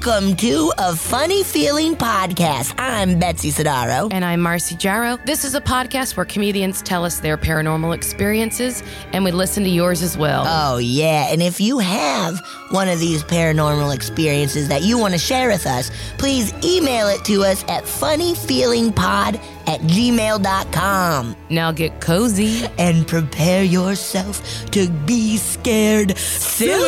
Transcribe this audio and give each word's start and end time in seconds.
Welcome 0.00 0.36
to 0.36 0.72
a 0.78 0.94
Funny 0.94 1.42
Feeling 1.42 1.96
Podcast. 1.96 2.72
I'm 2.78 3.18
Betsy 3.18 3.50
Sodaro. 3.50 4.08
And 4.12 4.24
I'm 4.24 4.40
Marcy 4.40 4.76
Jarreau. 4.76 5.18
This 5.26 5.44
is 5.44 5.56
a 5.56 5.60
podcast 5.60 6.16
where 6.16 6.24
comedians 6.24 6.82
tell 6.82 7.04
us 7.04 7.18
their 7.18 7.36
paranormal 7.36 7.92
experiences, 7.96 8.84
and 9.12 9.24
we 9.24 9.32
listen 9.32 9.64
to 9.64 9.68
yours 9.68 10.00
as 10.00 10.16
well. 10.16 10.44
Oh, 10.46 10.78
yeah. 10.78 11.32
And 11.32 11.42
if 11.42 11.60
you 11.60 11.80
have 11.80 12.38
one 12.70 12.86
of 12.86 13.00
these 13.00 13.24
paranormal 13.24 13.92
experiences 13.92 14.68
that 14.68 14.82
you 14.82 14.98
want 14.98 15.14
to 15.14 15.18
share 15.18 15.48
with 15.48 15.66
us, 15.66 15.90
please 16.16 16.54
email 16.64 17.08
it 17.08 17.24
to 17.24 17.42
us 17.42 17.64
at 17.64 17.82
funnyfeelingpod 17.82 19.40
at 19.66 19.80
gmail.com. 19.80 21.36
now 21.50 21.72
get 21.72 22.00
cozy. 22.00 22.64
And 22.78 23.04
prepare 23.04 23.64
yourself 23.64 24.64
to 24.70 24.88
be 24.88 25.38
scared 25.38 26.16
silly. 26.16 26.78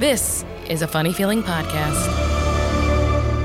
This 0.00 0.44
is 0.68 0.82
a 0.82 0.86
funny 0.88 1.12
feeling 1.12 1.42
podcast. 1.42 2.06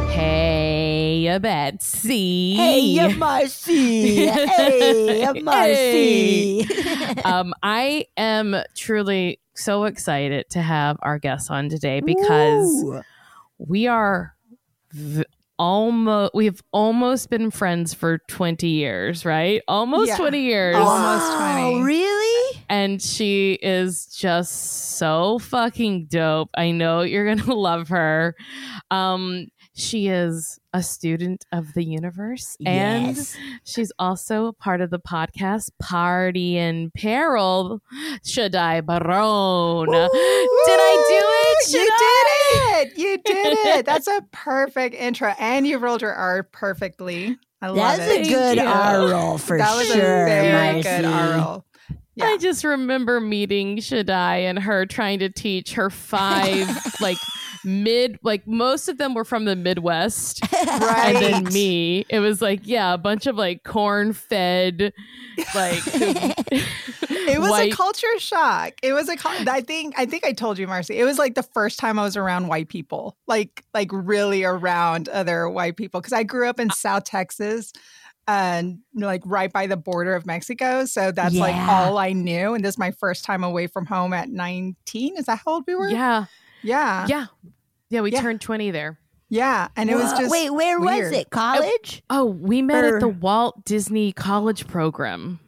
Hey, 0.10 1.38
Betsy. 1.42 2.54
Hey, 2.56 3.14
Marcy. 3.16 4.26
Hey, 4.28 5.32
Marcy. 5.42 6.68
um, 7.26 7.54
I 7.64 8.06
am 8.18 8.56
truly 8.76 9.40
so 9.56 9.86
excited 9.86 10.50
to 10.52 10.62
have 10.62 10.98
our 11.02 11.18
guests 11.20 11.50
on 11.50 11.70
today 11.70 12.02
because 12.02 12.84
Ooh. 12.84 13.02
we 13.58 13.88
are 13.88 14.36
v- 14.92 15.24
almost 15.60 16.34
we've 16.34 16.62
almost 16.72 17.30
been 17.30 17.52
friends 17.52 17.94
for 17.94 18.18
20 18.28 18.68
years 18.68 19.24
right 19.24 19.62
almost 19.68 20.08
Yeah. 20.10 20.18
20 20.18 20.40
years 20.42 20.76
Almost 20.76 21.32
Wow, 21.32 21.62
20. 21.72 21.84
Really? 21.84 22.13
And 22.74 23.00
she 23.00 23.60
is 23.62 24.08
just 24.08 24.98
so 24.98 25.38
fucking 25.38 26.06
dope. 26.06 26.50
I 26.56 26.72
know 26.72 27.02
you're 27.02 27.36
gonna 27.36 27.54
love 27.56 27.90
her. 27.90 28.36
Um, 28.90 29.50
she 29.76 30.08
is 30.08 30.60
a 30.74 30.82
student 30.82 31.46
of 31.52 31.74
the 31.76 31.84
universe, 31.84 32.58
and 32.66 33.16
Yes. 33.16 33.38
she's 33.64 33.92
also 34.00 34.48
a 34.48 34.54
part 34.54 34.82
of 34.82 34.90
the 34.90 34.98
podcast 35.00 35.70
Party 35.80 36.58
in 36.58 36.90
Peril. 36.96 37.80
Shaddai 38.26 38.82
Berron. 38.82 39.86
Did 39.86 40.80
I 40.80 41.06
do 41.10 41.22
it? 41.46 41.74
You 41.74 41.86
Shaddai? 41.86 42.86
did 42.86 42.88
it. 42.88 42.98
You 42.98 43.18
did 43.24 43.58
it. 43.78 43.86
That's 43.86 44.08
a 44.08 44.22
perfect 44.32 44.96
intro. 44.96 45.34
And 45.40 45.68
you 45.68 45.78
rolled 45.78 46.02
your 46.02 46.14
R 46.14 46.42
perfectly. 46.42 47.38
I 47.62 47.68
love 47.68 47.78
That's 47.98 48.00
it. 48.12 48.16
That's 48.18 48.30
a 48.30 48.34
good. 48.34 48.58
R 48.60 49.08
roll 49.10 49.38
for 49.38 49.60
that 49.60 49.76
was 49.76 49.88
sure, 49.88 50.24
a 50.24 50.26
very 50.28 50.74
Marcy. 50.74 50.90
good 50.90 51.06
R 51.06 51.38
roll. 51.38 51.66
Yeah. 52.16 52.26
I 52.26 52.38
just 52.38 52.64
remember 52.64 53.20
meeting 53.20 53.80
Shaddai 53.80 54.38
and 54.38 54.60
her 54.60 54.86
trying 54.86 55.20
to 55.20 55.30
teach 55.30 55.74
her 55.74 55.90
five 55.90 56.68
like 57.02 57.18
mid 57.66 58.20
like 58.24 58.46
most 58.46 58.88
of 58.90 58.98
them 58.98 59.14
were 59.14 59.24
from 59.26 59.46
the 59.46 59.56
Midwest. 59.56 60.42
Right. 60.52 61.16
and 61.16 61.46
then 61.46 61.54
me. 61.54 62.06
It 62.10 62.20
was 62.20 62.42
like, 62.42 62.62
yeah, 62.64 62.94
a 62.94 62.98
bunch 62.98 63.26
of 63.26 63.36
like 63.36 63.64
corn 63.64 64.14
fed, 64.14 64.94
like 65.56 65.82
It 67.26 67.40
was 67.40 67.52
white- 67.52 67.74
a 67.74 67.76
culture 67.76 68.20
shock. 68.20 68.74
It 68.84 68.94
was 68.94 69.08
a 69.10 69.16
cul- 69.16 69.50
I 69.50 69.62
think 69.62 69.96
I 69.98 70.06
think 70.06 70.26
I 70.26 70.34
told 70.34 70.58
you 70.60 70.68
Marcy. 70.68 70.98
It 71.00 71.06
was 71.06 71.18
like 71.18 71.36
the 71.36 71.44
first 71.44 71.80
time 71.80 71.98
I 71.98 72.04
was 72.04 72.18
around 72.18 72.48
white 72.48 72.68
people. 72.70 73.18
Like 73.28 73.64
like 73.74 73.90
really 73.92 74.44
around 74.44 75.10
other 75.10 75.50
white 75.50 75.78
people 75.78 76.02
cuz 76.02 76.14
I 76.14 76.24
grew 76.24 76.48
up 76.50 76.60
in 76.60 76.70
South 76.70 77.06
Texas 77.06 77.72
and 78.28 78.80
like 78.94 79.22
right 79.26 79.52
by 79.52 79.68
the 79.68 79.78
border 79.78 80.16
of 80.16 80.26
Mexico. 80.26 80.86
So 80.86 81.12
that's 81.12 81.36
like 81.36 81.56
all 81.56 81.98
I 81.98 82.14
knew 82.14 82.54
and 82.54 82.64
this 82.64 82.76
is 82.76 82.78
my 82.80 82.92
first 82.92 83.26
time 83.26 83.44
away 83.44 83.68
from 83.68 83.86
home 83.86 84.14
at 84.14 84.30
19. 84.30 85.18
Is 85.18 85.26
that 85.26 85.42
how 85.46 85.54
old 85.56 85.64
we 85.68 85.76
were? 85.76 85.90
yeah, 85.90 86.26
Yeah. 86.62 87.06
yeah, 87.08 87.26
yeah. 87.90 88.02
We 88.02 88.12
Yeah. 88.12 88.22
turned 88.22 88.42
twenty 88.42 88.72
there. 88.72 89.00
Yeah, 89.30 89.70
and 89.76 89.90
it 89.90 89.96
was 89.96 90.12
just 90.14 90.30
wait. 90.30 90.52
Where 90.52 90.80
was 90.80 91.12
it? 91.12 91.30
College? 91.32 92.04
Oh, 92.10 92.20
oh, 92.22 92.26
we 92.26 92.62
met 92.62 92.84
at 92.86 93.00
the 93.00 93.08
Walt 93.08 93.66
Disney 93.66 94.12
College 94.12 94.68
program. 94.68 95.40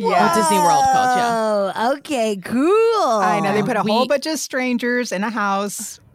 Yeah. 0.00 0.20
Walt 0.26 0.34
Disney 0.34 0.58
World 0.58 0.84
College, 0.92 1.16
yeah. 1.16 1.72
Oh, 1.86 1.96
okay, 1.98 2.36
cool. 2.36 3.20
I 3.20 3.40
know 3.42 3.52
they 3.52 3.62
put 3.62 3.76
a 3.76 3.82
whole 3.82 4.06
bunch 4.06 4.26
of 4.26 4.38
strangers 4.38 5.12
in 5.12 5.22
a 5.24 5.30
house. 5.30 6.00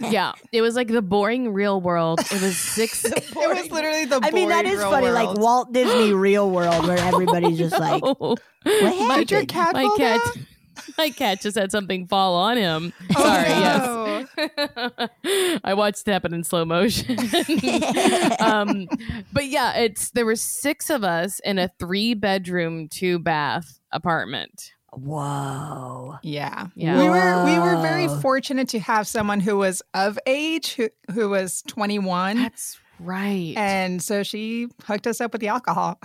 Yeah, 0.00 0.32
it 0.52 0.62
was 0.62 0.74
like 0.74 0.88
the 0.88 1.02
boring 1.02 1.52
real 1.52 1.80
world. 1.80 2.20
It 2.20 2.40
was 2.40 2.56
six. 2.56 3.04
It 3.04 3.34
was 3.34 3.70
literally 3.70 4.04
the. 4.04 4.18
I 4.22 4.30
mean, 4.30 4.48
that 4.48 4.62
boring 4.64 4.72
is 4.74 4.78
real 4.80 4.90
funny, 4.90 5.10
like 5.10 5.26
world. 5.26 5.38
Walt 5.40 5.72
Disney 5.72 6.12
Real 6.12 6.50
World, 6.50 6.86
where 6.86 6.98
everybody's 6.98 7.58
just 7.58 7.78
like, 7.78 8.02
No. 8.02 8.36
"What 8.64 9.18
Did 9.18 9.30
your 9.30 9.44
cat 9.46 9.74
my 9.74 9.82
fall 9.82 9.96
cat, 9.96 10.20
down? 10.24 10.46
my 10.98 11.10
cat 11.10 11.40
just 11.40 11.56
had 11.56 11.70
something 11.70 12.06
fall 12.06 12.34
on 12.34 12.56
him. 12.56 12.92
Oh, 13.16 13.22
Sorry, 13.22 13.48
yes. 13.48 15.60
I 15.64 15.74
watched 15.74 16.06
it 16.06 16.12
happen 16.12 16.34
in 16.34 16.44
slow 16.44 16.64
motion. 16.64 17.18
um, 18.40 18.88
but 19.32 19.46
yeah, 19.46 19.76
it's 19.76 20.10
there 20.10 20.26
were 20.26 20.36
six 20.36 20.90
of 20.90 21.04
us 21.04 21.40
in 21.40 21.58
a 21.58 21.68
three 21.78 22.14
bedroom, 22.14 22.88
two 22.88 23.18
bath 23.18 23.80
apartment. 23.92 24.72
Whoa. 24.92 26.16
Yeah. 26.22 26.68
Yeah. 26.74 26.98
We 26.98 27.08
were 27.08 27.44
we 27.44 27.58
were 27.58 27.80
very 27.82 28.08
fortunate 28.20 28.68
to 28.70 28.78
have 28.78 29.06
someone 29.06 29.40
who 29.40 29.58
was 29.58 29.82
of 29.94 30.18
age 30.26 30.74
who 30.74 30.88
who 31.12 31.28
was 31.28 31.62
21 31.68 32.38
That's 32.38 32.80
right. 32.98 33.54
and 33.56 34.02
so 34.02 34.22
she 34.22 34.68
hooked 34.84 35.06
us 35.06 35.20
up 35.20 35.32
with 35.32 35.40
the 35.40 35.48
alcohol. 35.48 36.00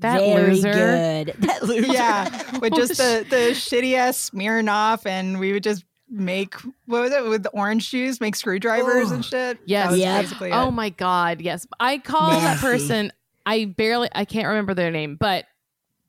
That 0.00 0.20
Very 0.20 0.54
loser. 0.54 0.72
good. 0.72 1.34
That 1.38 1.62
loser. 1.64 1.92
yeah, 1.92 2.58
with 2.58 2.74
just 2.74 2.96
the 2.96 3.26
the 3.30 3.36
shitty 3.52 3.94
ass 3.94 4.30
Smirnoff 4.30 5.06
and 5.06 5.38
we 5.40 5.52
would 5.52 5.62
just 5.62 5.84
make 6.10 6.54
what 6.86 7.02
was 7.02 7.12
it 7.12 7.24
with 7.28 7.42
the 7.42 7.50
orange 7.50 7.90
juice, 7.90 8.20
make 8.20 8.34
screwdrivers 8.36 9.10
and 9.10 9.24
shit. 9.24 9.58
Yes. 9.66 9.86
That 9.90 10.22
was 10.22 10.40
Yep. 10.40 10.50
Oh 10.54 10.68
it. 10.68 10.72
my 10.72 10.90
god, 10.90 11.40
yes. 11.40 11.66
I 11.80 11.98
call 11.98 12.30
that 12.30 12.58
person. 12.60 13.12
I 13.44 13.64
barely. 13.66 14.08
I 14.14 14.24
can't 14.24 14.46
remember 14.48 14.74
their 14.74 14.90
name, 14.90 15.16
but 15.16 15.44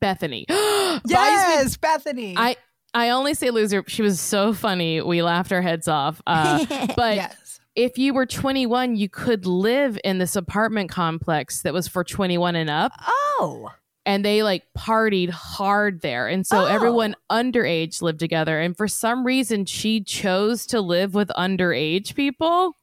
Bethany. 0.00 0.46
Buys 0.48 1.00
me- 1.04 1.10
Yes, 1.10 1.76
Bethany. 1.76 2.34
I 2.36 2.56
I 2.94 3.10
only 3.10 3.34
say 3.34 3.50
loser. 3.50 3.84
She 3.86 4.02
was 4.02 4.20
so 4.20 4.52
funny. 4.52 5.00
We 5.00 5.22
laughed 5.22 5.52
our 5.52 5.62
heads 5.62 5.86
off. 5.88 6.20
Uh, 6.26 6.64
but 6.96 7.16
yes. 7.16 7.60
if 7.76 7.98
you 7.98 8.12
were 8.14 8.26
21, 8.26 8.96
you 8.96 9.08
could 9.08 9.46
live 9.46 9.98
in 10.02 10.18
this 10.18 10.34
apartment 10.34 10.90
complex 10.90 11.62
that 11.62 11.72
was 11.72 11.86
for 11.86 12.02
21 12.04 12.56
and 12.56 12.68
up. 12.68 12.92
Oh. 12.98 13.70
And 14.06 14.24
they 14.24 14.42
like 14.42 14.64
partied 14.76 15.30
hard 15.30 16.00
there. 16.00 16.26
And 16.26 16.46
so 16.46 16.62
Oh. 16.62 16.64
everyone 16.64 17.14
underage 17.30 18.00
lived 18.02 18.18
together. 18.20 18.58
And 18.58 18.76
for 18.76 18.88
some 18.88 19.24
reason, 19.26 19.66
she 19.66 20.02
chose 20.02 20.66
to 20.66 20.80
live 20.80 21.14
with 21.14 21.28
underage 21.36 22.14
people. 22.14 22.76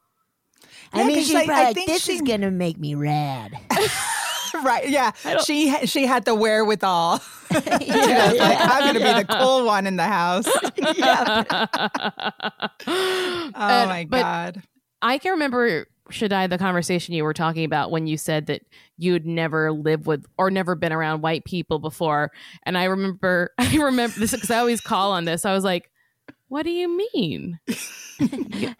I 0.93 0.99
Yeah, 1.01 1.07
mean, 1.07 1.15
'cause, 1.17 1.25
she's 1.25 1.33
like, 1.33 1.47
probably 1.47 1.63
I 1.63 1.67
like, 1.67 1.75
think 1.75 1.87
this 1.89 2.03
she- 2.05 2.13
is 2.13 2.21
going 2.21 2.41
to 2.41 2.51
make 2.51 2.77
me 2.77 2.93
rad. 2.95 3.51
right. 4.63 4.87
Yeah. 4.89 5.11
She 5.43 5.73
she 5.87 6.05
had 6.05 6.25
the 6.25 6.33
wherewithal. 6.35 7.19
She 7.49 7.55
was 7.55 7.87
Yeah. 7.87 8.33
like, 8.37 8.57
I'm 8.59 8.81
going 8.81 8.93
to 8.95 8.99
be 8.99 9.23
the 9.23 9.25
cool 9.39 9.65
one 9.65 9.87
in 9.87 9.95
the 9.97 10.03
house. 10.03 10.45
yeah. 10.97 11.43
Oh 12.87 13.51
And- 13.55 13.89
my 13.89 14.03
god. 14.03 14.61
I 15.01 15.17
can 15.19 15.31
remember, 15.33 15.87
Shaddai, 16.09 16.47
the 16.47 16.57
conversation 16.57 17.13
you 17.13 17.23
were 17.23 17.33
talking 17.33 17.63
about 17.65 17.91
when 17.91 18.07
you 18.07 18.17
said 18.17 18.47
that 18.47 18.61
you'd 18.97 19.25
never 19.25 19.71
lived 19.71 20.05
with 20.05 20.25
or 20.37 20.49
never 20.51 20.75
been 20.75 20.91
around 20.93 21.21
white 21.21 21.45
people 21.45 21.79
before. 21.79 22.31
And 22.63 22.77
I 22.77 22.85
remember, 22.85 23.51
I 23.57 23.75
remember 23.77 24.19
this 24.19 24.31
because 24.31 24.51
I 24.51 24.57
always 24.59 24.81
call 24.81 25.11
on 25.11 25.25
this. 25.25 25.45
I 25.45 25.53
was 25.53 25.63
like, 25.63 25.91
what 26.49 26.63
do 26.63 26.69
you 26.71 26.97
mean? 27.13 27.59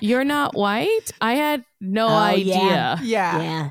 You're 0.00 0.24
not 0.24 0.54
white? 0.54 1.10
I 1.20 1.34
had 1.34 1.64
no 1.80 2.06
Oh, 2.08 2.14
idea. 2.16 2.54
yeah. 2.54 2.98
Yeah. 3.02 3.42
yeah. 3.42 3.70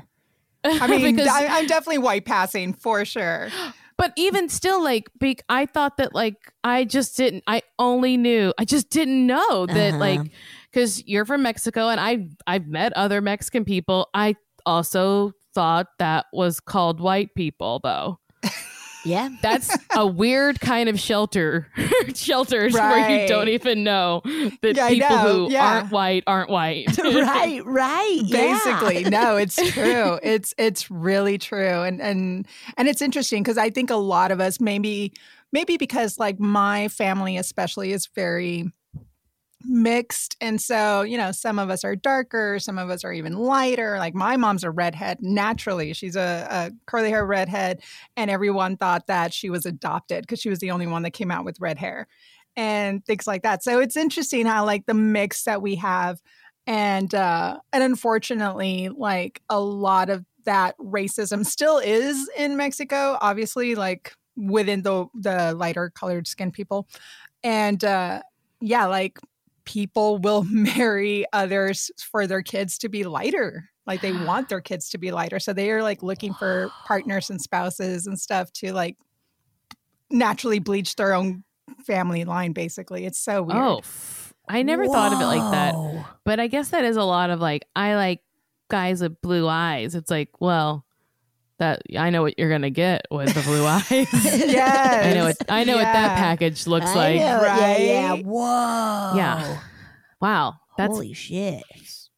I 0.64 0.86
mean, 0.86 1.16
Because- 1.16 1.28
I, 1.28 1.46
I'm 1.46 1.66
definitely 1.66 1.98
white 1.98 2.24
passing 2.24 2.72
for 2.72 3.04
sure. 3.04 3.48
But 3.96 4.12
even 4.16 4.48
still, 4.48 4.82
like, 4.82 5.10
be- 5.18 5.38
I 5.50 5.66
thought 5.66 5.98
that, 5.98 6.14
like, 6.14 6.36
I 6.64 6.84
just 6.84 7.18
didn't, 7.18 7.44
I 7.46 7.60
only 7.78 8.16
knew, 8.16 8.54
I 8.56 8.64
just 8.64 8.88
didn't 8.88 9.26
know 9.26 9.66
that, 9.66 9.90
Uh-huh. 9.90 9.98
like, 9.98 10.30
because 10.70 11.06
you're 11.06 11.24
from 11.24 11.42
Mexico 11.42 11.88
and 11.88 12.00
I, 12.00 12.28
I've 12.46 12.66
met 12.66 12.92
other 12.94 13.20
Mexican 13.20 13.64
people. 13.64 14.08
I 14.14 14.36
also 14.66 15.32
thought 15.54 15.86
that 15.98 16.26
was 16.32 16.60
called 16.60 17.00
white 17.00 17.34
people, 17.34 17.80
though. 17.82 18.18
Yeah. 19.04 19.30
That's 19.42 19.74
a 19.96 20.06
weird 20.06 20.60
kind 20.60 20.88
of 20.90 21.00
shelter, 21.00 21.68
shelters 22.14 22.74
where 22.74 23.22
you 23.22 23.26
don't 23.26 23.48
even 23.48 23.82
know 23.82 24.20
that 24.62 24.76
Yeah, 24.76 24.84
I 24.84 24.90
people 24.90 25.08
know. 25.08 25.46
who 25.46 25.52
Yeah. 25.52 25.66
aren't 25.78 25.90
white 25.90 26.24
aren't 26.26 26.50
white. 26.50 26.86
right, 27.02 27.62
right. 27.64 28.20
yeah. 28.22 28.58
basically 28.62 29.04
no 29.04 29.36
it's 29.36 29.56
true 29.72 30.18
it's 30.22 30.52
it's 30.58 30.90
really 30.90 31.38
true 31.38 31.80
and 31.82 32.00
and 32.02 32.46
and 32.76 32.88
it's 32.88 33.00
interesting 33.00 33.42
because 33.42 33.56
i 33.56 33.70
think 33.70 33.88
a 33.90 33.96
lot 33.96 34.30
of 34.30 34.38
us 34.40 34.60
maybe 34.60 35.12
maybe 35.50 35.76
because 35.78 36.18
like 36.18 36.38
my 36.38 36.88
family 36.88 37.36
especially 37.38 37.92
is 37.92 38.06
very 38.14 38.70
mixed 39.64 40.36
and 40.40 40.60
so 40.60 41.02
you 41.02 41.18
know 41.18 41.32
some 41.32 41.58
of 41.58 41.68
us 41.68 41.84
are 41.84 41.94
darker 41.94 42.58
some 42.58 42.78
of 42.78 42.88
us 42.88 43.04
are 43.04 43.12
even 43.12 43.34
lighter 43.34 43.98
like 43.98 44.14
my 44.14 44.36
mom's 44.36 44.64
a 44.64 44.70
redhead 44.70 45.18
naturally 45.20 45.92
she's 45.92 46.16
a, 46.16 46.46
a 46.50 46.70
curly 46.86 47.10
hair 47.10 47.26
redhead 47.26 47.80
and 48.16 48.30
everyone 48.30 48.76
thought 48.76 49.06
that 49.06 49.34
she 49.34 49.50
was 49.50 49.66
adopted 49.66 50.22
because 50.22 50.40
she 50.40 50.48
was 50.48 50.60
the 50.60 50.70
only 50.70 50.86
one 50.86 51.02
that 51.02 51.10
came 51.10 51.30
out 51.30 51.44
with 51.44 51.60
red 51.60 51.78
hair 51.78 52.06
and 52.56 53.04
things 53.04 53.26
like 53.26 53.42
that 53.42 53.62
so 53.62 53.80
it's 53.80 53.96
interesting 53.96 54.46
how 54.46 54.64
like 54.64 54.86
the 54.86 54.94
mix 54.94 55.44
that 55.44 55.60
we 55.60 55.74
have 55.74 56.20
and 56.66 57.14
uh 57.14 57.58
and 57.72 57.82
unfortunately 57.82 58.88
like 58.96 59.42
a 59.50 59.60
lot 59.60 60.08
of 60.08 60.24
that 60.44 60.76
racism 60.78 61.44
still 61.44 61.78
is 61.78 62.30
in 62.36 62.56
Mexico 62.56 63.18
obviously 63.20 63.74
like 63.74 64.14
within 64.36 64.82
the 64.82 65.06
the 65.14 65.54
lighter 65.54 65.90
colored 65.94 66.26
skin 66.26 66.50
people 66.50 66.88
and 67.42 67.84
uh 67.84 68.22
yeah 68.60 68.86
like 68.86 69.18
people 69.64 70.18
will 70.18 70.44
marry 70.50 71.24
others 71.32 71.90
for 71.98 72.26
their 72.26 72.42
kids 72.42 72.78
to 72.78 72.88
be 72.88 73.04
lighter 73.04 73.70
like 73.90 74.02
they 74.02 74.12
want 74.12 74.48
their 74.48 74.60
kids 74.60 74.88
to 74.90 74.98
be 74.98 75.10
lighter. 75.10 75.40
So 75.40 75.52
they 75.52 75.72
are 75.72 75.82
like 75.82 76.00
looking 76.00 76.32
for 76.34 76.70
partners 76.86 77.28
and 77.28 77.40
spouses 77.40 78.06
and 78.06 78.18
stuff 78.18 78.52
to 78.54 78.72
like 78.72 78.96
naturally 80.10 80.60
bleach 80.60 80.94
their 80.94 81.12
own 81.12 81.42
family 81.84 82.24
line 82.24 82.52
basically. 82.52 83.04
It's 83.04 83.18
so 83.18 83.42
weird. 83.42 83.58
Oh, 83.58 83.78
f- 83.78 84.32
I 84.48 84.62
never 84.62 84.86
thought 84.86 85.12
of 85.12 85.20
it 85.20 85.24
like 85.24 85.52
that. 85.52 85.74
But 86.24 86.38
I 86.38 86.46
guess 86.46 86.70
that 86.70 86.84
is 86.84 86.96
a 86.96 87.02
lot 87.02 87.30
of 87.30 87.40
like, 87.40 87.66
I 87.74 87.96
like 87.96 88.20
guys 88.68 89.02
with 89.02 89.20
blue 89.20 89.48
eyes. 89.48 89.96
It's 89.96 90.10
like, 90.10 90.40
well, 90.40 90.84
that 91.60 91.82
I 91.96 92.10
know 92.10 92.22
what 92.22 92.38
you're 92.38 92.50
gonna 92.50 92.68
get 92.70 93.06
with 93.10 93.32
the 93.32 93.42
blue 93.42 93.64
eyes. 93.64 93.90
yes 93.90 95.06
I 95.06 95.14
know 95.14 95.24
what 95.24 95.36
I 95.48 95.64
know 95.64 95.76
what 95.76 95.82
that 95.84 96.16
package 96.18 96.66
looks 96.66 96.86
I 96.86 96.94
like. 96.94 97.16
know, 97.20 97.42
Yeah, 97.42 97.76
yeah. 97.78 98.14
Whoa. 98.16 99.12
Yeah. 99.16 99.60
Wow, 100.20 100.56
that's 100.76 100.92
Holy 100.92 101.12
shit. 101.14 101.62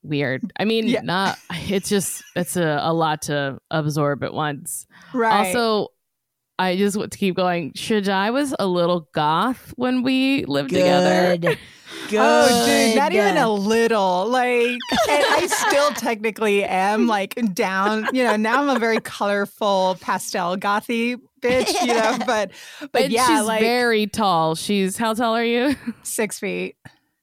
weird. 0.02 0.42
I 0.58 0.64
mean, 0.64 0.88
Yeah. 0.88 1.02
not. 1.02 1.38
It's 1.68 1.88
just 1.88 2.24
it's 2.34 2.56
a, 2.56 2.80
a 2.82 2.92
lot 2.92 3.22
to 3.22 3.60
absorb 3.70 4.24
at 4.24 4.34
once. 4.34 4.86
right 5.14 5.46
Also, 5.54 5.91
I 6.62 6.76
just 6.76 6.96
want 6.96 7.12
to 7.12 7.18
keep 7.18 7.34
going. 7.36 7.72
Shaddai 7.74 8.30
was 8.30 8.54
a 8.58 8.66
little 8.66 9.08
goth 9.12 9.72
when 9.76 10.02
we 10.02 10.44
lived 10.44 10.70
together. 10.70 11.36
Good. 11.36 11.58
Good. 12.08 12.18
Oh, 12.20 12.66
dude, 12.66 12.96
not 12.96 13.12
even 13.12 13.36
a 13.36 13.50
little. 13.52 14.26
Like, 14.28 14.56
and 14.66 14.78
I 15.08 15.46
still 15.46 15.90
technically 15.94 16.64
am 16.64 17.06
like 17.06 17.34
down. 17.54 18.08
You 18.12 18.24
know, 18.24 18.36
now 18.36 18.62
I'm 18.62 18.74
a 18.74 18.78
very 18.78 18.98
colorful 19.00 19.96
pastel 20.00 20.56
gothy 20.56 21.16
bitch. 21.40 21.70
You 21.82 21.94
know, 21.94 22.18
but 22.26 22.50
but 22.92 23.02
and 23.02 23.12
yeah, 23.12 23.26
she's 23.26 23.46
like 23.46 23.60
very 23.60 24.06
tall. 24.06 24.54
She's 24.56 24.96
how 24.96 25.14
tall 25.14 25.34
are 25.36 25.44
you? 25.44 25.76
six 26.02 26.38
feet. 26.38 26.76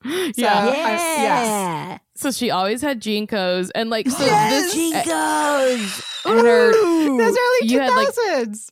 yeah. 0.05 0.31
So, 0.31 0.31
Yeah. 0.37 0.55
I- 0.75 1.21
yes. 1.21 1.99
So 2.15 2.31
she 2.31 2.49
always 2.51 2.81
had 2.81 3.01
JNCOs 3.01 3.71
and 3.75 3.89
like 3.89 4.09
so 4.09 4.23
Yes! 4.23 4.73
this 4.73 4.93
eh, 4.93 5.03
JNCOs. 5.03 6.05
and 6.25 6.39
her 6.47 6.71
Those 6.71 7.37
early 7.37 7.67
two 7.69 7.77
thousands. 7.77 7.95
like, 7.95 8.13
thousands. 8.15 8.71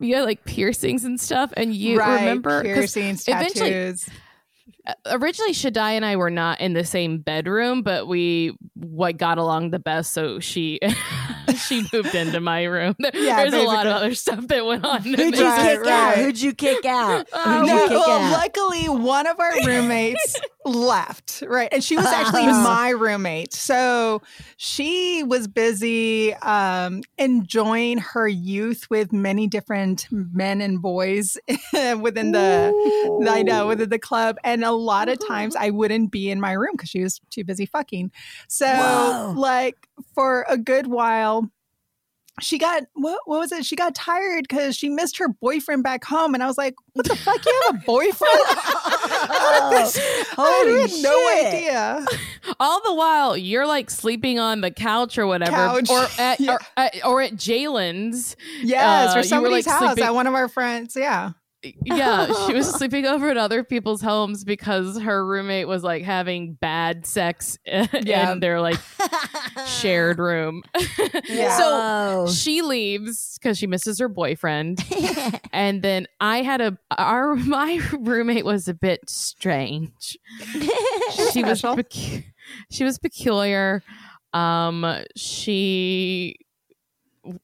You 0.00 0.14
had 0.16 0.24
like 0.24 0.44
piercings 0.44 1.04
and 1.04 1.20
stuff 1.20 1.52
and 1.56 1.74
you 1.74 1.98
right, 1.98 2.20
remember 2.20 2.62
'cause 2.62 2.72
piercings, 2.72 3.26
eventually- 3.28 3.70
tattoos. 3.70 4.08
Uh, 4.88 4.92
originally 5.06 5.52
Shaddai 5.52 5.92
and 5.92 6.04
I 6.04 6.14
were 6.14 6.30
not 6.30 6.60
in 6.60 6.72
the 6.72 6.84
same 6.84 7.18
bedroom, 7.18 7.82
but 7.82 8.06
we 8.06 8.56
what 8.74 9.16
got 9.16 9.36
along 9.38 9.70
the 9.70 9.80
best. 9.80 10.12
So 10.12 10.38
she 10.38 10.78
she 11.66 11.84
moved 11.92 12.14
into 12.14 12.40
my 12.40 12.62
room. 12.64 12.94
Yeah, 13.14 13.36
There's 13.42 13.54
a 13.54 13.62
lot 13.66 13.86
of 13.86 13.92
other 13.94 14.14
stuff 14.14 14.46
that 14.48 14.64
went 14.64 14.84
on. 14.84 15.02
Who'd 15.02 15.18
you 15.36 15.44
Right, 15.44 15.78
kick 15.78 15.78
out? 15.80 15.86
right. 15.86 16.18
Who'd 16.18 16.40
you 16.40 16.52
kick 16.54 16.84
out? 16.84 17.26
Oh, 17.32 17.60
Who'd 17.60 17.68
you 17.68 17.78
kick 17.80 17.90
well, 17.90 18.10
out? 18.10 18.32
luckily 18.32 18.88
one 18.88 19.26
of 19.26 19.40
our 19.40 19.52
roommates 19.64 20.40
left, 20.66 21.42
right? 21.46 21.68
And 21.72 21.82
she 21.82 21.96
was 21.96 22.06
actually 22.06 22.46
my 22.46 22.90
roommate. 22.90 23.54
So 23.54 24.22
she 24.56 25.22
was 25.22 25.48
busy 25.48 26.34
um, 26.34 27.02
enjoying 27.18 27.98
her 27.98 28.28
youth 28.28 28.90
with 28.90 29.12
many 29.12 29.46
different 29.46 30.08
men 30.10 30.60
and 30.60 30.82
boys 30.82 31.36
within 32.00 32.32
the 32.32 32.72
I 33.28 33.42
know 33.42 33.68
within 33.68 33.88
the 33.88 33.98
club. 33.98 34.36
And 34.44 34.64
a 34.64 34.72
lot 34.72 35.08
of 35.08 35.18
times 35.26 35.56
I 35.56 35.70
wouldn't 35.70 36.10
be 36.10 36.30
in 36.30 36.40
my 36.40 36.52
room 36.52 36.72
because 36.72 36.90
she 36.90 37.02
was 37.02 37.20
too 37.30 37.44
busy 37.44 37.66
fucking. 37.66 38.10
So 38.48 38.66
Whoa. 38.66 39.34
like 39.36 39.88
for 40.14 40.44
a 40.48 40.58
good 40.58 40.88
while 40.88 41.50
she 42.40 42.58
got 42.58 42.82
what, 42.94 43.20
what 43.24 43.38
was 43.40 43.52
it? 43.52 43.64
She 43.64 43.76
got 43.76 43.94
tired 43.94 44.46
because 44.48 44.76
she 44.76 44.88
missed 44.88 45.16
her 45.18 45.28
boyfriend 45.28 45.82
back 45.82 46.04
home, 46.04 46.34
and 46.34 46.42
I 46.42 46.46
was 46.46 46.58
like, 46.58 46.74
"What 46.92 47.06
the 47.08 47.16
fuck? 47.16 47.44
You 47.44 47.62
have 47.66 47.76
a 47.76 47.78
boyfriend?" 47.84 48.16
I 49.20 49.90
Holy 50.36 50.80
had 50.82 51.02
no 51.02 51.46
idea. 51.46 52.06
All 52.60 52.80
the 52.84 52.94
while 52.94 53.36
you're 53.36 53.66
like 53.66 53.90
sleeping 53.90 54.38
on 54.38 54.60
the 54.60 54.70
couch 54.70 55.18
or 55.18 55.26
whatever, 55.26 55.52
Couch. 55.52 55.90
or 55.90 56.06
at 56.18 56.40
Yeah. 56.40 56.52
or, 56.54 56.60
at, 56.76 57.04
or 57.06 57.22
at 57.22 57.32
Jalen's. 57.34 58.36
Yes, 58.62 59.14
Uh, 59.14 59.18
or 59.18 59.22
somebody's 59.22 59.66
like, 59.66 59.74
house 59.74 59.92
sleeping- 59.94 60.04
at 60.04 60.14
one 60.14 60.26
of 60.26 60.34
our 60.34 60.48
friends. 60.48 60.96
Yeah, 60.96 61.30
Yeah, 61.84 62.26
she 62.46 62.52
was 62.54 62.70
sleeping 62.78 63.06
over 63.06 63.30
at 63.30 63.36
other 63.36 63.64
people's 63.64 64.00
homes 64.02 64.44
because 64.44 65.00
her 65.00 65.24
roommate 65.24 65.66
was 65.68 65.82
like 65.82 66.02
having 66.02 66.54
bad 66.54 67.06
sex 67.06 67.58
Yeah. 67.66 68.32
in 68.32 68.40
their 68.40 68.60
like 68.60 68.78
shared 69.66 70.18
room. 70.18 70.62
Yeah. 71.28 71.56
so 72.26 72.26
she 72.32 72.62
leaves 72.62 73.38
because 73.40 73.58
she 73.58 73.66
misses 73.66 73.98
her 73.98 74.08
boyfriend, 74.08 74.84
and 75.52 75.82
then 75.82 76.06
I 76.20 76.42
had 76.42 76.60
a 76.60 76.78
our 76.96 77.34
my 77.34 77.80
roommate 77.98 78.44
was 78.44 78.68
a 78.68 78.74
bit 78.74 79.08
strange. 79.08 80.16
she 81.32 81.42
was 81.42 81.62
pecu- 81.62 82.24
she 82.70 82.84
was 82.84 82.98
peculiar. 82.98 83.82
Um, 84.32 84.84
she. 85.16 86.36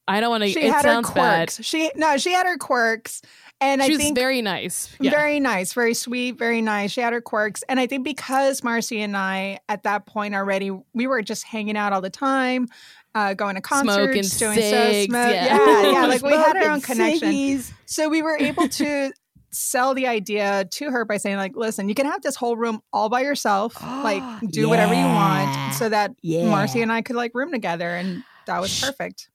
I 0.07 0.21
don't 0.21 0.31
want 0.31 0.45
to. 0.45 0.49
she 0.51 0.61
It 0.61 0.73
had 0.73 0.85
her 0.85 0.91
sounds 0.93 1.11
bad. 1.11 1.49
quirks. 1.49 1.61
She 1.67 1.91
no, 1.97 2.17
she 2.17 2.33
had 2.33 2.47
her 2.47 2.57
quirks, 2.57 3.21
and 3.63 3.81
She 3.83 3.87
I 3.87 3.89
was 3.91 3.99
think 3.99 4.17
very 4.17 4.43
nice. 4.43 4.95
Yeah. 5.01 5.11
Very 5.13 5.41
nice, 5.41 5.73
very 5.73 5.95
sweet, 5.95 6.33
very 6.39 6.61
nice. 6.61 6.91
She 6.91 7.01
had 7.01 7.13
her 7.13 7.21
quirks. 7.21 7.63
And 7.69 7.79
I 7.81 7.87
think 7.87 8.05
because 8.05 8.63
Marcy 8.63 9.01
and 9.01 9.17
I, 9.17 9.61
at 9.69 9.85
that 9.85 10.05
point 10.07 10.35
already, 10.35 10.71
we 10.93 11.07
were 11.07 11.23
just 11.23 11.45
hanging 11.45 11.77
out 11.77 11.93
all 11.93 12.01
the 12.01 12.11
time, 12.11 12.69
uh, 13.15 13.35
going 13.35 13.55
to 13.55 13.61
concerts, 13.61 14.29
Smoking 14.31 14.55
doing 14.55 14.71
cigs, 14.71 14.71
so 14.71 15.13
smoke. 15.13 15.33
yeah. 15.35 15.57
Yeah, 15.57 15.93
yeah. 15.93 16.07
Like 16.07 16.23
we 16.23 16.33
had 16.33 16.57
our 16.63 16.71
own 16.71 16.81
connection. 16.81 17.31
ciggies. 17.31 17.73
So 17.87 18.09
we 18.09 18.21
were 18.23 18.37
able 18.37 18.69
to 18.69 19.13
sell 19.55 19.93
the 19.95 20.07
idea 20.07 20.65
to 20.71 20.91
her 20.91 21.05
by 21.05 21.19
saying, 21.19 21.37
like, 21.37 21.55
listen, 21.55 21.89
you 21.89 21.95
can 21.95 22.07
have 22.07 22.23
this 22.23 22.35
whole 22.37 22.57
room 22.57 22.81
all 22.93 23.09
by 23.11 23.21
yourself, 23.21 23.81
like 23.83 24.23
do 24.51 24.69
whatever 24.69 24.95
you 24.95 25.05
want, 25.05 25.75
so 25.75 25.89
that 25.89 26.11
Yeah. 26.23 26.49
Marcy 26.49 26.81
and 26.83 26.91
I 26.91 27.03
could 27.03 27.17
like 27.17 27.33
room 27.35 27.53
together. 27.53 27.89
And 27.91 28.25
that 28.47 28.61
was 28.61 28.81
perfect. 28.81 29.29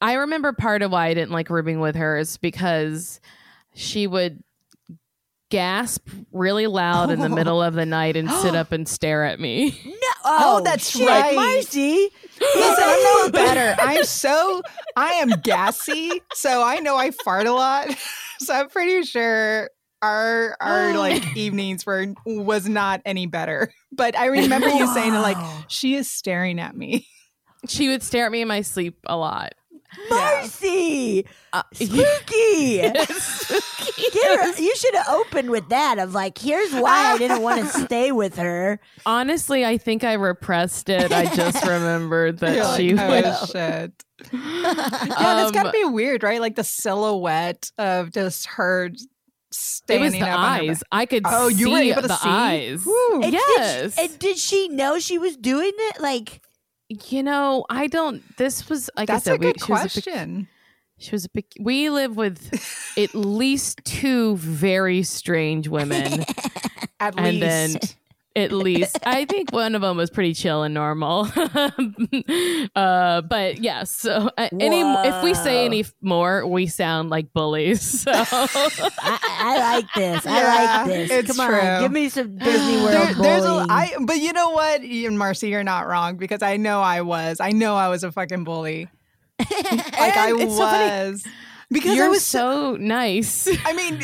I 0.00 0.14
remember 0.14 0.52
part 0.52 0.82
of 0.82 0.90
why 0.92 1.06
I 1.08 1.14
didn't 1.14 1.30
like 1.32 1.50
rooming 1.50 1.80
with 1.80 1.96
her 1.96 2.16
is 2.18 2.36
because 2.36 3.20
she 3.74 4.06
would 4.06 4.42
gasp 5.50 6.08
really 6.32 6.66
loud 6.66 7.10
in 7.10 7.20
the 7.20 7.28
middle 7.40 7.62
of 7.62 7.74
the 7.74 7.86
night 7.86 8.16
and 8.16 8.30
sit 8.30 8.54
up 8.56 8.72
and 8.72 8.88
stare 8.88 9.24
at 9.24 9.38
me. 9.38 9.80
No. 9.84 9.92
Oh, 10.24 10.58
oh 10.58 10.60
that's 10.64 10.90
shit, 10.90 11.06
right. 11.06 11.36
Marcy. 11.36 12.10
Listen, 12.40 12.84
I'm 12.84 13.02
no 13.02 13.30
better. 13.30 13.80
I'm 13.80 14.04
so 14.04 14.62
I 14.96 15.10
am 15.12 15.30
gassy, 15.42 16.22
so 16.32 16.62
I 16.62 16.80
know 16.80 16.96
I 16.96 17.10
fart 17.10 17.46
a 17.46 17.52
lot. 17.52 17.88
So 18.40 18.52
I'm 18.52 18.68
pretty 18.68 19.04
sure 19.04 19.70
our 20.02 20.56
our 20.60 20.92
like 20.98 21.36
evenings 21.36 21.86
were 21.86 22.12
was 22.26 22.68
not 22.68 23.00
any 23.06 23.26
better. 23.26 23.72
But 23.92 24.18
I 24.18 24.26
remember 24.26 24.68
you 24.68 24.92
saying 24.92 25.14
like 25.14 25.36
she 25.68 25.94
is 25.94 26.10
staring 26.10 26.58
at 26.58 26.76
me. 26.76 27.06
She 27.68 27.88
would 27.88 28.02
stare 28.02 28.26
at 28.26 28.32
me 28.32 28.42
in 28.42 28.48
my 28.48 28.62
sleep 28.62 28.98
a 29.06 29.16
lot. 29.16 29.54
Marcy. 30.10 31.26
Uh, 31.52 31.62
Spooky. 31.72 32.82
Spooky. 33.10 34.18
Her- 34.24 34.60
you 34.60 34.74
should 34.76 34.94
have 34.94 35.08
opened 35.08 35.50
with 35.50 35.68
that 35.68 35.98
of 35.98 36.14
like, 36.14 36.38
here's 36.38 36.72
why 36.72 37.12
I 37.12 37.18
didn't 37.18 37.42
want 37.42 37.60
to 37.60 37.66
stay 37.84 38.12
with 38.12 38.36
her. 38.36 38.80
Honestly, 39.06 39.64
I 39.64 39.78
think 39.78 40.04
I 40.04 40.14
repressed 40.14 40.88
it. 40.88 41.12
I 41.12 41.34
just 41.34 41.64
remembered 41.66 42.38
that 42.38 42.54
You're 42.56 42.76
she 42.76 42.94
like, 42.94 43.24
would. 43.24 43.24
oh 43.26 43.46
shit. 43.46 43.92
Yeah, 44.32 44.74
that's 45.14 45.50
gotta 45.52 45.68
Um, 45.68 45.72
be 45.72 45.84
weird, 45.84 46.22
right? 46.22 46.40
Like 46.40 46.54
the 46.56 46.64
silhouette 46.64 47.70
of 47.78 48.12
just 48.12 48.46
her 48.46 48.90
standing 49.50 50.02
It 50.02 50.04
was 50.04 50.12
the 50.14 50.28
up 50.28 50.38
eyes. 50.38 50.82
I 50.90 51.06
could 51.06 51.22
Oh, 51.26 51.48
see 51.50 51.56
you 51.56 51.70
were 51.70 51.78
able 51.78 52.02
to 52.02 52.08
the 52.08 52.16
see? 52.16 52.28
eyes. 52.28 52.84
Woo. 52.84 53.22
And 53.22 53.32
Yes. 53.32 53.94
Did 53.96 54.00
she, 54.00 54.02
and 54.10 54.18
did 54.18 54.38
she 54.38 54.68
know 54.68 54.98
she 54.98 55.18
was 55.18 55.36
doing 55.36 55.72
it? 55.76 56.00
Like, 56.00 56.40
You 57.08 57.22
know, 57.22 57.64
I 57.70 57.86
don't. 57.86 58.22
This 58.36 58.68
was 58.68 58.90
like 58.96 59.08
That's 59.08 59.26
I 59.26 59.32
said. 59.32 59.34
a 59.36 59.38
good 59.38 59.56
we, 59.60 59.66
she 59.66 59.72
was 59.72 59.80
a 59.80 60.00
question. 60.02 60.48
She 60.98 61.10
was 61.12 61.24
a 61.24 61.28
big. 61.28 61.46
We 61.58 61.90
live 61.90 62.16
with 62.16 62.52
at 62.96 63.14
least 63.14 63.80
two 63.84 64.36
very 64.36 65.02
strange 65.02 65.68
women, 65.68 66.24
At 67.00 67.18
and 67.18 67.40
least. 67.40 67.96
Then 68.34 68.44
at 68.44 68.52
least 68.52 68.98
I 69.04 69.24
think 69.24 69.52
one 69.52 69.74
of 69.74 69.82
them 69.82 69.96
was 69.96 70.10
pretty 70.10 70.34
chill 70.34 70.62
and 70.62 70.74
normal. 70.74 71.28
uh, 72.74 73.20
but 73.22 73.58
yes, 73.62 73.90
so 73.92 74.30
uh, 74.36 74.48
any 74.60 74.80
if 74.80 75.22
we 75.22 75.34
say 75.34 75.64
any 75.64 75.80
f- 75.80 75.92
more, 76.00 76.46
we 76.46 76.66
sound 76.66 77.10
like 77.10 77.32
bullies. 77.32 78.02
So 78.02 78.10
I, 78.14 79.18
I 79.40 79.58
like 79.58 79.86
this. 79.94 80.26
I 80.26 80.36
Yeah, 80.40 80.82
like 80.84 80.86
this. 80.88 81.10
it's 81.10 81.36
Come 81.36 81.48
true. 81.48 81.58
on, 81.60 81.82
give 81.82 81.92
me 81.92 82.08
some 82.08 82.36
Disney 82.36 82.76
World 82.82 82.92
There- 82.92 83.14
there's 83.14 83.44
a, 83.44 83.48
bullying. 83.66 84.06
But 84.06 84.18
you 84.18 84.32
know 84.32 84.50
what, 84.50 84.82
Ian 84.84 85.16
Marcy, 85.18 85.48
you're 85.48 85.64
not 85.64 85.86
wrong 85.86 86.16
because 86.16 86.42
I 86.42 86.56
know 86.56 86.80
I 86.80 87.02
was. 87.02 87.40
I 87.40 87.50
know 87.52 87.76
I 87.76 87.88
was 87.88 88.04
a 88.04 88.12
fucking 88.12 88.44
bully. 88.44 88.88
Like 89.38 90.16
I 90.16 90.30
And 90.30 90.40
it's 90.42 90.56
so 90.56 90.60
funny. 90.60 91.10
was. 91.10 91.24
Because 91.74 91.96
you're 91.96 92.06
I 92.06 92.08
was 92.08 92.24
so 92.24 92.74
so 92.74 92.76
nice. 92.76 93.48
I 93.66 93.72
mean, 93.72 94.00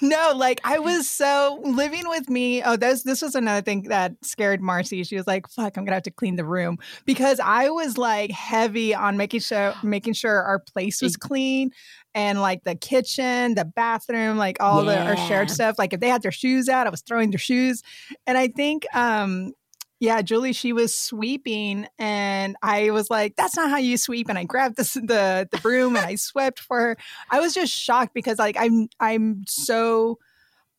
no, 0.00 0.32
like 0.34 0.60
I 0.64 0.78
was 0.78 1.10
so 1.10 1.60
living 1.64 2.04
with 2.06 2.30
me. 2.30 2.62
Oh, 2.62 2.76
this 2.76 3.02
this 3.02 3.20
was 3.20 3.34
another 3.34 3.60
thing 3.60 3.82
that 3.88 4.12
scared 4.22 4.62
Marcy. 4.62 5.02
She 5.04 5.16
was 5.16 5.26
like, 5.26 5.48
"Fuck, 5.48 5.76
I'm 5.76 5.84
gonna 5.84 5.96
have 5.96 6.04
to 6.04 6.10
clean 6.10 6.36
the 6.36 6.44
room," 6.44 6.78
because 7.04 7.40
I 7.40 7.70
was 7.70 7.98
like 7.98 8.30
heavy 8.30 8.94
on 8.94 9.16
making 9.16 9.40
sure 9.40 9.74
making 9.82 10.14
sure 10.14 10.42
our 10.42 10.60
place 10.60 11.02
was 11.02 11.16
clean 11.16 11.72
and 12.14 12.40
like 12.40 12.64
the 12.64 12.74
kitchen, 12.74 13.54
the 13.54 13.64
bathroom, 13.64 14.38
like 14.38 14.56
all 14.60 14.84
the 14.84 14.98
our 14.98 15.16
shared 15.16 15.50
stuff. 15.50 15.76
Like 15.78 15.92
if 15.92 16.00
they 16.00 16.08
had 16.08 16.22
their 16.22 16.32
shoes 16.32 16.68
out, 16.68 16.86
I 16.86 16.90
was 16.90 17.02
throwing 17.02 17.30
their 17.30 17.38
shoes, 17.38 17.82
and 18.26 18.38
I 18.38 18.48
think 18.48 18.86
um 18.94 19.52
yeah, 20.00 20.22
Julie, 20.22 20.52
she 20.52 20.72
was 20.72 20.94
sweeping, 20.94 21.86
and 21.98 22.56
I 22.62 22.90
was 22.90 23.10
like, 23.10 23.34
"That's 23.36 23.56
not 23.56 23.70
how 23.70 23.78
you 23.78 23.96
sweep." 23.96 24.28
And 24.28 24.38
I 24.38 24.44
grabbed 24.44 24.76
this, 24.76 24.94
the 24.94 25.48
the 25.50 25.58
broom 25.62 25.96
and 25.96 26.06
I 26.06 26.14
swept 26.16 26.60
for 26.60 26.80
her. 26.80 26.96
I 27.30 27.40
was 27.40 27.52
just 27.54 27.72
shocked 27.72 28.14
because 28.14 28.38
like 28.38 28.56
I'm 28.58 28.88
I'm 29.00 29.44
so, 29.48 30.18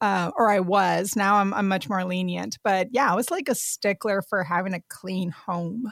uh, 0.02 0.32
or 0.38 0.50
I 0.50 0.62
was. 0.62 1.16
Now 1.16 1.36
I'm 1.36 1.54
I'm 1.54 1.68
much 1.68 1.90
more 1.90 2.04
lenient, 2.06 2.58
but 2.64 2.88
yeah, 2.92 3.12
I 3.12 3.16
was 3.16 3.30
like 3.30 3.50
a 3.50 3.56
stickler 3.56 4.22
for 4.22 4.44
having 4.44 4.74
a 4.74 4.82
clean 4.90 5.32
home. 5.32 5.92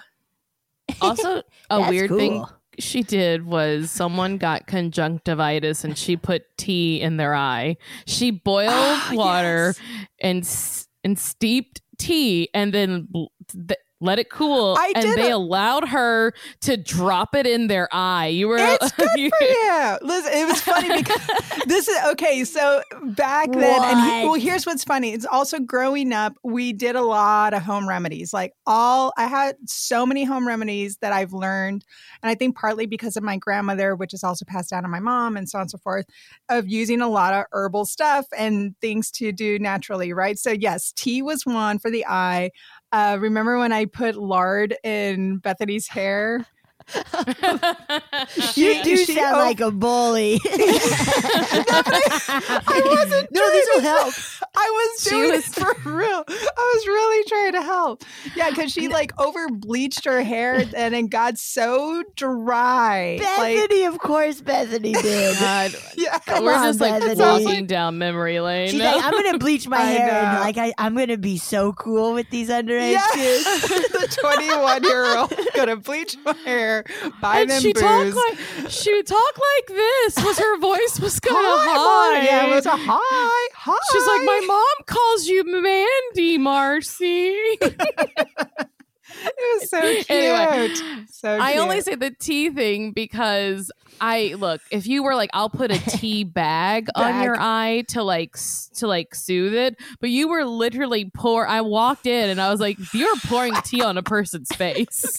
also, 1.01 1.37
a 1.69 1.79
That's 1.79 1.89
weird 1.89 2.09
thing 2.11 2.45
she 2.79 3.01
did 3.03 3.45
was 3.45 3.89
someone 3.89 4.37
got 4.37 4.67
conjunctivitis 4.67 5.83
and 5.83 5.97
she 5.97 6.15
put 6.15 6.43
tea 6.57 7.01
in 7.01 7.17
their 7.17 7.33
eye. 7.33 7.77
She 8.05 8.31
boiled 8.31 8.69
Ah, 8.71 9.11
water 9.13 9.73
yes. 9.75 9.79
and 10.21 10.87
and 11.03 11.17
steeped 11.17 11.81
tea 11.97 12.49
and 12.53 12.73
then 12.73 13.07
th- 13.49 13.79
let 13.99 14.19
it 14.19 14.29
cool 14.29 14.75
I 14.77 14.93
and 14.95 15.03
did 15.03 15.17
they 15.17 15.31
a- 15.31 15.35
allowed 15.35 15.87
her 15.89 16.33
to 16.61 16.77
drop 16.77 17.33
it 17.33 17.47
in 17.47 17.67
their 17.67 17.89
eye. 17.91 18.27
You 18.27 18.47
were 18.47 18.57
It's 18.59 18.91
good 18.97 19.09
you- 19.15 19.31
for 19.39 19.43
you. 19.45 19.97
Listen, 20.03 20.31
it 20.33 20.45
was 20.47 20.61
funny 20.61 20.97
because 20.97 21.27
this 21.65 21.87
is 21.87 21.97
okay. 22.11 22.43
So 22.43 22.81
back 23.03 23.51
then, 23.51 23.83
and 23.83 23.99
he- 23.99 24.25
well, 24.27 24.35
here's 24.35 24.65
what's 24.65 24.83
funny. 24.83 25.13
It's 25.13 25.25
also 25.25 25.59
growing 25.59 26.13
up, 26.13 26.33
we 26.43 26.73
did 26.73 26.95
a 26.95 27.01
lot 27.01 27.53
of 27.55 27.63
home 27.63 27.89
remedies. 27.89 28.33
Like 28.33 28.53
all, 28.67 29.13
I 29.17 29.25
had 29.25 29.55
so 29.65 30.05
many 30.05 30.23
home 30.23 30.47
remedies 30.47 30.97
that 30.97 31.11
I've 31.13 31.33
learned, 31.33 31.83
and 32.21 32.29
I 32.29 32.35
think 32.35 32.55
partly 32.55 32.85
because 32.85 33.17
of 33.17 33.23
my 33.23 33.37
grandmother, 33.37 33.95
which 33.95 34.13
is 34.13 34.23
also 34.23 34.45
passed 34.45 34.69
down 34.69 34.83
to 34.83 34.89
my 34.89 34.99
mom, 34.99 35.35
and 35.37 35.49
so 35.49 35.57
on 35.57 35.61
and 35.63 35.71
so 35.71 35.77
forth, 35.79 36.05
of 36.49 36.67
using 36.67 37.01
a 37.01 37.07
lot 37.09 37.33
of 37.33 37.45
herbal 37.51 37.85
stuff 37.85 38.25
and 38.37 38.75
things 38.79 39.09
to 39.11 39.31
do 39.31 39.57
naturally, 39.57 40.13
right? 40.13 40.37
So 40.37 40.51
yes, 40.51 40.91
tea 40.95 41.21
was 41.23 41.45
one 41.45 41.79
for 41.79 41.89
the 41.89 42.05
eye. 42.05 42.51
Uh, 42.91 43.17
remember 43.19 43.57
when 43.57 43.73
I 43.73 43.85
put 43.85 44.15
lard 44.15 44.75
in 44.83 45.37
Bethany's 45.39 45.87
hair? 45.87 46.45
you 48.55 48.73
She- 48.73 48.81
do 48.83 48.97
she- 48.97 49.13
sound 49.15 49.35
oh. 49.35 49.39
like 49.39 49.59
a 49.59 49.71
bully. 49.71 50.39
I 51.59 52.81
wasn't 52.85 53.31
No, 53.31 53.41
trying 53.41 53.51
this 53.53 53.67
will 53.73 53.81
to- 53.81 53.87
help. 53.87 54.13
I 54.55 54.69
was 54.69 55.03
doing 55.03 55.31
was- 55.31 55.47
it 55.47 55.53
for 55.53 55.75
real. 55.89 56.23
I 56.27 56.73
was 56.75 56.87
really 56.87 57.23
trying 57.27 57.51
to 57.53 57.61
help. 57.61 58.03
Yeah, 58.35 58.49
because 58.49 58.71
she 58.71 58.87
like 58.87 59.11
over 59.19 59.49
bleached 59.49 60.05
her 60.05 60.23
hair 60.23 60.63
and 60.75 60.95
it 60.95 61.09
got 61.09 61.37
so 61.37 62.03
dry. 62.15 63.19
Like, 63.21 63.55
Bethany, 63.57 63.83
of 63.85 63.99
course, 63.99 64.41
Bethany 64.41 64.93
did. 64.93 65.37
God, 65.39 65.75
yeah. 65.95 66.17
Come 66.19 66.43
we're 66.45 66.53
on, 66.53 66.63
just 66.63 66.79
like 66.81 67.01
Bethany. 67.01 67.19
walking 67.45 67.67
down 67.67 67.97
memory 67.97 68.39
lane. 68.39 68.69
She's 68.69 68.81
like, 68.81 69.03
I'm 69.03 69.11
gonna 69.11 69.37
bleach 69.37 69.67
my 69.67 69.77
I 69.77 69.81
hair 69.83 70.09
and 70.11 70.39
like 70.39 70.57
I, 70.57 70.73
I'm 70.77 70.95
gonna 70.95 71.17
be 71.17 71.37
so 71.37 71.73
cool 71.73 72.13
with 72.13 72.29
these 72.29 72.49
underage 72.49 72.93
Yeah. 72.93 73.05
kids. 73.13 73.43
the 73.43 74.17
21 74.21 74.83
year 74.83 75.17
old 75.17 75.33
gonna 75.55 75.75
bleach 75.75 76.15
my 76.25 76.33
hair, 76.45 76.76
buy 77.21 77.41
and 77.41 77.49
them 77.49 77.61
she 77.61 77.73
booze. 77.73 77.81
talked 77.81 78.15
like 78.15 78.71
she 78.71 78.93
would 78.93 79.07
talk 79.07 79.37
like 79.37 79.67
this. 79.67 80.23
Was 80.23 80.39
her 80.39 80.59
voice 80.59 80.99
was 80.99 81.19
kind 81.21 81.37
of 81.37 81.59
high? 81.59 81.75
Mom. 81.75 82.25
Yeah, 82.25 82.47
it 82.47 82.55
was 82.55 82.65
a 82.65 82.75
hi. 82.75 83.49
Hi. 83.55 83.77
She's 83.91 84.07
like, 84.07 84.23
my 84.25 84.41
mom 84.47 84.85
calls 84.85 85.27
you 85.27 85.43
Mandy, 85.61 86.37
Marcy. 86.37 87.35
It 89.23 89.61
was 89.61 89.69
so 89.69 89.81
cute. 89.93 90.09
Anyway, 90.09 90.75
so 91.09 91.29
I 91.29 91.57
only 91.57 91.81
say 91.81 91.95
the 91.95 92.11
tea 92.11 92.49
thing 92.49 92.91
because 92.91 93.71
I 93.99 94.35
look. 94.37 94.61
If 94.71 94.87
you 94.87 95.03
were 95.03 95.15
like, 95.15 95.29
I'll 95.33 95.49
put 95.49 95.71
a 95.71 95.79
tea 95.79 96.23
bag 96.23 96.87
on 96.95 97.23
your 97.23 97.35
eye 97.39 97.83
to 97.89 98.03
like 98.03 98.35
to 98.75 98.87
like 98.87 99.15
soothe 99.15 99.53
it, 99.53 99.77
but 99.99 100.09
you 100.09 100.27
were 100.27 100.45
literally 100.45 101.09
pour. 101.13 101.47
I 101.47 101.61
walked 101.61 102.05
in 102.05 102.29
and 102.29 102.39
I 102.39 102.51
was 102.51 102.59
like, 102.59 102.77
you're 102.93 103.15
pouring 103.25 103.53
tea 103.63 103.81
on 103.81 103.97
a 103.97 104.03
person's 104.03 104.49
face. 104.55 105.17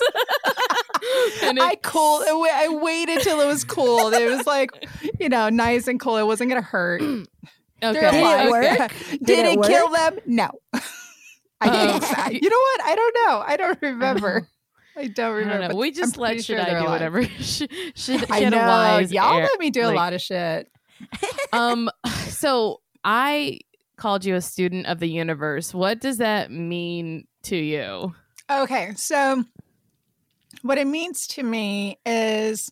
and 1.42 1.58
it, 1.58 1.64
I 1.64 1.74
cooled. 1.76 2.24
I 2.26 2.68
waited 2.68 3.20
till 3.22 3.40
it 3.40 3.46
was 3.46 3.64
cool. 3.64 4.12
It 4.12 4.28
was 4.28 4.46
like, 4.46 4.70
you 5.20 5.28
know, 5.28 5.48
nice 5.48 5.88
and 5.88 5.98
cool. 6.00 6.16
It 6.16 6.26
wasn't 6.26 6.50
gonna 6.50 6.62
hurt. 6.62 7.00
okay, 7.02 7.24
Did 7.80 7.96
it 7.96 8.14
alive. 8.14 8.50
work? 8.50 8.92
Did, 9.10 9.24
Did 9.24 9.46
it 9.46 9.58
it, 9.58 9.64
kill 9.66 9.88
them? 9.90 10.18
No. 10.26 10.50
I 11.60 11.70
think 11.70 12.02
so. 12.04 12.30
You 12.30 12.48
know 12.50 12.56
what? 12.56 12.80
I 12.84 12.94
don't 12.94 13.16
know. 13.26 13.44
I 13.46 13.56
don't 13.56 13.78
remember. 13.82 14.48
I 14.96 15.06
don't 15.08 15.26
I 15.26 15.38
remember. 15.38 15.52
don't 15.52 15.60
know. 15.62 15.68
but 15.68 15.76
We 15.76 15.88
I'm 15.88 15.94
just 15.94 16.16
let 16.18 16.28
pretty 16.28 16.42
should 16.42 16.56
sure 16.58 16.60
I 16.66 16.70
do 16.70 16.76
alive. 16.76 16.88
whatever. 16.90 17.24
she, 17.24 17.68
she, 17.94 18.18
she 18.18 18.24
I 18.30 18.48
know. 18.48 18.58
a 18.58 19.02
Y'all 19.02 19.36
air- 19.38 19.42
let 19.44 19.58
me 19.60 19.70
do 19.70 19.82
a 19.82 19.90
lot 19.90 20.12
of 20.12 20.20
shit. 20.20 20.68
um 21.52 21.88
so 22.28 22.80
i 23.04 23.58
called 23.96 24.24
you 24.24 24.34
a 24.34 24.40
student 24.40 24.86
of 24.86 24.98
the 24.98 25.08
universe 25.08 25.72
what 25.72 26.00
does 26.00 26.18
that 26.18 26.50
mean 26.50 27.26
to 27.42 27.56
you 27.56 28.12
Okay, 28.50 28.92
so 28.96 29.44
what 30.62 30.78
it 30.78 30.86
means 30.86 31.26
to 31.28 31.42
me 31.42 31.98
is 32.04 32.70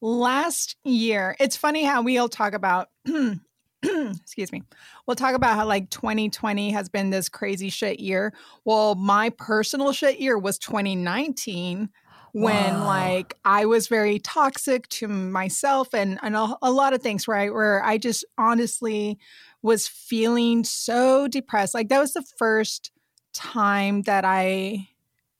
last 0.00 0.76
year, 0.84 1.36
it's 1.40 1.56
funny 1.56 1.84
how 1.84 2.02
we'll 2.02 2.28
talk 2.28 2.52
about, 2.54 2.88
excuse 3.82 4.52
me, 4.52 4.62
we'll 5.06 5.16
talk 5.16 5.34
about 5.34 5.56
how 5.56 5.66
like 5.66 5.90
2020 5.90 6.70
has 6.72 6.88
been 6.88 7.10
this 7.10 7.28
crazy 7.28 7.70
shit 7.70 8.00
year. 8.00 8.32
Well, 8.64 8.94
my 8.94 9.30
personal 9.30 9.92
shit 9.92 10.20
year 10.20 10.38
was 10.38 10.58
2019 10.58 11.88
when 12.34 12.80
like 12.80 13.36
I 13.44 13.66
was 13.66 13.88
very 13.88 14.18
toxic 14.18 14.88
to 14.88 15.06
myself 15.06 15.92
and, 15.92 16.18
and 16.22 16.34
a, 16.34 16.56
a 16.62 16.70
lot 16.70 16.94
of 16.94 17.02
things, 17.02 17.28
right? 17.28 17.52
Where 17.52 17.84
I 17.84 17.98
just 17.98 18.24
honestly 18.38 19.18
was 19.60 19.86
feeling 19.86 20.64
so 20.64 21.28
depressed. 21.28 21.74
Like 21.74 21.88
that 21.88 22.00
was 22.00 22.14
the 22.14 22.24
first 22.38 22.90
time 23.34 24.02
that 24.02 24.24
I 24.24 24.88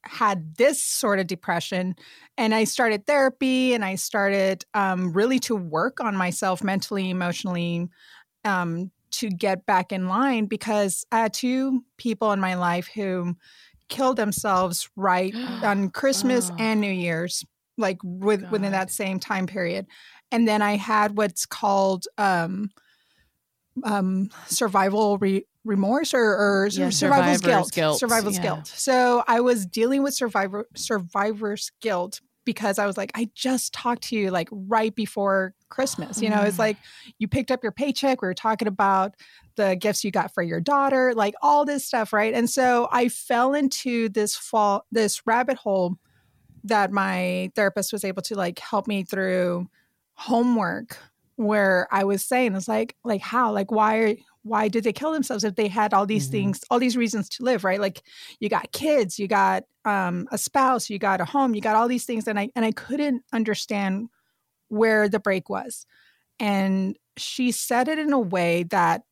had 0.05 0.57
this 0.57 0.83
sort 0.83 1.19
of 1.19 1.27
depression 1.27 1.95
and 2.37 2.55
i 2.55 2.65
started 2.65 3.07
therapy 3.07 3.73
and 3.75 3.85
i 3.85 3.95
started 3.95 4.65
um, 4.75 5.13
really 5.13 5.39
to 5.39 5.55
work 5.57 6.01
on 6.01 6.17
myself 6.17 6.63
mentally 6.65 7.09
emotionally 7.11 7.89
um, 8.45 8.91
to 9.11 9.29
get 9.29 9.65
back 9.67 9.93
in 9.93 10.09
line 10.09 10.47
because 10.47 11.05
i 11.13 11.21
had 11.21 11.33
two 11.33 11.85
people 11.99 12.33
in 12.33 12.41
my 12.41 12.55
life 12.55 12.89
who 12.95 13.37
killed 13.89 14.17
themselves 14.17 14.89
right 14.97 15.35
on 15.63 15.89
christmas 16.01 16.51
Oh. 16.51 16.57
and 16.59 16.81
new 16.81 16.91
year's 16.93 17.45
like 17.79 17.99
with, 18.03 18.49
within 18.51 18.73
that 18.73 18.91
same 18.91 19.19
time 19.21 19.47
period 19.47 19.87
and 20.31 20.47
then 20.49 20.63
i 20.63 20.77
had 20.77 21.17
what's 21.17 21.47
called 21.47 22.07
um, 22.19 22.71
um, 23.85 24.29
survival 24.47 25.19
re- 25.19 25.47
remorse 25.65 26.13
or, 26.15 26.21
or 26.23 26.69
Yeah, 26.71 26.91
survivor's 26.91 27.39
survivor's 27.39 27.41
guilt. 27.41 27.73
guilt, 27.73 27.99
Survivor's 28.01 28.37
yeah. 28.37 28.43
guilt. 28.43 28.67
So 28.69 29.23
I 29.29 29.41
was 29.41 29.65
dealing 29.67 30.03
with 30.03 30.15
survivor 30.15 30.67
survivor's 30.75 31.71
guilt 31.81 32.21
because 32.45 32.81
I 32.81 32.87
was 32.87 32.97
like, 32.97 33.13
I 33.15 33.31
just 33.35 33.73
talked 33.73 34.03
to 34.09 34.17
you 34.17 34.31
like 34.33 34.49
right 34.51 34.93
before 34.95 35.55
Christmas. 35.69 36.21
You 36.21 36.29
know, 36.31 36.43
it's 36.43 36.57
Mm. 36.57 36.61
like 36.61 36.77
you 37.19 37.29
picked 37.29 37.53
up 37.53 37.63
your 37.63 37.71
paycheck. 37.71 38.21
We 38.21 38.27
were 38.27 38.35
talking 38.35 38.67
about 38.67 39.15
the 39.55 39.77
gifts 39.77 40.03
you 40.03 40.11
got 40.11 40.35
for 40.35 40.43
your 40.43 40.61
daughter, 40.61 41.13
like 41.15 41.35
all 41.41 41.65
this 41.65 41.85
stuff, 41.85 42.13
right? 42.13 42.35
And 42.35 42.51
so 42.51 42.89
I 42.91 43.09
fell 43.09 43.55
into 43.55 44.09
this 44.09 44.35
fall, 44.35 44.85
this 44.91 45.25
rabbit 45.27 45.57
hole 45.59 45.97
that 46.65 46.91
my 46.91 47.53
therapist 47.55 47.93
was 47.93 48.05
able 48.05 48.23
to 48.23 48.35
like 48.35 48.59
help 48.59 48.89
me 48.89 49.05
through 49.05 49.69
homework 50.15 50.97
where 51.37 51.89
I 51.91 52.05
was 52.05 52.25
saying 52.25 52.55
it's 52.55 52.69
like 52.69 52.95
like 53.05 53.21
how 53.21 53.53
like 53.53 53.71
why 53.71 53.97
are 53.99 54.15
why 54.43 54.69
did 54.69 54.85
they 54.85 54.93
kill 54.93 55.13
themselves 55.13 55.45
if 55.45 55.55
they 55.55 55.69
had 55.69 55.95
all 55.95 56.07
these 56.07 56.29
Mhm. 56.29 56.33
things 56.33 56.61
all 56.71 56.79
these 56.79 56.97
reasons 56.97 57.29
to 57.29 57.45
live 57.45 57.65
right 57.65 57.81
like 57.81 58.03
you 58.41 58.49
got 58.49 58.73
kids 58.73 59.19
you 59.19 59.29
got 59.29 59.65
um 59.85 60.27
a 60.33 60.39
spouse 60.39 60.91
you 60.91 60.99
got 60.99 61.21
a 61.21 61.25
home 61.25 61.55
you 61.55 61.61
got 61.61 61.77
all 61.77 61.89
these 61.89 62.05
things 62.05 62.27
and 62.27 62.39
I 62.39 62.51
and 62.57 62.65
I 62.65 62.73
couldn't 62.73 63.23
understand 63.33 64.09
where 64.69 65.09
the 65.09 65.21
break 65.21 65.51
was. 65.51 65.87
And 66.41 66.97
she 67.17 67.53
said 67.53 67.89
it 67.89 67.99
in 67.99 68.13
a 68.13 68.19
way 68.19 68.65
that 68.65 69.03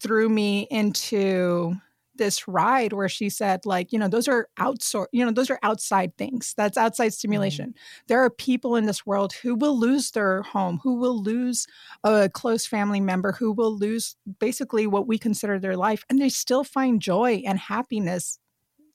threw 0.00 0.28
me 0.28 0.66
into 0.70 1.74
this 2.18 2.46
ride 2.46 2.92
where 2.92 3.08
she 3.08 3.28
said 3.28 3.64
like 3.64 3.92
you 3.92 3.98
know 3.98 4.08
those 4.08 4.28
are 4.28 4.48
outside 4.58 5.06
you 5.12 5.24
know 5.24 5.32
those 5.32 5.50
are 5.50 5.58
outside 5.62 6.16
things 6.16 6.54
that's 6.56 6.76
outside 6.76 7.12
stimulation 7.12 7.70
mm-hmm. 7.70 8.04
there 8.08 8.22
are 8.22 8.30
people 8.30 8.76
in 8.76 8.86
this 8.86 9.06
world 9.06 9.32
who 9.42 9.54
will 9.54 9.78
lose 9.78 10.10
their 10.10 10.42
home 10.42 10.80
who 10.82 10.94
will 10.94 11.22
lose 11.22 11.66
a 12.04 12.28
close 12.28 12.66
family 12.66 13.00
member 13.00 13.32
who 13.32 13.52
will 13.52 13.76
lose 13.76 14.16
basically 14.38 14.86
what 14.86 15.06
we 15.06 15.18
consider 15.18 15.58
their 15.58 15.76
life 15.76 16.04
and 16.10 16.20
they 16.20 16.28
still 16.28 16.64
find 16.64 17.00
joy 17.00 17.42
and 17.46 17.58
happiness 17.58 18.38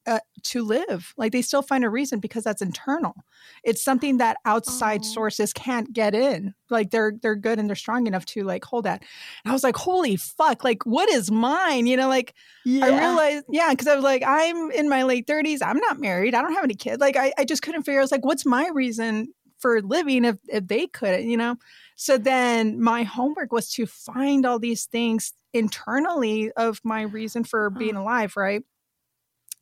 uh, 0.05 0.19
to 0.43 0.63
live. 0.63 1.13
Like 1.17 1.31
they 1.31 1.41
still 1.41 1.61
find 1.61 1.83
a 1.83 1.89
reason 1.89 2.19
because 2.19 2.43
that's 2.43 2.61
internal. 2.61 3.15
It's 3.63 3.83
something 3.83 4.17
that 4.17 4.37
outside 4.45 5.01
oh. 5.03 5.07
sources 5.07 5.53
can't 5.53 5.93
get 5.93 6.13
in. 6.13 6.53
Like 6.69 6.91
they're 6.91 7.13
they're 7.21 7.35
good 7.35 7.59
and 7.59 7.69
they're 7.69 7.75
strong 7.75 8.07
enough 8.07 8.25
to 8.27 8.43
like 8.43 8.65
hold 8.65 8.85
that. 8.85 9.03
And 9.43 9.51
I 9.51 9.53
was 9.53 9.63
like, 9.63 9.77
holy 9.77 10.15
fuck! 10.15 10.63
Like 10.63 10.85
what 10.85 11.09
is 11.09 11.31
mine? 11.31 11.87
You 11.87 11.97
know, 11.97 12.09
like 12.09 12.33
yeah. 12.65 12.85
I 12.85 12.89
realized, 12.89 13.45
yeah, 13.49 13.69
because 13.69 13.87
I 13.87 13.95
was 13.95 14.03
like, 14.03 14.23
I'm 14.25 14.71
in 14.71 14.89
my 14.89 15.03
late 15.03 15.27
thirties. 15.27 15.61
I'm 15.61 15.77
not 15.79 15.99
married. 15.99 16.35
I 16.35 16.41
don't 16.41 16.53
have 16.53 16.63
any 16.63 16.75
kids. 16.75 16.99
Like 16.99 17.15
I, 17.15 17.33
I 17.37 17.45
just 17.45 17.61
couldn't 17.61 17.83
figure. 17.83 17.99
I 17.99 18.03
was 18.03 18.11
like, 18.11 18.25
what's 18.25 18.45
my 18.45 18.69
reason 18.73 19.33
for 19.59 19.81
living 19.81 20.25
if 20.25 20.37
if 20.47 20.67
they 20.67 20.87
couldn't? 20.87 21.29
You 21.29 21.37
know. 21.37 21.55
So 21.95 22.17
then 22.17 22.81
my 22.81 23.03
homework 23.03 23.51
was 23.51 23.69
to 23.73 23.85
find 23.85 24.45
all 24.45 24.59
these 24.59 24.85
things 24.85 25.33
internally 25.53 26.51
of 26.53 26.81
my 26.83 27.03
reason 27.03 27.43
for 27.43 27.69
being 27.69 27.95
alive, 27.95 28.35
right? 28.35 28.63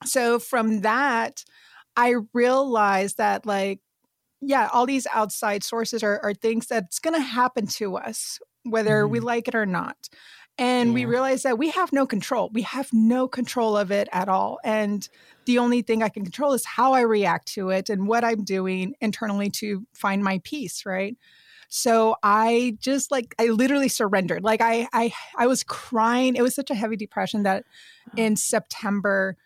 So 0.06 0.40
from 0.40 0.82
that 0.82 1.44
i 1.96 2.16
realized 2.34 3.18
that 3.18 3.46
like 3.46 3.80
yeah 4.42 4.70
all 4.74 4.86
these 4.86 5.08
outside 5.14 5.64
sources 5.64 6.04
are, 6.04 6.20
are 6.24 6.34
things 6.34 6.68
that's 6.68 7.00
going 7.00 7.16
to 7.16 7.22
happen 7.22 7.68
to 7.68 7.98
us 7.98 8.40
whether 8.64 9.04
mm-hmm. 9.04 9.12
we 9.12 9.20
like 9.20 9.48
it 9.48 9.56
or 9.56 9.66
not. 9.66 10.10
And 10.58 10.90
yeah. 10.90 10.94
we 10.96 11.06
realize 11.06 11.44
that 11.44 11.58
we 11.58 11.70
have 11.70 11.94
no 11.94 12.06
control. 12.06 12.50
We 12.54 12.62
have 12.64 12.90
no 12.92 13.28
control 13.28 13.78
of 13.78 13.92
it 13.92 14.10
at 14.12 14.30
all. 14.30 14.60
And 14.64 15.08
the 15.46 15.58
only 15.58 15.82
thing 15.82 16.04
i 16.04 16.10
can 16.10 16.24
control 16.24 16.54
is 16.54 16.66
how 16.66 16.94
i 16.94 17.02
react 17.02 17.48
to 17.54 17.72
it 17.72 17.90
and 17.90 18.08
what 18.08 18.24
i'm 18.24 18.44
doing 18.44 18.94
internally 19.02 19.50
to 19.50 19.88
find 19.92 20.24
my 20.24 20.40
peace 20.44 20.86
right? 20.86 21.18
So 21.70 22.16
i 22.22 22.78
just 22.80 23.12
like 23.12 23.34
i 23.40 23.48
literally 23.48 23.88
surrendered. 23.88 24.44
Like 24.44 24.62
i 24.62 24.88
i 24.94 25.12
i 25.38 25.48
was 25.48 25.64
crying. 25.64 26.36
It 26.36 26.44
was 26.44 26.54
such 26.54 26.70
a 26.70 26.76
heavy 26.76 26.96
depression 26.96 27.44
that 27.44 27.64
in 28.18 28.36
september 28.36 29.38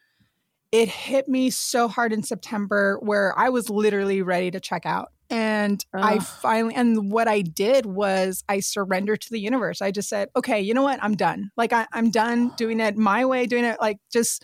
it 0.76 0.90
hit 0.90 1.30
me 1.30 1.50
so 1.50 1.88
hard 1.88 2.12
in 2.12 2.22
September 2.22 2.98
where 3.02 3.34
I 3.40 3.48
was 3.48 3.70
literally 3.70 4.22
ready 4.22 4.52
to 4.52 4.60
check 4.60 4.86
out. 4.86 5.08
And 5.30 5.84
Ugh. 5.94 6.04
I 6.04 6.20
finally, 6.20 6.76
and 6.76 7.10
what 7.10 7.30
I 7.30 7.42
did 7.44 7.86
was 7.86 8.44
I 8.50 8.60
surrendered 8.60 9.22
to 9.22 9.30
the 9.32 9.40
universe. 9.40 9.82
I 9.82 9.92
just 9.92 10.10
said, 10.10 10.28
okay, 10.36 10.60
you 10.60 10.74
know 10.74 10.84
what? 10.84 11.02
I'm 11.02 11.16
done. 11.16 11.50
Like, 11.56 11.72
I, 11.72 11.88
I'm 11.94 12.12
done 12.12 12.52
doing 12.58 12.82
it 12.82 12.98
my 12.98 13.24
way, 13.24 13.46
doing 13.46 13.64
it 13.64 13.78
like 13.80 14.00
just 14.12 14.44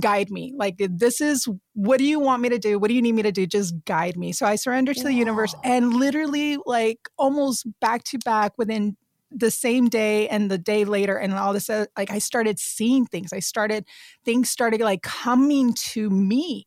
guide 0.00 0.30
me. 0.30 0.52
Like, 0.56 0.74
this 0.78 1.20
is 1.20 1.48
what 1.74 1.98
do 1.98 2.04
you 2.04 2.18
want 2.18 2.42
me 2.42 2.48
to 2.48 2.58
do? 2.58 2.80
What 2.80 2.88
do 2.88 2.94
you 2.94 3.02
need 3.02 3.14
me 3.14 3.22
to 3.22 3.32
do? 3.32 3.46
Just 3.46 3.72
guide 3.84 4.16
me. 4.16 4.32
So 4.32 4.46
I 4.46 4.56
surrendered 4.56 4.96
to 4.96 5.04
the 5.04 5.14
universe 5.14 5.54
and 5.62 5.94
literally, 5.94 6.58
like, 6.66 6.98
almost 7.16 7.68
back 7.80 8.02
to 8.04 8.18
back 8.24 8.52
within 8.58 8.96
the 9.30 9.50
same 9.50 9.88
day 9.88 10.28
and 10.28 10.50
the 10.50 10.58
day 10.58 10.84
later 10.84 11.16
and 11.16 11.34
all 11.34 11.52
this 11.52 11.68
uh, 11.68 11.86
like 11.96 12.10
i 12.10 12.18
started 12.18 12.58
seeing 12.58 13.04
things. 13.04 13.32
I 13.32 13.40
started 13.40 13.84
things 14.24 14.50
started 14.50 14.80
like 14.80 15.02
coming 15.02 15.74
to 15.74 16.08
me. 16.10 16.66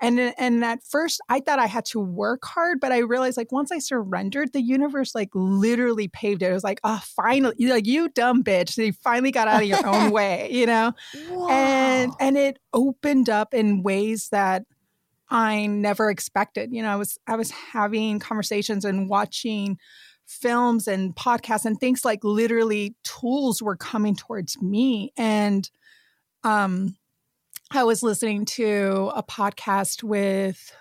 And 0.00 0.18
and 0.18 0.64
at 0.64 0.82
first 0.82 1.20
i 1.28 1.40
thought 1.40 1.58
i 1.58 1.66
had 1.66 1.84
to 1.86 2.00
work 2.00 2.44
hard 2.44 2.80
but 2.80 2.90
i 2.90 2.98
realized 2.98 3.36
like 3.36 3.52
once 3.52 3.70
i 3.70 3.78
surrendered 3.78 4.52
the 4.52 4.60
universe 4.60 5.14
like 5.14 5.30
literally 5.34 6.08
paved 6.08 6.42
it. 6.42 6.50
It 6.50 6.52
was 6.52 6.64
like 6.64 6.80
oh 6.84 7.00
finally 7.04 7.54
like 7.60 7.86
you 7.86 8.08
dumb 8.08 8.42
bitch 8.42 8.76
you 8.76 8.92
finally 8.92 9.30
got 9.30 9.46
out 9.46 9.62
of 9.62 9.68
your 9.68 9.86
own 9.86 10.10
way 10.18 10.48
you 10.50 10.66
know? 10.66 10.92
Wow. 11.28 11.48
and 11.48 12.12
and 12.18 12.36
it 12.36 12.58
opened 12.72 13.28
up 13.30 13.54
in 13.54 13.82
ways 13.82 14.28
that 14.30 14.64
i 15.28 15.66
never 15.66 16.10
expected. 16.10 16.72
You 16.72 16.82
know 16.82 16.90
i 16.90 16.96
was 16.96 17.18
i 17.28 17.36
was 17.36 17.50
having 17.50 18.18
conversations 18.18 18.84
and 18.84 19.08
watching 19.08 19.78
films 20.30 20.86
and 20.86 21.14
podcasts 21.16 21.64
and 21.64 21.78
things 21.80 22.04
like 22.04 22.22
literally 22.22 22.94
tools 23.02 23.60
were 23.60 23.76
coming 23.76 24.14
towards 24.14 24.60
me. 24.62 25.12
And 25.16 25.68
um 26.44 26.96
i 27.70 27.84
was 27.84 28.02
listening 28.02 28.44
to 28.44 29.10
a 29.14 29.22
podcast 29.22 30.02
with 30.02 30.72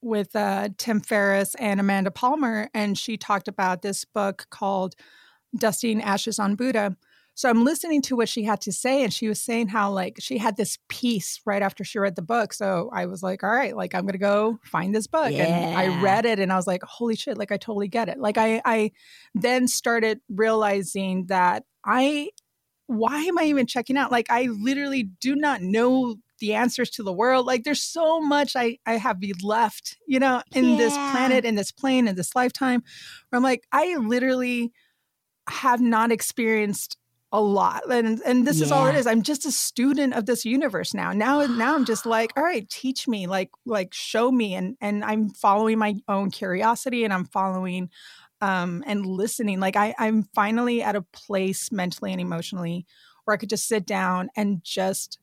with 0.00 0.34
uh, 0.36 0.68
tim 0.78 1.00
ferriss 1.00 1.54
and 1.56 1.80
amanda 1.80 2.10
palmer 2.10 2.70
and 2.72 2.96
she 2.96 3.16
talked 3.16 3.48
about 3.48 3.82
this 3.82 4.04
book 4.04 4.46
called 4.50 4.94
dropping 5.56 6.02
ashes 6.02 6.38
on 6.38 6.54
buddha 6.54 6.96
so 7.38 7.48
I'm 7.48 7.62
listening 7.64 8.02
to 8.02 8.16
what 8.16 8.28
she 8.28 8.42
had 8.42 8.60
to 8.62 8.72
say, 8.72 9.04
and 9.04 9.14
she 9.14 9.28
was 9.28 9.40
saying 9.40 9.68
how 9.68 9.92
like 9.92 10.16
she 10.18 10.38
had 10.38 10.56
this 10.56 10.76
peace 10.88 11.40
right 11.46 11.62
after 11.62 11.84
she 11.84 12.00
read 12.00 12.16
the 12.16 12.20
book. 12.20 12.52
So 12.52 12.90
I 12.92 13.06
was 13.06 13.22
like, 13.22 13.44
all 13.44 13.50
right, 13.50 13.76
like 13.76 13.94
I'm 13.94 14.06
gonna 14.06 14.18
go 14.18 14.58
find 14.64 14.92
this 14.92 15.06
book. 15.06 15.30
Yeah. 15.30 15.44
And 15.44 15.78
I 15.78 16.02
read 16.02 16.26
it 16.26 16.40
and 16.40 16.52
I 16.52 16.56
was 16.56 16.66
like, 16.66 16.82
holy 16.82 17.14
shit, 17.14 17.38
like 17.38 17.52
I 17.52 17.56
totally 17.56 17.86
get 17.86 18.08
it. 18.08 18.18
Like 18.18 18.38
I 18.38 18.60
I 18.64 18.90
then 19.36 19.68
started 19.68 20.18
realizing 20.28 21.26
that 21.26 21.62
I 21.86 22.30
why 22.88 23.22
am 23.22 23.38
I 23.38 23.44
even 23.44 23.68
checking 23.68 23.96
out? 23.96 24.10
Like 24.10 24.26
I 24.30 24.48
literally 24.50 25.04
do 25.04 25.36
not 25.36 25.62
know 25.62 26.16
the 26.40 26.54
answers 26.54 26.90
to 26.90 27.04
the 27.04 27.12
world. 27.12 27.46
Like 27.46 27.62
there's 27.62 27.84
so 27.84 28.18
much 28.18 28.56
I, 28.56 28.78
I 28.84 28.94
have 28.94 29.20
left, 29.44 29.96
you 30.08 30.18
know, 30.18 30.42
in 30.56 30.70
yeah. 30.70 30.76
this 30.76 30.94
planet, 30.94 31.44
in 31.44 31.54
this 31.54 31.70
plane, 31.70 32.08
in 32.08 32.16
this 32.16 32.34
lifetime, 32.34 32.82
where 33.28 33.36
I'm 33.36 33.44
like, 33.44 33.62
I 33.70 33.94
literally 33.94 34.72
have 35.48 35.80
not 35.80 36.10
experienced 36.10 36.96
a 37.30 37.40
lot 37.40 37.82
and 37.92 38.20
and 38.24 38.46
this 38.46 38.58
yeah. 38.58 38.64
is 38.64 38.72
all 38.72 38.86
it 38.86 38.94
is 38.94 39.06
i'm 39.06 39.22
just 39.22 39.44
a 39.44 39.52
student 39.52 40.14
of 40.14 40.24
this 40.24 40.46
universe 40.46 40.94
now 40.94 41.12
now 41.12 41.44
now 41.44 41.74
i'm 41.74 41.84
just 41.84 42.06
like 42.06 42.32
all 42.36 42.42
right 42.42 42.70
teach 42.70 43.06
me 43.06 43.26
like 43.26 43.50
like 43.66 43.92
show 43.92 44.32
me 44.32 44.54
and 44.54 44.76
and 44.80 45.04
i'm 45.04 45.28
following 45.28 45.78
my 45.78 45.94
own 46.08 46.30
curiosity 46.30 47.04
and 47.04 47.12
i'm 47.12 47.26
following 47.26 47.90
um 48.40 48.82
and 48.86 49.04
listening 49.04 49.60
like 49.60 49.76
i 49.76 49.94
i'm 49.98 50.22
finally 50.34 50.82
at 50.82 50.96
a 50.96 51.02
place 51.12 51.70
mentally 51.70 52.12
and 52.12 52.20
emotionally 52.20 52.86
where 53.24 53.34
i 53.34 53.36
could 53.36 53.50
just 53.50 53.68
sit 53.68 53.84
down 53.84 54.30
and 54.34 54.64
just 54.64 55.18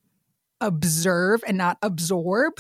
observe 0.62 1.44
and 1.48 1.58
not 1.58 1.78
absorb 1.82 2.54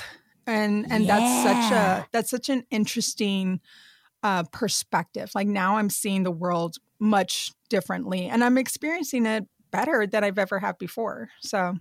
and 0.48 0.92
and 0.92 1.06
yeah. 1.06 1.20
that's 1.20 1.44
such 1.44 1.72
a 1.72 2.08
that's 2.12 2.30
such 2.32 2.50
an 2.50 2.64
interesting 2.72 3.60
uh 4.24 4.42
perspective 4.52 5.30
like 5.36 5.48
now 5.48 5.78
i'm 5.78 5.90
seeing 5.90 6.24
the 6.24 6.32
world 6.32 6.78
much 7.00 7.52
differently 7.70 8.28
and 8.28 8.44
i'm 8.44 8.58
experiencing 8.58 9.26
it 9.26 9.46
better 9.72 10.08
than 10.08 10.24
i've 10.24 10.40
ever 10.40 10.60
had 10.60 10.78
before 10.78 11.30
so 11.42 11.76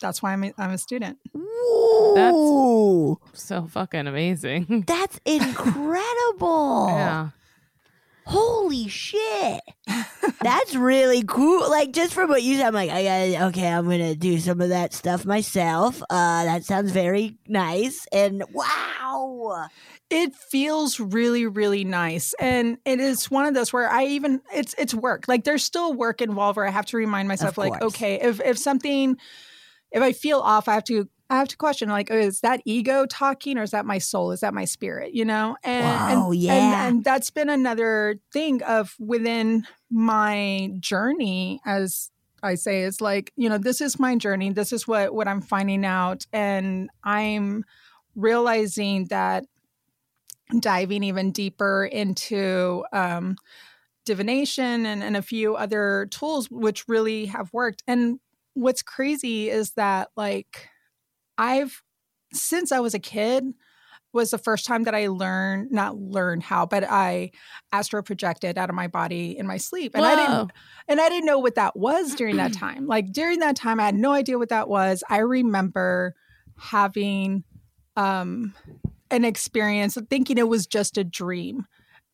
that's 0.00 0.22
why 0.22 0.32
i'm 0.32 0.44
a, 0.44 0.52
I'm 0.58 0.72
a 0.72 0.78
student. 0.78 1.18
Ooh. 1.34 2.12
that's 2.14 3.42
so 3.42 3.66
fucking 3.66 4.06
amazing. 4.06 4.84
That's 4.86 5.18
incredible. 5.24 6.88
Yeah 6.88 7.30
holy 8.26 8.88
shit. 8.88 9.60
That's 10.42 10.74
really 10.74 11.22
cool. 11.22 11.70
Like 11.70 11.92
just 11.92 12.12
from 12.12 12.28
what 12.28 12.42
you 12.42 12.56
said 12.56 12.66
i'm 12.66 12.74
like 12.74 12.90
i 12.90 13.02
gotta 13.02 13.46
okay 13.46 13.68
i'm 13.68 13.88
gonna 13.88 14.14
do 14.14 14.38
some 14.38 14.60
of 14.60 14.68
that 14.70 14.92
stuff 14.92 15.24
myself. 15.24 16.02
Uh 16.10 16.44
that 16.44 16.64
sounds 16.64 16.90
very 16.92 17.38
nice 17.48 18.06
and 18.12 18.44
wow. 18.52 19.68
It 20.10 20.34
feels 20.34 21.00
really 21.00 21.46
really 21.46 21.84
nice. 21.84 22.34
And 22.38 22.78
it 22.84 23.00
is 23.00 23.30
one 23.30 23.46
of 23.46 23.54
those 23.54 23.72
where 23.72 23.88
i 23.90 24.04
even 24.04 24.42
it's 24.52 24.74
it's 24.76 24.94
work. 24.94 25.24
Like 25.28 25.44
there's 25.44 25.64
still 25.64 25.94
work 25.94 26.20
involved 26.20 26.56
where 26.56 26.66
i 26.66 26.70
have 26.70 26.86
to 26.86 26.96
remind 26.96 27.28
myself 27.28 27.56
like 27.56 27.80
okay 27.80 28.20
if 28.20 28.40
if 28.40 28.58
something 28.58 29.16
if 29.92 30.02
i 30.02 30.12
feel 30.12 30.40
off 30.40 30.68
i 30.68 30.74
have 30.74 30.84
to 30.84 31.08
I 31.28 31.38
have 31.38 31.48
to 31.48 31.56
question 31.56 31.88
like, 31.88 32.10
oh, 32.10 32.16
is 32.16 32.40
that 32.40 32.60
ego 32.64 33.04
talking 33.06 33.58
or 33.58 33.62
is 33.62 33.72
that 33.72 33.84
my 33.84 33.98
soul? 33.98 34.30
Is 34.30 34.40
that 34.40 34.54
my 34.54 34.64
spirit? 34.64 35.12
You 35.12 35.24
know? 35.24 35.56
And, 35.64 35.84
wow, 35.84 36.30
and, 36.30 36.40
yeah. 36.40 36.52
and, 36.52 36.96
and 36.96 37.04
that's 37.04 37.30
been 37.30 37.50
another 37.50 38.20
thing 38.32 38.62
of 38.62 38.94
within 38.98 39.66
my 39.90 40.70
journey 40.80 41.60
as 41.66 42.10
I 42.42 42.54
say, 42.54 42.82
is 42.82 43.00
like, 43.00 43.32
you 43.36 43.48
know, 43.48 43.58
this 43.58 43.80
is 43.80 43.98
my 43.98 44.16
journey. 44.16 44.50
This 44.50 44.72
is 44.72 44.86
what 44.86 45.14
what 45.14 45.28
I'm 45.28 45.40
finding 45.40 45.84
out. 45.84 46.26
And 46.32 46.90
I'm 47.04 47.64
realizing 48.14 49.06
that 49.06 49.44
diving 50.60 51.02
even 51.02 51.32
deeper 51.32 51.84
into 51.84 52.84
um, 52.92 53.36
divination 54.04 54.86
and, 54.86 55.02
and 55.02 55.16
a 55.16 55.22
few 55.22 55.56
other 55.56 56.06
tools 56.10 56.50
which 56.50 56.88
really 56.88 57.26
have 57.26 57.52
worked. 57.52 57.82
And 57.86 58.20
what's 58.54 58.82
crazy 58.82 59.50
is 59.50 59.72
that 59.72 60.10
like 60.16 60.68
I've 61.38 61.82
since 62.32 62.72
I 62.72 62.80
was 62.80 62.94
a 62.94 62.98
kid 62.98 63.44
was 64.12 64.30
the 64.30 64.38
first 64.38 64.64
time 64.66 64.84
that 64.84 64.94
I 64.94 65.08
learned 65.08 65.70
not 65.70 65.96
learned 65.96 66.42
how, 66.42 66.64
but 66.66 66.84
I 66.84 67.32
astral 67.72 68.02
projected 68.02 68.56
out 68.56 68.70
of 68.70 68.74
my 68.74 68.86
body 68.88 69.36
in 69.38 69.46
my 69.46 69.58
sleep. 69.58 69.92
And 69.94 70.04
Whoa. 70.04 70.12
I 70.12 70.16
didn't 70.16 70.52
and 70.88 71.00
I 71.00 71.08
didn't 71.08 71.26
know 71.26 71.38
what 71.38 71.56
that 71.56 71.76
was 71.76 72.14
during 72.14 72.36
that 72.36 72.52
time. 72.64 72.86
Like 72.86 73.12
during 73.12 73.40
that 73.40 73.56
time 73.56 73.78
I 73.78 73.84
had 73.84 73.94
no 73.94 74.12
idea 74.12 74.38
what 74.38 74.48
that 74.48 74.68
was. 74.68 75.04
I 75.10 75.18
remember 75.18 76.14
having 76.58 77.44
um 77.96 78.54
an 79.10 79.24
experience 79.24 79.96
thinking 80.10 80.38
it 80.38 80.48
was 80.48 80.66
just 80.66 80.96
a 80.98 81.04
dream 81.04 81.66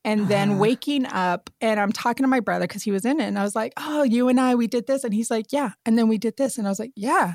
and 0.05 0.29
then 0.29 0.51
Uh-huh. 0.51 0.59
waking 0.61 1.07
up 1.07 1.49
and 1.61 1.79
I'm 1.79 1.93
talking 1.93 2.25
to 2.25 2.29
my 2.29 2.41
brother 2.41 2.67
because 2.67 2.83
he 2.83 2.91
was 2.91 3.05
in 3.05 3.21
it. 3.21 3.25
And 3.25 3.39
I 3.39 3.45
was 3.45 3.55
like, 3.55 3.73
Oh, 3.77 4.03
you 4.03 4.29
and 4.29 4.41
I, 4.41 4.57
we 4.57 4.67
did 4.67 4.87
this. 4.89 5.05
And 5.05 5.15
he's 5.15 5.31
like, 5.31 5.47
Yeah. 5.53 5.71
And 5.87 5.97
then 5.97 6.09
we 6.09 6.19
did 6.19 6.37
this. 6.37 6.59
And 6.59 6.67
I 6.67 6.71
was 6.71 6.81
like, 6.81 6.93
Yeah. 6.97 7.35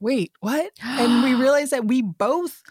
Wait, 0.00 0.32
what? 0.40 0.70
And 0.82 1.22
we 1.22 1.34
realized 1.42 1.72
that 1.72 1.86
we 1.86 2.02
both 2.02 2.62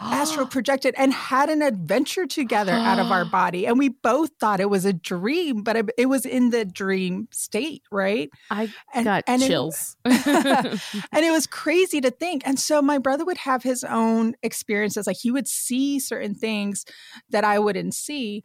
astral 0.00 0.46
projected 0.50 0.94
and 0.96 1.12
had 1.12 1.50
an 1.50 1.60
adventure 1.62 2.26
together 2.26 2.72
out 2.72 2.98
of 2.98 3.12
our 3.12 3.24
body. 3.30 3.66
And 3.66 3.78
we 3.78 3.90
both 3.90 4.30
thought 4.40 4.58
it 4.60 4.70
was 4.70 4.84
a 4.84 4.92
dream, 4.92 5.62
but 5.62 5.76
it, 5.76 5.90
it 5.98 6.06
was 6.06 6.24
in 6.24 6.48
the 6.50 6.64
dream 6.64 7.28
state, 7.30 7.82
right? 7.90 8.30
I 8.50 8.72
And, 8.94 9.04
got 9.04 9.24
and 9.26 9.42
it- 9.42 9.46
chills. 9.48 9.96
and 10.04 10.80
it 11.12 11.30
was 11.30 11.46
crazy 11.46 12.00
to 12.00 12.10
think. 12.10 12.42
And 12.46 12.58
so 12.58 12.80
my 12.80 12.98
brother 12.98 13.24
would 13.24 13.38
have 13.38 13.62
his 13.62 13.84
own 13.84 14.34
experiences. 14.42 15.06
Like 15.06 15.18
he 15.20 15.30
would 15.30 15.46
see 15.48 16.00
certain 16.00 16.34
things 16.34 16.84
that 17.30 17.44
I 17.44 17.58
wouldn't 17.58 17.94
see. 17.94 18.44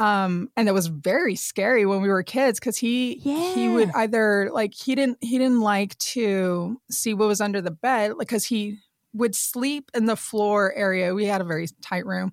Um, 0.00 0.50
and 0.56 0.66
that 0.66 0.74
was 0.74 0.88
very 0.88 1.36
scary 1.36 1.86
when 1.86 2.02
we 2.02 2.08
were 2.08 2.24
kids 2.24 2.58
because 2.58 2.76
he 2.76 3.20
yeah. 3.22 3.54
he 3.54 3.68
would 3.68 3.90
either 3.94 4.50
like 4.52 4.74
he 4.74 4.96
didn't 4.96 5.18
he 5.20 5.38
didn't 5.38 5.60
like 5.60 5.96
to 5.98 6.80
see 6.90 7.14
what 7.14 7.28
was 7.28 7.40
under 7.40 7.60
the 7.60 7.70
bed 7.70 8.14
because 8.18 8.44
he 8.44 8.78
would 9.12 9.34
sleep 9.36 9.90
in 9.94 10.06
the 10.06 10.16
floor 10.16 10.72
area. 10.74 11.14
We 11.14 11.26
had 11.26 11.40
a 11.40 11.44
very 11.44 11.68
tight 11.80 12.04
room. 12.04 12.32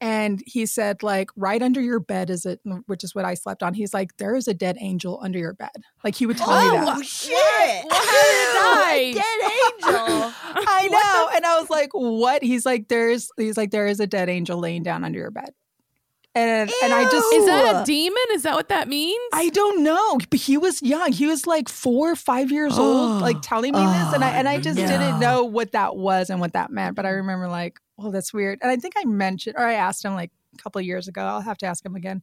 And 0.00 0.40
he 0.46 0.66
said, 0.66 1.02
like, 1.02 1.30
right 1.34 1.60
under 1.60 1.80
your 1.80 1.98
bed 1.98 2.30
is 2.30 2.46
it, 2.46 2.60
which 2.86 3.02
is 3.02 3.16
what 3.16 3.24
I 3.24 3.34
slept 3.34 3.64
on. 3.64 3.74
He's 3.74 3.92
like, 3.92 4.16
there 4.18 4.36
is 4.36 4.46
a 4.46 4.54
dead 4.54 4.76
angel 4.78 5.18
under 5.20 5.40
your 5.40 5.54
bed. 5.54 5.70
Like 6.04 6.14
he 6.14 6.24
would 6.24 6.36
tell 6.36 6.48
me 6.48 6.78
that. 6.78 6.96
Oh 6.96 7.02
shit! 7.02 7.84
What? 7.84 8.08
How 8.08 8.92
did 8.92 9.00
it 9.00 9.14
A 9.14 9.14
dead 9.14 9.40
angel. 9.42 10.32
I 10.68 10.88
know. 10.88 11.36
And 11.36 11.44
I 11.44 11.58
was 11.58 11.68
like, 11.68 11.90
what? 11.94 12.44
He's 12.44 12.64
like, 12.64 12.86
there's 12.86 13.30
he's 13.36 13.56
like, 13.56 13.72
there 13.72 13.88
is 13.88 13.98
a 13.98 14.06
dead 14.06 14.28
angel 14.28 14.60
laying 14.60 14.84
down 14.84 15.02
under 15.02 15.18
your 15.18 15.32
bed. 15.32 15.52
And 16.38 16.70
and 16.82 16.92
I 16.92 17.02
just 17.04 17.32
Is 17.34 17.46
that 17.46 17.82
a 17.82 17.84
demon? 17.84 18.16
Is 18.32 18.42
that 18.42 18.54
what 18.54 18.68
that 18.68 18.88
means? 18.88 19.18
I 19.32 19.48
don't 19.48 19.82
know. 19.82 20.18
But 20.30 20.38
he 20.38 20.56
was 20.56 20.80
young. 20.82 21.12
He 21.12 21.26
was 21.26 21.46
like 21.46 21.68
four 21.68 22.12
or 22.12 22.16
five 22.16 22.52
years 22.52 22.78
old, 22.78 23.20
like 23.20 23.42
telling 23.42 23.72
me 23.72 23.80
this. 23.80 24.14
And 24.14 24.22
I 24.24 24.30
and 24.30 24.48
I 24.48 24.60
just 24.60 24.78
Oh, 24.78 24.86
didn't 24.86 25.18
know 25.18 25.44
what 25.44 25.72
that 25.72 25.96
was 25.96 26.30
and 26.30 26.40
what 26.40 26.52
that 26.52 26.70
meant. 26.70 26.94
But 26.94 27.06
I 27.06 27.10
remember 27.10 27.48
like, 27.48 27.80
well, 27.96 28.12
that's 28.12 28.32
weird. 28.32 28.60
And 28.62 28.70
I 28.70 28.76
think 28.76 28.94
I 28.96 29.04
mentioned 29.04 29.56
or 29.58 29.64
I 29.64 29.74
asked 29.74 30.04
him 30.04 30.14
like 30.14 30.30
a 30.54 30.62
couple 30.62 30.78
of 30.78 30.84
years 30.84 31.08
ago. 31.08 31.22
I'll 31.22 31.40
have 31.40 31.58
to 31.58 31.66
ask 31.66 31.84
him 31.84 31.96
again. 31.96 32.22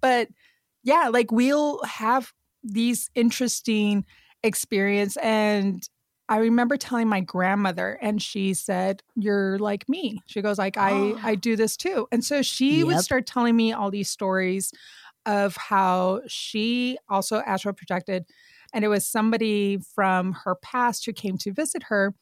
But 0.00 0.28
yeah, 0.82 1.08
like 1.08 1.30
we'll 1.30 1.82
have 1.84 2.32
these 2.64 3.10
interesting 3.14 4.04
experience 4.42 5.16
and 5.18 5.88
I 6.28 6.38
remember 6.38 6.76
telling 6.76 7.08
my 7.08 7.20
grandmother 7.20 7.98
and 8.00 8.20
she 8.20 8.54
said, 8.54 9.02
You're 9.14 9.58
like 9.58 9.88
me. 9.88 10.20
She 10.26 10.40
goes, 10.42 10.58
like, 10.58 10.76
I, 10.76 11.14
I 11.22 11.34
do 11.34 11.56
this 11.56 11.76
too. 11.76 12.08
And 12.10 12.24
so 12.24 12.42
she 12.42 12.82
would 12.82 13.00
start 13.00 13.26
telling 13.26 13.56
me 13.56 13.72
all 13.72 13.90
these 13.90 14.10
stories 14.10 14.72
of 15.26 15.56
how 15.56 16.20
she 16.26 16.98
also 17.08 17.38
astral 17.40 17.74
projected. 17.74 18.24
And 18.72 18.84
it 18.84 18.88
was 18.88 19.06
somebody 19.06 19.78
from 19.94 20.32
her 20.44 20.54
past 20.56 21.04
who 21.06 21.12
came 21.12 21.38
to 21.38 21.52
visit 21.52 21.84
her 21.84 22.14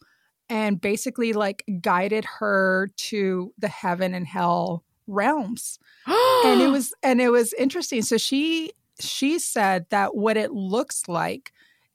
and 0.49 0.81
basically 0.81 1.33
like 1.33 1.65
guided 1.81 2.25
her 2.25 2.89
to 2.97 3.53
the 3.59 3.69
heaven 3.69 4.13
and 4.13 4.27
hell 4.27 4.85
realms 5.07 5.79
and 6.07 6.61
it 6.61 6.69
was 6.71 6.93
and 7.03 7.21
it 7.21 7.31
was 7.31 7.53
interesting 7.55 8.03
so 8.03 8.17
she 8.17 8.73
she 9.01 9.39
said 9.39 9.87
that 9.91 10.15
what 10.15 10.37
it 10.37 10.53
looks 10.53 11.09
like 11.09 11.53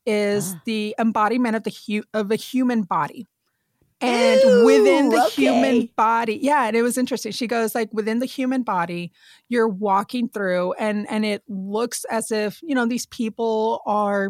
is 0.08 0.54
Ah. 0.56 0.62
the 0.66 0.96
embodiment 0.98 1.56
of 1.56 1.64
the 1.64 1.70
hu- 1.86 2.04
of 2.16 2.32
a 2.32 2.36
human 2.36 2.82
body. 2.84 3.28
And 4.00 4.40
within 4.64 5.10
the 5.10 5.24
Ooh, 5.26 5.30
human 5.30 5.90
body 5.96 6.38
yeah 6.40 6.68
and 6.68 6.76
it 6.78 6.84
was 6.84 7.00
interesting. 7.00 7.32
She 7.32 7.48
goes 7.48 7.74
like 7.74 7.90
within 7.92 8.20
the 8.20 8.28
human 8.28 8.62
body 8.62 9.12
you're 9.50 9.68
walking 9.68 10.30
through 10.30 10.74
and 10.74 11.10
and 11.10 11.26
it 11.26 11.42
looks 11.48 12.06
as 12.12 12.32
if 12.32 12.60
you 12.62 12.76
know 12.76 12.86
these 12.86 13.08
people 13.08 13.82
are 13.88 14.30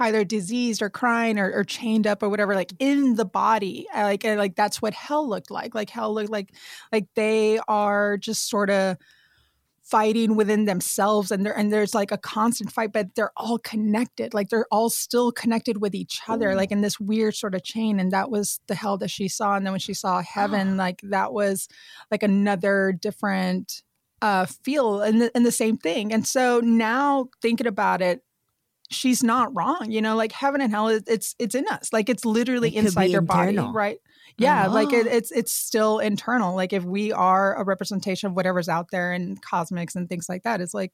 either 0.00 0.24
diseased 0.24 0.82
or 0.82 0.90
crying 0.90 1.38
or, 1.38 1.52
or 1.52 1.62
chained 1.64 2.06
up 2.06 2.20
or 2.22 2.28
whatever 2.28 2.54
like 2.56 2.72
in 2.80 3.14
the 3.14 3.24
body 3.24 3.86
Uh, 3.94 4.02
like 4.02 4.24
like 4.24 4.56
that's 4.56 4.82
what 4.82 4.92
hell 4.92 5.28
looked 5.28 5.50
like. 5.52 5.74
Like 5.76 5.90
hell 5.90 6.12
looked 6.12 6.30
like 6.30 6.52
like 6.92 7.06
they 7.14 7.60
are 7.68 8.16
just 8.16 8.48
sort 8.50 8.70
of 8.70 8.96
fighting 9.90 10.36
within 10.36 10.66
themselves 10.66 11.30
and 11.30 11.46
there 11.46 11.56
and 11.56 11.72
there's 11.72 11.94
like 11.94 12.12
a 12.12 12.18
constant 12.18 12.70
fight 12.70 12.92
but 12.92 13.14
they're 13.14 13.32
all 13.38 13.58
connected 13.58 14.34
like 14.34 14.50
they're 14.50 14.66
all 14.70 14.90
still 14.90 15.32
connected 15.32 15.80
with 15.80 15.94
each 15.94 16.20
other 16.28 16.54
like 16.54 16.70
in 16.70 16.82
this 16.82 17.00
weird 17.00 17.34
sort 17.34 17.54
of 17.54 17.62
chain 17.62 17.98
and 17.98 18.10
that 18.10 18.30
was 18.30 18.60
the 18.66 18.74
hell 18.74 18.98
that 18.98 19.10
she 19.10 19.28
saw 19.28 19.56
and 19.56 19.64
then 19.64 19.72
when 19.72 19.80
she 19.80 19.94
saw 19.94 20.20
heaven 20.20 20.76
like 20.76 21.00
that 21.02 21.32
was 21.32 21.68
like 22.10 22.22
another 22.22 22.92
different 22.92 23.82
uh 24.20 24.44
feel 24.44 25.00
and 25.00 25.22
the, 25.22 25.30
and 25.34 25.46
the 25.46 25.52
same 25.52 25.78
thing 25.78 26.12
and 26.12 26.26
so 26.26 26.60
now 26.60 27.28
thinking 27.40 27.66
about 27.66 28.02
it 28.02 28.22
she's 28.90 29.22
not 29.22 29.54
wrong 29.54 29.86
you 29.90 30.02
know 30.02 30.16
like 30.16 30.32
heaven 30.32 30.60
and 30.60 30.70
hell 30.70 30.88
it's 30.88 31.34
it's 31.38 31.54
in 31.54 31.66
us 31.68 31.92
like 31.92 32.08
it's 32.08 32.24
literally 32.24 32.76
It 32.76 32.84
inside 32.84 33.10
your 33.10 33.22
body 33.22 33.56
right 33.56 34.00
yeah 34.36 34.66
like 34.66 34.92
it, 34.92 35.06
Oh. 35.06 35.10
it's 35.16 35.30
it's 35.30 35.52
still 35.52 35.98
internal 35.98 36.54
like 36.54 36.72
if 36.72 36.84
we 36.84 37.12
are 37.12 37.54
a 37.56 37.64
representation 37.64 38.28
of 38.28 38.34
whatever's 38.36 38.68
out 38.68 38.90
there 38.90 39.12
in 39.12 39.36
cosmics 39.38 39.94
and 39.96 40.08
things 40.08 40.28
like 40.28 40.42
that 40.42 40.60
it's 40.60 40.74
like 40.74 40.92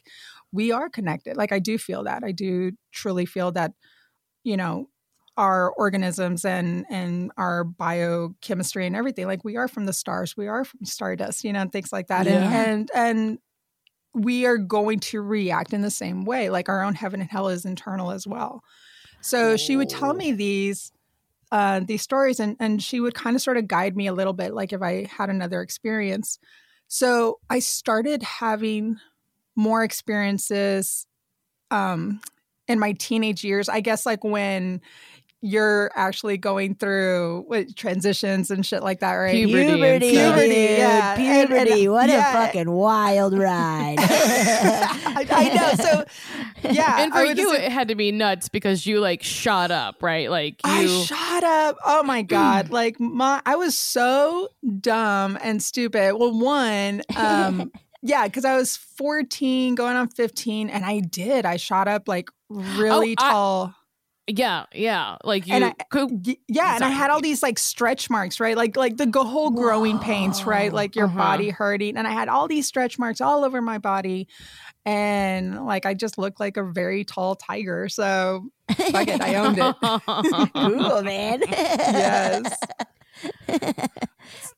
we 0.53 0.71
are 0.73 0.89
connected 0.89 1.37
like 1.37 1.53
i 1.53 1.59
do 1.59 1.77
feel 1.79 2.05
that 2.05 2.23
i 2.25 2.33
do 2.33 2.73
truly 2.93 3.27
feel 3.27 3.51
that 3.53 3.73
you 4.45 4.57
know 4.57 4.89
our 5.37 5.73
organisms 5.73 6.45
and 6.45 6.87
and 6.91 7.33
our 7.37 7.65
biochemistry 7.65 8.87
and 8.87 8.95
everything 8.95 9.27
like 9.27 9.45
we 9.45 9.57
are 9.57 9.67
from 9.67 9.85
the 9.87 9.93
stars 9.93 10.37
we 10.37 10.47
are 10.47 10.65
from 10.65 10.85
stardust 10.85 11.43
you 11.43 11.53
know 11.53 11.61
and 11.61 11.73
things 11.73 11.93
like 11.93 12.07
that 12.07 12.27
Yeah. 12.27 12.43
and 12.43 12.55
and 12.69 12.91
and 12.95 13.39
we 14.15 14.47
are 14.47 14.59
going 14.59 15.01
to 15.01 15.21
react 15.21 15.73
in 15.73 15.83
the 15.83 15.91
same 15.91 16.25
way 16.25 16.51
like 16.51 16.69
our 16.69 16.83
own 16.85 16.95
heaven 16.95 17.21
and 17.21 17.29
hell 17.29 17.49
is 17.49 17.65
internal 17.65 18.13
as 18.13 18.27
well 18.29 18.63
so 19.21 19.57
she 19.57 19.77
would 19.77 19.89
tell 19.89 20.13
me 20.15 20.31
these 20.33 20.93
uh, 21.55 21.79
these 21.79 22.03
stories 22.03 22.41
and 22.41 22.57
and 22.59 22.83
she 22.83 22.99
would 22.99 23.15
kind 23.15 23.37
of 23.37 23.41
sort 23.41 23.57
of 23.57 23.69
guide 23.69 23.97
me 23.97 24.09
a 24.09 24.13
little 24.13 24.33
bit 24.33 24.53
like 24.53 24.73
if 24.73 24.83
i 24.83 25.07
had 25.09 25.31
another 25.31 25.63
experience. 25.63 26.41
So 26.89 27.39
i 27.49 27.61
started 27.61 28.25
having 28.25 28.97
more 29.55 29.85
experiences 29.85 31.07
um 31.71 32.21
in 32.67 32.81
my 32.81 32.91
teenage 32.93 33.45
years 33.45 33.69
i 33.69 33.79
guess 33.79 34.05
like 34.05 34.25
when 34.25 34.81
you're 35.47 35.91
actually 35.95 36.39
going 36.39 36.75
through 36.75 37.45
what, 37.49 37.77
transitions 37.77 38.51
and 38.51 38.65
shit 38.65 38.83
like 38.83 39.01
that 39.01 39.13
right 39.13 39.35
Puberty 39.35 39.63
and 39.65 39.73
Puberty, 39.75 40.15
stuff. 40.15 40.35
Puberty, 40.37 40.55
yeah, 40.55 41.15
and- 41.19 41.21
and- 41.21 41.49
puberty. 41.51 41.89
what 41.89 42.09
yeah. 42.09 42.31
a 42.31 42.47
fucking 42.47 42.71
wild 42.71 43.37
ride. 43.39 43.97
I, 44.01 45.27
I 45.31 45.55
know 45.55 45.85
so 45.85 46.05
yeah 46.73 47.03
and 47.03 47.13
for 47.13 47.25
you, 47.25 47.35
just- 47.35 47.55
it 47.55 47.71
had 47.71 47.89
to 47.89 47.95
be 47.95 48.11
nuts 48.11 48.49
because 48.49 48.87
you 48.87 49.01
like 49.01 49.23
shot 49.23 49.71
up, 49.71 50.03
right? 50.03 50.31
Like 50.31 50.55
you. 50.65 50.73
I 50.73 50.87
shut 51.05 51.45
up. 51.45 51.77
Oh 51.85 52.03
my 52.05 52.23
god. 52.37 52.71
like 52.71 52.99
my 52.99 53.43
I 53.45 53.57
was 53.57 53.77
so 53.77 54.49
dumb 54.81 55.39
and 55.43 55.63
stupid. 55.63 56.15
Well, 56.19 56.39
one, 56.39 57.03
um 57.17 57.71
yeah, 58.03 58.27
cuz 58.29 58.45
I 58.47 58.57
was 58.57 58.77
14 58.77 59.75
going 59.75 59.97
on 59.97 60.09
15 60.09 60.71
and 60.71 60.85
I 60.87 61.01
did. 61.01 61.45
I 61.45 61.57
shot 61.59 61.87
up 61.87 62.09
like 62.09 62.31
really 62.49 63.15
Oh, 63.19 63.25
I- 63.27 63.31
tall. 63.31 63.75
Yeah, 64.27 64.65
yeah. 64.73 65.17
Like 65.25 65.47
you. 65.47 65.55
And 65.55 65.65
I- 65.67 65.75
could- 65.91 66.27
Y- 66.27 66.37
yeah, 66.49 66.75
and 66.75 66.85
I 66.85 66.89
had 66.91 67.11
all 67.11 67.21
these 67.21 67.43
like 67.43 67.59
stretch 67.59 68.09
marks, 68.11 68.41
right? 68.41 68.57
Like 68.57 68.77
like 68.77 68.97
the 68.97 69.11
whole 69.25 69.51
growing 69.51 69.99
pains, 69.99 70.45
right? 70.47 70.73
Like 70.73 70.97
your 70.97 71.07
Uh-huh. 71.07 71.19
body 71.19 71.51
hurting, 71.51 71.97
and 71.97 72.07
I 72.07 72.13
had 72.13 72.29
all 72.29 72.49
these 72.49 72.67
stretch 72.67 72.99
marks 72.99 73.21
all 73.21 73.45
over 73.45 73.61
my 73.61 73.79
body, 73.79 74.29
and 74.87 75.65
like 75.67 75.87
I 75.87 75.95
just 75.95 76.19
looked 76.19 76.41
like 76.41 76.57
a 76.57 76.65
very 76.65 77.05
tall 77.05 77.35
tiger. 77.37 77.89
So 77.89 78.49
fuck 78.71 79.09
it, 79.09 79.21
I 79.21 79.35
owned 79.37 79.59
it. 79.59 79.77
cool, 80.55 81.03
man. 81.03 81.41
Yes. 81.49 82.57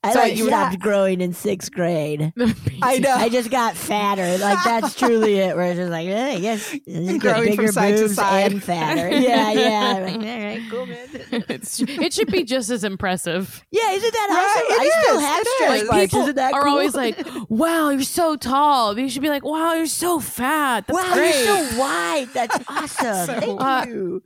I 0.05 0.13
So 0.13 0.21
like 0.21 0.37
you- 0.37 0.47
stopped 0.47 0.79
growing 0.79 1.21
in 1.21 1.33
sixth 1.33 1.73
grade. 1.73 2.33
I 2.83 2.99
know. 2.99 3.11
I 3.13 3.29
just 3.29 3.51
got 3.51 3.75
fatter. 3.77 4.39
Like 4.39 4.59
that's 4.65 4.95
truly 4.95 5.37
it. 5.39 5.57
Where 5.57 5.67
it's 5.67 5.79
just 5.79 5.91
like, 5.91 6.07
eh, 6.09 6.35
I 6.37 6.41
guess 6.41 6.75
Growing 7.19 7.57
from 7.57 7.69
side 7.69 7.97
to 7.97 8.09
side. 8.09 8.53
and 8.53 8.63
fatter. 8.63 9.09
Yeah, 9.09 9.53
yeah. 9.53 9.95
I'm 9.97 10.03
like, 10.05 10.15
all 10.29 10.45
right, 10.45 10.63
cool, 10.71 10.87
man. 10.87 11.09
It's, 11.49 11.81
it 11.81 12.13
should 12.13 12.31
be 12.31 12.45
just 12.45 12.71
as 12.71 12.85
impressive. 12.85 13.65
Yeah, 13.73 13.91
isn't 13.93 14.13
that 14.13 14.29
awesome? 14.31 14.81
I 14.81 15.01
still 15.03 15.21
have 15.21 15.47
stretch 15.47 15.83
is. 15.83 15.89
marks. 15.91 16.05
People 16.07 16.21
Isn't 16.23 16.37
that 16.37 16.55
are 16.55 16.67
always 16.69 16.95
like, 16.95 17.27
"Wow, 17.49 17.91
you're 17.91 18.03
so 18.03 18.37
tall." 18.37 18.97
You 18.99 19.09
should 19.09 19.23
be 19.23 19.29
like, 19.31 19.45
"Wow, 19.45 19.75
you're 19.75 19.87
so 19.87 20.21
fat." 20.21 20.87
That's 20.87 20.99
wow, 21.03 21.15
great. 21.15 21.35
you're 21.35 21.45
so 21.71 21.79
wide. 21.79 22.29
That's 22.33 22.57
awesome. 22.69 23.27
So 23.27 23.57
Thank 23.59 23.89
you. 23.89 24.23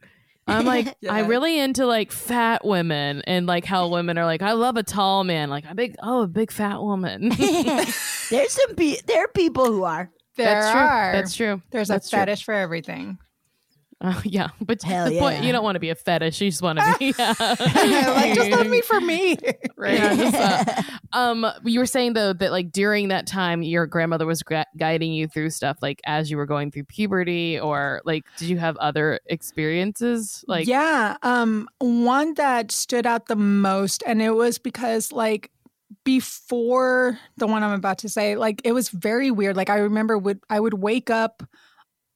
I'm 0.51 0.65
like, 0.65 0.97
I'm 1.09 1.27
really 1.27 1.59
into 1.59 1.87
like 1.87 2.13
fat 2.13 2.65
women 2.65 3.23
and 3.27 3.47
like 3.47 3.65
how 3.65 3.89
women 3.89 4.19
are 4.19 4.25
like, 4.25 4.43
I 4.43 4.53
love 4.53 4.77
a 4.77 4.83
tall 4.83 5.25
man. 5.25 5.51
Like 5.51 5.65
a 5.69 5.75
big, 5.75 5.97
oh, 6.03 6.23
a 6.23 6.29
big 6.29 6.51
fat 6.51 6.81
woman. 6.83 7.29
There's 8.31 8.53
some 8.53 8.75
pe- 8.77 9.01
there 9.07 9.25
are 9.25 9.29
people 9.29 9.67
who 9.67 9.85
are. 9.85 10.11
There 10.37 10.47
That's 10.47 10.71
true. 10.73 10.81
are. 10.81 11.13
That's 11.13 11.35
true. 11.35 11.63
There's 11.71 11.89
That's 11.89 12.07
a 12.07 12.11
true. 12.11 12.19
fetish 12.21 12.45
for 12.45 12.55
everything. 12.55 13.19
Uh, 14.01 14.21
yeah, 14.25 14.49
but 14.61 14.83
Hell 14.83 15.11
the 15.11 15.19
point 15.19 15.45
you 15.45 15.53
don't 15.53 15.63
want 15.63 15.77
to 15.77 15.81
be 15.81 15.91
a 15.91 15.95
fetish. 15.95 16.41
You 16.41 16.51
just 16.51 16.63
want 16.63 16.79
to 16.79 16.97
be 16.99 17.15
yeah. 17.19 17.35
like 18.17 18.35
just 18.35 18.51
let 18.51 18.69
me 18.69 18.81
for 18.81 19.01
me. 19.01 19.37
right. 19.77 19.95
Yeah, 19.95 20.15
just, 20.15 20.37
uh, 20.37 20.83
um, 21.13 21.47
you 21.65 21.79
were 21.79 21.87
saying 21.87 22.15
though 22.15 22.33
that 22.33 22.51
like 22.51 22.73
during 22.73 23.09
that 23.09 23.27
time, 23.27 23.63
your 23.63 23.87
grandmother 23.87 24.27
was 24.27 24.43
gu- 24.43 24.65
guiding 24.79 25.13
you 25.13 25.29
through 25.29 25.51
stuff 25.51 25.79
like 25.83 26.01
as 26.07 26.31
you 26.31 26.37
were 26.37 26.47
going 26.47 26.71
through 26.71 26.85
puberty, 26.85 27.61
or 27.61 28.01
like 28.05 28.25
did 28.39 28.49
you 28.49 28.59
have 28.59 28.77
other 28.79 29.21
experiences? 29.27 30.45
Like, 30.47 30.67
yeah 30.67 31.17
um 31.23 31.69
one 31.79 32.35
that 32.35 32.71
stood 32.71 33.07
out 33.07 33.27
the 33.27 33.37
most 33.37 34.03
and 34.07 34.23
it 34.23 34.31
was 34.31 34.59
because 34.59 35.13
like 35.13 35.51
before 36.05 37.19
the 37.37 37.47
one 37.47 37.63
i'm 37.63 37.73
about 37.73 37.99
to 37.99 38.09
say 38.09 38.37
like 38.37 38.61
it 38.65 38.73
was 38.73 38.89
very 38.89 39.31
weird 39.31 39.57
like 39.57 39.71
i 39.71 39.77
remember 39.77 40.17
would 40.17 40.41
i 40.49 40.59
would 40.59 40.75
wake 40.75 41.11
up 41.11 41.43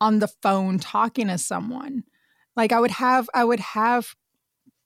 on 0.01 0.19
the 0.19 0.29
phone 0.29 0.79
talking 0.79 1.29
to 1.29 1.39
someone. 1.39 2.05
Like 2.57 2.73
i 2.73 2.79
would 2.79 2.93
have 2.93 3.29
i 3.35 3.43
would 3.45 3.61
have 3.61 4.15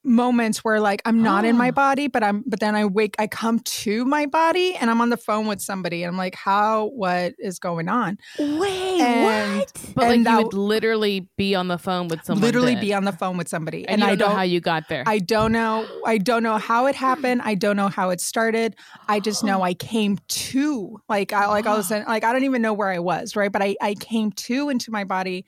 moments 0.09 0.64
where 0.64 0.81
like 0.81 1.03
i'm 1.05 1.23
not 1.23 1.44
in 1.44 1.57
my 1.57 1.68
Oh. 1.68 1.73
body 1.73 2.09
but 2.09 2.23
i'm 2.25 2.42
but 2.47 2.61
then 2.61 2.75
i 2.75 2.85
wake 2.85 3.14
i 3.18 3.27
come 3.27 3.61
to 3.61 4.05
my 4.05 4.27
body 4.27 4.75
and 4.75 4.90
i'm 4.90 5.01
on 5.01 5.11
the 5.11 5.16
phone 5.16 5.47
with 5.47 5.61
somebody 5.61 6.03
and 6.03 6.11
i'm 6.11 6.16
like 6.16 6.35
how 6.35 6.87
what 6.87 7.35
is 7.38 7.59
going 7.59 7.88
on 7.88 8.18
Wait, 8.38 9.01
And- 9.01 9.59
what? 9.59 9.73
but 9.94 10.05
like 10.05 10.16
and 10.16 10.27
you 10.27 10.37
would 10.44 10.55
literally 10.55 11.29
be 11.37 11.55
on 11.55 11.68
the 11.68 11.79
phone 11.79 12.09
with 12.09 12.25
someone, 12.25 12.42
literally 12.42 12.75
dead, 12.75 12.81
be 12.81 12.94
on 12.94 13.05
the 13.05 13.12
phone 13.12 13.37
with 13.37 13.49
somebody 13.49 13.87
and, 13.87 14.01
you 14.01 14.07
i 14.07 14.14
don't 14.14 14.31
know 14.31 14.35
how 14.37 14.42
you 14.42 14.61
got 14.61 14.88
there. 14.88 15.03
I 15.07 15.18
don't 15.18 15.53
know. 15.53 15.87
I 16.07 16.18
don't 16.18 16.42
know 16.42 16.57
how 16.59 16.87
it 16.87 16.94
happened. 16.94 17.42
I 17.44 17.55
don't 17.55 17.77
know 17.77 17.88
how 17.88 18.11
it 18.11 18.21
started. 18.21 18.77
I 19.09 19.21
just 19.21 19.44
know 19.44 19.62
I 19.62 19.75
came 19.75 20.18
to 20.29 21.01
like 21.09 21.33
I 21.33 21.47
like 21.47 21.66
I 21.66 21.75
was 21.77 21.87
saying, 21.88 22.05
like 22.07 22.25
I 22.25 22.33
don't 22.33 22.44
even 22.44 22.62
know 22.62 22.73
where 22.73 22.88
I 22.88 22.99
was, 22.99 23.37
right? 23.37 23.51
But 23.53 23.62
I 23.62 23.77
I 23.81 23.94
came 23.94 24.33
to 24.33 24.68
into 24.71 24.90
my 24.90 25.05
body 25.05 25.44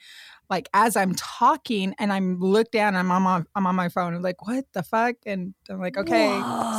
like 0.50 0.68
as 0.74 0.96
I'm 0.96 1.14
talking 1.14 1.94
and 1.98 2.12
I'm 2.12 2.38
look 2.40 2.70
down 2.72 2.96
I'm 2.96 3.10
on 3.10 3.22
my 3.22 3.42
I'm 3.54 3.66
on 3.66 3.76
my 3.76 3.88
phone 3.88 4.14
and 4.14 4.22
like 4.22 4.46
what 4.46 4.66
the 4.72 4.82
fuck 4.82 5.14
and 5.24 5.54
I'm 5.68 5.80
like 5.80 5.96
okay 5.96 6.28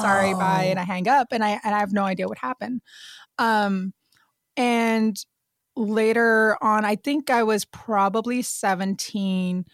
sorry 0.02 0.34
bye 0.34 0.66
and 0.70 0.80
I 0.80 0.84
hang 0.84 1.08
up 1.08 1.30
and 1.32 1.44
I 1.44 1.60
and 1.64 1.74
I 1.74 1.80
have 1.80 1.94
no 1.94 2.04
idea 2.04 2.28
what 2.28 2.38
happened. 2.38 2.82
Um 3.40 3.94
and 4.58 5.18
later 5.76 6.58
on 6.62 6.84
I 6.84 6.98
think 6.98 7.30
I 7.30 7.44
was 7.44 7.66
probably 7.66 8.42
17 8.42 9.66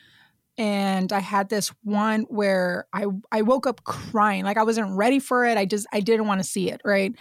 and 0.59 1.13
I 1.13 1.19
had 1.19 1.49
this 1.49 1.71
one 1.83 2.21
where 2.29 2.87
I 2.93 3.07
I 3.31 3.41
woke 3.41 3.67
up 3.67 3.83
crying 3.83 4.43
like 4.43 4.57
I 4.57 4.63
wasn't 4.63 4.95
ready 4.95 5.19
for 5.19 5.45
it. 5.45 5.57
I 5.57 5.65
just 5.65 5.87
I 5.91 5.99
didn't 5.99 6.27
want 6.27 6.39
to 6.39 6.47
see 6.47 6.69
it, 6.69 6.81
right? 6.85 7.13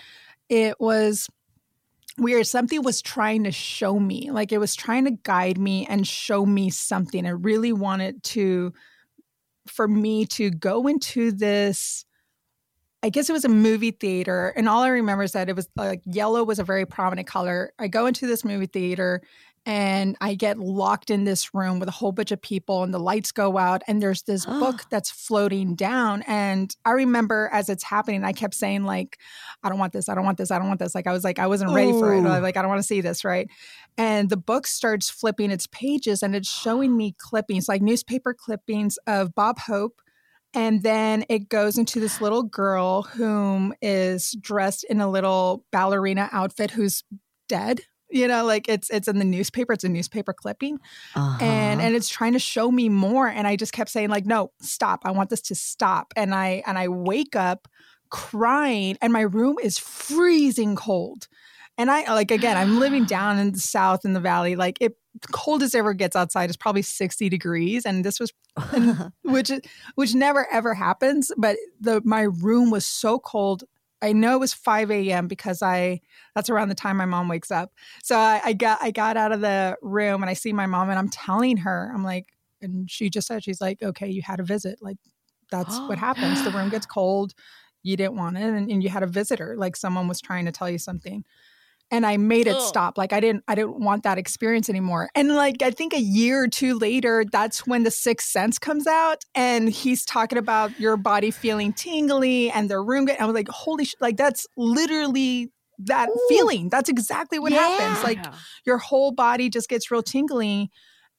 It 0.48 0.76
was 0.78 1.28
weird 2.18 2.46
something 2.46 2.82
was 2.82 3.02
trying 3.02 3.44
to 3.44 3.52
show 3.52 3.98
me 3.98 4.30
like 4.30 4.52
it 4.52 4.58
was 4.58 4.74
trying 4.74 5.04
to 5.04 5.10
guide 5.10 5.58
me 5.58 5.86
and 5.86 6.06
show 6.06 6.46
me 6.46 6.70
something. 6.70 7.26
I 7.26 7.30
really 7.30 7.72
wanted 7.72 8.22
to 8.24 8.72
for 9.66 9.88
me 9.88 10.24
to 10.24 10.50
go 10.50 10.86
into 10.86 11.32
this 11.32 12.04
i 13.02 13.08
guess 13.08 13.28
it 13.28 13.32
was 13.32 13.44
a 13.44 13.48
movie 13.48 13.90
theater 13.90 14.52
and 14.56 14.68
all 14.68 14.82
i 14.82 14.88
remember 14.88 15.24
is 15.24 15.32
that 15.32 15.48
it 15.48 15.56
was 15.56 15.68
like 15.76 16.00
yellow 16.04 16.44
was 16.44 16.58
a 16.58 16.64
very 16.64 16.86
prominent 16.86 17.26
color. 17.26 17.72
I 17.78 17.88
go 17.88 18.06
into 18.06 18.26
this 18.26 18.44
movie 18.44 18.66
theater 18.66 19.22
and 19.66 20.16
i 20.20 20.34
get 20.34 20.58
locked 20.58 21.10
in 21.10 21.24
this 21.24 21.52
room 21.54 21.78
with 21.78 21.88
a 21.88 21.92
whole 21.92 22.12
bunch 22.12 22.32
of 22.32 22.40
people 22.40 22.82
and 22.82 22.94
the 22.94 22.98
lights 22.98 23.32
go 23.32 23.58
out 23.58 23.82
and 23.86 24.00
there's 24.00 24.22
this 24.22 24.46
book 24.46 24.84
that's 24.90 25.10
floating 25.10 25.74
down 25.74 26.22
and 26.22 26.74
i 26.86 26.92
remember 26.92 27.50
as 27.52 27.68
it's 27.68 27.84
happening 27.84 28.24
i 28.24 28.32
kept 28.32 28.54
saying 28.54 28.84
like 28.84 29.18
I 29.62 29.68
don't 29.68 29.78
want 29.78 29.92
this. 29.92 30.08
I 30.08 30.14
don't 30.14 30.24
want 30.24 30.38
this. 30.38 30.50
I 30.50 30.58
don't 30.58 30.68
want 30.68 30.80
this. 30.80 30.94
Like 30.94 31.06
I 31.06 31.12
was 31.12 31.24
like, 31.24 31.38
I 31.38 31.46
wasn't 31.46 31.72
ready 31.72 31.92
for 31.92 32.14
it. 32.14 32.20
Ooh. 32.20 32.40
Like, 32.40 32.56
I 32.56 32.62
don't 32.62 32.68
want 32.68 32.80
to 32.80 32.86
see 32.86 33.00
this. 33.00 33.24
Right. 33.24 33.48
And 33.98 34.30
the 34.30 34.36
book 34.36 34.66
starts 34.66 35.10
flipping 35.10 35.50
its 35.50 35.66
pages 35.66 36.22
and 36.22 36.34
it's 36.36 36.48
showing 36.48 36.96
me 36.96 37.14
clippings, 37.18 37.68
like 37.68 37.82
newspaper 37.82 38.34
clippings 38.34 38.98
of 39.06 39.34
Bob 39.34 39.58
Hope. 39.58 40.00
And 40.54 40.82
then 40.82 41.24
it 41.28 41.48
goes 41.48 41.76
into 41.76 42.00
this 42.00 42.20
little 42.20 42.42
girl 42.42 43.02
whom 43.02 43.74
is 43.82 44.34
dressed 44.40 44.84
in 44.84 45.00
a 45.00 45.10
little 45.10 45.64
ballerina 45.70 46.30
outfit 46.32 46.70
who's 46.70 47.04
dead. 47.48 47.82
You 48.08 48.28
know, 48.28 48.44
like 48.44 48.68
it's 48.68 48.88
it's 48.90 49.08
in 49.08 49.18
the 49.18 49.24
newspaper. 49.24 49.72
It's 49.72 49.84
a 49.84 49.88
newspaper 49.88 50.32
clipping 50.32 50.78
Uh-huh. 51.14 51.38
and 51.44 51.80
and 51.82 51.94
it's 51.96 52.08
trying 52.08 52.32
to 52.34 52.38
show 52.38 52.70
me 52.70 52.88
more 52.88 53.26
and 53.26 53.46
i 53.46 53.56
just 53.56 53.72
kept 53.72 53.90
saying 53.90 54.08
like 54.10 54.24
no 54.26 54.50
stop 54.60 55.00
i 55.04 55.10
want 55.10 55.28
this 55.30 55.40
to 55.42 55.54
stop 55.54 56.12
and 56.16 56.34
i 56.34 56.62
and 56.66 56.78
i 56.78 56.88
wake 56.88 57.34
up 57.36 57.68
crying 58.10 58.96
and 59.02 59.12
my 59.12 59.20
room 59.22 59.56
is 59.62 59.78
freezing 59.78 60.76
cold 60.76 61.28
and 61.78 61.90
i 61.90 62.10
like 62.14 62.30
again 62.30 62.56
i'm 62.56 62.78
living 62.78 63.04
down 63.16 63.38
in 63.38 63.52
the 63.52 63.58
south 63.58 64.04
in 64.04 64.12
the 64.14 64.20
valley 64.20 64.56
like 64.56 64.78
it 64.80 64.96
cold 65.32 65.62
as 65.62 65.74
ever 65.74 65.92
gets 65.94 66.14
outside 66.16 66.48
is 66.50 66.56
probably 66.56 66.82
60 66.82 67.28
degrees 67.28 67.84
and 67.86 68.04
this 68.04 68.20
was 68.20 68.32
and 68.72 69.12
which 69.22 69.50
which 69.96 70.14
never 70.14 70.46
ever 70.52 70.74
happens 70.74 71.30
but 71.36 71.56
the 71.80 72.00
my 72.04 72.22
room 72.22 72.70
was 72.70 72.86
so 72.86 73.18
cold 73.18 73.64
i 74.02 74.12
know 74.12 74.34
it 74.34 74.40
was 74.40 74.52
5 74.52 74.90
a.m 74.90 75.26
because 75.28 75.62
i 75.62 76.00
that's 76.34 76.50
around 76.50 76.68
the 76.68 76.74
time 76.74 76.96
my 76.96 77.06
mom 77.06 77.28
wakes 77.28 77.50
up 77.50 77.72
so 78.02 78.16
I, 78.16 78.40
I 78.44 78.52
got 78.52 78.78
I 78.82 78.90
got 78.90 79.16
out 79.16 79.32
of 79.32 79.40
the 79.40 79.76
room 79.82 80.22
and 80.22 80.30
I 80.30 80.34
see 80.34 80.52
my 80.52 80.66
mom 80.66 80.90
and 80.90 80.98
I'm 80.98 81.08
telling 81.08 81.56
her, 81.58 81.90
I'm 81.94 82.04
like, 82.04 82.26
and 82.60 82.90
she 82.90 83.10
just 83.10 83.26
said, 83.26 83.42
she's 83.44 83.60
like, 83.60 83.82
okay, 83.82 84.08
you 84.08 84.22
had 84.22 84.40
a 84.40 84.44
visit. 84.44 84.78
Like 84.80 84.98
that's 85.50 85.82
what 85.86 85.98
happens. 85.98 86.42
The 86.42 86.50
room 86.50 86.68
gets 86.68 86.86
cold. 86.98 87.32
You 87.82 87.96
didn't 87.96 88.16
want 88.16 88.36
it, 88.36 88.42
and, 88.42 88.70
and 88.70 88.82
you 88.82 88.88
had 88.88 89.02
a 89.04 89.06
visitor. 89.06 89.54
Like 89.56 89.76
someone 89.76 90.08
was 90.08 90.20
trying 90.20 90.44
to 90.46 90.52
tell 90.52 90.68
you 90.68 90.78
something. 90.78 91.24
And 91.90 92.04
I 92.04 92.16
made 92.16 92.48
it 92.48 92.56
Ugh. 92.56 92.60
stop. 92.60 92.98
Like 92.98 93.12
I 93.12 93.20
didn't 93.20 93.44
I 93.46 93.54
didn't 93.54 93.78
want 93.78 94.02
that 94.02 94.18
experience 94.18 94.68
anymore. 94.68 95.08
And 95.14 95.34
like 95.34 95.62
I 95.62 95.70
think 95.70 95.94
a 95.94 96.00
year 96.00 96.44
or 96.44 96.48
two 96.48 96.78
later, 96.78 97.24
that's 97.30 97.66
when 97.66 97.84
the 97.84 97.90
sixth 97.90 98.28
sense 98.28 98.58
comes 98.58 98.86
out 98.86 99.24
and 99.34 99.68
he's 99.68 100.04
talking 100.04 100.38
about 100.38 100.72
your 100.78 100.96
body 100.96 101.30
feeling 101.30 101.72
tingly 101.72 102.50
and 102.50 102.68
the 102.68 102.80
room 102.80 103.04
get 103.04 103.20
I 103.20 103.26
was 103.26 103.34
like, 103.34 103.48
holy 103.48 103.84
shit, 103.84 104.00
like 104.00 104.16
that's 104.16 104.46
literally 104.56 105.52
that 105.78 106.08
Ooh. 106.08 106.26
feeling. 106.28 106.70
That's 106.70 106.88
exactly 106.88 107.38
what 107.38 107.52
happens. 107.52 108.02
Like 108.02 108.18
your 108.64 108.78
whole 108.78 109.12
body 109.12 109.48
just 109.48 109.68
gets 109.68 109.90
real 109.90 110.02
tingly 110.02 110.70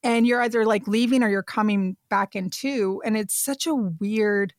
and 0.04 0.28
you're 0.28 0.42
either 0.42 0.66
like 0.66 0.88
leaving 0.88 1.24
or 1.24 1.30
you're 1.30 1.44
coming 1.44 1.96
back 2.10 2.36
into 2.36 3.02
and 3.06 3.16
it's 3.18 3.36
such 3.36 3.68
a 3.68 3.76
weird 3.76 4.54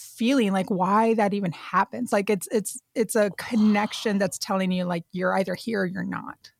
feeling 0.00 0.52
like 0.52 0.70
why 0.70 1.14
that 1.14 1.34
even 1.34 1.52
happens 1.52 2.12
like 2.12 2.30
it's 2.30 2.48
it's 2.50 2.78
it's 2.94 3.14
a 3.14 3.30
connection 3.38 4.18
that's 4.18 4.38
telling 4.38 4.70
you 4.72 4.84
like 4.84 5.04
you're 5.12 5.36
either 5.38 5.54
here 5.54 5.82
or 5.82 5.86
you're 5.86 6.04
not 6.04 6.50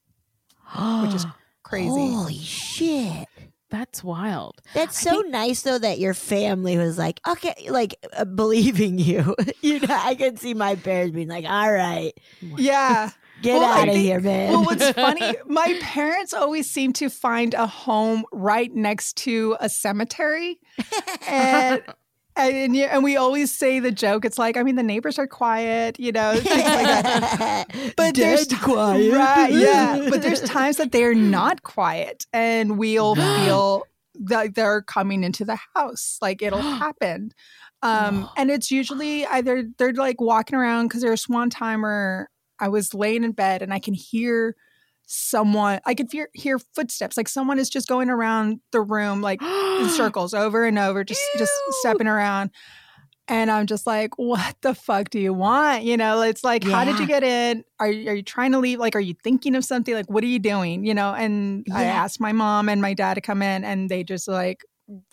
which 1.03 1.15
is 1.15 1.27
crazy 1.63 1.89
Holy 1.89 2.39
shit. 2.39 3.27
That's 3.71 4.03
wild. 4.03 4.61
That's 4.75 5.01
so 5.01 5.21
nice 5.21 5.63
though 5.63 5.79
that 5.79 6.01
your 6.01 6.13
family 6.13 6.77
was 6.77 6.99
like, 6.99 7.21
okay, 7.29 7.55
like 7.69 7.95
uh, 8.17 8.25
believing 8.25 8.99
you. 8.99 9.37
you 9.61 9.79
know, 9.79 9.97
I 9.97 10.17
could 10.17 10.41
see 10.41 10.55
my 10.55 10.75
parents 10.75 11.15
being 11.15 11.29
like, 11.29 11.45
all 11.45 11.73
right, 11.73 12.11
yeah 12.41 13.11
get 13.43 13.55
Well, 13.61 13.65
I 13.65 13.83
out 13.83 13.89
of 13.89 13.95
think- 13.95 14.05
here, 14.05 14.21
man. 14.21 14.51
well 14.53 14.65
what's 14.65 14.91
funny 14.91 15.35
my 15.47 15.79
parents 15.83 16.35
always 16.35 16.69
seem 16.69 16.93
to 16.95 17.09
find 17.09 17.55
a 17.55 17.67
home 17.69 18.25
right 18.33 18.75
next 18.75 19.17
to 19.19 19.57
a 19.61 19.69
cemetery 19.69 20.59
and 21.29 21.81
and, 22.49 22.77
you- 22.77 22.85
and 22.85 23.03
we 23.05 23.17
always 23.17 23.51
say 23.53 23.81
the 23.81 23.91
joke 23.91 24.25
it's 24.25 24.39
like 24.39 24.57
i 24.57 24.63
mean 24.63 24.77
the 24.77 24.83
neighbors 24.83 25.19
are 25.19 25.27
quiet 25.27 25.99
you 26.01 26.13
know 26.13 26.33
things 26.35 26.47
like 26.47 26.87
that 26.87 27.65
but 27.97 28.15
there's 28.15 28.47
Dead 28.47 28.59
ti- 28.59 28.65
quiet. 28.65 29.13
right 29.13 29.53
yeah 29.53 30.07
but 30.11 30.23
there's 30.23 30.41
times 30.43 30.77
that 30.79 30.93
they're 30.93 31.15
not 31.15 31.63
quiet 31.63 32.27
and 32.33 32.79
we'll 32.79 33.15
feel 33.45 33.85
that 34.15 34.55
they're 34.55 34.83
coming 34.83 35.25
into 35.25 35.45
the 35.45 35.59
house 35.75 36.19
like 36.21 36.43
it'll 36.43 36.61
happen 36.85 37.33
um 37.83 38.29
and 38.37 38.51
it's 38.51 38.71
usually 38.71 39.25
either 39.27 39.65
they're 39.79 39.93
like 39.95 40.21
walking 40.21 40.57
around 40.57 40.89
because 40.89 41.01
they're 41.03 41.13
a 41.15 41.17
swan 41.19 41.49
timer. 41.51 42.29
i 42.59 42.69
was 42.69 42.93
laying 42.95 43.25
in 43.25 43.33
bed 43.33 43.63
and 43.63 43.73
i 43.73 43.79
can 43.79 43.95
hear 43.95 44.55
someone 45.13 45.81
i 45.87 45.95
could 45.95 46.07
hear, 46.13 46.29
hear 46.35 46.57
footsteps 46.57 47.17
like 47.17 47.29
someone 47.29 47.59
is 47.59 47.69
just 47.69 47.89
going 47.89 48.09
around 48.09 48.61
the 48.71 48.81
room 48.81 49.21
like 49.21 49.43
in 49.43 49.89
circles 49.97 50.33
over 50.33 50.65
and 50.65 50.79
over 50.79 51.03
just 51.03 51.21
just 51.37 51.53
stepping 51.81 52.07
around. 52.07 52.51
And 53.27 53.51
i'm 53.51 53.67
just 53.67 53.89
like 53.89 54.17
what 54.19 54.57
the 54.63 54.73
fuck 54.73 55.11
do 55.11 55.19
you 55.19 55.33
want? 55.33 55.83
You 55.83 55.97
know 55.97 56.23
it's 56.23 56.45
like 56.45 56.63
how 56.63 56.85
did 56.85 57.01
you 57.01 57.09
get 57.09 57.25
in? 57.25 57.65
Are 57.81 57.91
you, 57.91 58.09
are 58.11 58.15
you 58.15 58.23
trying 58.23 58.53
to 58.53 58.59
leave? 58.59 58.79
Like 58.79 58.95
are 58.95 59.01
you 59.01 59.15
thinking 59.25 59.57
of 59.57 59.65
something? 59.65 59.95
Like 59.95 60.09
what 60.09 60.23
are 60.23 60.29
you 60.29 60.39
doing? 60.39 60.85
You 60.85 60.95
know 60.95 61.13
and 61.13 61.67
i 61.73 61.85
asked 61.85 62.21
my 62.21 62.31
mom 62.33 62.69
and 62.69 62.81
my 62.81 62.95
dad 62.95 63.15
to 63.15 63.21
come 63.21 63.43
in 63.43 63.65
and 63.65 63.89
they 63.89 64.05
just 64.05 64.29
like 64.29 64.65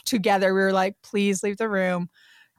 together 0.05 0.53
we 0.53 0.59
were 0.59 0.73
like 0.73 0.95
please 1.01 1.41
leave 1.41 1.57
the 1.57 1.69
room. 1.69 2.09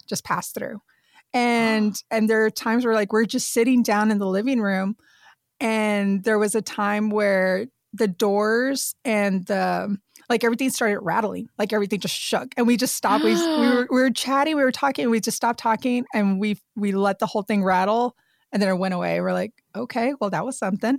Just 0.08 0.24
pass 0.24 0.50
through. 0.50 0.80
And 1.34 1.94
and 2.10 2.28
there 2.28 2.46
are 2.46 2.50
times 2.50 2.86
where 2.86 2.94
like 2.94 3.12
we're 3.12 3.26
just 3.26 3.52
sitting 3.52 3.82
down 3.82 4.10
in 4.10 4.18
the 4.18 4.26
living 4.26 4.62
room 4.62 4.96
and 5.60 6.22
there 6.24 6.38
was 6.38 6.54
a 6.54 6.62
time 6.62 7.10
where 7.10 7.66
the 7.92 8.08
doors 8.08 8.94
and 9.04 9.46
the 9.46 9.96
like 10.28 10.44
everything 10.44 10.68
started 10.70 11.00
rattling 11.00 11.48
like 11.58 11.72
everything 11.72 12.00
just 12.00 12.14
shook. 12.14 12.52
And 12.56 12.66
we 12.66 12.76
just 12.76 12.94
stopped. 12.94 13.24
We, 13.24 13.34
we 13.34 13.40
were 13.68 13.88
we 13.90 14.00
were 14.00 14.10
chatting 14.10 14.56
we 14.56 14.62
were 14.62 14.72
talking 14.72 15.08
we 15.10 15.20
just 15.20 15.36
stopped 15.36 15.58
talking 15.58 16.04
and 16.12 16.38
we 16.38 16.58
we 16.76 16.92
let 16.92 17.18
the 17.18 17.26
whole 17.26 17.42
thing 17.42 17.64
rattle 17.64 18.16
and 18.52 18.62
then 18.62 18.68
it 18.68 18.76
went 18.76 18.94
away. 18.94 19.20
We're 19.20 19.32
like 19.32 19.52
okay 19.74 20.14
well 20.20 20.30
that 20.30 20.44
was 20.44 20.58
something. 20.58 20.98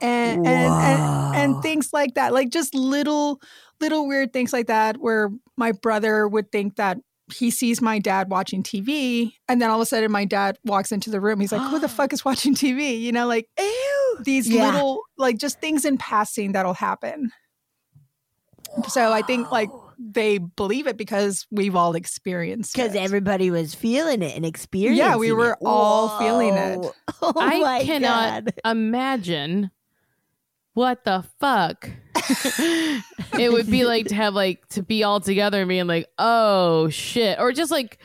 And 0.00 0.46
and, 0.46 0.72
and 0.72 1.36
and 1.36 1.62
things 1.62 1.90
like 1.92 2.14
that 2.14 2.32
like 2.32 2.50
just 2.50 2.74
little 2.74 3.40
little 3.80 4.06
weird 4.06 4.32
things 4.32 4.52
like 4.52 4.66
that 4.66 4.98
where 4.98 5.30
my 5.56 5.72
brother 5.72 6.28
would 6.28 6.52
think 6.52 6.76
that 6.76 6.98
he 7.34 7.50
sees 7.50 7.82
my 7.82 7.98
dad 7.98 8.30
watching 8.30 8.62
TV 8.62 9.32
and 9.48 9.60
then 9.60 9.68
all 9.70 9.78
of 9.80 9.82
a 9.82 9.86
sudden 9.86 10.12
my 10.12 10.24
dad 10.24 10.58
walks 10.64 10.92
into 10.92 11.10
the 11.10 11.20
room 11.20 11.40
he's 11.40 11.50
like 11.52 11.60
who 11.70 11.78
the 11.78 11.88
fuck 11.88 12.12
is 12.12 12.24
watching 12.24 12.54
TV 12.54 13.00
you 13.00 13.10
know 13.12 13.26
like 13.26 13.48
Ew. 13.58 14.18
these 14.22 14.48
Yeah. 14.48 14.70
little 14.70 15.00
like 15.18 15.38
just 15.38 15.60
things 15.60 15.84
in 15.84 15.98
passing 15.98 16.52
that'll 16.52 16.74
happen 16.74 17.30
so 18.88 19.12
i 19.12 19.22
think 19.22 19.50
like 19.50 19.70
they 19.98 20.36
believe 20.38 20.86
it 20.86 20.96
because 20.98 21.46
we've 21.50 21.74
all 21.74 21.94
experienced 21.94 22.76
it. 22.76 22.82
because 22.82 22.94
everybody 22.96 23.50
was 23.50 23.74
feeling 23.74 24.20
it 24.22 24.36
and 24.36 24.44
experiencing 24.44 25.02
it. 25.02 25.08
Yeah, 25.08 25.16
we 25.16 25.30
it. 25.30 25.32
were 25.32 25.56
all 25.64 26.18
feeling 26.18 26.52
it. 26.54 26.78
Oh 27.22 27.32
I 27.38 27.82
cannot 27.82 28.44
God. 28.44 28.52
imagine 28.66 29.70
what 30.74 31.04
the 31.04 31.24
fuck 31.40 31.88
it 33.38 33.52
would 33.52 33.70
be 33.70 33.84
like 33.84 34.06
to 34.06 34.14
have 34.14 34.34
like 34.34 34.66
to 34.68 34.82
be 34.82 35.04
all 35.04 35.20
together 35.20 35.60
and 35.60 35.68
being 35.68 35.86
like, 35.86 36.08
oh 36.18 36.88
shit, 36.88 37.38
or 37.38 37.52
just 37.52 37.70
like 37.70 37.98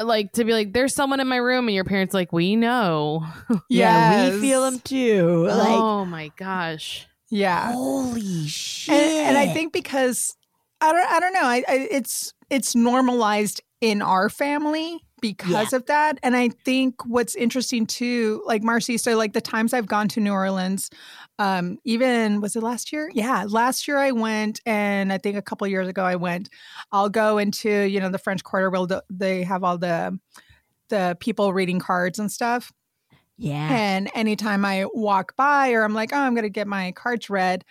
like 0.00 0.32
to 0.32 0.44
be 0.44 0.52
like, 0.52 0.72
there's 0.72 0.94
someone 0.94 1.20
in 1.20 1.28
my 1.28 1.36
room, 1.36 1.68
and 1.68 1.74
your 1.74 1.84
parents 1.84 2.14
like, 2.14 2.32
we 2.32 2.56
know. 2.56 3.26
Yeah, 3.68 4.30
we 4.30 4.40
feel 4.40 4.62
them 4.62 4.80
too. 4.80 5.46
Like, 5.46 5.68
oh 5.68 6.04
my 6.04 6.30
gosh. 6.36 7.06
yeah 7.30 7.72
holy 7.72 8.46
shit! 8.46 8.94
and, 8.94 9.28
and 9.28 9.38
I 9.38 9.52
think 9.52 9.72
because 9.72 10.36
I 10.80 10.92
don't 10.92 11.10
I 11.10 11.20
don't 11.20 11.32
know 11.32 11.44
I, 11.44 11.64
I 11.68 11.88
it's 11.90 12.34
it's 12.50 12.74
normalized 12.74 13.62
in 13.80 14.02
our 14.02 14.28
family 14.28 15.00
because 15.20 15.72
of 15.72 15.86
that 15.86 16.18
and 16.22 16.36
I 16.36 16.50
think 16.50 17.04
what's 17.06 17.34
interesting 17.34 17.86
too 17.86 18.42
like 18.46 18.62
Marcy 18.62 18.98
so 18.98 19.16
like 19.16 19.32
the 19.32 19.40
times 19.40 19.72
I've 19.72 19.86
gone 19.86 20.08
to 20.08 20.20
New 20.20 20.32
Orleans 20.32 20.90
um 21.38 21.78
even 21.84 22.40
was 22.40 22.54
it 22.54 22.62
last 22.62 22.92
year 22.92 23.10
yeah 23.12 23.44
last 23.48 23.88
year 23.88 23.98
I 23.98 24.12
went 24.12 24.60
and 24.66 25.12
I 25.12 25.18
think 25.18 25.36
a 25.36 25.42
couple 25.42 25.66
years 25.66 25.88
ago 25.88 26.04
I 26.04 26.16
went 26.16 26.48
I'll 26.92 27.08
go 27.08 27.38
into 27.38 27.68
you 27.68 28.00
know 28.00 28.08
the 28.08 28.18
French 28.18 28.44
Quarter 28.44 28.70
where 28.70 29.00
they 29.10 29.42
have 29.42 29.64
all 29.64 29.78
the 29.78 30.18
the 30.90 31.16
people 31.20 31.52
reading 31.52 31.80
cards 31.80 32.18
and 32.18 32.30
stuff 32.30 32.72
yeah, 33.36 33.68
and 33.70 34.10
anytime 34.14 34.64
I 34.64 34.86
walk 34.92 35.34
by 35.36 35.72
or 35.72 35.82
I'm 35.82 35.94
like, 35.94 36.12
oh, 36.12 36.18
I'm 36.18 36.34
going 36.34 36.44
to 36.44 36.50
get 36.50 36.68
my 36.68 36.92
cards 36.92 37.28
read, 37.28 37.64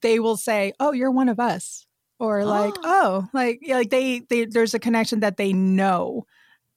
they 0.00 0.20
will 0.20 0.36
say, 0.36 0.72
oh, 0.78 0.92
you're 0.92 1.10
one 1.10 1.28
of 1.28 1.40
us. 1.40 1.86
Or 2.20 2.44
like, 2.44 2.74
oh, 2.84 3.28
like, 3.32 3.60
yeah, 3.62 3.76
like 3.76 3.90
they, 3.90 4.20
they, 4.28 4.44
there's 4.44 4.74
a 4.74 4.78
connection 4.78 5.20
that 5.20 5.36
they 5.36 5.52
know. 5.52 6.26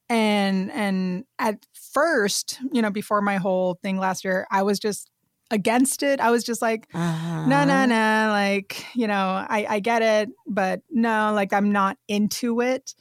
And, 0.10 0.72
and 0.72 1.26
at 1.40 1.66
first, 1.74 2.60
you 2.72 2.82
know, 2.82 2.92
before 2.92 3.22
my 3.22 3.38
whole 3.38 3.80
thing 3.82 3.98
last 3.98 4.24
year, 4.24 4.48
I 4.52 4.64
was 4.64 4.80
just 4.80 5.10
against 5.52 6.02
it. 6.02 6.20
I 6.20 6.32
was 6.32 6.44
just 6.44 6.62
like, 6.62 6.88
uh-huh. 6.94 7.46
no, 7.46 7.64
no, 7.66 7.86
no. 7.86 8.30
Like, 8.32 8.84
you 8.96 9.06
know, 9.08 9.46
I, 9.48 9.66
I 9.70 9.80
get 9.80 10.02
it, 10.02 10.30
but 10.48 10.82
no, 10.90 11.34
like 11.36 11.54
I'm 11.54 11.72
not 11.72 11.98
into 12.08 12.62
it. 12.62 12.96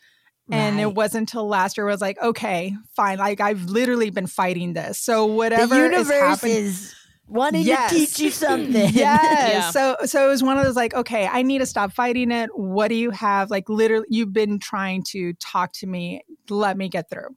And 0.52 0.80
it 0.80 0.94
wasn't 0.94 1.30
until 1.30 1.46
last 1.46 1.76
year 1.78 1.88
I 1.88 1.92
was 1.92 2.00
like, 2.00 2.20
okay, 2.20 2.74
fine. 2.96 3.18
Like 3.18 3.40
I've 3.40 3.66
literally 3.66 4.10
been 4.10 4.26
fighting 4.26 4.72
this. 4.72 4.98
So 4.98 5.28
the 5.28 5.32
whatever 5.32 5.76
is 5.76 5.92
universe 5.92 6.10
happening. 6.10 6.56
is 6.56 6.94
wanting 7.28 7.62
Yes. 7.62 7.90
to 7.92 7.96
teach 7.96 8.18
you 8.18 8.30
something. 8.32 8.90
Yes. 8.92 8.94
Yeah. 9.52 9.70
So 9.70 9.96
so 10.06 10.24
it 10.26 10.28
was 10.28 10.42
one 10.42 10.58
of 10.58 10.64
those 10.64 10.74
like, 10.74 10.92
okay, 10.92 11.28
I 11.28 11.42
need 11.42 11.58
to 11.58 11.66
stop 11.66 11.92
fighting 11.92 12.32
it. 12.32 12.50
What 12.58 12.88
do 12.88 12.96
you 12.96 13.10
have? 13.12 13.48
Like 13.48 13.68
literally 13.68 14.06
you've 14.10 14.32
been 14.32 14.58
trying 14.58 15.04
to 15.10 15.34
talk 15.34 15.72
to 15.74 15.86
me. 15.86 16.22
Let 16.48 16.76
me 16.76 16.88
get 16.88 17.08
through. 17.08 17.36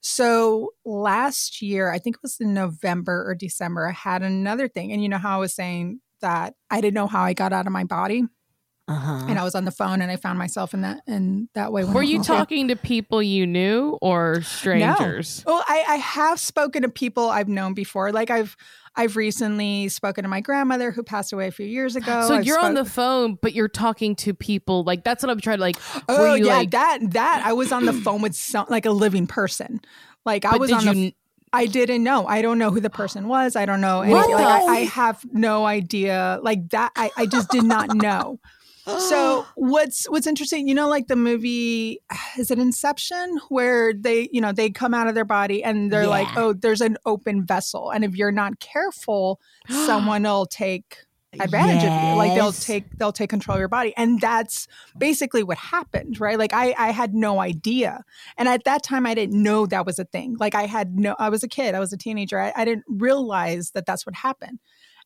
So 0.00 0.70
last 0.84 1.60
year, 1.60 1.90
I 1.90 1.98
think 1.98 2.16
it 2.16 2.22
was 2.22 2.38
in 2.40 2.54
November 2.54 3.24
or 3.28 3.34
December, 3.34 3.88
I 3.88 3.92
had 3.92 4.22
another 4.22 4.68
thing. 4.68 4.92
And 4.92 5.02
you 5.02 5.08
know 5.08 5.18
how 5.18 5.36
I 5.36 5.40
was 5.40 5.54
saying 5.54 6.00
that 6.20 6.54
I 6.70 6.80
didn't 6.80 6.94
know 6.94 7.06
how 7.06 7.22
I 7.22 7.32
got 7.32 7.52
out 7.52 7.66
of 7.66 7.72
my 7.72 7.84
body. 7.84 8.24
Uh-huh. 8.88 9.26
And 9.28 9.38
I 9.38 9.44
was 9.44 9.54
on 9.54 9.64
the 9.64 9.70
phone 9.70 10.02
and 10.02 10.10
I 10.10 10.16
found 10.16 10.36
myself 10.36 10.74
in 10.74 10.80
that 10.80 11.02
in 11.06 11.48
that 11.54 11.72
way. 11.72 11.84
Were 11.84 12.02
you 12.02 12.24
talking 12.24 12.68
to 12.68 12.76
people 12.76 13.22
you 13.22 13.46
knew 13.46 13.96
or 14.02 14.42
strangers? 14.42 15.44
Well, 15.46 15.62
I, 15.68 15.84
I 15.86 15.96
have 15.96 16.40
spoken 16.40 16.82
to 16.82 16.88
people 16.88 17.30
I've 17.30 17.48
known 17.48 17.72
before. 17.72 18.10
Like 18.10 18.30
I've 18.30 18.56
I've 18.96 19.16
recently 19.16 19.88
spoken 19.88 20.24
to 20.24 20.28
my 20.28 20.40
grandmother 20.40 20.90
who 20.90 21.02
passed 21.02 21.32
away 21.32 21.46
a 21.46 21.52
few 21.52 21.66
years 21.66 21.96
ago. 21.96 22.26
so 22.26 22.34
I've 22.34 22.44
you're 22.44 22.58
on 22.58 22.74
the 22.74 22.84
phone, 22.84 23.38
but 23.40 23.54
you're 23.54 23.68
talking 23.68 24.16
to 24.16 24.34
people. 24.34 24.82
Like 24.82 25.04
that's 25.04 25.22
what 25.22 25.30
I'm 25.30 25.40
trying 25.40 25.58
to 25.58 25.62
like. 25.62 25.76
Oh 26.08 26.34
you 26.34 26.46
yeah, 26.46 26.58
like, 26.58 26.70
that 26.72 26.98
that 27.12 27.42
I 27.44 27.52
was 27.52 27.72
on 27.72 27.86
the 27.86 27.92
phone 27.92 28.20
with 28.20 28.34
some 28.34 28.66
like 28.68 28.86
a 28.86 28.90
living 28.90 29.26
person. 29.26 29.80
Like 30.24 30.44
I 30.44 30.52
but 30.52 30.60
was 30.60 30.72
on 30.72 30.84
the 30.84 31.14
I 31.52 31.66
didn't 31.66 32.04
know. 32.04 32.26
I 32.26 32.42
don't 32.42 32.58
know 32.58 32.70
who 32.70 32.80
the 32.80 32.90
person 32.90 33.26
was. 33.26 33.56
I 33.56 33.66
don't 33.66 33.80
know. 33.80 34.00
Like, 34.00 34.30
I, 34.30 34.62
I 34.66 34.78
have 34.84 35.24
no 35.32 35.66
idea. 35.66 36.38
Like 36.42 36.68
that, 36.70 36.92
I, 36.94 37.10
I 37.16 37.26
just 37.26 37.50
did 37.50 37.64
not 37.64 37.94
know. 37.94 38.38
So 38.86 39.46
what's 39.54 40.08
what's 40.08 40.26
interesting, 40.26 40.68
you 40.68 40.74
know, 40.74 40.88
like 40.88 41.06
the 41.06 41.16
movie 41.16 42.00
is 42.38 42.50
it 42.50 42.58
Inception, 42.58 43.40
where 43.48 43.92
they, 43.92 44.28
you 44.32 44.40
know, 44.40 44.52
they 44.52 44.70
come 44.70 44.94
out 44.94 45.08
of 45.08 45.14
their 45.14 45.24
body 45.24 45.62
and 45.62 45.92
they're 45.92 46.06
like, 46.06 46.28
oh, 46.36 46.52
there's 46.52 46.80
an 46.80 46.96
open 47.06 47.44
vessel, 47.44 47.90
and 47.90 48.04
if 48.04 48.16
you're 48.16 48.32
not 48.32 48.60
careful, 48.60 49.40
someone 49.68 50.22
will 50.22 50.46
take 50.46 50.98
advantage 51.38 51.84
of 51.84 51.92
you. 51.92 52.16
Like 52.16 52.34
they'll 52.34 52.52
take 52.52 52.90
they'll 52.98 53.12
take 53.12 53.30
control 53.30 53.56
of 53.56 53.60
your 53.60 53.68
body, 53.68 53.94
and 53.96 54.20
that's 54.20 54.66
basically 54.98 55.42
what 55.42 55.58
happened, 55.58 56.20
right? 56.20 56.38
Like 56.38 56.52
I 56.52 56.74
I 56.76 56.90
had 56.90 57.14
no 57.14 57.40
idea, 57.40 58.04
and 58.36 58.48
at 58.48 58.64
that 58.64 58.82
time 58.82 59.06
I 59.06 59.14
didn't 59.14 59.40
know 59.40 59.66
that 59.66 59.86
was 59.86 59.98
a 59.98 60.04
thing. 60.04 60.36
Like 60.38 60.54
I 60.54 60.66
had 60.66 60.98
no, 60.98 61.14
I 61.18 61.28
was 61.28 61.42
a 61.42 61.48
kid, 61.48 61.74
I 61.74 61.80
was 61.80 61.92
a 61.92 61.96
teenager, 61.96 62.38
I, 62.38 62.52
I 62.56 62.64
didn't 62.64 62.84
realize 62.88 63.70
that 63.72 63.86
that's 63.86 64.04
what 64.06 64.14
happened. 64.16 64.58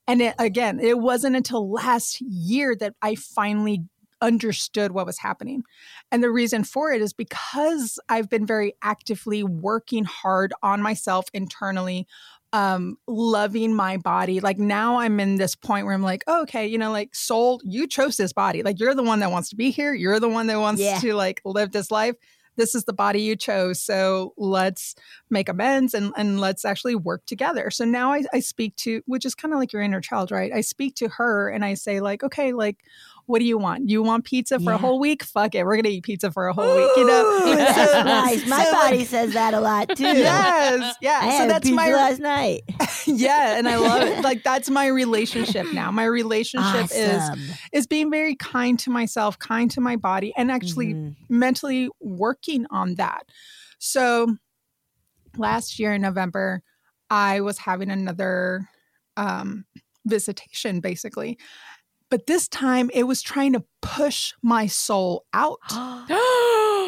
And 0.06 0.20
it, 0.22 0.34
again, 0.38 0.80
it 0.80 0.98
wasn't 0.98 1.36
until 1.36 1.70
last 1.70 2.20
year 2.20 2.74
that 2.76 2.94
I 3.02 3.14
finally 3.14 3.82
understood 4.20 4.92
what 4.92 5.06
was 5.06 5.18
happening. 5.18 5.62
And 6.10 6.22
the 6.22 6.30
reason 6.30 6.64
for 6.64 6.92
it 6.92 7.02
is 7.02 7.12
because 7.12 7.98
I've 8.08 8.30
been 8.30 8.46
very 8.46 8.74
actively 8.82 9.42
working 9.42 10.04
hard 10.04 10.52
on 10.62 10.80
myself 10.82 11.26
internally, 11.34 12.06
um, 12.52 12.96
loving 13.06 13.74
my 13.74 13.96
body. 13.98 14.40
Like 14.40 14.58
now 14.58 14.98
I'm 14.98 15.20
in 15.20 15.36
this 15.36 15.54
point 15.54 15.84
where 15.86 15.94
I'm 15.94 16.02
like, 16.02 16.22
oh, 16.26 16.42
okay, 16.42 16.66
you 16.66 16.78
know, 16.78 16.90
like 16.92 17.14
soul, 17.14 17.60
you 17.64 17.86
chose 17.86 18.16
this 18.16 18.32
body. 18.32 18.62
Like 18.62 18.78
you're 18.80 18.94
the 18.94 19.02
one 19.02 19.20
that 19.20 19.30
wants 19.30 19.48
to 19.50 19.56
be 19.56 19.70
here. 19.70 19.92
You're 19.92 20.20
the 20.20 20.28
one 20.28 20.46
that 20.46 20.60
wants 20.60 20.80
Yeah. 20.80 20.98
to 21.00 21.14
like 21.14 21.40
live 21.44 21.72
this 21.72 21.90
life. 21.90 22.14
This 22.56 22.74
is 22.74 22.84
the 22.84 22.92
body 22.92 23.20
you 23.20 23.36
chose. 23.36 23.80
So 23.80 24.34
let's 24.36 24.94
make 25.30 25.48
amends 25.48 25.94
and, 25.94 26.12
and 26.16 26.40
let's 26.40 26.64
actually 26.64 26.94
work 26.94 27.24
together. 27.26 27.70
So 27.70 27.84
now 27.84 28.12
I, 28.12 28.24
I 28.32 28.40
speak 28.40 28.76
to, 28.76 29.02
which 29.06 29.24
is 29.24 29.34
kind 29.34 29.52
of 29.52 29.60
like 29.60 29.72
your 29.72 29.82
inner 29.82 30.00
child, 30.00 30.30
right? 30.30 30.52
I 30.52 30.60
speak 30.60 30.94
to 30.96 31.08
her 31.08 31.48
and 31.48 31.64
I 31.64 31.74
say, 31.74 32.00
like, 32.00 32.22
okay, 32.22 32.52
like, 32.52 32.78
what 33.26 33.38
do 33.38 33.44
you 33.44 33.56
want? 33.58 33.88
You 33.88 34.02
want 34.02 34.24
pizza 34.24 34.58
for 34.58 34.70
Yeah. 34.70 34.74
a 34.74 34.78
whole 34.78 34.98
week? 35.00 35.22
Fuck 35.24 35.54
it. 35.54 35.64
We're 35.64 35.76
going 35.76 35.84
to 35.84 35.90
eat 35.90 36.04
pizza 36.04 36.30
for 36.30 36.46
a 36.48 36.52
whole 36.52 36.76
week, 36.76 36.90
you 36.96 37.06
know? 37.06 37.24
Ooh, 37.24 37.52
So- 37.74 38.02
nice. 38.02 38.46
My 38.46 38.64
so, 38.64 38.72
body 38.72 39.04
says 39.04 39.32
that 39.32 39.54
a 39.54 39.60
lot 39.60 39.88
too. 39.96 40.02
yes. 40.04 40.96
Yeah. 41.00 41.18
I 41.22 41.30
so 41.30 41.36
had 41.38 41.50
that's 41.50 41.62
pizza 41.64 41.74
my 41.74 41.92
last 41.92 42.20
night. 42.20 42.62
yeah, 43.06 43.56
and 43.58 43.68
I 43.68 43.76
love 43.76 44.02
it. 44.02 44.22
Like 44.22 44.42
that's 44.42 44.68
my 44.70 44.86
relationship 44.88 45.66
now. 45.72 45.90
My 45.90 46.04
relationship 46.04 46.86
is 46.94 47.22
Awesome. 47.22 47.40
is 47.72 47.86
being 47.86 48.10
very 48.10 48.34
kind 48.36 48.78
to 48.80 48.90
myself, 48.90 49.38
kind 49.38 49.70
to 49.72 49.80
my 49.80 49.96
body, 49.96 50.32
and 50.36 50.50
actually 50.50 50.94
Mhm. 50.94 51.16
mentally 51.28 51.88
working 52.00 52.66
on 52.70 52.96
that. 52.96 53.22
So 53.78 54.36
last 55.36 55.78
year 55.78 55.92
in 55.94 56.02
November, 56.02 56.62
I 57.10 57.40
was 57.40 57.58
having 57.58 57.90
another 57.90 58.68
um, 59.16 59.64
visitation, 60.06 60.80
basically. 60.80 61.38
But 62.14 62.28
this 62.28 62.46
time 62.46 62.92
it 62.94 63.08
was 63.08 63.22
trying 63.22 63.54
to 63.54 63.64
push 63.82 64.34
my 64.40 64.68
soul 64.68 65.26
out. 65.34 65.58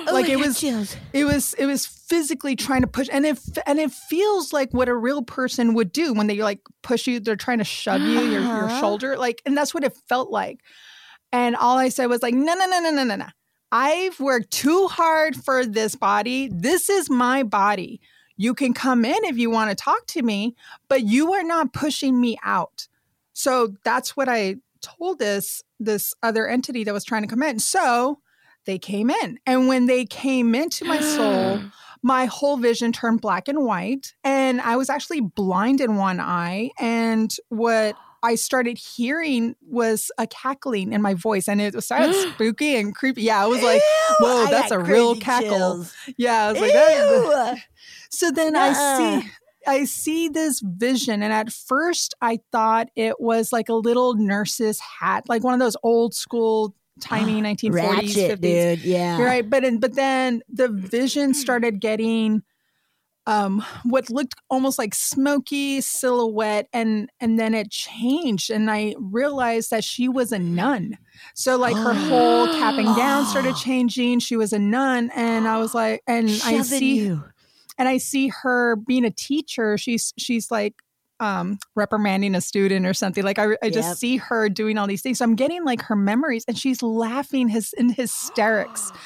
Oh, 0.09 0.13
Like, 0.13 0.27
I 0.27 0.35
it 0.35 0.39
was- 0.39 0.61
chills. 0.61 0.95
It 1.13 1.25
was 1.25 1.53
it 1.55 1.67
was 1.67 1.85
physically 1.85 2.55
trying 2.55 2.83
to 2.83 2.87
push 2.87 3.09
and 3.11 3.27
it 3.27 3.37
and 3.67 3.81
it 3.81 3.91
feels 3.91 4.53
like 4.53 4.73
what 4.73 4.89
a 4.89 4.95
real 4.95 5.23
person 5.23 5.75
would 5.75 5.91
do 5.91 6.13
when 6.15 6.29
they 6.29 6.37
like 6.37 6.61
push 6.83 7.09
you, 7.09 7.19
they're 7.19 7.35
trying 7.35 7.59
to 7.59 7.65
shove 7.65 8.03
you, 8.03 8.21
your, 8.21 8.41
your 8.41 8.71
shoulder. 8.81 9.17
Like, 9.17 9.43
and 9.45 9.57
that's 9.59 9.75
what 9.75 9.83
it 9.83 9.97
felt 10.09 10.31
like. 10.31 10.61
And 11.33 11.57
all 11.57 11.77
I 11.77 11.89
said 11.89 12.07
was 12.07 12.23
like, 12.23 12.35
no, 12.35 12.55
no, 12.55 12.67
no, 12.67 12.79
no, 12.79 12.91
no, 12.93 13.03
no, 13.03 13.17
no. 13.17 13.27
I've 13.73 14.21
worked 14.21 14.53
too 14.53 14.87
hard 14.87 15.35
for 15.35 15.67
this 15.67 15.97
body. 15.97 16.49
This 16.53 16.89
is 16.89 17.11
my 17.11 17.43
body. 17.43 18.01
You 18.37 18.55
can 18.55 18.75
come 18.75 19.05
in 19.05 19.25
if 19.25 19.37
you 19.37 19.51
want 19.51 19.71
to 19.71 19.75
talk 19.75 20.07
to 20.09 20.23
me, 20.23 20.55
but 20.89 21.03
you 21.03 21.33
are 21.33 21.43
not 21.43 21.73
pushing 21.73 22.21
me 22.21 22.39
out. 22.45 22.87
So 23.33 23.75
that's 23.83 24.17
what 24.17 24.29
I 24.29 24.57
told 24.87 25.19
this 25.19 25.63
this 25.81 26.15
other 26.23 26.47
entity 26.49 26.85
that 26.85 26.95
was 26.95 27.05
trying 27.05 27.23
to 27.23 27.29
come 27.29 27.43
in. 27.43 27.59
So 27.59 28.21
they 28.65 28.79
came 28.79 29.11
in. 29.11 29.39
And 29.47 29.69
when 29.69 29.87
they 29.87 30.05
came 30.05 30.55
into 30.55 30.85
my 30.85 31.01
soul, 31.01 31.61
my 32.03 32.27
whole 32.27 32.57
vision 32.57 32.93
turned 32.93 33.21
black 33.21 33.49
and 33.49 33.65
white. 33.65 34.15
And 34.25 34.61
I 34.61 34.77
was 34.77 34.89
actually 34.91 35.21
blind 35.21 35.81
in 35.81 35.97
one 35.97 36.21
eye. 36.21 36.71
And 36.79 37.35
what 37.49 37.97
I 38.23 38.35
started 38.35 38.77
hearing 38.79 39.55
was 39.61 40.11
a 40.19 40.27
cackling 40.27 40.93
in 40.93 41.01
my 41.03 41.15
voice. 41.15 41.49
And 41.49 41.61
it 41.61 41.75
was 41.75 41.85
started 41.85 42.15
spooky 42.35 42.77
and 42.77 42.95
creepy. 42.95 43.23
Yeah, 43.23 43.43
I 43.43 43.47
was 43.47 43.63
like, 43.63 43.81
Ew, 43.83 44.27
whoa, 44.27 44.45
I 44.47 44.51
that's 44.51 44.73
a 44.73 44.79
real 44.79 45.15
cackle. 45.17 45.51
chills. 45.51 45.95
yeah, 46.17 46.47
I 46.47 46.53
was 46.53 46.61
like, 46.61 46.73
that, 46.73 47.55
Ew. 47.55 47.61
so 48.11 48.31
then 48.31 48.57
I 48.57 48.71
Nuh-uh. 48.71 49.21
see 49.21 49.31
I 49.67 49.85
see 49.85 50.29
this 50.29 50.61
vision, 50.65 51.23
and 51.23 51.33
at 51.33 51.53
first 51.53 52.15
I 52.21 52.41
thought 52.53 52.89
it 52.97 53.21
was 53.21 53.53
like 53.53 53.69
a 53.69 53.75
little 53.75 54.15
nurse's 54.15 54.81
hat, 54.81 55.29
like 55.29 55.45
one 55.45 55.55
of 55.55 55.61
those 55.61 55.77
old 55.83 56.15
school 56.15 56.75
tiny 57.01 57.41
1940s, 57.43 57.73
Ratchet, 57.75 58.41
50s. 58.41 58.41
dude. 58.41 58.85
Yeah. 58.85 59.19
You're 59.19 59.27
right, 59.27 59.49
but 59.49 59.65
in, 59.65 59.79
but 59.81 59.95
then 59.95 60.43
the 60.49 60.69
vision 60.69 61.35
started 61.35 61.81
getting 61.81 62.43
um 63.27 63.65
what 63.85 64.09
looked 64.09 64.35
almost 64.51 64.79
like 64.79 64.95
smoky 64.95 65.81
silhouette 65.81 66.69
and 66.73 67.11
and 67.19 67.39
then 67.39 67.55
it 67.55 67.71
changed 67.71 68.51
and 68.51 68.71
i 68.71 68.95
realized 68.99 69.71
that 69.71 69.83
she 69.83 70.09
was 70.09 70.31
a 70.31 70.39
nun 70.39 70.97
so 71.35 71.57
like 71.57 71.75
her 71.75 71.93
whole 71.93 72.47
cap 72.47 72.75
and 72.75 72.95
gown 72.95 73.27
started 73.27 73.57
changing 73.65 74.21
she 74.21 74.37
was 74.37 74.53
a 74.53 74.59
nun 74.59 75.11
and 75.17 75.49
i 75.49 75.59
was 75.59 75.75
like 75.75 76.03
and 76.07 76.29
i 76.45 76.63
see 76.63 76.99
you. 76.99 77.25
And 77.79 77.89
I 77.89 77.99
see 77.99 78.29
her 78.29 78.77
being 78.77 79.05
a 79.05 79.11
teacher. 79.11 79.77
She's 79.79 80.13
she's 80.19 80.51
like 80.51 80.75
um 81.21 81.59
reprimanding 81.75 82.35
a 82.35 82.41
student 82.41 82.87
or 82.87 82.93
something. 82.95 83.25
Like 83.25 83.39
I, 83.39 83.57
I 83.63 83.71
just 83.71 83.89
Yep. 83.91 83.97
see 83.99 84.17
her 84.19 84.49
doing 84.49 84.79
all 84.79 84.87
these 84.87 85.03
things. 85.03 85.19
So 85.19 85.25
I'm 85.25 85.35
getting 85.37 85.65
like 85.65 85.83
her 85.83 85.97
memories, 85.97 86.45
and 86.49 86.59
she's 86.59 86.83
laughing 86.83 87.49
his 87.49 87.73
in 87.73 87.91
hysterics. 87.91 88.93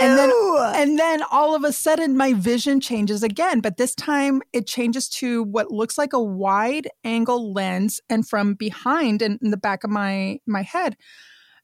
And 0.00 0.18
then 0.18 0.32
and 0.74 0.98
then 0.98 1.22
all 1.30 1.54
of 1.54 1.64
a 1.64 1.72
sudden 1.72 2.16
my 2.16 2.32
vision 2.34 2.80
changes 2.80 3.22
again, 3.22 3.60
but 3.60 3.76
this 3.76 3.94
time 3.94 4.42
it 4.52 4.66
changes 4.66 5.08
to 5.10 5.42
what 5.44 5.70
looks 5.70 5.98
like 5.98 6.12
a 6.12 6.20
wide 6.22 6.88
angle 7.04 7.52
lens 7.52 8.00
and 8.10 8.26
from 8.28 8.54
behind 8.54 9.22
and 9.22 9.38
in 9.42 9.50
the 9.50 9.56
back 9.56 9.84
of 9.84 9.90
my 9.90 10.38
my 10.46 10.62
head. 10.62 10.96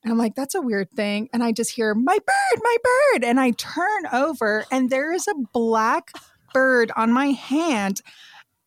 And 0.03 0.11
I'm 0.13 0.19
like, 0.19 0.35
that's 0.35 0.55
a 0.55 0.63
weird 0.63 0.91
thing. 0.91 1.29
And 1.33 1.43
I 1.45 1.53
just 1.53 1.73
hear, 1.73 1.95
my 1.95 2.17
bird, 2.19 2.61
my 2.63 2.77
bird. 3.13 3.25
And 3.25 3.39
I 3.39 3.51
turn 3.53 4.07
over 4.13 4.65
and 4.71 4.89
there 4.91 5.13
is 5.13 5.29
a 5.29 5.35
black 5.53 6.13
bird 6.53 6.93
on 6.97 7.13
my 7.13 7.27
hand. 7.27 8.01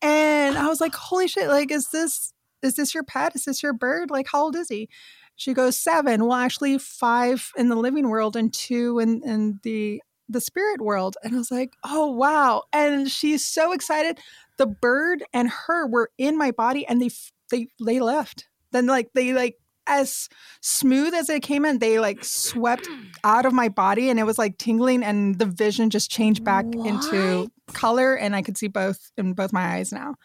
And 0.01 0.57
I 0.57 0.67
was 0.67 0.81
like, 0.81 0.95
holy 0.95 1.27
shit, 1.27 1.47
like, 1.47 1.71
is 1.71 1.87
this 1.91 2.33
is 2.61 2.75
this 2.75 2.93
your 2.93 3.03
pet? 3.03 3.35
Is 3.35 3.45
this 3.45 3.61
your 3.61 3.73
bird? 3.73 4.09
Like, 4.09 4.27
how 4.31 4.43
old 4.43 4.55
is 4.55 4.69
he? 4.69 4.89
She 5.35 5.53
goes, 5.53 5.77
seven. 5.77 6.25
Well, 6.25 6.37
actually 6.37 6.77
five 6.77 7.51
in 7.57 7.69
the 7.69 7.75
living 7.75 8.09
world 8.09 8.35
and 8.35 8.53
two 8.53 8.99
in, 8.99 9.21
in 9.23 9.59
the 9.63 10.01
the 10.29 10.41
spirit 10.41 10.81
world. 10.81 11.17
And 11.23 11.35
I 11.35 11.37
was 11.37 11.51
like, 11.51 11.73
oh 11.83 12.11
wow. 12.11 12.63
And 12.71 13.09
she's 13.09 13.45
so 13.45 13.73
excited. 13.73 14.19
The 14.57 14.67
bird 14.67 15.23
and 15.33 15.49
her 15.49 15.87
were 15.87 16.11
in 16.17 16.37
my 16.37 16.51
body 16.51 16.85
and 16.87 17.01
they 17.01 17.09
they 17.51 17.67
they 17.83 17.99
left. 17.99 18.47
Then 18.71 18.87
like 18.87 19.09
they 19.13 19.33
like 19.33 19.57
as 19.87 20.29
smooth 20.61 21.13
as 21.13 21.29
it 21.29 21.43
came 21.43 21.65
in, 21.65 21.79
they 21.79 21.99
like 21.99 22.23
swept 22.23 22.87
mm. 22.87 23.05
out 23.23 23.45
of 23.45 23.53
my 23.53 23.69
body 23.69 24.09
and 24.09 24.19
it 24.19 24.23
was 24.23 24.37
like 24.37 24.57
tingling 24.57 25.03
and 25.03 25.39
the 25.39 25.45
vision 25.45 25.89
just 25.89 26.09
changed 26.09 26.43
back 26.43 26.65
into 26.65 27.51
color 27.73 28.15
and 28.15 28.35
I 28.35 28.41
could 28.41 28.57
see 28.57 28.67
both 28.67 29.11
in 29.17 29.33
both 29.33 29.53
my 29.53 29.75
eyes 29.75 29.91
now. 29.91 30.15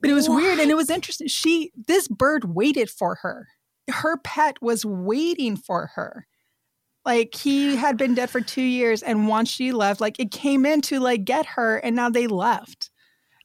But 0.00 0.10
it 0.10 0.14
was 0.14 0.28
weird 0.28 0.58
and 0.58 0.70
it 0.70 0.76
was 0.76 0.90
interesting. 0.90 1.28
She 1.28 1.72
this 1.76 2.08
bird 2.08 2.44
waited 2.44 2.90
for 2.90 3.16
her. 3.16 3.48
Her 3.88 4.16
pet 4.18 4.56
was 4.60 4.84
waiting 4.84 5.56
for 5.56 5.90
her. 5.94 6.26
Like 7.04 7.34
he 7.34 7.76
had 7.76 7.96
been 7.96 8.14
dead 8.14 8.30
for 8.30 8.40
2 8.40 8.62
years 8.62 9.02
and 9.02 9.28
once 9.28 9.48
she 9.48 9.72
left, 9.72 10.00
like 10.00 10.18
it 10.20 10.30
came 10.30 10.64
in 10.64 10.80
to 10.82 11.00
like 11.00 11.24
get 11.24 11.46
her 11.46 11.78
and 11.78 11.96
now 11.96 12.10
they 12.10 12.26
left. 12.26 12.90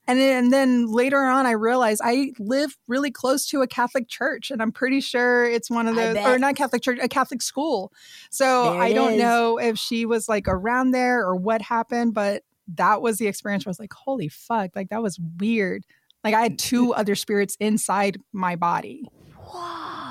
And 0.09 0.19
then, 0.19 0.45
and 0.45 0.53
then 0.53 0.87
later 0.87 1.19
on, 1.19 1.45
I 1.45 1.51
realized 1.51 2.01
I 2.03 2.31
live 2.39 2.77
really 2.87 3.11
close 3.11 3.45
to 3.47 3.61
a 3.61 3.67
Catholic 3.67 4.07
church, 4.07 4.51
and 4.51 4.61
I'm 4.61 4.71
pretty 4.71 5.01
sure 5.01 5.43
it's 5.43 5.69
one 5.69 5.87
of 5.87 5.95
those, 5.95 6.17
or 6.25 6.39
not 6.39 6.55
Catholic 6.55 6.81
church, 6.81 6.97
a 7.01 7.09
Catholic 7.09 7.41
school. 7.41 7.91
So 8.31 8.71
There 8.71 8.81
I 8.81 8.93
don't 8.93 9.13
is. 9.13 9.19
know 9.19 9.57
if 9.59 9.77
she 9.77 10.05
was 10.05 10.29
like 10.29 10.47
around 10.47 10.91
there 10.91 11.25
or 11.25 11.35
what 11.35 11.61
happened, 11.61 12.13
but 12.13 12.43
that 12.75 13.01
was 13.01 13.17
the 13.17 13.27
experience 13.27 13.65
where 13.65 13.69
I 13.69 13.73
was 13.73 13.79
like, 13.79 13.93
holy 13.93 14.29
fuck, 14.29 14.71
like 14.75 14.89
that 14.89 15.03
was 15.03 15.19
weird. 15.39 15.83
Like 16.23 16.33
I 16.33 16.41
had 16.41 16.57
two 16.57 16.93
other 16.93 17.15
spirits 17.15 17.57
inside 17.59 18.17
my 18.31 18.55
body, 18.55 19.03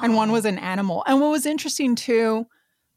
and 0.02 0.14
one 0.14 0.30
was 0.30 0.44
an 0.44 0.58
animal. 0.58 1.04
And 1.06 1.20
what 1.20 1.30
was 1.30 1.46
interesting 1.46 1.94
too, 1.96 2.46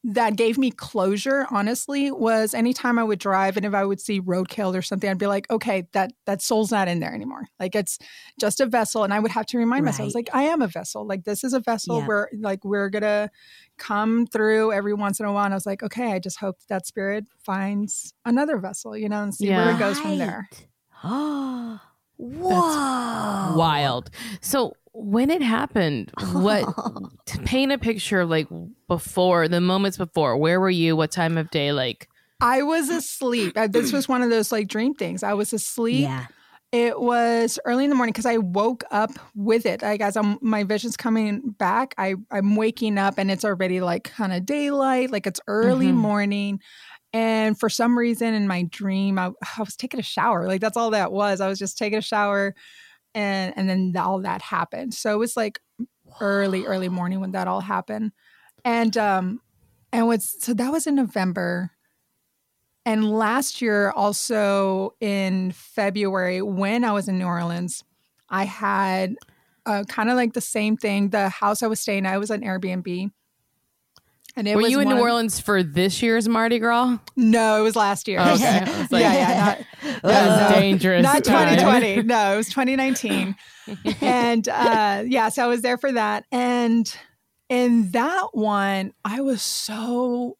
that 0.04 0.38
gave 0.38 0.58
me 0.58 0.72
closure, 0.72 1.45
honestly, 1.52 2.10
was 2.12 2.54
anytime 2.54 2.97
I 2.97 3.04
would 3.04 3.20
drive 3.20 3.58
and 3.58 3.66
if 3.66 3.74
I 3.74 3.84
would 3.84 4.00
see 4.00 4.22
roadkill 4.22 4.76
or 4.78 4.82
something, 4.82 5.10
I'd 5.10 5.18
be 5.18 5.28
like, 5.28 5.50
okay, 5.52 5.84
that 5.91 6.14
that 6.26 6.41
soul's 6.41 6.72
not 6.72 6.88
in 6.88 7.00
there 7.00 7.14
anymore. 7.14 7.47
Like 7.60 7.76
it's 7.76 8.00
just 8.39 8.62
a 8.62 8.66
vessel. 8.66 9.04
And 9.04 9.14
I 9.14 9.20
would 9.20 9.32
have 9.32 9.45
to 9.47 9.58
remind 9.58 9.84
myself, 9.86 10.06
I 10.06 10.08
was 10.08 10.14
Right. 10.14 10.16
like, 10.16 10.30
I 10.34 10.43
am 10.43 10.62
a 10.62 10.68
vessel. 10.68 11.06
Like 11.06 11.26
this 11.26 11.43
is 11.43 11.54
a 11.54 11.60
vessel 11.60 12.02
Yeah. 12.02 12.06
where 12.06 12.30
like 12.39 12.64
we're 12.64 12.89
gonna 12.89 13.30
come 13.78 14.26
through 14.26 14.72
every 14.72 14.93
once 14.93 15.20
in 15.20 15.26
a 15.26 15.34
while. 15.34 15.45
And 15.45 15.54
I 15.54 15.58
was 15.58 15.66
like, 15.66 15.84
okay, 15.84 16.14
I 16.14 16.20
just 16.20 16.39
hope 16.39 16.58
that 16.70 16.86
spirit 16.88 17.26
finds 17.38 18.14
another 18.26 18.58
vessel, 18.58 18.95
you 18.95 19.10
know, 19.10 19.22
and 19.24 19.36
see 19.36 19.52
where 19.52 19.70
it 19.70 19.76
goes 19.78 20.00
from 20.00 20.18
there. 20.18 20.50
Oh, 21.04 21.80
whoa. 22.20 23.56
Wild. 23.58 24.10
So 24.42 24.74
when 24.92 25.30
it 25.30 25.42
happened, 25.42 26.12
what 26.34 26.66
to 27.28 27.38
paint 27.40 27.72
a 27.72 27.78
picture 27.78 28.26
like 28.26 28.48
before 28.88 29.48
the 29.48 29.62
moments 29.62 29.98
before, 29.98 30.38
where 30.38 30.60
were 30.60 30.70
you? 30.70 30.96
What 30.96 31.12
time 31.12 31.38
of 31.38 31.50
day? 31.50 31.72
Like 31.72 32.08
I 32.42 32.64
was 32.64 32.90
asleep. 32.90 33.54
Uh, 33.58 33.68
This 33.68 33.92
was 33.92 34.08
one 34.08 34.22
of 34.22 34.30
those 34.30 34.52
like 34.52 34.68
dream 34.68 34.94
things. 34.94 35.24
I 35.24 35.34
was 35.34 35.54
asleep. 35.54 36.02
Yeah. 36.04 36.26
It 36.72 37.02
was 37.02 37.58
early 37.66 37.86
in 37.86 37.90
the 37.90 37.96
morning 37.96 38.14
because 38.14 38.28
I 38.28 38.38
woke 38.38 38.84
up 38.92 39.10
with 39.36 39.66
it. 39.66 39.82
Like 39.82 40.02
as 40.02 40.16
I'm, 40.16 40.38
my 40.40 40.64
vision's 40.64 40.96
coming 40.96 41.42
back, 41.58 41.96
I 41.98 42.14
I'm 42.30 42.56
waking 42.56 43.00
up 43.00 43.16
and 43.18 43.32
it's 43.32 43.44
already 43.44 43.82
like 43.82 44.04
kind 44.04 44.32
of 44.34 44.46
daylight, 44.46 45.10
like 45.10 45.26
it's 45.26 45.40
early 45.48 45.88
Mhm. 45.88 45.96
morning. 45.96 46.60
And 47.12 47.60
for 47.60 47.70
some 47.70 47.97
reason 47.97 48.34
in 48.34 48.47
my 48.47 48.64
dream, 48.64 49.18
I, 49.18 49.28
I 49.57 49.62
was 49.62 49.76
taking 49.76 49.99
a 49.99 50.03
shower. 50.03 50.47
Like 50.47 50.62
that's 50.62 50.78
all 50.78 50.91
that 50.91 51.12
was. 51.12 51.41
I 51.41 51.47
was 51.47 51.60
just 51.60 51.78
taking 51.78 51.99
a 51.99 52.03
shower, 52.03 52.55
and 53.14 53.53
and 53.57 53.70
then 53.70 53.93
all 53.97 54.22
that 54.22 54.41
happened. 54.41 54.93
So 54.93 55.14
it 55.14 55.18
was 55.18 55.36
like 55.36 55.60
early 56.22 56.66
early 56.66 56.89
morning 56.89 57.20
when 57.20 57.32
that 57.32 57.47
all 57.47 57.62
happened, 57.62 58.12
and 58.64 58.95
um 58.97 59.41
and 59.91 60.07
what's 60.07 60.43
so 60.43 60.53
that 60.53 60.72
was 60.72 60.88
in 60.88 60.95
November. 60.95 61.72
And 62.86 63.12
last 63.12 63.62
year, 63.62 63.91
also 63.91 64.95
in 64.99 65.51
February, 65.51 66.41
when 66.41 66.84
I 66.84 66.91
was 66.91 67.07
in 67.07 67.20
New 67.20 67.26
Orleans, 67.26 67.84
I 68.30 68.45
had 68.45 69.16
uh, 69.66 69.84
kind 69.88 70.10
of 70.10 70.16
like 70.16 70.34
the 70.34 70.41
same 70.41 70.76
thing. 70.78 71.10
The 71.10 71.30
house 71.30 71.62
I 71.62 71.68
was 71.68 71.80
staying 71.80 72.05
at 72.05 72.20
was 72.20 72.32
an 72.32 72.41
Airbnb. 72.41 73.12
And 74.36 74.48
it 74.48 74.56
were 74.56 74.62
was 74.62 74.72
you 74.72 74.80
in 74.80 74.88
New 74.90 75.00
Orleans 75.00 75.40
for 75.40 75.64
this 75.64 76.02
year's 76.02 76.30
Mardi 76.30 76.60
Gras? 76.60 76.98
No, 77.16 77.60
it 77.60 77.64
was 77.64 77.76
last 77.76 78.08
year. 78.08 78.20
Okay. 78.20 78.60
Was 78.66 78.92
like- 78.92 79.02
yeah, 79.02 79.14
yeah, 79.14 79.46
not, 79.84 80.02
That 80.04 80.28
was 80.28 80.52
no. 80.52 80.60
dangerous. 80.60 81.04
not 81.04 81.24
time. 81.24 81.56
2020. 81.58 82.04
No, 82.08 82.34
it 82.34 82.38
was 82.38 82.50
2019. 82.50 83.36
and 84.02 84.48
uh, 84.50 85.04
yeah, 85.06 85.30
so 85.30 85.44
I 85.44 85.48
was 85.48 85.62
there 85.62 85.78
for 85.78 85.92
that. 85.92 86.26
And 86.32 86.94
in 87.50 87.92
that 87.92 88.30
one, 88.34 88.94
I 89.04 89.22
was 89.22 89.42
so 89.42 90.38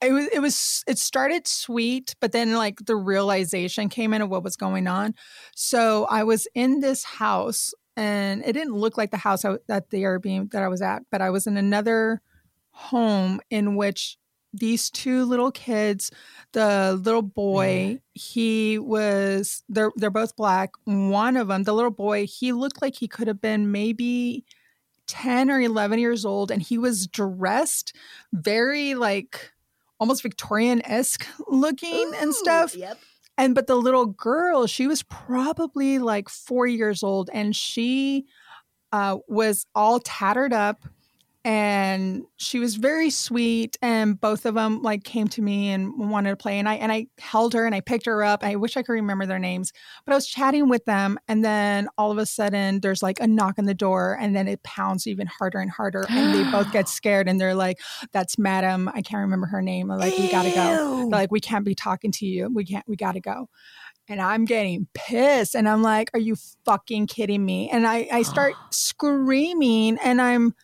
it 0.00 0.12
was 0.12 0.26
it 0.28 0.40
was 0.40 0.84
it 0.86 0.98
started 0.98 1.46
sweet, 1.46 2.14
but 2.20 2.32
then 2.32 2.54
like 2.54 2.78
the 2.86 2.96
realization 2.96 3.88
came 3.88 4.12
in 4.12 4.22
of 4.22 4.28
what 4.28 4.42
was 4.44 4.56
going 4.56 4.86
on. 4.86 5.14
So 5.54 6.04
I 6.06 6.24
was 6.24 6.46
in 6.54 6.80
this 6.80 7.02
house, 7.04 7.72
and 7.96 8.42
it 8.44 8.52
didn't 8.52 8.74
look 8.74 8.96
like 8.98 9.10
the 9.10 9.16
house 9.16 9.44
I, 9.44 9.56
at 9.68 9.90
the 9.90 10.02
Airbnb 10.02 10.50
that 10.52 10.62
I 10.62 10.68
was 10.68 10.82
at, 10.82 11.02
but 11.10 11.20
I 11.22 11.30
was 11.30 11.46
in 11.46 11.56
another 11.56 12.20
home 12.76 13.40
in 13.50 13.74
which 13.76 14.18
these 14.52 14.88
two 14.90 15.24
little 15.24 15.50
kids 15.50 16.10
the 16.52 16.98
little 17.02 17.20
boy 17.22 17.98
he 18.14 18.78
was 18.78 19.62
they're 19.68 19.90
they're 19.96 20.10
both 20.10 20.34
black 20.36 20.70
one 20.84 21.36
of 21.36 21.48
them 21.48 21.64
the 21.64 21.72
little 21.74 21.90
boy 21.90 22.26
he 22.26 22.52
looked 22.52 22.80
like 22.80 22.94
he 22.96 23.08
could 23.08 23.28
have 23.28 23.40
been 23.40 23.70
maybe 23.72 24.44
10 25.08 25.50
or 25.50 25.60
11 25.60 25.98
years 25.98 26.24
old 26.24 26.50
and 26.50 26.62
he 26.62 26.78
was 26.78 27.06
dressed 27.06 27.94
very 28.32 28.94
like 28.94 29.52
almost 30.00 30.22
victorian-esque 30.22 31.26
looking 31.48 32.12
and 32.16 32.34
stuff 32.34 32.74
Yep. 32.74 32.98
and 33.38 33.54
but 33.54 33.66
the 33.66 33.76
little 33.76 34.06
girl 34.06 34.66
she 34.66 34.86
was 34.86 35.02
probably 35.02 35.98
like 35.98 36.28
four 36.28 36.66
years 36.66 37.02
old 37.02 37.28
and 37.32 37.54
she 37.56 38.26
uh, 38.92 39.18
was 39.28 39.66
all 39.74 39.98
tattered 40.00 40.52
up 40.52 40.86
and 41.46 42.24
she 42.38 42.58
was 42.58 42.74
very 42.74 43.08
sweet 43.08 43.78
and 43.80 44.20
both 44.20 44.44
of 44.46 44.56
them 44.56 44.82
like 44.82 45.04
came 45.04 45.28
to 45.28 45.40
me 45.40 45.70
and 45.70 46.10
wanted 46.10 46.30
to 46.30 46.36
play 46.36 46.58
and 46.58 46.68
i 46.68 46.74
and 46.74 46.90
i 46.90 47.06
held 47.18 47.54
her 47.54 47.64
and 47.64 47.72
i 47.74 47.80
picked 47.80 48.04
her 48.04 48.24
up 48.24 48.42
i 48.42 48.56
wish 48.56 48.76
i 48.76 48.82
could 48.82 48.94
remember 48.94 49.24
their 49.24 49.38
names 49.38 49.72
but 50.04 50.12
i 50.12 50.16
was 50.16 50.26
chatting 50.26 50.68
with 50.68 50.84
them 50.86 51.16
and 51.28 51.44
then 51.44 51.88
all 51.96 52.10
of 52.10 52.18
a 52.18 52.26
sudden 52.26 52.80
there's 52.80 53.00
like 53.00 53.20
a 53.20 53.28
knock 53.28 53.60
on 53.60 53.64
the 53.64 53.74
door 53.74 54.18
and 54.20 54.34
then 54.34 54.48
it 54.48 54.60
pounds 54.64 55.06
even 55.06 55.28
harder 55.28 55.60
and 55.60 55.70
harder 55.70 56.04
and 56.10 56.34
they 56.34 56.50
both 56.50 56.70
get 56.72 56.88
scared 56.96 57.28
and 57.28 57.40
they're 57.40 57.54
like 57.54 57.78
that's 58.10 58.36
madam 58.36 58.88
i 58.88 59.00
can't 59.00 59.20
remember 59.20 59.46
her 59.46 59.62
name 59.62 59.88
I'm 59.92 60.00
like 60.00 60.18
we 60.18 60.28
gotta 60.28 60.50
go. 60.50 60.96
They're 60.96 61.06
like 61.06 61.30
we 61.30 61.38
can't 61.38 61.64
be 61.64 61.76
talking 61.76 62.10
to 62.10 62.26
you 62.26 62.50
we 62.52 62.64
can't 62.64 62.86
we 62.88 62.96
gotta 62.96 63.20
go. 63.20 63.48
And 64.08 64.20
i'm 64.20 64.44
getting 64.44 64.88
pissed 64.94 65.54
and 65.54 65.68
i'm 65.68 65.82
like 65.82 66.10
are 66.12 66.20
you 66.20 66.34
fucking 66.64 67.06
kidding 67.06 67.44
me? 67.44 67.70
And 67.70 67.86
i 67.86 68.08
i 68.10 68.22
start 68.22 68.54
screaming 68.72 69.98
and 70.02 70.20
i'm 70.20 70.54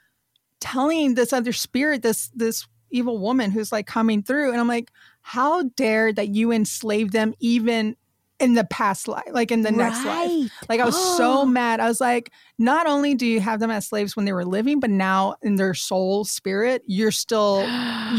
telling 0.63 1.15
this 1.15 1.33
other 1.33 1.53
spirit 1.53 2.03
this 2.03 2.31
this 2.35 2.67
evil 2.91 3.19
woman 3.19 3.51
who's 3.51 3.73
like 3.73 3.87
coming 3.87 4.23
through 4.23 4.51
and 4.53 4.61
i'm 4.61 4.69
like 4.69 4.91
how 5.23 5.63
dare 5.77 6.13
that 6.13 6.29
you 6.29 6.53
enslave 6.53 7.11
them 7.13 7.35
even 7.41 7.97
in 8.41 8.55
the 8.55 8.65
past 8.65 9.07
life, 9.07 9.23
like 9.31 9.53
in 9.53 9.63
the 9.63 9.71
next 9.71 10.05
life. 10.05 10.51
Like 10.69 10.81
I 10.81 10.85
was 10.85 10.97
so 11.17 11.43
Oh. 11.43 11.47
mad. 11.47 11.79
I 11.79 11.87
was 11.87 12.01
like, 12.01 12.33
not 12.59 12.89
only 12.89 13.15
do 13.15 13.25
you 13.25 13.39
have 13.41 13.61
them 13.61 13.71
as 13.71 13.87
slaves 13.87 14.17
when 14.17 14.25
they 14.25 14.33
were 14.33 14.45
living, 14.45 14.81
but 14.81 14.91
now 14.91 15.37
in 15.43 15.55
their 15.55 15.75
soul 15.75 16.25
spirit, 16.25 16.83
you're 16.85 17.13
still 17.13 17.69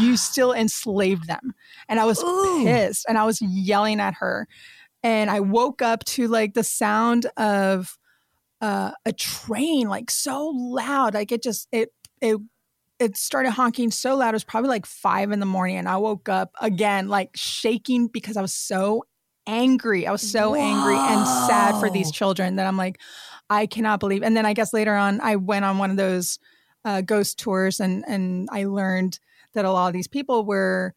you 0.00 0.16
still 0.16 0.54
enslaved 0.54 1.28
them. 1.28 1.54
And 1.90 2.00
I 2.00 2.06
was 2.06 2.22
Ooh. 2.22 2.64
pissed 2.64 3.04
and 3.06 3.18
I 3.18 3.26
was 3.26 3.42
yelling 3.42 4.00
at 4.00 4.14
her. 4.14 4.48
And 5.02 5.30
I 5.30 5.40
woke 5.40 5.82
up 5.82 6.04
to 6.06 6.26
like 6.26 6.54
the 6.54 6.64
sound 6.64 7.26
of 7.36 7.98
uh, 8.62 8.92
a 9.04 9.12
train, 9.12 9.88
like 9.90 10.10
so 10.10 10.48
loud. 10.54 11.12
Like 11.12 11.32
it 11.32 11.42
just 11.42 11.68
it 11.70 11.90
it 12.24 12.40
it 13.00 13.16
started 13.16 13.50
honking 13.50 13.90
so 13.90 14.16
loud. 14.16 14.30
It 14.30 14.32
was 14.34 14.44
probably 14.44 14.68
like 14.68 14.86
five 14.86 15.32
in 15.32 15.40
the 15.40 15.46
morning. 15.46 15.76
And 15.76 15.88
I 15.88 15.96
woke 15.96 16.28
up 16.28 16.52
again, 16.60 17.08
like 17.08 17.30
shaking 17.34 18.06
because 18.06 18.36
I 18.36 18.42
was 18.42 18.54
so 18.54 19.04
angry. 19.46 20.06
I 20.06 20.12
was 20.12 20.22
so 20.22 20.54
angry 20.54 20.94
and 20.94 21.26
sad 21.26 21.78
for 21.80 21.90
these 21.90 22.10
children 22.10 22.56
that 22.56 22.66
I'm 22.66 22.76
like, 22.76 23.00
I 23.50 23.66
cannot 23.66 24.00
believe. 24.00 24.22
And 24.22 24.36
then 24.36 24.46
I 24.46 24.54
guess 24.54 24.72
later 24.72 24.94
on, 24.94 25.20
I 25.20 25.36
went 25.36 25.64
on 25.64 25.78
one 25.78 25.90
of 25.90 25.96
those 25.96 26.38
uh, 26.84 27.00
ghost 27.00 27.38
tours, 27.38 27.80
and 27.80 28.04
and 28.06 28.48
I 28.52 28.64
learned 28.64 29.18
that 29.54 29.64
a 29.64 29.70
lot 29.70 29.88
of 29.88 29.92
these 29.92 30.08
people 30.08 30.44
were 30.44 30.94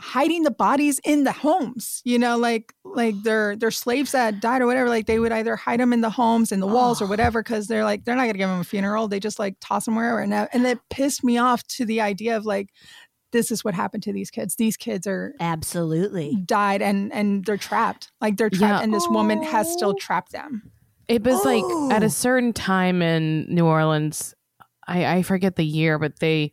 hiding 0.00 0.42
the 0.44 0.50
bodies 0.50 0.98
in 1.04 1.24
the 1.24 1.32
homes. 1.32 2.00
You 2.04 2.18
know, 2.18 2.36
like 2.38 2.72
like 2.84 3.14
they're 3.22 3.54
they're 3.56 3.70
slaves 3.70 4.12
that 4.12 4.40
died 4.40 4.62
or 4.62 4.66
whatever. 4.66 4.88
Like 4.88 5.06
they 5.06 5.18
would 5.18 5.32
either 5.32 5.56
hide 5.56 5.78
them 5.80 5.92
in 5.92 6.00
the 6.00 6.10
homes, 6.10 6.50
in 6.52 6.60
the 6.60 6.66
walls, 6.66 7.00
or 7.00 7.04
Oh. 7.04 7.08
whatever, 7.08 7.42
because 7.42 7.66
they're 7.66 7.84
like 7.84 8.04
they're 8.04 8.16
not 8.16 8.22
gonna 8.22 8.38
give 8.38 8.48
them 8.48 8.60
a 8.60 8.64
funeral. 8.64 9.06
They 9.08 9.20
just 9.20 9.38
like 9.38 9.56
toss 9.60 9.84
them 9.84 9.94
wherever. 9.96 10.20
And 10.20 10.32
that, 10.32 10.50
and 10.52 10.66
it 10.66 10.78
pissed 10.90 11.22
me 11.22 11.38
off 11.38 11.62
to 11.76 11.84
the 11.84 12.00
idea 12.00 12.36
of 12.36 12.44
like. 12.46 12.70
This 13.32 13.52
is 13.52 13.62
what 13.64 13.74
happened 13.74 14.02
to 14.02 14.12
these 14.12 14.28
kids. 14.28 14.56
These 14.56 14.76
kids 14.76 15.06
are 15.06 15.34
Absolutely. 15.38 16.34
died 16.46 16.82
and 16.82 17.12
and 17.12 17.44
they're 17.44 17.56
trapped. 17.56 18.10
Like 18.20 18.36
they're 18.36 18.50
trapped, 18.50 18.80
Yeah. 18.80 18.82
and 18.82 18.92
this 18.92 19.06
woman 19.08 19.40
has 19.44 19.70
still 19.72 19.90
Oh. 19.90 19.98
trapped 20.00 20.32
them. 20.32 20.72
It 21.06 21.22
was 21.22 21.44
like 21.44 21.62
at 21.94 22.02
Oh. 22.02 22.06
a 22.06 22.10
certain 22.10 22.52
time 22.52 23.02
in 23.02 23.46
New 23.48 23.66
Orleans, 23.66 24.34
I, 24.88 25.06
I 25.18 25.22
forget 25.22 25.54
the 25.54 25.64
year, 25.64 25.96
but 25.96 26.18
they 26.18 26.50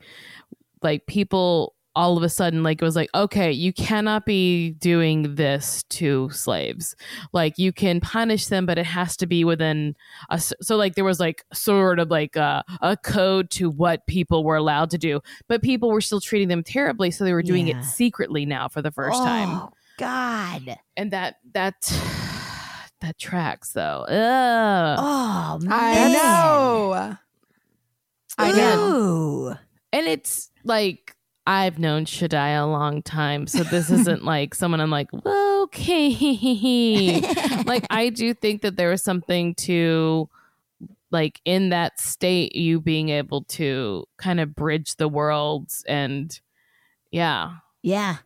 like 0.83 1.07
people 1.07 1.73
all 1.97 2.15
of 2.15 2.21
a 2.23 2.29
sudden 2.29 2.61
like 2.61 2.79
it 2.81 2.85
was 2.85 2.95
like 2.95 3.09
okay 3.15 3.51
you 3.51 3.73
cannot 3.73 4.23
be 4.25 4.69
doing 4.73 5.33
this 5.35 5.81
to 5.89 6.29
slaves 6.29 6.95
like 7.33 7.57
you 7.57 7.73
can 7.73 7.99
punish 7.99 8.45
them 8.47 8.65
but 8.67 8.77
it 8.77 8.85
has 8.85 9.17
to 9.17 9.25
be 9.25 9.43
within 9.43 9.95
a 10.29 10.39
so 10.39 10.75
like 10.77 10.93
there 10.93 11.03
was 11.03 11.19
like 11.19 11.43
sort 11.53 11.97
of 11.97 12.09
like 12.11 12.35
a, 12.35 12.63
a 12.81 12.95
code 12.97 13.49
to 13.49 13.69
what 13.69 14.05
people 14.05 14.43
were 14.43 14.55
allowed 14.55 14.89
to 14.91 14.97
do 14.97 15.19
but 15.47 15.63
people 15.63 15.89
were 15.89 15.99
still 16.01 16.21
treating 16.21 16.47
them 16.49 16.61
terribly 16.63 17.09
so 17.09 17.23
they 17.23 17.33
were 17.33 17.41
doing 17.41 17.67
Yeah. 17.67 17.79
it 17.79 17.83
secretly 17.83 18.45
now 18.45 18.67
for 18.67 18.81
the 18.83 18.91
first 18.91 19.17
time 19.17 19.49
Oh, 19.49 19.71
God. 19.97 20.77
and 20.95 21.09
that 21.11 21.37
that 21.53 21.75
that 23.01 23.17
tracks 23.17 23.71
though 23.73 24.05
Ugh. 24.07 24.97
Oh, 24.99 25.59
man. 25.63 25.71
I 25.73 26.13
know. 26.13 27.17
I 28.37 28.51
know. 28.51 28.91
Ooh. 28.95 29.55
and 29.91 30.05
it's 30.07 30.51
like 30.63 31.15
I've 31.47 31.79
known 31.79 32.03
Shaddai 32.03 32.49
a 32.49 32.67
long 32.67 33.01
time, 33.01 33.47
so 33.47 33.63
this 33.63 33.89
isn't 33.89 34.25
like 34.25 34.53
someone 34.53 34.81
I'm 34.81 34.89
like, 34.89 35.07
okay. 35.13 37.21
like 37.65 37.85
I 37.89 38.09
do 38.09 38.33
think 38.33 38.63
that 38.63 38.75
there 38.75 38.91
is 38.91 39.01
something 39.01 39.55
to 39.55 40.27
like 41.09 41.39
in 41.45 41.69
that 41.69 42.01
state 42.01 42.53
you 42.53 42.81
being 42.81 43.07
able 43.07 43.43
to 43.43 44.03
kind 44.17 44.41
of 44.41 44.55
bridge 44.55 44.97
the 44.97 45.07
worlds 45.07 45.85
and 45.87 46.37
yeah, 47.11 47.53
yeah. 47.81 48.17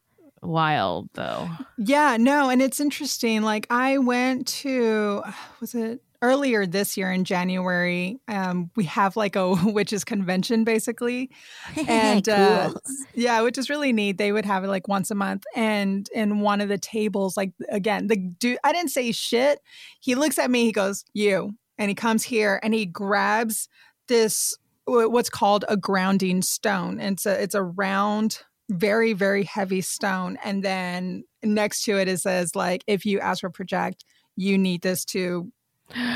wild 0.41 1.09
though. 1.13 1.47
Yeah, 1.77 2.17
no, 2.19 2.49
and 2.49 2.59
it's 2.59 2.79
interesting. 2.79 3.43
Like 3.43 3.67
I 3.69 3.99
went 3.99 4.47
to 4.47 5.21
was 5.59 5.75
it 5.75 6.01
earlier 6.21 6.65
this 6.65 6.97
year 6.97 7.11
in 7.11 7.23
January? 7.23 8.19
Um, 8.27 8.71
we 8.75 8.83
have 8.85 9.15
like 9.15 9.35
a 9.35 9.53
witches 9.65 10.03
convention 10.03 10.63
basically, 10.63 11.31
and 11.87 12.27
uh, 12.27 12.73
yeah, 13.13 13.41
which 13.41 13.57
is 13.57 13.69
really 13.69 13.93
neat. 13.93 14.17
They 14.17 14.31
would 14.31 14.45
have 14.45 14.63
it 14.63 14.67
like 14.67 14.87
once 14.87 15.11
a 15.11 15.15
month, 15.15 15.43
and 15.55 16.07
in 16.13 16.41
one 16.41 16.61
of 16.61 16.69
the 16.69 16.77
tables, 16.77 17.37
like 17.37 17.53
again, 17.69 18.07
the 18.07 18.15
dude, 18.15 18.59
I 18.63 18.73
didn't 18.73 18.91
say 18.91 19.11
shit. 19.11 19.59
He 19.99 20.15
looks 20.15 20.37
at 20.37 20.51
me, 20.51 20.65
he 20.65 20.71
goes, 20.71 21.03
"You," 21.13 21.55
and 21.77 21.89
he 21.89 21.95
comes 21.95 22.23
here 22.23 22.59
and 22.63 22.73
he 22.73 22.85
grabs 22.85 23.67
this 24.07 24.57
what's 24.85 25.29
called 25.29 25.63
a 25.67 25.77
grounding 25.77 26.41
stone. 26.41 26.99
And 26.99 27.13
it's 27.13 27.25
a 27.25 27.41
it's 27.41 27.55
a 27.55 27.63
round, 27.63 28.39
very 28.69 29.13
very 29.13 29.43
heavy 29.43 29.81
stone, 29.81 30.37
and 30.43 30.63
then 30.63 31.23
next 31.43 31.83
to 31.85 31.97
it 31.97 32.07
it 32.07 32.19
says 32.19 32.55
like, 32.55 32.83
if 32.87 33.05
you 33.05 33.19
astral 33.19 33.51
project, 33.51 34.05
you 34.35 34.57
need 34.57 34.81
this 34.81 35.05
to 35.05 35.51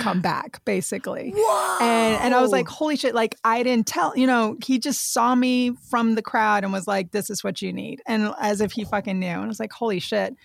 come 0.01 0.21
back, 0.21 0.63
basically. 0.65 1.33
Whoa. 1.35 1.77
And 1.81 2.21
and 2.21 2.33
I 2.35 2.41
was 2.41 2.51
like, 2.51 2.67
holy 2.67 2.95
shit, 2.95 3.15
like 3.15 3.35
I 3.43 3.63
didn't 3.63 3.87
tell, 3.87 4.15
you 4.17 4.27
know, 4.27 4.57
he 4.63 4.79
just 4.79 5.13
saw 5.13 5.35
me 5.35 5.75
from 5.89 6.15
the 6.15 6.21
crowd 6.21 6.63
and 6.63 6.73
was 6.73 6.87
like, 6.87 7.11
this 7.11 7.29
is 7.29 7.43
what 7.43 7.61
you 7.61 7.71
need. 7.73 8.01
And 8.07 8.33
as 8.39 8.61
if 8.61 8.71
he 8.71 8.83
fucking 8.83 9.19
knew. 9.19 9.27
And 9.27 9.43
I 9.43 9.47
was 9.47 9.59
like, 9.59 9.73
holy 9.73 9.99
shit. 9.99 10.35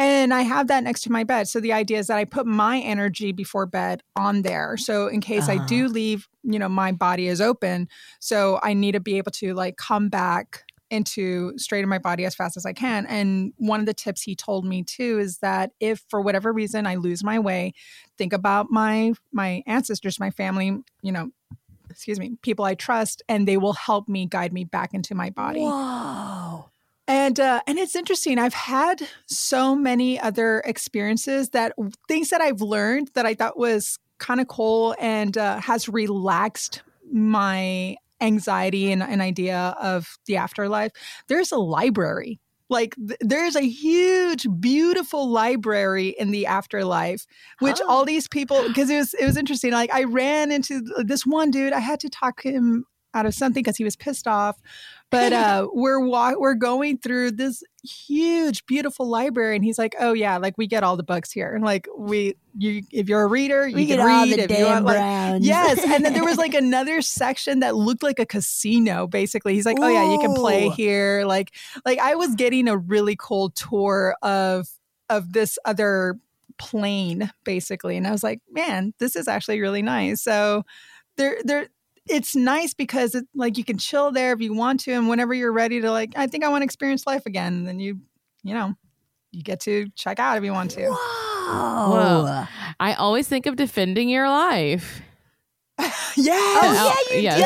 And 0.00 0.32
I 0.32 0.42
have 0.42 0.68
that 0.68 0.84
next 0.84 1.00
to 1.02 1.12
my 1.12 1.24
bed. 1.24 1.48
So 1.48 1.58
the 1.58 1.72
idea 1.72 1.98
is 1.98 2.06
that 2.06 2.18
I 2.18 2.24
put 2.24 2.46
my 2.46 2.78
energy 2.78 3.32
before 3.32 3.66
bed 3.66 4.00
on 4.14 4.42
there. 4.42 4.76
So 4.76 5.08
in 5.08 5.20
case 5.20 5.48
I 5.48 5.56
Uh-huh. 5.56 5.66
do 5.66 5.88
leave, 5.88 6.28
you 6.44 6.58
know, 6.58 6.68
my 6.68 6.92
body 6.92 7.26
is 7.26 7.40
open. 7.40 7.88
So 8.20 8.60
I 8.62 8.74
need 8.74 8.92
to 8.92 9.00
be 9.00 9.18
able 9.18 9.32
to 9.32 9.54
like 9.54 9.76
come 9.76 10.08
back 10.08 10.62
into 10.90 11.56
straight 11.58 11.82
in 11.82 11.88
my 11.88 11.98
body 11.98 12.24
as 12.24 12.34
fast 12.34 12.56
as 12.56 12.64
I 12.64 12.72
can. 12.72 13.06
And 13.06 13.52
one 13.56 13.80
of 13.80 13.86
the 13.86 13.94
tips 13.94 14.22
he 14.22 14.34
told 14.34 14.64
me 14.64 14.82
too 14.82 15.18
is 15.18 15.38
that 15.38 15.72
if 15.80 16.02
for 16.08 16.20
whatever 16.20 16.52
reason 16.52 16.86
I 16.86 16.96
lose 16.96 17.22
my 17.22 17.38
way, 17.38 17.74
think 18.16 18.32
about 18.32 18.70
my 18.70 19.12
my 19.32 19.62
ancestors, 19.66 20.18
my 20.18 20.30
family, 20.30 20.78
you 21.02 21.12
know, 21.12 21.30
excuse 21.90 22.18
me, 22.18 22.36
people 22.42 22.64
I 22.64 22.74
trust, 22.74 23.22
and 23.28 23.46
they 23.46 23.56
will 23.56 23.72
help 23.72 24.08
me 24.08 24.26
guide 24.26 24.52
me 24.52 24.64
back 24.64 24.94
into 24.94 25.14
my 25.14 25.30
body. 25.30 25.60
Whoa. 25.60 26.70
And 27.06 27.40
uh, 27.40 27.62
and 27.66 27.78
it's 27.78 27.96
interesting. 27.96 28.38
I've 28.38 28.54
had 28.54 29.08
so 29.26 29.74
many 29.74 30.20
other 30.20 30.62
experiences 30.66 31.50
that 31.50 31.72
things 32.06 32.30
that 32.30 32.42
I've 32.42 32.60
learned 32.60 33.10
that 33.14 33.24
I 33.24 33.34
thought 33.34 33.58
was 33.58 33.98
kind 34.18 34.40
of 34.40 34.48
cool 34.48 34.94
and 35.00 35.36
uh, 35.38 35.58
has 35.60 35.88
relaxed 35.88 36.82
my 37.10 37.96
anxiety 38.20 38.92
and 38.92 39.02
an 39.02 39.20
idea 39.20 39.76
of 39.80 40.18
the 40.26 40.36
afterlife. 40.36 40.92
There's 41.28 41.52
a 41.52 41.58
library. 41.58 42.40
Like 42.70 42.94
th- 42.96 43.18
there's 43.20 43.56
a 43.56 43.66
huge, 43.66 44.46
beautiful 44.60 45.28
library 45.28 46.08
in 46.18 46.30
the 46.30 46.46
afterlife, 46.46 47.24
which 47.60 47.80
all 47.80 48.02
oh. 48.02 48.04
these 48.04 48.28
people 48.28 48.62
because 48.68 48.90
it 48.90 48.96
was 48.96 49.14
it 49.14 49.24
was 49.24 49.38
interesting. 49.38 49.72
Like 49.72 49.92
I 49.92 50.04
ran 50.04 50.52
into 50.52 50.82
this 50.98 51.24
one 51.24 51.50
dude. 51.50 51.72
I 51.72 51.78
had 51.78 52.00
to 52.00 52.10
talk 52.10 52.42
him 52.42 52.84
out 53.14 53.24
of 53.24 53.34
something 53.34 53.62
because 53.62 53.78
he 53.78 53.84
was 53.84 53.96
pissed 53.96 54.26
off. 54.26 54.60
But 55.10 55.32
uh, 55.34 55.68
we're 55.72 56.00
wa- 56.00 56.34
we're 56.38 56.54
going 56.54 56.98
through 56.98 57.32
this 57.32 57.62
huge, 57.82 58.66
beautiful 58.66 59.08
library, 59.08 59.56
and 59.56 59.64
he's 59.64 59.78
like, 59.78 59.94
"Oh 59.98 60.12
yeah, 60.12 60.36
like 60.38 60.58
we 60.58 60.66
get 60.66 60.82
all 60.84 60.96
the 60.96 61.02
books 61.02 61.30
here, 61.32 61.54
and 61.54 61.64
like 61.64 61.88
we 61.96 62.34
you 62.56 62.82
if 62.90 63.08
you're 63.08 63.22
a 63.22 63.26
reader, 63.26 63.66
you 63.66 63.76
We 63.76 63.86
can 63.86 64.04
read 64.04 64.38
if 64.38 64.50
you 64.50 64.66
want." 64.66 64.84
Like, 64.84 64.96
yes, 65.42 65.78
and 65.84 66.04
then 66.04 66.12
there 66.12 66.24
was 66.24 66.36
like 66.38 66.54
another 66.64 67.00
section 67.02 67.60
that 67.60 67.76
looked 67.76 68.02
like 68.02 68.18
a 68.18 68.26
casino. 68.26 69.06
Basically, 69.06 69.54
he's 69.54 69.66
like, 69.66 69.78
"Oh 69.80 69.88
yeah, 69.88 70.12
you 70.12 70.18
can 70.18 70.34
play 70.34 70.68
here." 70.70 71.24
Like 71.24 71.54
like 71.86 71.98
I 71.98 72.14
was 72.14 72.34
getting 72.34 72.68
a 72.68 72.76
really 72.76 73.16
cool 73.18 73.50
tour 73.50 74.16
of 74.22 74.68
of 75.08 75.32
this 75.32 75.58
other 75.64 76.18
plane 76.58 77.30
basically 77.44 77.96
and 77.96 78.04
i 78.04 78.10
was 78.10 78.24
like 78.24 78.40
man 78.50 78.92
this 78.98 79.14
is 79.14 79.28
actually 79.28 79.60
really 79.60 79.80
nice 79.80 80.20
so 80.20 80.64
there 81.16 81.38
there 81.44 81.68
it's 82.10 82.34
nice 82.36 82.74
because 82.74 83.14
it, 83.14 83.24
like 83.34 83.58
you 83.58 83.64
can 83.64 83.78
chill 83.78 84.10
there 84.12 84.32
if 84.32 84.40
you 84.40 84.52
want 84.54 84.80
to 84.80 84.92
and 84.92 85.08
whenever 85.08 85.34
you're 85.34 85.52
ready 85.52 85.80
to 85.80 85.90
like 85.90 86.12
i 86.16 86.26
think 86.26 86.44
i 86.44 86.48
want 86.48 86.62
to 86.62 86.64
experience 86.64 87.06
life 87.06 87.26
again 87.26 87.64
then 87.64 87.78
you 87.78 87.98
you 88.42 88.54
know 88.54 88.74
you 89.32 89.42
get 89.42 89.60
to 89.60 89.88
check 89.94 90.18
out 90.18 90.36
if 90.38 90.44
you 90.44 90.52
want 90.52 90.70
to 90.70 90.88
Whoa. 90.88 90.94
Whoa. 90.94 92.44
I 92.80 92.94
always 92.94 93.26
think 93.28 93.46
of 93.46 93.56
defending 93.56 94.08
your 94.10 94.28
life. 94.28 95.00
yes 95.78 95.96
Oh, 96.16 97.04
yeah, 97.10 97.16
you 97.16 97.22
yes. 97.22 97.36
do. 97.36 97.42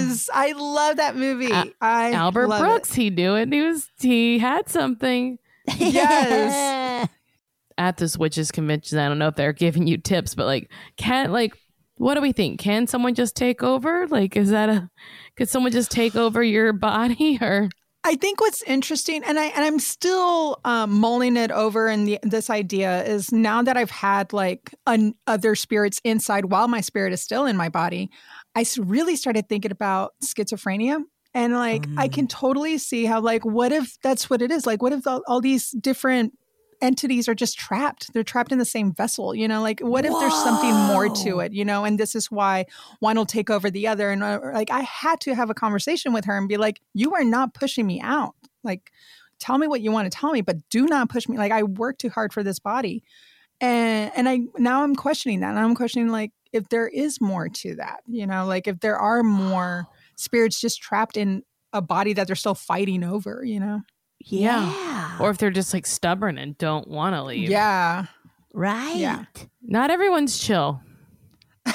yes 0.00 0.30
i 0.32 0.52
love 0.52 0.96
that 0.96 1.16
movie 1.16 1.52
Al- 1.52 1.70
i 1.80 2.12
Albert 2.12 2.48
love 2.48 2.60
it. 2.60 2.64
Brooks, 2.64 2.94
he 2.94 3.10
knew 3.10 3.34
it. 3.36 3.52
He 3.52 3.60
was 3.60 3.88
he 4.00 4.38
had 4.38 4.68
something. 4.68 5.38
Yes. 5.76 7.08
at 7.78 7.96
this 7.96 8.16
witches 8.18 8.50
convention. 8.50 8.98
I 8.98 9.06
don't 9.08 9.18
know 9.18 9.28
if 9.28 9.36
they're 9.36 9.52
giving 9.52 9.86
you 9.86 9.98
tips, 9.98 10.34
but 10.34 10.46
like, 10.46 10.70
can't 10.96 11.30
like, 11.30 11.54
what 11.98 12.14
do 12.14 12.20
we 12.20 12.32
think? 12.32 12.60
Can 12.60 12.86
someone 12.86 13.14
just 13.14 13.36
take 13.36 13.62
over? 13.62 14.06
Like, 14.08 14.36
is 14.36 14.50
that 14.50 14.68
a? 14.68 14.88
Could 15.36 15.48
someone 15.48 15.72
just 15.72 15.90
take 15.90 16.16
over 16.16 16.42
your 16.42 16.72
body 16.72 17.38
or? 17.42 17.68
I 18.04 18.14
think 18.14 18.40
what's 18.40 18.62
interesting, 18.62 19.22
and 19.24 19.38
I 19.38 19.46
and 19.46 19.64
I'm 19.64 19.78
still 19.80 20.60
um, 20.64 20.92
mulling 20.92 21.36
it 21.36 21.50
over, 21.50 21.88
and 21.88 22.06
the, 22.06 22.18
this 22.22 22.48
idea 22.48 23.04
is 23.04 23.32
now 23.32 23.60
that 23.62 23.76
I've 23.76 23.90
had 23.90 24.32
like 24.32 24.72
an, 24.86 25.14
other 25.26 25.54
spirits 25.54 26.00
inside 26.04 26.46
while 26.46 26.68
my 26.68 26.80
spirit 26.80 27.12
is 27.12 27.20
still 27.20 27.44
in 27.44 27.56
my 27.56 27.68
body, 27.68 28.08
I 28.54 28.64
really 28.78 29.16
started 29.16 29.48
thinking 29.48 29.72
about 29.72 30.12
schizophrenia, 30.22 31.02
and 31.34 31.54
like 31.54 31.86
I 31.96 32.08
Mm. 32.08 32.12
can 32.12 32.28
totally 32.28 32.78
see 32.78 33.04
how 33.04 33.20
like 33.20 33.44
what 33.44 33.72
if 33.72 33.96
that's 34.00 34.30
what 34.30 34.42
it 34.42 34.52
is? 34.52 34.64
Like 34.64 34.80
what 34.80 34.92
if 34.92 35.06
all, 35.06 35.22
all 35.26 35.40
these 35.40 35.72
different 35.72 36.37
entities 36.80 37.28
are 37.28 37.34
just 37.34 37.58
trapped. 37.58 38.12
They're 38.12 38.22
trapped 38.22 38.52
in 38.52 38.58
the 38.58 38.64
same 38.64 38.92
vessel. 38.92 39.34
You 39.34 39.48
know, 39.48 39.62
like 39.62 39.80
what 39.80 40.04
if 40.04 40.12
there's 40.12 40.34
something 40.42 40.72
more 40.72 41.08
to 41.08 41.40
it? 41.40 41.52
You 41.52 41.64
know, 41.64 41.84
and 41.84 41.98
this 41.98 42.14
is 42.14 42.30
why 42.30 42.66
one 43.00 43.16
will 43.16 43.26
take 43.26 43.50
over 43.50 43.70
the 43.70 43.86
other. 43.86 44.10
And 44.10 44.22
uh, 44.22 44.40
like 44.52 44.70
I 44.70 44.80
had 44.80 45.20
to 45.22 45.34
have 45.34 45.50
a 45.50 45.54
conversation 45.54 46.12
with 46.12 46.24
her 46.26 46.36
and 46.36 46.48
be 46.48 46.56
like, 46.56 46.80
"You 46.94 47.14
are 47.14 47.24
not 47.24 47.54
pushing 47.54 47.86
me 47.86 48.00
out. 48.00 48.34
Like, 48.62 48.90
tell 49.38 49.58
me 49.58 49.66
what 49.66 49.80
you 49.80 49.92
want 49.92 50.10
to 50.10 50.16
tell 50.16 50.32
me, 50.32 50.40
but 50.40 50.56
do 50.70 50.86
not 50.86 51.08
push 51.08 51.28
me. 51.28 51.36
Like 51.36 51.52
I 51.52 51.62
work 51.62 51.98
too 51.98 52.10
hard 52.10 52.32
for 52.32 52.42
this 52.42 52.58
body." 52.58 53.02
And 53.60 54.12
and 54.16 54.28
I 54.28 54.40
now 54.56 54.82
I'm 54.82 54.94
questioning 54.94 55.40
that. 55.40 55.50
And 55.50 55.58
I'm 55.58 55.74
questioning 55.74 56.08
like 56.08 56.32
if 56.52 56.68
there 56.68 56.88
is 56.88 57.20
more 57.20 57.48
to 57.48 57.76
that. 57.76 58.00
You 58.06 58.26
know, 58.26 58.46
like 58.46 58.68
if 58.68 58.80
there 58.80 58.98
are 58.98 59.22
more 59.22 59.86
spirits 60.16 60.60
just 60.60 60.80
trapped 60.80 61.16
in 61.16 61.42
a 61.72 61.82
body 61.82 62.12
that 62.14 62.26
they're 62.26 62.36
still 62.36 62.54
fighting 62.54 63.04
over. 63.04 63.42
You 63.44 63.60
know. 63.60 63.82
Yeah. 64.20 64.72
Or 65.20 65.30
if 65.30 65.38
they're 65.38 65.50
just 65.50 65.72
like 65.74 65.86
stubborn 65.86 66.38
and 66.38 66.56
don't 66.58 66.88
want 66.88 67.14
to 67.14 67.22
leave. 67.22 67.50
Yeah. 67.50 68.06
right. 68.54 68.96
Yeah. 68.96 69.24
Not 69.62 69.90
everyone's 69.90 70.38
chill. 70.38 70.80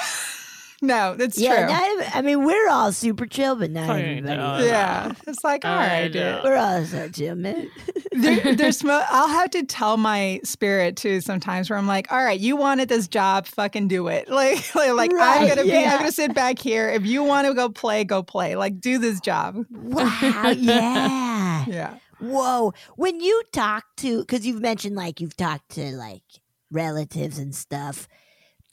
No, 0.82 1.14
that's 1.14 1.38
Yeah, 1.38 1.64
true. 1.66 1.74
not- 1.74 2.14
I 2.16 2.20
mean, 2.20 2.44
we're 2.44 2.68
all 2.68 2.92
super 2.92 3.24
chill, 3.24 3.56
but 3.56 3.70
not 3.70 3.88
I 3.88 4.00
everybody. 4.02 4.36
know. 4.36 4.58
yeah. 4.58 5.12
It's 5.26 5.42
like, 5.42 5.64
all 5.64 5.72
I 5.72 5.86
right, 5.86 6.12
dude. 6.12 6.20
know. 6.22 6.40
We're 6.44 6.56
all 6.56 6.84
so 6.84 7.08
chill, 7.08 7.36
man. 7.36 7.70
There, 8.16 8.54
there's 8.54 8.84
mo- 8.84 9.02
I'll 9.10 9.26
have 9.26 9.50
to 9.50 9.64
tell 9.64 9.96
my 9.96 10.40
spirit 10.44 10.96
too 10.96 11.20
sometimes 11.20 11.68
where 11.68 11.76
I'm 11.76 11.88
like, 11.88 12.12
all 12.12 12.22
right, 12.22 12.38
you 12.38 12.54
wanted 12.54 12.88
this 12.88 13.08
job, 13.08 13.46
fucking 13.46 13.88
do 13.88 14.06
it. 14.06 14.28
Like, 14.30 14.72
like, 14.74 14.92
like, 14.92 15.10
I'm 15.14 15.48
gonna 15.48 15.64
be. 15.64 15.74
I'm 15.76 15.98
gonna 15.98 16.12
sit 16.12 16.32
back 16.32 16.60
here. 16.60 16.88
If 16.90 17.04
you 17.06 17.24
want 17.24 17.48
to 17.48 17.54
go 17.54 17.68
play, 17.70 18.04
go 18.04 18.22
play. 18.22 18.54
Like, 18.54 18.78
do 18.80 18.98
this 18.98 19.18
job. 19.20 19.64
Wow. 19.72 20.52
Yeah. 20.56 21.64
Yeah. 21.66 21.94
Whoa. 22.30 22.72
When 22.96 23.20
you 23.20 23.42
talk 23.52 23.84
to, 23.98 24.20
because 24.20 24.46
you've 24.46 24.60
mentioned 24.60 24.96
like 24.96 25.20
you've 25.20 25.36
talked 25.36 25.70
to 25.72 25.94
like 25.96 26.22
relatives 26.70 27.38
and 27.38 27.54
stuff, 27.54 28.08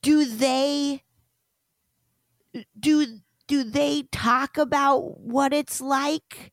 do 0.02 0.26
they, 0.26 1.04
do, 2.80 3.06
do 3.48 3.64
they 3.64 4.04
talk 4.12 4.58
about 4.58 5.20
what 5.20 5.54
it's 5.54 5.82
like 5.82 6.52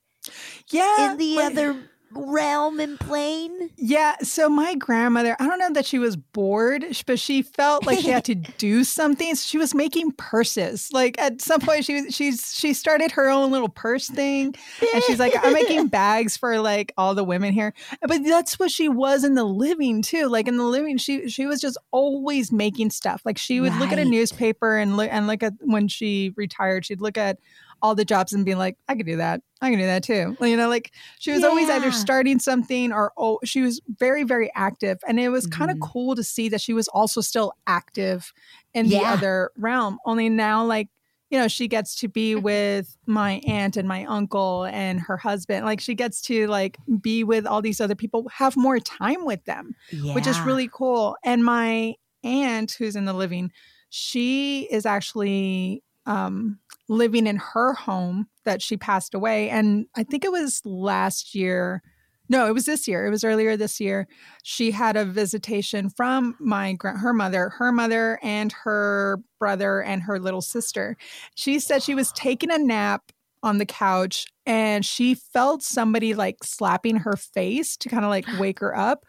Yeah. 0.70 1.12
in 1.12 1.18
the 1.18 1.38
other 1.40 1.90
realm 2.12 2.80
and 2.80 2.98
plane? 2.98 3.70
Yeah. 3.76 4.16
So 4.22 4.48
my 4.48 4.74
grandmother, 4.74 5.36
I 5.38 5.46
don't 5.46 5.59
know 5.59 5.72
that 5.72 5.86
she 5.86 5.98
was 5.98 6.16
bored, 6.16 6.84
but 7.06 7.18
she 7.18 7.42
felt 7.42 7.86
like 7.86 8.00
she 8.00 8.09
had 8.09 8.24
to 8.26 8.34
do 8.59 8.84
something. 8.84 9.34
So 9.34 9.46
she 9.46 9.59
was 9.59 9.74
making 9.74 10.12
purses. 10.12 10.90
Like 10.92 11.18
at 11.20 11.40
some 11.40 11.61
point, 11.61 11.84
she 11.84 12.02
was 12.02 12.14
she's 12.14 12.54
she 12.54 12.72
started 12.74 13.12
her 13.12 13.28
own 13.28 13.50
little 13.50 13.68
purse 13.68 14.09
thing, 14.09 14.54
and 14.92 15.02
she's 15.04 15.18
like, 15.18 15.34
I'm 15.42 15.52
making 15.52 15.86
bags 15.88 16.36
for 16.36 16.59
like 16.61 16.92
all 16.96 17.14
the 17.14 17.24
women 17.24 17.52
here. 17.52 17.74
But 18.02 18.24
that's 18.24 18.59
what 18.59 18.70
she 18.70 18.88
was 18.88 19.24
in 19.24 19.34
the 19.34 19.44
living 19.44 20.02
too. 20.02 20.28
Like 20.28 20.48
in 20.48 20.56
the 20.56 20.64
living, 20.64 20.98
she 20.98 21.28
she 21.28 21.46
was 21.46 21.61
just 21.61 21.78
always 21.90 22.52
making 22.52 22.90
stuff. 22.90 23.22
Like 23.24 23.38
she 23.38 23.61
would 23.61 23.74
look 23.76 23.92
at 23.92 23.98
a 23.98 24.04
newspaper 24.04 24.76
and 24.76 24.96
look 24.96 25.09
and 25.11 25.26
look 25.26 25.42
at 25.42 25.54
when 25.61 25.88
she 25.88 26.32
retired, 26.36 26.86
she'd 26.86 27.00
look 27.00 27.18
at 27.18 27.38
all 27.83 27.95
the 27.95 28.05
jobs 28.05 28.33
and 28.33 28.45
being 28.45 28.59
like, 28.59 28.76
I 28.89 28.95
could 28.95 29.07
do 29.07 29.16
that. 29.16 29.41
I 29.61 29.70
can 29.70 29.79
do 29.79 29.87
that 29.87 30.03
too. 30.03 30.37
You 30.41 30.57
know, 30.57 30.68
like 30.68 30.93
she 31.18 31.33
was 31.33 31.43
always 31.45 31.68
either 31.68 31.91
starting 31.93 32.39
something 32.39 32.93
or 32.93 33.12
oh, 33.16 33.39
she 33.45 33.62
was 33.62 33.81
very, 33.99 34.24
very 34.24 34.51
active. 34.55 34.99
And 35.07 35.18
it 35.18 35.29
was 35.31 35.47
kind 35.47 35.70
of 35.70 35.79
cool 35.81 36.14
to 36.14 36.22
see 36.22 36.49
that 36.51 36.61
she 36.61 36.72
was 36.72 36.89
also 36.89 37.20
still 37.20 37.53
active 37.66 38.33
in 38.74 38.89
the 38.89 39.01
other 39.01 39.51
realm. 39.57 39.99
Only 40.05 40.29
now, 40.29 40.64
like, 40.64 40.89
you 41.31 41.39
know, 41.39 41.49
she 41.49 41.68
gets 41.68 41.95
to 41.97 42.09
be 42.09 42.35
with 42.35 42.97
my 43.07 43.43
aunt 43.47 43.76
and 43.76 43.87
my 43.87 44.05
uncle 44.07 44.64
and 44.64 45.01
her 45.01 45.16
husband. 45.16 45.66
Like 45.66 45.81
she 45.81 45.95
gets 45.95 46.20
to 46.22 46.47
like 46.47 46.79
be 47.01 47.22
with 47.24 47.47
all 47.47 47.61
these 47.61 47.81
other 47.81 47.95
people, 47.95 48.29
have 48.33 48.57
more 48.57 48.79
time 48.79 49.24
with 49.24 49.45
them 49.45 49.74
which 50.14 50.26
is 50.26 50.41
really 50.41 50.70
cool. 50.72 51.16
And 51.24 51.45
my 51.45 51.95
aunt, 52.24 52.72
who's 52.72 52.97
in 52.97 53.05
the 53.05 53.12
living, 53.12 53.53
she 53.91 54.68
is 54.70 54.87
actually 54.87 55.83
um, 56.07 56.59
living 56.89 57.26
in 57.26 57.36
her 57.36 57.74
home 57.74 58.28
that 58.45 58.62
she 58.62 58.76
passed 58.76 59.14
away. 59.14 59.51
And 59.51 59.86
I 59.95 60.05
think 60.05 60.24
it 60.24 60.32
was 60.32 60.62
last 60.64 61.34
year. 61.34 61.82
No, 62.30 62.47
it 62.47 62.53
was 62.53 62.66
this 62.66 62.86
year. 62.86 63.07
It 63.07 63.11
was 63.11 63.24
earlier 63.24 63.57
this 63.57 63.80
year. 63.80 64.07
She 64.43 64.70
had 64.70 64.97
a 64.97 65.05
visitation 65.05 65.89
from 65.91 66.36
my 66.39 66.76
her 66.80 67.14
mother, 67.14 67.51
her 67.51 67.72
mother, 67.72 68.18
and 68.22 68.53
her 68.64 69.20
brother 69.39 69.82
and 69.82 70.03
her 70.03 70.18
little 70.18 70.43
sister. 70.43 70.97
She 71.34 71.59
said 71.59 71.82
she 71.82 71.95
was 71.95 72.12
taking 72.12 72.51
a 72.51 72.59
nap 72.59 73.12
on 73.43 73.59
the 73.59 73.66
couch 73.66 74.26
and 74.47 74.84
she 74.84 75.14
felt 75.14 75.62
somebody 75.62 76.14
like 76.14 76.43
slapping 76.43 76.97
her 76.97 77.16
face 77.16 77.76
to 77.76 77.89
kind 77.89 78.05
of 78.05 78.11
like 78.11 78.26
wake 78.39 78.59
her 78.61 78.76
up. 78.76 79.05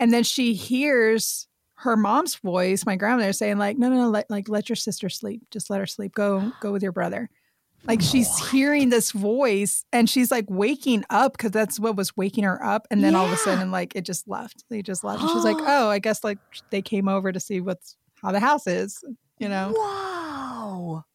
And 0.00 0.12
then 0.12 0.24
she 0.24 0.54
hears 0.54 1.46
her 1.76 1.96
mom's 1.96 2.36
voice, 2.36 2.84
my 2.86 2.96
grandmother, 2.96 3.32
saying 3.32 3.58
like, 3.58 3.78
"No, 3.78 3.88
no, 3.88 3.96
no, 3.96 4.08
let, 4.10 4.30
like 4.30 4.48
let 4.48 4.68
your 4.68 4.76
sister 4.76 5.08
sleep. 5.08 5.42
Just 5.50 5.70
let 5.70 5.80
her 5.80 5.86
sleep. 5.86 6.14
Go, 6.14 6.52
go 6.60 6.72
with 6.72 6.82
your 6.82 6.92
brother." 6.92 7.28
Like 7.86 8.00
oh, 8.02 8.04
she's 8.04 8.50
hearing 8.50 8.88
this 8.88 9.12
voice 9.12 9.84
and 9.92 10.10
she's 10.10 10.30
like 10.32 10.46
waking 10.48 11.04
up 11.08 11.32
because 11.32 11.52
that's 11.52 11.78
what 11.78 11.94
was 11.94 12.16
waking 12.16 12.42
her 12.42 12.60
up. 12.64 12.86
And 12.90 13.04
then 13.04 13.14
all 13.14 13.26
of 13.26 13.32
a 13.32 13.36
sudden, 13.36 13.70
like 13.70 13.94
it 13.94 14.04
just 14.04 14.26
left. 14.26 14.64
They 14.70 14.82
just 14.82 15.04
left. 15.04 15.20
And 15.22 15.30
she's 15.30 15.44
like, 15.44 15.56
"Oh, 15.60 15.88
I 15.88 16.00
guess 16.00 16.24
like 16.24 16.38
they 16.70 16.82
came 16.82 17.08
over 17.08 17.30
to 17.30 17.38
see 17.38 17.60
what's 17.60 17.96
how 18.22 18.32
the 18.32 18.40
house 18.40 18.66
is." 18.66 19.04
You 19.38 19.48
know? 19.48 19.72
Whoa. 19.76 21.04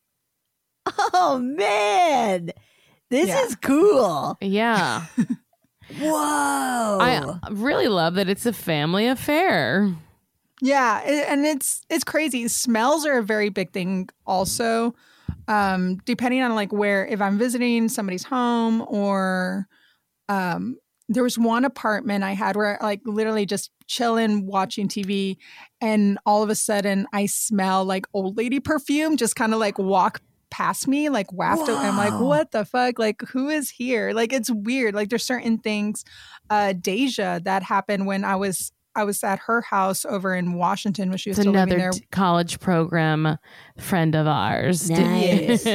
Oh, 1.14 1.38
man. 1.40 2.52
This 3.10 3.28
Yeah. 3.28 3.44
is 3.44 3.56
cool. 3.56 4.38
Yeah. 4.42 5.06
Whoa. 6.00 6.98
I 7.02 7.16
uh, 7.18 7.38
really 7.52 7.88
love 7.88 8.16
that 8.16 8.30
it's 8.30 8.46
a 8.46 8.54
family 8.54 9.08
affair. 9.08 9.94
Yeah, 10.62 11.00
and 11.02 11.46
it's 11.46 11.84
it's 11.90 12.04
crazy. 12.04 12.48
Smells 12.48 13.06
are 13.06 13.18
a 13.18 13.24
very 13.24 13.50
big 13.50 13.74
thing 13.74 14.10
also. 14.26 14.94
Um 15.48 15.98
depending 16.06 16.44
on 16.44 16.54
like 16.54 16.72
where 16.72 17.06
if 17.06 17.20
I'm 17.20 17.38
visiting 17.38 17.90
somebody's 17.90 18.24
home 18.24 18.86
or 18.88 19.68
um 20.30 20.78
there 21.10 21.24
was 21.24 21.38
one 21.38 21.66
apartment 21.66 22.24
I 22.24 22.34
had 22.34 22.56
where 22.56 22.78
like 22.82 23.02
literally 23.06 23.46
just 23.46 23.72
chilling 23.88 24.46
watching 24.46 24.88
TV 24.88 25.38
and 25.82 26.18
all 26.26 26.44
of 26.44 26.50
a 26.50 26.56
sudden 26.56 27.08
I 27.12 27.26
smell 27.26 27.84
like 27.84 28.06
old 28.14 28.38
lady 28.38 28.60
perfume 28.60 29.18
just 29.18 29.36
kind 29.36 29.54
of 29.54 29.60
like 29.60 29.78
walk 29.78 30.22
past 30.52 30.88
me 30.88 31.10
like 31.10 31.32
waft 31.34 31.68
and 31.68 31.78
I'm 31.78 31.98
like 31.98 32.14
what 32.20 32.52
the 32.52 32.66
fuck 32.66 33.00
like 33.00 33.22
who 33.30 33.50
is 33.50 33.70
here 33.70 34.12
like 34.14 34.32
it's 34.32 34.52
weird 34.52 34.94
like 34.94 35.10
there's 35.10 35.26
certain 35.26 35.58
things 35.58 36.06
uh 36.50 36.74
Deja 36.74 37.40
that 37.44 37.64
happened 37.64 38.06
when 38.06 38.24
I 38.24 38.36
was 38.36 38.72
I 38.96 39.04
was 39.04 39.24
at 39.24 39.40
her 39.48 39.62
house 39.62 40.06
over 40.06 40.36
in 40.36 40.54
Washington 40.54 41.10
when 41.10 41.18
she 41.18 41.30
was 41.30 41.38
It's 41.38 41.44
still 41.44 41.54
living 41.54 41.74
another 41.76 41.92
there 41.92 41.92
t- 41.92 42.06
college 42.12 42.60
program 42.60 43.38
friend 43.78 44.16
of 44.16 44.28
ours. 44.28 44.90
Nice. 45.02 45.66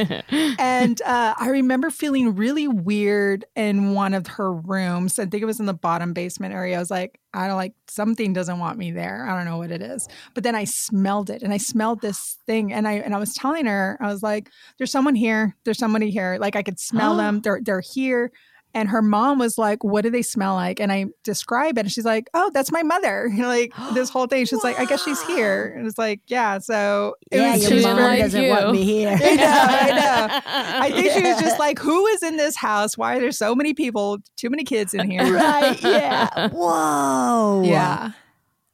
and 0.59 1.01
uh, 1.01 1.33
I 1.37 1.49
remember 1.49 1.89
feeling 1.89 2.35
really 2.35 2.67
weird 2.67 3.45
in 3.55 3.93
one 3.93 4.13
of 4.13 4.27
her 4.27 4.53
rooms. 4.53 5.17
I 5.19 5.25
think 5.25 5.41
it 5.41 5.45
was 5.45 5.59
in 5.59 5.65
the 5.65 5.73
bottom 5.73 6.13
basement 6.13 6.53
area. 6.53 6.75
I 6.77 6.79
was 6.79 6.91
like, 6.91 7.19
I 7.33 7.47
don't 7.47 7.57
like 7.57 7.73
something 7.87 8.33
doesn't 8.33 8.59
want 8.59 8.77
me 8.77 8.91
there. 8.91 9.25
I 9.27 9.35
don't 9.35 9.45
know 9.45 9.57
what 9.57 9.71
it 9.71 9.81
is. 9.81 10.07
But 10.33 10.43
then 10.43 10.55
I 10.55 10.63
smelled 10.63 11.29
it, 11.29 11.43
and 11.43 11.53
I 11.53 11.57
smelled 11.57 12.01
this 12.01 12.37
thing, 12.45 12.71
and 12.73 12.87
I 12.87 12.93
and 12.93 13.13
I 13.13 13.19
was 13.19 13.33
telling 13.33 13.65
her, 13.65 13.97
I 13.99 14.07
was 14.07 14.23
like, 14.23 14.49
"There's 14.77 14.91
someone 14.91 15.15
here. 15.15 15.55
There's 15.63 15.77
somebody 15.77 16.09
here. 16.09 16.37
Like 16.39 16.55
I 16.55 16.63
could 16.63 16.79
smell 16.79 17.15
them. 17.21 17.41
They're 17.41 17.59
they're 17.63 17.81
here." 17.81 18.31
And 18.77 18.87
her 18.89 19.01
mom 19.01 19.39
was 19.39 19.57
like, 19.57 19.83
"What 19.83 20.03
do 20.03 20.11
they 20.11 20.21
smell 20.21 20.53
like?" 20.53 20.79
And 20.79 20.91
I 20.91 21.07
describe 21.23 21.79
it, 21.79 21.81
and 21.81 21.91
she's 21.91 22.05
like, 22.05 22.29
"Oh, 22.35 22.51
that's 22.53 22.71
my 22.71 22.83
mother." 22.83 23.31
like 23.39 23.73
this 23.93 24.11
whole 24.11 24.27
thing. 24.27 24.45
She's 24.45 24.63
like, 24.63 24.79
"I 24.79 24.85
guess 24.85 25.03
she's 25.03 25.19
here." 25.23 25.73
And 25.75 25.87
it's 25.87 25.97
like, 25.97 26.21
"Yeah." 26.27 26.59
So 26.59 27.15
it 27.31 27.39
yeah, 27.39 27.53
was 27.53 27.67
your 27.67 27.79
she 27.79 27.83
mom 27.83 27.97
like 27.97 28.19
doesn't 28.19 28.47
want 28.47 28.71
me 28.71 28.83
here. 28.83 29.09
I 29.19 29.35
know, 29.35 29.45
I 29.47 29.89
know. 29.89 30.41
I 30.85 30.91
think 30.91 31.11
she 31.11 31.23
was 31.23 31.39
just 31.39 31.57
like, 31.57 31.79
"Who 31.79 32.05
is 32.05 32.21
in 32.21 32.37
this 32.37 32.55
house? 32.55 32.95
Why 32.95 33.15
are 33.15 33.19
there 33.19 33.31
so 33.31 33.55
many 33.55 33.73
people? 33.73 34.19
Too 34.35 34.51
many 34.51 34.63
kids 34.63 34.93
in 34.93 35.09
here." 35.09 35.23
right. 35.33 35.81
Yeah. 35.81 36.49
Whoa. 36.49 37.63
Yeah, 37.65 38.11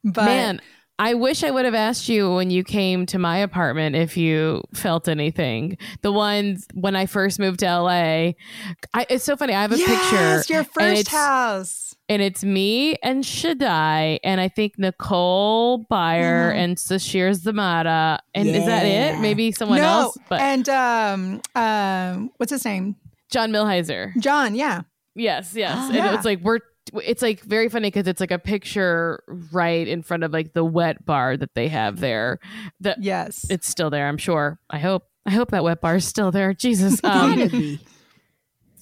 but 0.04 0.26
Man, 0.26 0.62
I 1.00 1.16
wish 1.16 1.44
I 1.44 1.50
would 1.52 1.66
have 1.66 1.74
asked 1.74 2.08
you 2.08 2.34
when 2.36 2.52
you 2.52 2.64
came 2.64 3.06
to 3.08 3.18
my 3.18 3.38
apartment 3.38 3.96
if 3.96 4.16
you 4.16 4.64
felt 4.76 5.08
anything. 5.08 5.78
The 6.02 6.12
ones 6.12 6.68
when 6.74 6.96
I 6.96 7.08
first 7.08 7.40
moved 7.40 7.62
to 7.62 7.66
LA. 7.66 8.34
I, 8.94 9.06
it's 9.10 9.24
so 9.24 9.36
funny. 9.36 9.54
I 9.56 9.62
have 9.64 9.72
a 9.72 9.76
picture. 9.78 9.92
yes, 9.92 10.42
picture. 10.48 10.54
your 10.54 10.64
first 10.64 11.02
it's- 11.02 11.08
house. 11.16 11.96
and 12.10 12.22
it's 12.22 12.44
me 12.44 12.96
and 13.02 13.26
Shaddai 13.26 14.20
and 14.24 14.40
I 14.40 14.50
think 14.50 14.78
Nicole 14.78 15.86
Byer 15.92 16.52
Mhm. 16.52 16.56
and 16.56 16.78
Sasheer 16.78 17.32
Zamata. 17.36 18.20
And 18.36 18.48
is 18.50 18.66
that 18.66 18.86
it? 18.86 19.20
Maybe 19.20 19.52
someone 19.52 19.80
no, 19.80 19.88
else, 19.88 20.18
but 20.30 20.42
and 20.42 20.70
um, 20.70 21.42
um, 21.56 22.30
what's 22.38 22.52
his 22.52 22.64
name? 22.66 22.98
John 23.32 23.52
Milhiser. 23.52 24.16
John. 24.20 24.54
Yeah, 24.54 24.82
Yes, 25.16 25.54
yes. 25.56 25.76
Oh, 25.76 25.86
and 25.88 25.96
yeah. 25.96 26.14
it's 26.16 26.26
like 26.26 26.40
we're 26.42 26.60
it's 26.94 27.22
like 27.22 27.42
very 27.42 27.70
funny 27.70 27.88
because 27.88 28.08
it's 28.08 28.20
like 28.20 28.32
a 28.32 28.40
picture 28.40 29.24
right 29.52 29.88
in 29.88 30.04
front 30.04 30.24
of 30.24 30.32
like 30.32 30.54
the 30.54 30.64
wet 30.64 31.06
bar 31.06 31.38
that 31.38 31.56
they 31.56 31.68
have 31.68 32.00
there. 32.00 32.40
That 32.82 33.02
yes. 33.02 33.46
it's 33.50 33.68
still 33.68 33.90
there, 33.90 34.08
I'm 34.08 34.18
sure. 34.18 34.60
I 34.70 34.80
hope. 34.80 35.04
I 35.26 35.32
hope 35.32 35.52
that 35.52 35.64
wet 35.64 35.80
bar 35.80 35.96
is 35.96 36.06
still 36.06 36.32
there. 36.32 36.54
Jesus. 36.54 37.00
Um, 37.14 37.80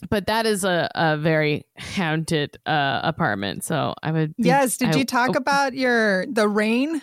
but 0.09 0.25
that 0.25 0.47
is 0.47 0.63
a, 0.63 0.89
a 0.95 1.15
very 1.15 1.65
haunted 1.77 2.57
uh, 2.65 3.01
apartment. 3.03 3.63
So 3.63 3.93
I 4.01 4.11
would. 4.11 4.33
Yes. 4.37 4.77
Did 4.77 4.95
I- 4.95 4.97
you 4.97 5.05
talk 5.05 5.29
oh, 5.29 5.37
about 5.37 5.73
your 5.73 6.25
the 6.25 6.47
rain? 6.47 7.01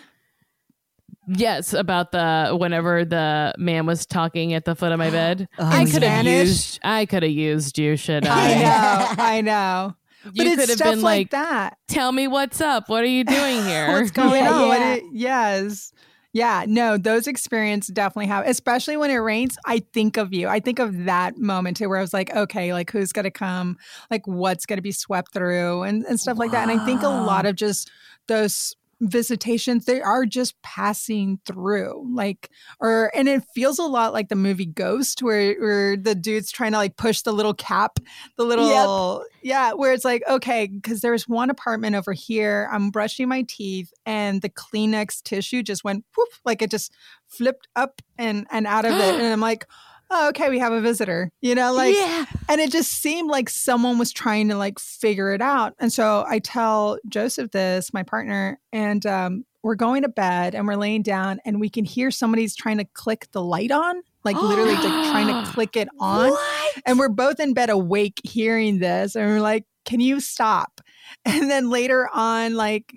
Yes, 1.31 1.73
about 1.73 2.11
the 2.11 2.57
whenever 2.59 3.05
the 3.05 3.53
man 3.57 3.85
was 3.85 4.07
talking 4.07 4.53
at 4.53 4.65
the 4.65 4.75
foot 4.75 4.91
of 4.91 4.97
my 4.97 5.09
bed. 5.11 5.47
Oh, 5.59 5.65
I 5.65 5.85
could 5.85 6.03
have 6.03 6.25
used. 6.25 6.79
I 6.83 7.05
could 7.05 7.23
have 7.23 7.31
used 7.31 7.77
you. 7.77 7.95
Should 7.95 8.25
I 8.25 8.53
I? 8.53 8.55
know. 9.17 9.23
I 9.23 9.41
know. 9.41 9.95
You 10.25 10.31
but 10.37 10.47
it's 10.47 10.55
could 10.61 10.69
have 10.69 10.77
stuff 10.77 10.89
been 10.91 11.01
like, 11.01 11.17
like, 11.17 11.29
that. 11.31 11.77
"Tell 11.87 12.11
me 12.11 12.27
what's 12.27 12.61
up. 12.61 12.89
What 12.89 13.03
are 13.03 13.07
you 13.07 13.23
doing 13.25 13.63
here?" 13.65 13.91
What's 13.91 14.11
going 14.11 14.43
Yeah, 14.43 14.53
on? 14.53 14.69
Yeah. 14.69 14.93
it- 14.95 15.03
yes. 15.11 15.91
Yeah, 16.31 16.65
no, 16.67 16.95
those 16.99 17.25
experiences 17.25 17.91
definitely 17.95 18.27
have, 18.27 18.45
especially 18.47 18.97
when 18.97 19.09
it 19.09 19.15
rains. 19.15 19.57
I 19.65 19.79
think 19.93 20.15
of 20.15 20.31
you. 20.31 20.47
I 20.47 20.59
think 20.59 20.77
of 20.77 21.05
that 21.05 21.37
moment 21.39 21.77
too, 21.77 21.89
where 21.89 21.97
I 21.97 22.01
was 22.01 22.13
like, 22.13 22.31
okay, 22.35 22.71
like 22.71 22.91
who's 22.91 23.11
going 23.11 23.23
to 23.23 23.31
come? 23.31 23.77
Like 24.11 24.27
what's 24.27 24.67
going 24.67 24.77
to 24.77 24.83
be 24.83 24.91
swept 24.91 25.33
through 25.33 25.81
and, 25.83 26.05
and 26.05 26.19
stuff 26.19 26.37
like 26.37 26.51
that. 26.51 26.69
And 26.69 26.79
I 26.79 26.85
think 26.85 27.01
a 27.01 27.07
lot 27.07 27.47
of 27.47 27.55
just 27.55 27.89
those 28.27 28.75
visitations, 29.01 29.85
they 29.85 30.01
are 30.01 30.25
just 30.25 30.61
passing 30.61 31.39
through. 31.45 32.07
Like, 32.13 32.49
or, 32.79 33.11
and 33.15 33.27
it 33.27 33.43
feels 33.53 33.79
a 33.79 33.83
lot 33.83 34.13
like 34.13 34.29
the 34.29 34.35
movie 34.35 34.65
Ghost, 34.65 35.21
where, 35.21 35.53
where 35.59 35.97
the 35.97 36.15
dude's 36.15 36.51
trying 36.51 36.71
to 36.73 36.77
like 36.77 36.97
push 36.97 37.21
the 37.21 37.31
little 37.33 37.53
cap, 37.53 37.99
the 38.37 38.45
little, 38.45 39.23
yeah, 39.41 39.73
where 39.73 39.93
it's 39.93 40.05
like, 40.05 40.23
okay, 40.29 40.67
because 40.67 41.01
there's 41.01 41.27
one 41.27 41.49
apartment 41.49 41.95
over 41.95 42.13
here. 42.13 42.69
I'm 42.71 42.89
brushing 42.91 43.27
my 43.29 43.43
teeth 43.47 43.93
and 44.05 44.41
the 44.41 44.49
Kleenex 44.49 45.23
tissue 45.23 45.63
just 45.63 45.83
went 45.83 46.05
whoop, 46.15 46.29
like 46.45 46.61
it 46.61 46.71
just 46.71 46.93
flipped 47.27 47.67
up 47.75 48.01
and 48.17 48.47
and 48.51 48.67
out 48.67 48.85
of 48.85 48.93
it. 48.93 49.15
And 49.19 49.33
I'm 49.33 49.41
like, 49.41 49.65
oh, 50.09 50.29
okay, 50.29 50.49
we 50.49 50.59
have 50.59 50.73
a 50.73 50.81
visitor. 50.81 51.31
You 51.41 51.55
know, 51.55 51.73
like 51.73 51.95
yeah. 51.95 52.25
and 52.47 52.61
it 52.61 52.71
just 52.71 52.91
seemed 52.91 53.29
like 53.29 53.49
someone 53.49 53.97
was 53.97 54.11
trying 54.11 54.49
to 54.49 54.55
like 54.55 54.79
figure 54.79 55.33
it 55.33 55.41
out. 55.41 55.73
And 55.79 55.91
so 55.91 56.25
I 56.27 56.39
tell 56.39 56.97
Joseph 57.07 57.51
this, 57.51 57.93
my 57.93 58.03
partner, 58.03 58.59
and 58.71 59.05
um, 59.05 59.45
we're 59.63 59.75
going 59.75 60.03
to 60.03 60.09
bed 60.09 60.55
and 60.55 60.67
we're 60.67 60.75
laying 60.75 61.03
down 61.03 61.39
and 61.45 61.59
we 61.59 61.69
can 61.69 61.85
hear 61.85 62.11
somebody's 62.11 62.55
trying 62.55 62.77
to 62.77 62.85
click 62.93 63.27
the 63.31 63.41
light 63.41 63.71
on, 63.71 64.01
like 64.23 64.41
literally 64.41 64.73
like 64.73 64.81
trying 64.83 65.27
to 65.27 65.51
click 65.51 65.75
it 65.75 65.89
on. 65.99 66.31
What? 66.31 66.73
And 66.85 66.97
we're 66.97 67.09
both 67.09 67.39
in 67.39 67.53
bed 67.53 67.69
awake 67.69 68.21
hearing 68.23 68.79
this. 68.79 69.15
And 69.15 69.27
we're 69.27 69.41
like, 69.41 69.65
can 69.85 69.99
you 69.99 70.19
stop? 70.19 70.81
And 71.25 71.49
then 71.49 71.71
later 71.71 72.07
on, 72.13 72.53
like, 72.53 72.93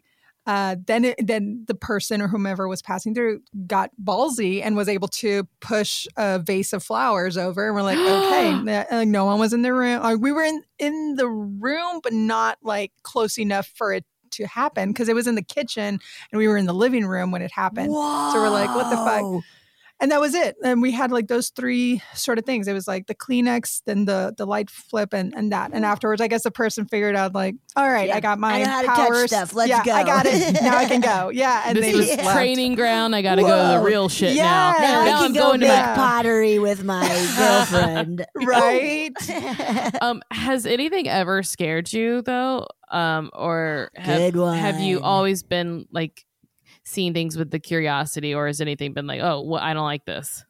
uh, 0.46 0.76
then 0.86 1.04
it, 1.04 1.26
then 1.26 1.64
the 1.68 1.74
person 1.74 2.20
or 2.20 2.28
whomever 2.28 2.66
was 2.66 2.82
passing 2.82 3.14
through 3.14 3.40
got 3.66 3.90
ballsy 4.02 4.62
and 4.64 4.76
was 4.76 4.88
able 4.88 5.08
to 5.08 5.46
push 5.60 6.06
a 6.16 6.38
vase 6.40 6.72
of 6.72 6.82
flowers 6.82 7.36
over, 7.36 7.66
and 7.66 7.74
we're 7.74 7.82
like, 7.82 7.98
okay, 7.98 8.86
like 8.96 9.08
no 9.08 9.24
one 9.24 9.38
was 9.38 9.52
in 9.52 9.62
the 9.62 9.72
room. 9.72 10.02
Like, 10.02 10.18
we 10.18 10.32
were 10.32 10.42
in 10.42 10.62
in 10.78 11.14
the 11.16 11.28
room, 11.28 12.00
but 12.02 12.12
not 12.12 12.58
like 12.62 12.92
close 13.02 13.38
enough 13.38 13.70
for 13.74 13.92
it 13.92 14.04
to 14.32 14.46
happen 14.46 14.90
because 14.90 15.08
it 15.08 15.14
was 15.14 15.26
in 15.26 15.34
the 15.34 15.42
kitchen 15.42 16.00
and 16.32 16.38
we 16.38 16.48
were 16.48 16.56
in 16.56 16.64
the 16.66 16.72
living 16.72 17.06
room 17.06 17.30
when 17.30 17.42
it 17.42 17.52
happened. 17.52 17.92
So 18.32 18.40
we're 18.40 18.48
like, 18.48 18.74
what 18.74 18.90
the 18.90 18.96
fuck? 18.96 19.42
Whoa. 20.02 20.04
and 20.04 20.10
that 20.12 20.20
was 20.20 20.34
it 20.34 20.56
and 20.64 20.82
we 20.82 20.90
had 20.92 21.10
like 21.10 21.28
those 21.28 21.50
three 21.50 22.02
sort 22.14 22.38
of 22.38 22.44
things 22.44 22.68
it 22.68 22.72
was 22.72 22.86
like 22.88 23.06
the 23.06 23.14
kleenex 23.14 23.82
then 23.86 24.04
the 24.04 24.34
the 24.36 24.44
light 24.46 24.68
flip 24.70 25.12
and 25.12 25.32
and 25.36 25.52
that 25.52 25.70
and 25.72 25.84
afterwards 25.84 26.20
i 26.20 26.26
guess 26.28 26.42
the 26.42 26.50
person 26.50 26.86
figured 26.86 27.14
out 27.16 27.34
like 27.34 27.54
all 27.76 27.88
right 27.88 28.08
Yeah, 28.08 28.16
i 28.16 28.20
got 28.20 28.38
my 28.38 28.54
I 28.54 28.62
know 28.64 28.70
how 28.70 28.80
to 28.82 28.86
touch 28.88 28.96
powers 28.96 29.30
stuff. 29.30 29.54
Let's 29.54 29.70
yeah, 29.70 29.94
i 29.94 30.04
got 30.04 30.26
it 30.26 30.60
now 30.62 30.76
i 30.76 30.84
can 30.86 31.00
go 31.00 31.30
yeah 31.30 31.62
and 31.66 31.76
this 31.78 31.86
they 31.86 31.94
was 31.96 32.06
just 32.08 32.32
training 32.32 32.74
ground. 32.74 33.14
I 33.14 33.22
got 33.22 33.36
to 33.36 33.42
go 33.42 33.48
to 33.72 33.78
the 33.78 33.84
real 33.84 34.08
shit 34.08 34.34
Yeah. 34.34 34.44
now. 34.44 34.72
Now, 34.78 35.04
Now 35.04 35.20
I 35.22 35.24
I'm 35.24 35.32
go 35.32 35.40
going 35.40 35.60
to 35.60 35.66
make 35.68 35.76
my 35.78 35.86
my- 35.86 35.94
pottery 35.94 36.58
with 36.58 36.84
my 36.84 37.08
girlfriend. 37.38 38.26
right 38.34 39.12
Um, 40.02 40.22
has 40.30 40.66
anything 40.66 41.08
ever 41.08 41.42
scared 41.42 41.92
you 41.92 42.22
though? 42.22 42.66
Um, 42.90 43.30
or 43.32 43.90
have, 43.94 44.18
Good 44.32 44.36
one. 44.40 44.58
have 44.58 44.80
you 44.80 45.00
always 45.00 45.42
been 45.42 45.86
like 45.92 46.24
seeing 46.84 47.14
things 47.14 47.36
with 47.36 47.50
the 47.50 47.60
curiosity, 47.60 48.34
or 48.34 48.46
has 48.46 48.60
anything 48.60 48.92
been 48.92 49.06
like, 49.06 49.20
oh, 49.20 49.42
well, 49.42 49.60
I 49.60 49.74
don't 49.74 49.84
like 49.84 50.04
this? 50.04 50.44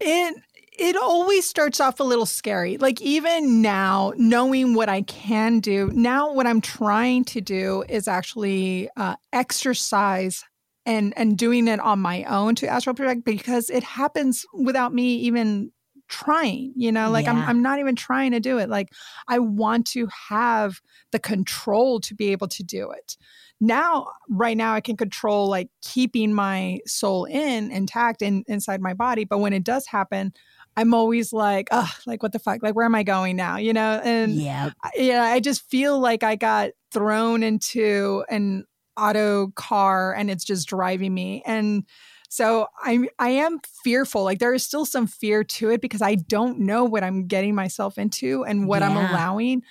it 0.00 0.34
it 0.78 0.94
always 0.94 1.48
starts 1.48 1.80
off 1.80 2.00
a 2.00 2.04
little 2.04 2.26
scary. 2.26 2.76
Like 2.76 3.00
even 3.00 3.62
now, 3.62 4.12
knowing 4.18 4.74
what 4.74 4.90
I 4.90 5.02
can 5.02 5.60
do, 5.60 5.90
now 5.94 6.32
what 6.32 6.46
I'm 6.46 6.60
trying 6.60 7.24
to 7.26 7.40
do 7.40 7.82
is 7.88 8.06
actually 8.06 8.90
uh, 8.96 9.16
exercise 9.32 10.44
and 10.84 11.14
and 11.16 11.38
doing 11.38 11.66
it 11.66 11.80
on 11.80 12.00
my 12.00 12.24
own 12.24 12.54
to 12.56 12.68
astral 12.68 12.94
project 12.94 13.24
because 13.24 13.70
it 13.70 13.82
happens 13.82 14.44
without 14.52 14.92
me 14.92 15.16
even 15.16 15.72
trying. 16.08 16.72
You 16.76 16.92
know, 16.92 17.10
like 17.10 17.26
I'm 17.26 17.38
I'm 17.38 17.62
not 17.62 17.78
even 17.78 17.96
trying 17.96 18.32
to 18.32 18.40
do 18.40 18.58
it. 18.58 18.68
Like 18.68 18.90
I 19.28 19.38
want 19.38 19.86
to 19.88 20.08
have 20.28 20.80
the 21.10 21.18
control 21.18 22.00
to 22.00 22.14
be 22.14 22.32
able 22.32 22.48
to 22.48 22.62
do 22.62 22.90
it 22.90 23.16
now 23.60 24.06
right 24.28 24.56
now 24.56 24.74
i 24.74 24.80
can 24.80 24.96
control 24.96 25.48
like 25.48 25.68
keeping 25.82 26.32
my 26.32 26.78
soul 26.86 27.24
in 27.24 27.70
intact 27.70 28.20
in 28.20 28.44
inside 28.46 28.80
my 28.80 28.92
body 28.92 29.24
but 29.24 29.38
when 29.38 29.52
it 29.52 29.64
does 29.64 29.86
happen 29.86 30.32
i'm 30.76 30.92
always 30.92 31.32
like 31.32 31.68
oh 31.70 31.90
like 32.06 32.22
what 32.22 32.32
the 32.32 32.38
fuck? 32.38 32.62
Like 32.62 32.74
where 32.74 32.84
am 32.84 32.94
i 32.94 33.02
going 33.02 33.36
now? 33.36 33.56
You 33.56 33.72
know 33.72 34.00
and 34.04 34.34
yeah. 34.34 34.70
I- 34.82 34.90
yeah 34.96 35.22
i 35.22 35.40
just 35.40 35.68
feel 35.70 35.98
like 35.98 36.22
i 36.22 36.36
got 36.36 36.70
thrown 36.92 37.42
into 37.42 38.24
an 38.28 38.64
auto 38.96 39.48
car 39.48 40.14
and 40.14 40.30
it's 40.30 40.44
just 40.44 40.68
driving 40.68 41.12
me 41.12 41.42
and 41.46 41.84
so 42.28 42.66
i'm 42.82 43.06
i 43.18 43.28
am 43.28 43.60
fearful 43.84 44.24
like 44.24 44.38
there 44.38 44.54
is 44.54 44.64
still 44.64 44.84
some 44.84 45.06
fear 45.06 45.44
to 45.44 45.70
it 45.70 45.80
because 45.80 46.02
i 46.02 46.14
don't 46.14 46.58
know 46.58 46.84
what 46.84 47.04
i'm 47.04 47.26
getting 47.26 47.54
myself 47.54 47.98
into 47.98 48.44
and 48.44 48.66
what 48.66 48.82
i'm 48.82 48.96
allowing 48.96 49.62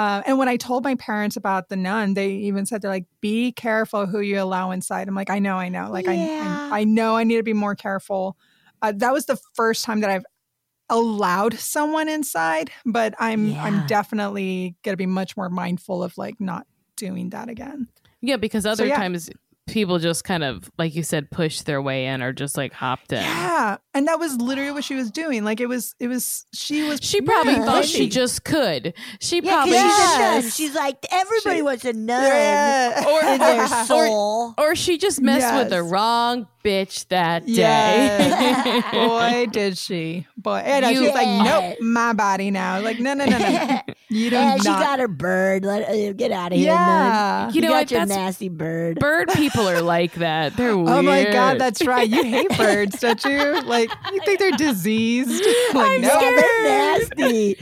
uh, 0.00 0.22
and 0.24 0.38
when 0.38 0.48
I 0.48 0.56
told 0.56 0.82
my 0.82 0.94
parents 0.94 1.36
about 1.36 1.68
the 1.68 1.76
nun, 1.76 2.14
they 2.14 2.30
even 2.30 2.64
said 2.64 2.80
they're 2.80 2.90
like, 2.90 3.04
"Be 3.20 3.52
careful 3.52 4.06
who 4.06 4.20
you 4.20 4.40
allow 4.40 4.70
inside." 4.70 5.06
I'm 5.08 5.14
like, 5.14 5.28
"I 5.28 5.40
know, 5.40 5.56
I 5.56 5.68
know. 5.68 5.90
Like, 5.90 6.06
Yeah. 6.06 6.12
I, 6.70 6.76
I, 6.76 6.80
I 6.80 6.84
know 6.84 7.16
I 7.16 7.24
need 7.24 7.36
to 7.36 7.42
be 7.42 7.52
more 7.52 7.74
careful." 7.74 8.38
Uh, 8.80 8.94
that 8.96 9.12
was 9.12 9.26
the 9.26 9.38
first 9.52 9.84
time 9.84 10.00
that 10.00 10.08
I've 10.08 10.24
allowed 10.88 11.52
someone 11.58 12.08
inside, 12.08 12.70
but 12.86 13.14
I'm 13.18 13.48
Yeah. 13.48 13.62
I'm 13.62 13.86
definitely 13.88 14.74
gonna 14.84 14.96
be 14.96 15.04
much 15.04 15.36
more 15.36 15.50
mindful 15.50 16.02
of 16.02 16.16
like 16.16 16.40
not 16.40 16.66
doing 16.96 17.28
that 17.30 17.50
again. 17.50 17.88
Yeah, 18.22 18.38
because 18.38 18.64
other 18.64 18.86
yeah. 18.86 18.96
times 18.96 19.28
people 19.70 19.98
just 19.98 20.24
kind 20.24 20.42
of, 20.44 20.70
like 20.78 20.94
you 20.94 21.02
said, 21.02 21.30
push 21.30 21.62
their 21.62 21.80
way 21.80 22.06
in 22.06 22.22
or 22.22 22.32
just 22.32 22.56
like 22.56 22.72
hopped 22.72 23.12
in. 23.12 23.22
Yeah, 23.22 23.78
and 23.94 24.06
that 24.08 24.18
was 24.18 24.36
literally 24.36 24.72
what 24.72 24.84
she 24.84 24.94
was 24.94 25.10
doing. 25.10 25.44
Like 25.44 25.60
it 25.60 25.66
was, 25.66 25.94
it 25.98 26.08
was. 26.08 26.46
She 26.52 26.82
was. 26.88 27.00
She 27.02 27.20
probably 27.20 27.54
Yeah. 27.54 27.64
thought 27.64 27.84
she 27.84 28.08
just 28.08 28.44
could. 28.44 28.94
She 29.20 29.40
Yeah, 29.40 29.52
probably 29.52 29.72
because 29.72 29.96
she's 29.96 30.14
a 30.14 30.18
nun. 30.18 30.50
She's 30.50 30.74
like, 30.74 31.06
everybody 31.12 31.56
She- 31.56 31.62
wants 31.62 31.84
a 31.84 31.92
nun 31.92 32.22
Yeah. 32.24 33.04
Or- 33.08 33.32
in 33.34 33.38
their 33.38 33.66
soul. 33.86 34.54
or 34.58 34.74
she 34.74 34.98
just 34.98 35.20
messed 35.20 35.54
with 35.54 35.70
the 35.70 35.82
wrong 35.82 36.46
bitch 36.62 37.08
that 37.08 37.46
day. 37.46 37.52
Yes. 37.52 38.92
Boy, 38.92 39.46
did 39.50 39.78
she. 39.78 40.26
Boy. 40.36 40.62
And 40.64 40.86
she 40.86 40.98
was 40.98 41.12
like, 41.12 41.28
nope, 41.44 41.80
my 41.80 42.12
body 42.12 42.50
now. 42.50 42.80
Like, 42.80 42.98
no, 43.00 43.14
no, 43.14 43.24
no, 43.24 43.38
no. 43.38 43.80
You 44.08 44.28
do 44.28 44.36
yeah, 44.36 44.56
not. 44.56 44.58
she 44.58 44.64
got 44.64 44.98
her 44.98 45.06
bird. 45.06 45.64
Let 45.64 45.88
uh, 45.88 46.12
get 46.14 46.32
out 46.32 46.52
of 46.52 46.58
here, 46.58 46.72
yeah. 46.72 47.44
nun. 47.46 47.54
You 47.54 47.60
know 47.60 47.68
got 47.68 47.74
what? 47.74 47.90
your 47.92 48.06
nasty 48.06 48.48
bird. 48.48 48.98
Bird 48.98 49.28
people 49.34 49.68
are 49.68 49.82
like 49.82 50.14
that. 50.14 50.56
They're 50.56 50.76
weird. 50.76 50.90
Oh 51.00 51.02
my 51.02 51.24
God, 51.24 51.58
that's 51.58 51.86
right. 51.86 52.08
You 52.08 52.24
hate 52.24 52.56
birds, 52.58 52.98
don't 53.00 53.24
you? 53.24 53.62
Like, 53.70 53.90
you 54.12 54.20
think 54.24 54.40
they're 54.40 54.50
diseased? 54.50 55.44
Like, 55.72 56.00
no. 56.00 56.08
Yeah, 56.08 56.18
they're 56.18 56.64
nasty. 56.64 57.54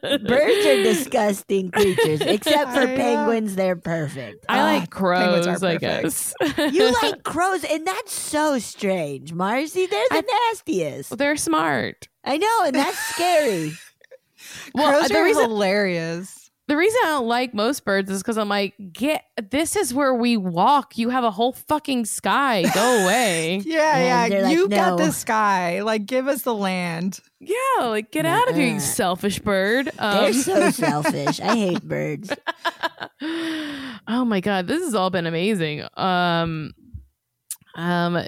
Birds 0.00 0.66
are 0.66 0.82
disgusting 0.82 1.70
creatures, 1.70 2.22
except 2.22 2.72
for 2.72 2.80
I 2.80 2.96
penguins. 2.96 3.54
They're 3.56 3.76
perfect. 3.76 4.46
I 4.48 4.62
like 4.62 4.90
penguins 4.90 5.46
crows, 5.46 5.62
are 5.62 5.66
I 5.66 5.76
perfect. 5.76 5.80
guess. 5.80 6.34
You 6.74 6.92
like 7.02 7.22
crows, 7.24 7.64
and 7.76 7.86
that's 7.86 8.12
so 8.12 8.58
strange, 8.58 9.32
Marcy. 9.32 9.86
They're 9.86 10.04
the 10.10 10.24
nastiest. 10.50 11.16
They're 11.16 11.36
smart. 11.36 12.08
I 12.24 12.36
know, 12.38 12.62
and 12.64 12.74
that's 12.74 12.98
scary. 12.98 13.72
Well, 14.74 14.90
Crows 14.92 15.08
the 15.08 15.16
are 15.16 15.24
reason 15.24 15.42
hilarious. 15.50 16.50
the 16.68 16.76
reason 16.76 17.00
I 17.04 17.08
don't 17.08 17.26
like 17.26 17.52
most 17.54 17.84
birds 17.84 18.10
is 18.10 18.22
because 18.22 18.38
I'm 18.38 18.48
like, 18.50 18.74
get 18.92 19.24
this 19.50 19.74
is 19.74 19.92
where 19.94 20.14
we 20.14 20.36
walk. 20.36 20.96
You 20.98 21.08
have 21.08 21.24
a 21.24 21.30
whole 21.32 21.52
fucking 21.52 22.04
sky. 22.04 22.62
Go 22.72 23.02
away. 23.04 23.56
Yeah, 23.64 23.96
And 23.96 24.04
yeah. 24.04 24.28
they're 24.28 24.42
like, 24.42 24.52
you 24.52 24.68
got 24.68 24.98
the 24.98 25.10
sky. 25.10 25.82
Like, 25.82 26.06
give 26.06 26.28
us 26.28 26.42
the 26.42 26.54
land. 26.54 27.18
yeah, 27.40 27.56
like 27.86 28.12
get 28.12 28.24
out 28.26 28.48
of 28.48 28.54
here, 28.56 28.66
you 28.66 28.74
Uh-uh. 28.74 28.80
selfish 28.80 29.38
bird. 29.40 29.86
They're 29.98 30.26
Um, 30.26 30.32
so 30.32 30.70
selfish. 30.70 31.40
I 31.40 31.56
hate 31.56 31.82
birds. 31.82 32.30
oh 34.06 34.24
my 34.24 34.40
god, 34.40 34.66
this 34.68 34.82
has 34.84 34.94
all 34.94 35.10
been 35.10 35.26
amazing. 35.26 35.82
Um, 35.96 36.72
um, 37.76 38.26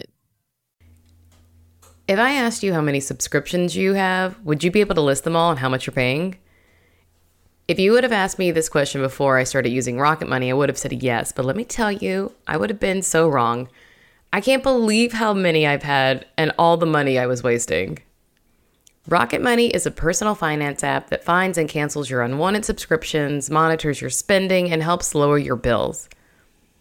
If 2.09 2.19
I 2.19 2.33
asked 2.33 2.63
you 2.63 2.73
how 2.73 2.81
many 2.81 3.01
subscriptions 3.01 3.77
you 3.77 3.93
have, 3.93 4.41
would 4.43 4.65
you 4.65 4.71
be 4.71 4.81
able 4.81 4.95
to 4.95 5.03
list 5.03 5.25
them 5.25 5.37
all 5.37 5.51
and 5.51 5.59
how 5.59 5.69
much 5.69 5.87
you're 5.87 5.93
paying? 5.95 6.39
If 7.69 7.79
you 7.79 7.93
would 7.93 8.03
have 8.03 8.13
asked 8.13 8.39
me 8.39 8.51
this 8.51 8.71
question 8.71 9.03
before 9.03 9.37
I 9.37 9.45
started 9.45 9.69
using 9.69 9.99
Rocket 9.99 10.27
Money, 10.27 10.51
I 10.51 10.55
would 10.55 10.71
have 10.71 10.79
said 10.79 11.03
yes. 11.03 11.33
But 11.33 11.45
let 11.45 11.55
me 11.55 11.65
tell 11.65 11.93
you, 11.93 12.33
I 12.47 12.57
would 12.57 12.71
have 12.71 12.81
been 12.81 13.03
so 13.03 13.29
wrong. 13.29 13.69
I 14.33 14.41
can't 14.41 14.63
believe 14.63 15.13
how 15.13 15.35
many 15.35 15.67
I've 15.67 15.83
had 15.83 16.25
and 16.39 16.51
all 16.59 16.79
the 16.79 16.87
money 16.87 17.19
I 17.19 17.27
was 17.27 17.43
wasting. 17.43 17.99
Rocket 19.07 19.43
Money 19.43 19.69
is 19.69 19.85
a 19.85 19.91
personal 19.91 20.35
finance 20.35 20.83
app 20.83 21.11
that 21.11 21.25
finds 21.25 21.59
and 21.59 21.69
cancels 21.69 22.09
your 22.09 22.23
unwanted 22.23 22.65
subscriptions, 22.65 23.51
monitors 23.51 24.01
your 24.01 24.11
spending, 24.11 24.73
and 24.73 24.83
helps 24.83 25.15
lower 25.15 25.37
your 25.37 25.57
bills. 25.57 26.09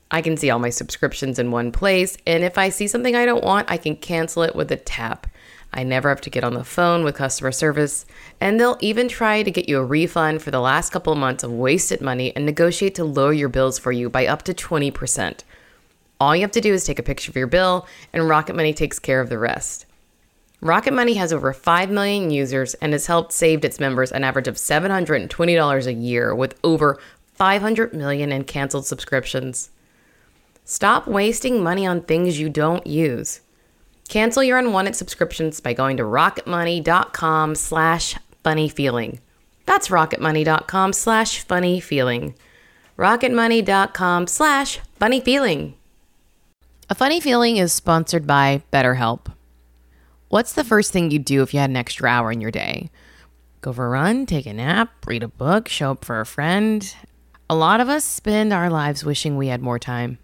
I 0.09 0.21
can 0.21 0.37
see 0.37 0.49
all 0.49 0.59
my 0.59 0.69
subscriptions 0.69 1.37
in 1.37 1.51
one 1.51 1.71
place, 1.71 2.17
and 2.25 2.43
if 2.43 2.57
I 2.57 2.69
see 2.69 2.87
something 2.87 3.15
I 3.15 3.25
don't 3.25 3.43
want, 3.43 3.69
I 3.69 3.77
can 3.77 3.95
cancel 3.95 4.43
it 4.43 4.55
with 4.55 4.71
a 4.71 4.77
tap. 4.77 5.27
I 5.73 5.83
never 5.83 6.07
have 6.09 6.21
to 6.21 6.29
get 6.29 6.45
on 6.45 6.53
the 6.53 6.63
phone 6.63 7.03
with 7.03 7.15
customer 7.15 7.51
service, 7.51 8.05
and 8.39 8.59
they'll 8.59 8.77
even 8.79 9.09
try 9.09 9.43
to 9.43 9.51
get 9.51 9.67
you 9.67 9.79
a 9.79 9.85
refund 9.85 10.41
for 10.41 10.49
the 10.51 10.61
last 10.61 10.91
couple 10.91 11.11
of 11.11 11.19
months 11.19 11.43
of 11.43 11.51
wasted 11.51 11.99
money 11.99 12.33
and 12.35 12.45
negotiate 12.45 12.95
to 12.95 13.03
lower 13.03 13.33
your 13.33 13.49
bills 13.49 13.77
for 13.77 13.91
you 13.91 14.09
by 14.09 14.25
up 14.25 14.43
to 14.43 14.53
20%. 14.53 15.41
All 16.19 16.35
you 16.35 16.41
have 16.41 16.51
to 16.51 16.61
do 16.61 16.73
is 16.73 16.85
take 16.85 16.99
a 16.99 17.03
picture 17.03 17.29
of 17.29 17.35
your 17.35 17.47
bill, 17.47 17.85
and 18.13 18.29
Rocket 18.29 18.55
Money 18.55 18.73
takes 18.73 18.97
care 18.97 19.19
of 19.19 19.29
the 19.29 19.37
rest. 19.37 19.85
Rocket 20.61 20.93
Money 20.93 21.15
has 21.15 21.31
over 21.31 21.53
5 21.53 21.91
million 21.91 22.31
users 22.31 22.73
and 22.75 22.93
has 22.93 23.05
helped 23.05 23.33
save 23.33 23.63
its 23.63 23.79
members 23.79 24.11
an 24.11 24.23
average 24.23 24.47
of 24.47 24.55
$720 24.55 25.85
a 25.85 25.93
year 25.93 26.33
with 26.33 26.57
over 26.63 26.97
500 27.35 27.93
million 27.93 28.31
in 28.31 28.45
canceled 28.45 28.87
subscriptions. 28.87 29.69
Stop 30.69 31.07
wasting 31.07 31.63
money 31.63 31.87
on 31.87 32.01
things 32.01 32.41
you 32.41 32.49
don't 32.49 32.85
use. 32.85 33.39
Cancel 34.09 34.43
your 34.43 34.57
unwanted 34.57 34.97
subscriptions 34.97 35.61
by 35.61 35.71
going 35.71 35.95
to 35.95 36.03
rocketmoney.com 36.03 37.55
slash 37.55 38.17
funnyfeeling. 38.43 39.19
That's 39.65 39.87
rocketmoney.com 39.87 40.91
slash 40.91 41.47
funnyfeeling. 41.47 42.35
rocketmoney.com 42.97 44.27
slash 44.27 44.79
funnyfeeling. 44.99 45.73
A 46.89 46.95
Funny 46.95 47.21
Feeling 47.21 47.55
is 47.55 47.71
sponsored 47.71 48.27
by 48.27 48.61
BetterHelp. 48.73 49.27
What's 50.27 50.51
the 50.51 50.65
first 50.65 50.91
thing 50.91 51.11
you'd 51.11 51.23
do 51.23 51.43
if 51.43 51.53
you 51.53 51.61
had 51.61 51.69
an 51.69 51.77
extra 51.77 52.09
hour 52.09 52.29
in 52.29 52.41
your 52.41 52.51
day? 52.51 52.89
Go 53.61 53.71
for 53.71 53.85
a 53.85 53.89
run, 53.89 54.25
take 54.25 54.45
a 54.45 54.53
nap, 54.53 55.05
read 55.05 55.23
a 55.23 55.29
book, 55.29 55.69
show 55.69 55.91
up 55.91 56.03
for 56.03 56.19
a 56.19 56.25
friend. 56.25 56.93
A 57.49 57.55
lot 57.55 57.79
of 57.79 57.87
us 57.87 58.03
spend 58.03 58.51
our 58.51 58.69
lives 58.69 59.05
wishing 59.05 59.37
we 59.37 59.47
had 59.47 59.61
more 59.61 59.79
time. 59.79 60.17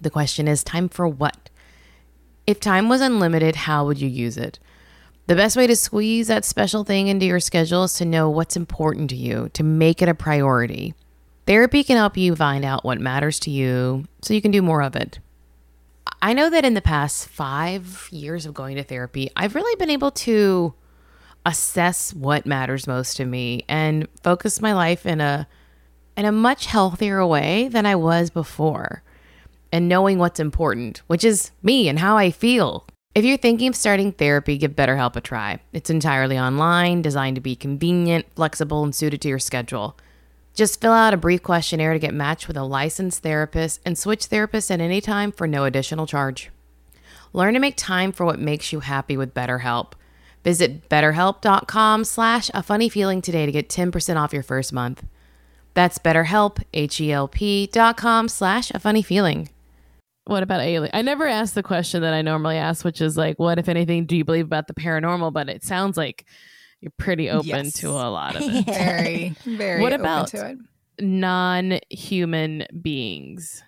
The 0.00 0.10
question 0.10 0.48
is 0.48 0.64
time 0.64 0.88
for 0.88 1.06
what? 1.08 1.50
If 2.46 2.60
time 2.60 2.88
was 2.88 3.00
unlimited, 3.00 3.56
how 3.56 3.86
would 3.86 4.00
you 4.00 4.08
use 4.08 4.36
it? 4.36 4.58
The 5.26 5.34
best 5.34 5.56
way 5.56 5.66
to 5.66 5.76
squeeze 5.76 6.28
that 6.28 6.44
special 6.44 6.84
thing 6.84 7.08
into 7.08 7.24
your 7.24 7.40
schedule 7.40 7.84
is 7.84 7.94
to 7.94 8.04
know 8.04 8.28
what's 8.28 8.56
important 8.56 9.08
to 9.10 9.16
you, 9.16 9.48
to 9.54 9.62
make 9.62 10.02
it 10.02 10.08
a 10.08 10.14
priority. 10.14 10.94
Therapy 11.46 11.82
can 11.82 11.96
help 11.96 12.16
you 12.16 12.36
find 12.36 12.64
out 12.64 12.84
what 12.84 13.00
matters 13.00 13.38
to 13.40 13.50
you 13.50 14.04
so 14.20 14.34
you 14.34 14.42
can 14.42 14.50
do 14.50 14.60
more 14.60 14.82
of 14.82 14.96
it. 14.96 15.20
I 16.20 16.34
know 16.34 16.50
that 16.50 16.64
in 16.64 16.74
the 16.74 16.82
past 16.82 17.28
five 17.28 18.08
years 18.10 18.44
of 18.44 18.52
going 18.54 18.76
to 18.76 18.82
therapy, 18.82 19.30
I've 19.36 19.54
really 19.54 19.76
been 19.76 19.90
able 19.90 20.10
to 20.10 20.74
assess 21.46 22.12
what 22.12 22.46
matters 22.46 22.86
most 22.86 23.16
to 23.18 23.24
me 23.24 23.64
and 23.68 24.08
focus 24.22 24.60
my 24.60 24.72
life 24.72 25.06
in 25.06 25.20
a 25.20 25.46
in 26.16 26.24
a 26.24 26.32
much 26.32 26.66
healthier 26.66 27.26
way 27.26 27.68
than 27.68 27.86
I 27.86 27.96
was 27.96 28.30
before 28.30 29.02
and 29.74 29.88
knowing 29.88 30.20
what's 30.20 30.38
important, 30.38 31.02
which 31.08 31.24
is 31.24 31.50
me 31.60 31.88
and 31.88 31.98
how 31.98 32.16
I 32.16 32.30
feel. 32.30 32.86
If 33.12 33.24
you're 33.24 33.36
thinking 33.36 33.66
of 33.66 33.74
starting 33.74 34.12
therapy, 34.12 34.56
give 34.56 34.76
BetterHelp 34.76 35.16
a 35.16 35.20
try. 35.20 35.58
It's 35.72 35.90
entirely 35.90 36.38
online, 36.38 37.02
designed 37.02 37.34
to 37.34 37.40
be 37.40 37.56
convenient, 37.56 38.26
flexible, 38.36 38.84
and 38.84 38.94
suited 38.94 39.20
to 39.22 39.28
your 39.28 39.40
schedule. 39.40 39.98
Just 40.54 40.80
fill 40.80 40.92
out 40.92 41.12
a 41.12 41.16
brief 41.16 41.42
questionnaire 41.42 41.92
to 41.92 41.98
get 41.98 42.14
matched 42.14 42.46
with 42.46 42.56
a 42.56 42.62
licensed 42.62 43.24
therapist 43.24 43.80
and 43.84 43.98
switch 43.98 44.28
therapists 44.28 44.70
at 44.70 44.80
any 44.80 45.00
time 45.00 45.32
for 45.32 45.48
no 45.48 45.64
additional 45.64 46.06
charge. 46.06 46.50
Learn 47.32 47.54
to 47.54 47.60
make 47.60 47.76
time 47.76 48.12
for 48.12 48.24
what 48.24 48.38
makes 48.38 48.72
you 48.72 48.78
happy 48.78 49.16
with 49.16 49.34
BetterHelp. 49.34 49.94
Visit 50.44 50.88
betterhelp.com 50.88 52.04
slash 52.04 52.48
a 52.54 52.62
funny 52.62 52.88
feeling 52.88 53.20
today 53.20 53.44
to 53.44 53.50
get 53.50 53.68
10% 53.68 54.14
off 54.14 54.32
your 54.32 54.44
first 54.44 54.72
month. 54.72 55.04
That's 55.74 55.98
betterhelp, 55.98 56.62
H-E-L-P 56.72 57.70
dot 57.72 57.96
com 57.96 58.28
slash 58.28 58.70
a 58.70 58.78
funny 58.78 59.02
feeling. 59.02 59.48
What 60.26 60.42
about 60.42 60.60
alien? 60.60 60.90
I 60.94 61.02
never 61.02 61.26
asked 61.26 61.54
the 61.54 61.62
question 61.62 62.00
that 62.02 62.14
I 62.14 62.22
normally 62.22 62.56
ask, 62.56 62.84
which 62.84 63.00
is 63.02 63.16
like, 63.16 63.38
what, 63.38 63.58
if 63.58 63.68
anything, 63.68 64.06
do 64.06 64.16
you 64.16 64.24
believe 64.24 64.46
about 64.46 64.66
the 64.68 64.74
paranormal? 64.74 65.32
But 65.34 65.48
it 65.50 65.62
sounds 65.64 65.96
like 65.98 66.24
you're 66.80 66.92
pretty 66.98 67.28
open 67.30 67.46
Yes. 67.48 67.72
to 67.74 67.90
a 67.90 68.08
lot 68.08 68.36
of 68.36 68.42
it. 68.44 68.64
Very, 68.66 69.34
very. 69.44 69.82
What 69.82 69.92
open 69.92 70.00
about- 70.04 70.28
to 70.28 70.50
it. 70.50 70.58
Non 71.00 71.80
human 71.90 72.66
beings. 72.80 73.62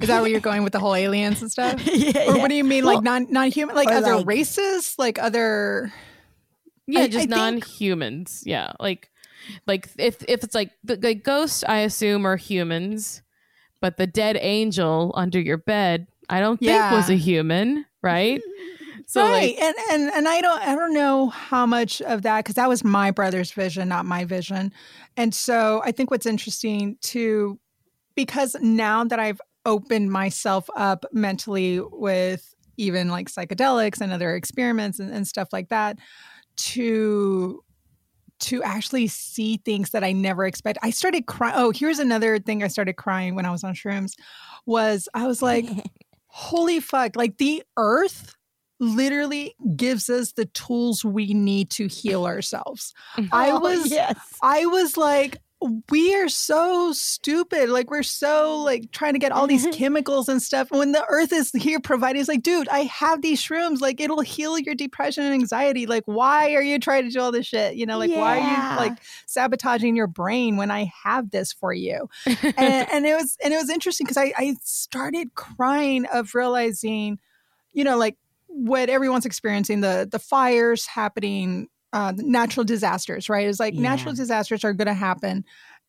Is 0.00 0.08
that 0.08 0.22
where 0.22 0.30
you're 0.30 0.40
going 0.40 0.62
with 0.64 0.72
the 0.72 0.78
whole 0.80 0.94
aliens 0.94 1.42
and 1.42 1.50
stuff? 1.52 1.80
yeah, 1.86 2.22
Or 2.28 2.36
yeah. 2.36 2.42
what 2.42 2.48
do 2.48 2.54
you 2.54 2.64
mean, 2.64 2.84
Well, 2.84 2.96
like 2.96 3.04
non 3.04 3.26
non 3.30 3.50
human, 3.50 3.76
like 3.76 3.88
other 3.88 4.16
like- 4.16 4.26
races, 4.26 4.94
like 4.98 5.18
other? 5.18 5.92
Yeah, 6.86 7.00
I- 7.02 7.08
just 7.08 7.24
I 7.32 7.36
non 7.36 7.60
humans. 7.60 8.42
Yeah. 8.46 8.72
Like 8.80 9.10
like 9.66 9.88
if 9.98 10.22
if 10.26 10.42
it's 10.42 10.54
like 10.54 10.70
the, 10.84 10.96
the 10.96 11.14
ghosts 11.14 11.62
I 11.64 11.78
assume 11.80 12.26
are 12.26 12.36
humans, 12.36 13.22
but 13.80 13.96
the 13.96 14.06
dead 14.06 14.38
angel 14.40 15.12
under 15.14 15.40
your 15.40 15.58
bed, 15.58 16.06
I 16.28 16.40
don't 16.40 16.58
think 16.58 16.92
was 16.92 17.10
a 17.10 17.14
human, 17.14 17.86
right? 18.02 18.40
So 19.06 19.22
right, 19.22 19.56
like 19.56 19.60
and 19.60 19.74
and 19.90 20.12
and 20.12 20.28
I 20.28 20.40
don't 20.40 20.62
I 20.62 20.76
don't 20.76 20.94
know 20.94 21.30
how 21.30 21.66
much 21.66 22.00
of 22.00 22.22
that 22.22 22.44
because 22.44 22.54
that 22.54 22.68
was 22.68 22.84
my 22.84 23.10
brother's 23.10 23.50
vision, 23.50 23.88
not 23.88 24.04
my 24.04 24.24
vision, 24.24 24.72
and 25.16 25.34
so 25.34 25.82
I 25.84 25.90
think 25.90 26.12
what's 26.12 26.26
interesting 26.26 26.96
too, 27.00 27.58
because 28.14 28.54
now 28.60 29.02
that 29.02 29.18
I've 29.18 29.40
opened 29.66 30.12
myself 30.12 30.70
up 30.76 31.04
mentally 31.12 31.80
with 31.80 32.54
even 32.76 33.08
like 33.08 33.28
psychedelics 33.28 34.00
and 34.00 34.12
other 34.12 34.36
experiments 34.36 35.00
and, 35.00 35.10
and 35.12 35.26
stuff 35.26 35.48
like 35.52 35.70
that, 35.70 35.98
to 36.56 37.64
to 38.40 38.62
actually 38.62 39.06
see 39.06 39.58
things 39.58 39.90
that 39.90 40.04
I 40.04 40.12
never 40.12 40.44
expect. 40.46 40.78
I 40.82 40.90
started 40.90 41.26
crying. 41.26 41.54
Oh, 41.56 41.70
here's 41.70 41.98
another 41.98 42.38
thing 42.38 42.62
I 42.62 42.68
started 42.68 42.94
crying 42.94 43.34
when 43.34 43.46
I 43.46 43.50
was 43.50 43.64
on 43.64 43.74
shrooms 43.74 44.14
was 44.66 45.08
I 45.14 45.26
was 45.26 45.42
like, 45.42 45.66
holy 46.26 46.80
fuck, 46.80 47.16
like 47.16 47.38
the 47.38 47.62
earth 47.76 48.34
literally 48.78 49.54
gives 49.76 50.08
us 50.08 50.32
the 50.32 50.46
tools 50.46 51.04
we 51.04 51.34
need 51.34 51.70
to 51.70 51.86
heal 51.86 52.24
ourselves. 52.24 52.94
I 53.30 53.50
Oh, 53.50 53.60
was 53.60 53.90
yes. 53.90 54.16
I 54.42 54.64
was 54.66 54.96
like 54.96 55.36
we 55.88 56.14
are 56.14 56.28
so 56.28 56.92
stupid. 56.92 57.68
Like 57.68 57.90
we're 57.90 58.02
so 58.02 58.56
like 58.62 58.90
trying 58.92 59.12
to 59.12 59.18
get 59.18 59.30
all 59.30 59.46
these 59.46 59.66
chemicals 59.72 60.28
and 60.28 60.42
stuff. 60.42 60.70
When 60.70 60.92
the 60.92 61.04
earth 61.08 61.32
is 61.32 61.50
here 61.52 61.80
providing, 61.80 62.20
it's 62.20 62.28
like, 62.28 62.42
dude, 62.42 62.68
I 62.68 62.80
have 62.84 63.20
these 63.20 63.42
shrooms. 63.42 63.80
Like 63.80 64.00
it'll 64.00 64.22
heal 64.22 64.58
your 64.58 64.74
depression 64.74 65.24
and 65.24 65.34
anxiety. 65.34 65.86
Like, 65.86 66.04
why 66.06 66.54
are 66.54 66.62
you 66.62 66.78
trying 66.78 67.04
to 67.04 67.10
do 67.10 67.20
all 67.20 67.30
this 67.30 67.46
shit? 67.46 67.74
You 67.74 67.84
know, 67.84 67.98
like 67.98 68.10
why 68.10 68.38
are 68.38 68.72
you 68.72 68.76
like 68.76 68.98
sabotaging 69.26 69.96
your 69.96 70.06
brain 70.06 70.56
when 70.56 70.70
I 70.70 70.90
have 71.04 71.30
this 71.30 71.52
for 71.52 71.74
you? 71.74 72.08
and, 72.26 72.38
and 72.56 73.06
it 73.06 73.14
was 73.14 73.36
and 73.44 73.52
it 73.52 73.56
was 73.56 73.68
interesting 73.68 74.06
because 74.06 74.16
I, 74.16 74.32
I 74.36 74.56
started 74.62 75.34
crying 75.34 76.06
of 76.06 76.34
realizing, 76.34 77.18
you 77.72 77.84
know, 77.84 77.98
like 77.98 78.16
what 78.46 78.88
everyone's 78.88 79.26
experiencing 79.26 79.82
the 79.82 80.08
the 80.10 80.18
fires 80.18 80.86
happening, 80.86 81.68
uh, 81.92 82.12
natural 82.16 82.64
disasters, 82.64 83.28
right? 83.28 83.48
It's 83.48 83.60
like 83.60 83.74
Yeah. 83.74 83.80
natural 83.82 84.14
disasters 84.14 84.64
are 84.64 84.72
going 84.72 84.86
to 84.86 84.94
happen, 84.94 85.44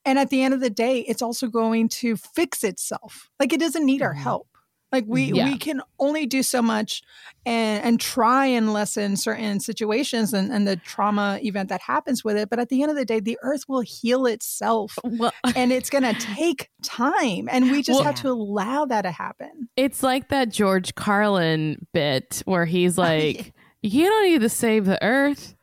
and 0.06 0.18
at 0.18 0.30
the 0.30 0.42
end 0.42 0.54
of 0.54 0.60
the 0.60 0.70
day, 0.72 1.00
it's 1.02 1.22
also 1.22 1.48
going 1.48 1.90
to 1.90 2.16
fix 2.18 2.64
itself. 2.64 3.30
Like 3.40 3.54
it 3.54 3.60
doesn't 3.60 3.86
need 3.86 4.02
our 4.02 4.14
Mhm. 4.16 4.18
help. 4.24 4.48
Like 4.92 5.06
we 5.08 5.32
Yeah. 5.32 5.46
we 5.50 5.58
can 5.58 5.82
only 6.00 6.26
do 6.26 6.44
so 6.44 6.62
much 6.62 7.02
and 7.46 7.82
and 7.86 8.00
try 8.00 8.46
and 8.48 8.74
lessen 8.74 9.16
certain 9.16 9.62
situations 9.62 10.34
and, 10.34 10.52
and 10.52 10.68
the 10.68 10.76
trauma 10.76 11.40
event 11.44 11.70
that 11.70 11.80
happens 11.82 12.26
with 12.26 12.36
it. 12.36 12.50
But 12.50 12.60
at 12.60 12.68
the 12.68 12.82
end 12.82 12.92
of 12.92 12.98
the 12.98 13.06
day, 13.06 13.22
the 13.22 13.38
earth 13.42 13.64
will 13.70 13.80
heal 13.82 14.26
itself 14.26 14.98
well, 15.04 15.32
and 15.56 15.72
it's 15.72 15.90
going 15.90 16.04
to 16.14 16.14
take 16.36 16.70
time 16.84 17.48
and 17.50 17.72
we 17.72 17.82
just 17.84 18.00
Well- 18.00 18.04
have 18.04 18.16
to 18.16 18.30
allow 18.30 18.84
that 18.86 19.04
to 19.04 19.12
happen 19.12 19.70
it's 19.78 20.04
like 20.04 20.28
that 20.28 20.50
George 20.50 20.94
Carlin 20.96 21.88
bit 21.94 22.42
where 22.46 22.66
he's 22.66 22.98
like, 23.08 23.54
"You 23.82 24.10
don't 24.10 24.26
need 24.30 24.42
to 24.42 24.50
save 24.50 24.86
the 24.86 25.02
earth. 25.02 25.56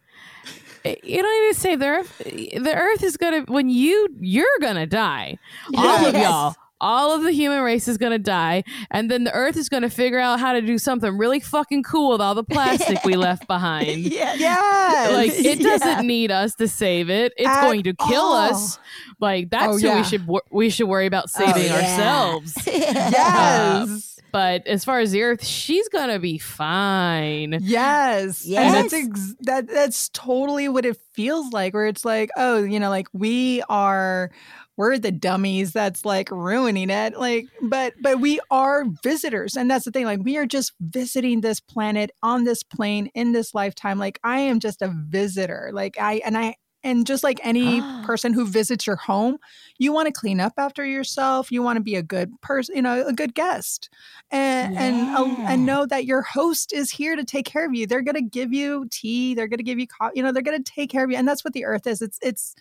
You 0.85 1.23
don't 1.23 1.47
need 1.47 1.55
to 1.55 1.61
save 1.61 1.79
the 1.81 1.87
earth. 1.87 2.19
The 2.19 2.75
earth 2.75 3.03
is 3.03 3.17
gonna 3.17 3.43
when 3.49 3.69
you 3.69 4.09
you're 4.21 4.47
gonna 4.61 4.87
die. 4.87 5.39
All 5.77 6.07
of 6.07 6.15
y'all." 6.15 6.55
All 6.81 7.13
of 7.13 7.25
the 7.25 7.33
human 7.33 7.61
race 7.63 7.89
is 7.89 7.99
gonna 7.99 8.21
die, 8.21 8.63
and 8.93 9.11
then 9.11 9.25
the 9.25 9.33
Earth 9.35 9.57
is 9.57 9.69
gonna 9.69 9.91
figure 9.91 10.21
out 10.21 10.39
how 10.39 10.53
to 10.53 10.61
do 10.61 10.79
something 10.79 11.19
really 11.19 11.41
fucking 11.41 11.83
cool 11.83 12.13
with 12.13 12.21
all 12.21 12.37
the 12.37 12.45
plastic 12.45 13.03
we 13.05 13.17
left 13.17 13.49
behind. 13.49 14.03
yeah. 14.03 14.35
yes 14.35 15.13
Like 15.13 15.33
it 15.45 15.59
doesn't 15.61 16.07
need 16.07 16.31
us 16.31 16.55
to 16.55 16.69
save 16.69 17.11
it. 17.11 17.33
It's 17.37 17.49
At 17.49 17.63
going 17.63 17.83
to 17.83 17.95
kill 17.95 18.23
all. 18.23 18.35
us. 18.37 18.79
Like 19.19 19.51
that's 19.51 19.67
Oh, 19.67 19.79
who 19.79 19.87
yeah. 19.89 19.97
we 19.97 20.05
should 20.05 20.25
wor- 20.29 20.45
we 20.53 20.71
should 20.71 20.87
worry 20.87 21.07
about 21.07 21.25
oh, 21.37 21.45
saving 21.47 21.65
yeah. 21.65 21.75
ourselves. 21.81 22.55
yes 22.67 24.18
uh, 24.18 24.18
But 24.33 24.67
as 24.67 24.85
far 24.85 25.01
as 25.01 25.13
the 25.13 25.23
Earth, 25.23 25.45
she's 25.45 25.89
gonna 25.89 26.19
be 26.19 26.39
fine. 26.39 27.59
yes. 27.63 28.45
And 28.67 28.75
that's 28.75 28.93
ex- 28.93 29.35
that 29.41 29.69
that's 29.69 30.09
totally 30.11 30.69
what 30.69 30.85
it 30.85 30.97
feels 31.13 31.53
like 31.53 31.75
where 31.75 31.87
it's 31.87 32.05
like 32.05 32.31
oh 32.37 32.63
you 32.63 32.79
know 32.79 32.91
like 32.91 33.09
we 33.13 33.63
are 33.69 34.31
we're 34.77 34.97
the 34.97 35.11
dummies 35.11 35.73
that's 35.73 36.05
like 36.05 36.31
ruining 36.31 36.89
it. 36.91 37.19
Like 37.19 37.47
but 37.63 37.95
but 38.01 38.21
we 38.21 38.39
are 38.51 38.85
visitors. 39.03 39.57
And 39.57 39.71
that's 39.71 39.85
the 39.85 39.91
thing 39.91 40.05
like 40.05 40.21
we 40.23 40.37
are 40.37 40.47
just 40.47 40.73
visiting 40.81 41.41
this 41.41 41.59
planet 41.61 42.11
on 42.23 42.45
this 42.45 42.63
plane 42.63 43.11
in 43.15 43.33
this 43.33 43.55
lifetime. 43.55 43.99
Like 43.99 44.21
i 44.23 44.39
am 44.39 44.61
just 44.61 44.81
a 44.83 44.95
visitor. 45.09 45.71
Like 45.73 45.99
i 46.01 46.21
and 46.25 46.39
i 46.39 46.55
and 46.85 47.07
just 47.07 47.25
like 47.25 47.41
any 47.45 47.83
person 48.03 48.33
who 48.33 48.47
visits 48.47 48.87
your 48.87 48.97
home 48.97 49.39
you 49.79 49.93
want 49.93 50.07
to 50.07 50.13
clean 50.13 50.41
up 50.41 50.53
after 50.59 50.85
yourself 50.85 51.51
you 51.51 51.63
want 51.63 51.77
to 51.77 51.83
be 51.83 51.95
a 51.97 52.03
good 52.03 52.31
person 52.41 52.77
you 52.77 52.83
know 52.83 53.07
a 53.07 53.13
good 53.13 53.35
guest. 53.35 53.89
And 54.31 54.71
and 54.77 55.11
uh, 55.15 55.25
Yeah. 55.39 55.53
and 55.55 55.65
know 55.67 55.87
that 55.87 56.05
your 56.07 56.23
host 56.23 56.73
is 56.73 56.91
here 56.91 57.17
to 57.17 57.25
take 57.25 57.47
care 57.47 57.67
of 57.67 57.75
you. 57.75 57.87
They're 57.87 58.03
going 58.03 58.15
to 58.15 58.23
give 58.23 58.53
you 58.53 58.87
tea 58.91 59.35
they're 59.35 59.49
going 59.49 59.59
to 59.59 59.65
give 59.65 59.79
you 59.79 59.87
coffee 59.87 60.15
you 60.17 60.23
know 60.23 60.33
they're 60.33 60.43
going 60.43 60.63
to 60.63 60.73
take 60.73 60.91
care 60.91 61.05
of 61.05 61.11
you 61.11 61.17
and 61.17 61.27
that's 61.29 61.45
what 61.45 61.53
the 61.55 61.65
earth 61.65 61.87
is. 61.87 62.03
It's 62.03 62.19
it's 62.23 62.55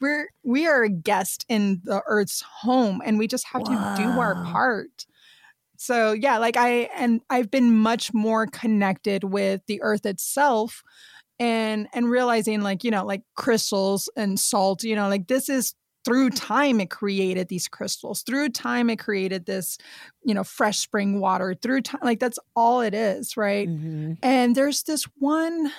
we're 0.00 0.28
we 0.44 0.66
are 0.66 0.82
a 0.84 0.88
guest 0.90 1.44
in 1.48 1.80
the 1.84 2.02
earth's 2.06 2.42
home 2.42 3.02
and 3.04 3.18
we 3.18 3.26
just 3.28 3.46
have 3.48 3.64
to 3.64 3.76
do 3.94 4.18
our 4.18 4.36
part. 4.36 5.06
So 5.78 6.12
yeah 6.12 6.38
like 6.38 6.56
i 6.56 6.88
and 6.96 7.20
i've 7.30 7.50
been 7.50 7.76
much 7.76 8.12
more 8.14 8.46
connected 8.46 9.24
with 9.24 9.60
the 9.66 9.80
earth 9.82 10.06
itself 10.06 10.82
and 11.38 11.88
and 11.92 12.10
realizing 12.10 12.62
like 12.62 12.84
you 12.84 12.90
know 12.90 13.04
like 13.04 13.22
crystals 13.34 14.08
and 14.16 14.38
salt 14.40 14.82
you 14.82 14.96
know 14.96 15.08
like 15.08 15.26
this 15.28 15.48
is 15.48 15.74
through 16.04 16.30
time 16.30 16.80
it 16.80 16.88
created 16.88 17.48
these 17.48 17.68
crystals 17.68 18.22
through 18.22 18.48
time 18.48 18.88
it 18.88 18.96
created 18.96 19.44
this 19.44 19.76
you 20.24 20.32
know 20.32 20.44
fresh 20.44 20.78
spring 20.78 21.20
water 21.20 21.54
through 21.60 21.80
time 21.82 22.00
like 22.02 22.20
that's 22.20 22.38
all 22.54 22.80
it 22.80 22.94
is 22.94 23.36
right 23.36 23.68
Mhm. 23.68 24.16
and 24.22 24.54
there's 24.54 24.82
this 24.84 25.04
one 25.18 25.70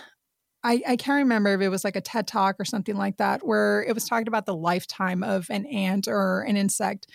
I, 0.63 0.81
I 0.85 0.95
can't 0.97 1.19
remember 1.19 1.53
if 1.53 1.61
it 1.61 1.69
was 1.69 1.85
like 1.85 1.95
a 1.95 2.01
TED 2.01 2.27
talk 2.27 2.55
or 2.59 2.65
something 2.65 2.97
like 2.97 3.17
that, 3.17 3.45
where 3.45 3.83
it 3.83 3.93
was 3.93 4.05
talking 4.05 4.27
about 4.27 4.45
the 4.47 4.55
lifetime 4.55 5.23
of 5.23 5.45
an 5.49 5.65
ant 5.67 6.07
or 6.09 6.41
an 6.41 6.57
insect. 6.57 7.07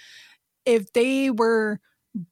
If 0.64 0.92
they 0.94 1.28
were 1.28 1.80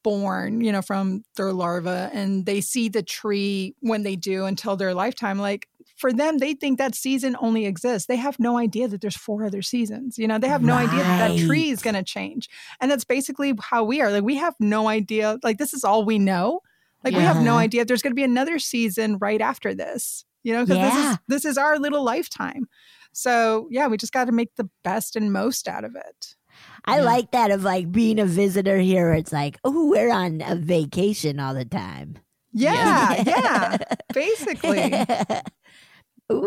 born, 0.03 0.61
you 0.63 0.73
know, 0.73 0.81
from 0.81 1.25
their 1.37 1.53
larva 1.53 2.11
and 2.15 2.47
they 2.47 2.61
see 2.61 2.89
the 2.89 3.03
tree 3.03 3.75
when 3.81 4.03
they 4.03 4.17
do 4.17 4.45
until 4.47 4.77
their 4.77 4.95
lifetime, 4.95 5.39
like 5.39 5.69
for 6.01 6.13
them, 6.13 6.39
they 6.39 6.55
think 6.55 6.79
that 6.79 6.95
season 6.95 7.37
only 7.41 7.67
exists. 7.67 8.07
They 8.07 8.17
have 8.17 8.39
no 8.41 8.57
idea 8.59 8.89
that 8.89 9.01
there's 9.01 9.17
four 9.17 9.45
other 9.45 9.63
seasons. 9.63 10.19
You 10.19 10.27
know, 10.27 10.39
they 10.39 10.49
have 10.49 10.63
no 10.63 10.75
idea 10.75 10.99
that 11.03 11.29
that 11.29 11.47
tree 11.47 11.71
is 11.71 11.83
going 11.83 11.95
to 11.95 12.03
change. 12.03 12.49
And 12.81 12.91
that's 12.91 13.05
basically 13.05 13.55
how 13.61 13.85
we 13.85 14.01
are. 14.01 14.11
Like, 14.11 14.25
we 14.25 14.37
have 14.37 14.55
no 14.59 14.89
idea. 14.89 15.39
Like, 15.43 15.59
this 15.59 15.75
is 15.75 15.85
all 15.85 16.05
we 16.05 16.19
know. 16.19 16.61
Like, 17.05 17.15
we 17.15 17.21
have 17.23 17.43
no 17.43 17.57
idea 17.57 17.83
if 17.83 17.89
there's 17.89 18.03
going 18.03 18.13
to 18.13 18.17
be 18.17 18.25
another 18.25 18.59
season 18.59 19.19
right 19.19 19.41
after 19.41 19.75
this, 19.75 20.25
you 20.43 20.53
know, 20.53 20.65
because 20.65 20.79
this 20.95 21.05
is 21.05 21.19
this 21.29 21.45
is 21.45 21.59
our 21.59 21.79
little 21.79 22.03
lifetime. 22.03 22.67
So 23.13 23.69
yeah, 23.71 23.87
we 23.89 23.97
just 23.97 24.13
got 24.13 24.27
to 24.27 24.33
make 24.33 24.55
the 24.57 24.69
best 24.85 25.17
and 25.17 25.33
most 25.33 25.67
out 25.69 25.85
of 25.85 25.97
it. 25.97 26.35
I 26.85 26.99
Yeah. 26.99 27.05
like 27.05 27.31
that 27.33 27.51
of 27.51 27.65
like 27.65 27.91
being 27.91 28.19
a 28.19 28.27
visitor 28.27 28.79
here. 28.79 29.13
It's 29.13 29.33
like, 29.33 29.59
oh, 29.65 29.89
we're 29.89 30.11
on 30.13 30.43
a 30.47 30.57
vacation 30.57 31.41
all 31.41 31.55
the 31.55 31.65
time. 31.65 32.19
Yeah, 32.53 33.23
yeah, 33.27 33.77
basically. 34.15 34.93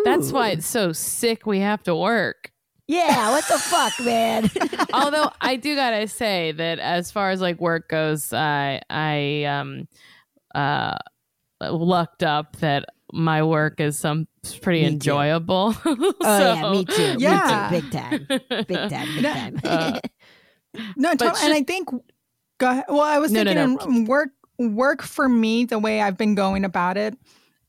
That's 0.05 0.31
why 0.31 0.49
it's 0.49 0.67
so 0.67 0.91
sick 0.93 1.45
we 1.45 1.59
have 1.59 1.83
to 1.83 1.95
work. 1.95 2.51
Yeah, 2.87 3.31
what 3.31 3.45
the 3.47 3.57
fuck, 3.59 3.99
man? 4.01 4.49
Although 4.93 5.31
I 5.41 5.55
do 5.55 5.75
gotta 5.75 6.07
say 6.07 6.51
that 6.51 6.79
as 6.79 7.11
far 7.11 7.31
as 7.31 7.41
like 7.41 7.59
work 7.61 7.89
goes, 7.89 8.33
I 8.33 8.81
I 8.89 9.43
um 9.45 9.87
uh 10.53 10.97
lucked 11.61 12.23
up 12.23 12.57
that 12.57 12.85
my 13.13 13.43
work 13.43 13.79
is 13.79 13.97
some 13.97 14.27
pretty 14.61 14.81
Me 14.81 14.87
enjoyable. 14.87 15.73
oh 15.85 16.15
yeah, 16.21 16.71
me 16.71 16.83
too. 16.85 17.15
Yeah. 17.19 17.69
me 17.71 17.79
too. 17.81 17.89
Big 17.89 17.91
time, 17.91 18.27
big 18.29 18.89
time, 18.89 19.07
big 19.15 19.23
No, 19.23 19.29
time. 19.31 19.59
uh, 19.63 19.99
No, 20.97 21.11
But 21.15 21.19
Tom, 21.27 21.35
should- 21.35 21.45
and 21.45 21.53
I 21.53 21.63
think 21.63 21.89
go 22.57 22.69
ahead. 22.69 22.85
Well, 22.89 23.01
I 23.01 23.19
was 23.19 23.31
No, 23.31 23.43
no, 23.43 23.53
thinking 23.53 24.03
no. 24.05 24.09
work 24.09 24.29
work 24.59 25.01
for 25.01 25.29
me 25.29 25.65
the 25.65 25.79
way 25.79 26.01
I've 26.01 26.17
been 26.17 26.35
going 26.35 26.65
about 26.65 26.97
it. 26.97 27.15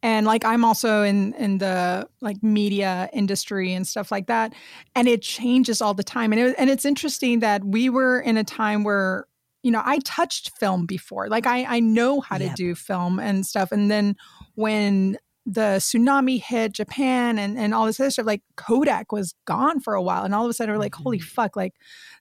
And 0.04 0.26
like 0.26 0.44
I'm 0.44 0.66
also 0.66 1.02
in 1.02 1.32
in 1.32 1.58
the 1.58 2.06
like 2.20 2.42
media 2.42 3.08
industry 3.14 3.72
and 3.72 3.86
stuff 3.86 4.12
like 4.12 4.26
that, 4.26 4.52
and 4.94 5.08
it 5.08 5.22
changes 5.22 5.80
all 5.80 5.94
the 5.94 6.04
time. 6.04 6.30
And 6.30 6.40
it, 6.42 6.54
and 6.58 6.68
it's 6.68 6.84
interesting 6.84 7.40
that 7.40 7.64
we 7.64 7.88
were 7.88 8.20
in 8.20 8.36
a 8.36 8.44
time 8.44 8.84
where 8.84 9.26
you 9.62 9.70
know 9.70 9.80
I 9.82 10.00
touched 10.00 10.50
film 10.60 10.84
before, 10.84 11.30
like 11.30 11.46
I 11.46 11.64
I 11.64 11.80
know 11.80 12.20
how 12.20 12.36
to 12.36 12.44
Yep. 12.44 12.54
do 12.54 12.74
film 12.74 13.18
and 13.18 13.46
stuff. 13.46 13.72
And 13.72 13.90
then 13.90 14.14
when 14.56 15.16
the 15.46 15.78
tsunami 15.78 16.38
hit 16.38 16.72
Japan 16.72 17.38
and 17.38 17.56
and 17.56 17.72
all 17.72 17.86
this 17.86 17.98
other 17.98 18.10
stuff, 18.10 18.26
like 18.26 18.42
Kodak 18.56 19.10
was 19.10 19.34
gone 19.46 19.80
for 19.80 19.94
a 19.94 20.02
while, 20.02 20.24
and 20.24 20.34
all 20.34 20.44
of 20.44 20.50
a 20.50 20.52
sudden 20.52 20.74
we're 20.74 20.80
like, 20.80 20.94
holy 20.94 21.18
mm-hmm. 21.18 21.24
fuck, 21.28 21.56
like 21.56 21.76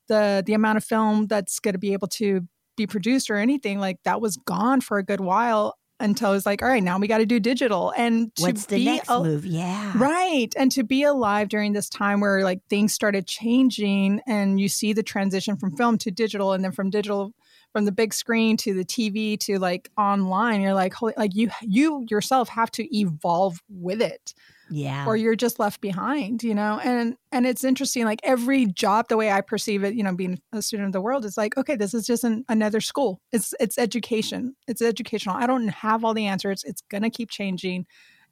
the 0.08 0.42
the 0.46 0.54
amount 0.54 0.78
of 0.78 0.86
film 0.86 1.28
that's 1.28 1.60
going 1.60 1.74
to 1.74 1.80
be 1.80 1.92
able 1.92 2.08
to 2.08 2.48
be 2.78 2.88
produced 2.88 3.30
or 3.30 3.36
anything 3.36 3.78
like 3.78 3.98
that 4.06 4.22
was 4.22 4.38
gone 4.38 4.80
for 4.80 5.00
a 5.00 5.04
good 5.04 5.20
while 5.20 5.76
until 6.00 6.34
it's 6.34 6.46
like 6.46 6.62
all 6.62 6.68
right 6.68 6.84
now 6.84 6.98
we 6.98 7.08
got 7.08 7.20
to 7.20 7.26
do 7.26 7.40
digital. 7.40 7.94
And 7.96 8.36
to 8.36 8.44
What's 8.44 8.66
the 8.66 8.78
be 8.78 8.86
next 8.86 9.10
al- 9.10 9.24
move? 9.24 9.46
Yeah, 9.46 9.94
right 9.96 10.54
and 10.56 10.72
to 10.74 10.84
be 10.84 11.04
alive 11.04 11.50
during 11.50 11.74
this 11.74 11.90
time 11.90 12.20
where 12.20 12.44
like 12.44 12.62
things 12.70 12.94
started 12.94 13.28
changing 13.28 14.22
and 14.28 14.60
you 14.60 14.70
see 14.70 14.94
the 14.94 15.04
transition 15.04 15.58
from 15.58 15.76
film 15.76 15.98
to 16.00 16.12
digital 16.12 16.54
and 16.54 16.64
then 16.64 16.72
from 16.72 16.90
digital 16.90 17.34
from 17.72 17.86
the 17.86 17.92
big 17.92 18.14
screen 18.14 18.56
to 18.56 18.74
the 18.74 18.86
tv 18.86 19.38
to 19.40 19.58
like 19.58 19.90
online 19.98 20.62
you're 20.62 20.74
like 20.74 20.94
holy 20.94 21.14
like 21.18 21.34
you 21.34 21.50
you 21.62 22.06
yourself 22.10 22.50
have 22.50 22.70
to 22.70 22.96
evolve 22.96 23.60
with 23.68 24.02
it 24.02 24.34
yeah. 24.70 25.06
or 25.06 25.16
you're 25.16 25.36
just 25.36 25.60
left 25.60 25.82
behind 25.82 26.44
you 26.44 26.54
know 26.54 26.80
and 26.84 27.16
and 27.32 27.46
it's 27.46 27.64
interesting 27.64 28.06
like 28.06 28.20
every 28.24 28.66
job 28.66 29.08
the 29.10 29.18
way 29.18 29.32
i 29.32 29.42
perceive 29.42 29.84
it 29.84 29.94
you 29.94 30.04
know 30.04 30.16
being 30.16 30.40
a 30.54 30.62
student 30.62 30.88
of 30.88 30.94
the 30.94 31.02
world 31.02 31.26
is 31.26 31.38
like 31.38 31.58
okay 31.58 31.76
this 31.76 31.94
is 31.94 32.06
just 32.06 32.24
an, 32.24 32.44
another 32.50 32.82
school 32.82 33.22
it's 33.32 33.54
it's 33.60 33.78
education 33.78 34.56
it's 34.68 34.82
educational 34.82 35.36
i 35.36 35.46
don't 35.46 35.68
have 35.68 36.04
all 36.04 36.14
the 36.14 36.26
answers 36.26 36.64
it's 36.66 36.82
gonna 36.90 37.10
keep 37.10 37.30
changing 37.30 37.86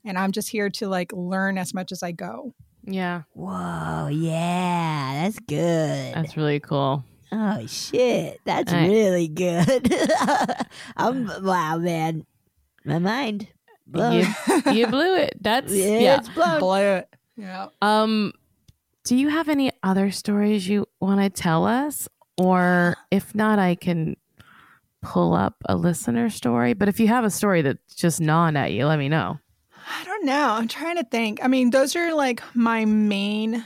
and 0.05 0.17
i'm 0.17 0.31
just 0.31 0.49
here 0.49 0.69
to 0.69 0.87
like 0.87 1.11
learn 1.13 1.57
as 1.57 1.73
much 1.73 1.91
as 1.91 2.01
i 2.03 2.11
go 2.11 2.53
yeah, 2.83 3.23
Whoa, 3.33 4.07
yeah, 4.07 5.23
that's 5.23 5.39
good. 5.39 6.15
that's 6.15 6.35
really 6.35 6.59
cool. 6.59 7.03
oh 7.31 7.65
shit, 7.67 8.39
that's 8.45 8.73
I- 8.73 8.87
really 8.87 9.27
good. 9.27 9.93
I'm 10.97 11.29
wow, 11.43 11.77
man. 11.77 12.25
My 12.83 12.97
mind. 12.97 13.47
Blown. 13.91 14.13
You, 14.13 14.71
you 14.71 14.87
blew 14.87 15.15
it. 15.15 15.35
That's 15.41 15.71
yeah, 15.71 15.99
yeah. 15.99 16.17
it's 16.17 16.29
blown. 16.29 16.59
Blow 16.59 16.97
it 16.97 17.07
yeah 17.37 17.67
Um, 17.81 18.33
do 19.03 19.15
you 19.15 19.29
have 19.29 19.49
any 19.49 19.71
other 19.83 20.11
stories 20.11 20.67
you 20.67 20.85
want 20.99 21.21
to 21.21 21.29
tell 21.29 21.65
us? 21.65 22.07
Or 22.37 22.95
if 23.09 23.33
not, 23.33 23.57
I 23.57 23.75
can 23.75 24.15
pull 25.01 25.33
up 25.33 25.55
a 25.65 25.75
listener 25.75 26.29
story. 26.29 26.73
But 26.73 26.87
if 26.89 26.99
you 26.99 27.07
have 27.07 27.23
a 27.23 27.29
story 27.31 27.61
that's 27.63 27.95
just 27.95 28.21
gnawing 28.21 28.57
at 28.57 28.71
you, 28.73 28.85
let 28.85 28.99
me 28.99 29.09
know. 29.09 29.39
i 29.87 30.03
don't 30.03 30.25
know 30.25 30.51
i'm 30.51 30.67
trying 30.67 30.95
to 30.97 31.03
think 31.03 31.39
i 31.43 31.47
mean 31.47 31.71
those 31.71 31.95
are 31.95 32.13
like 32.13 32.43
my 32.53 32.85
main 32.85 33.65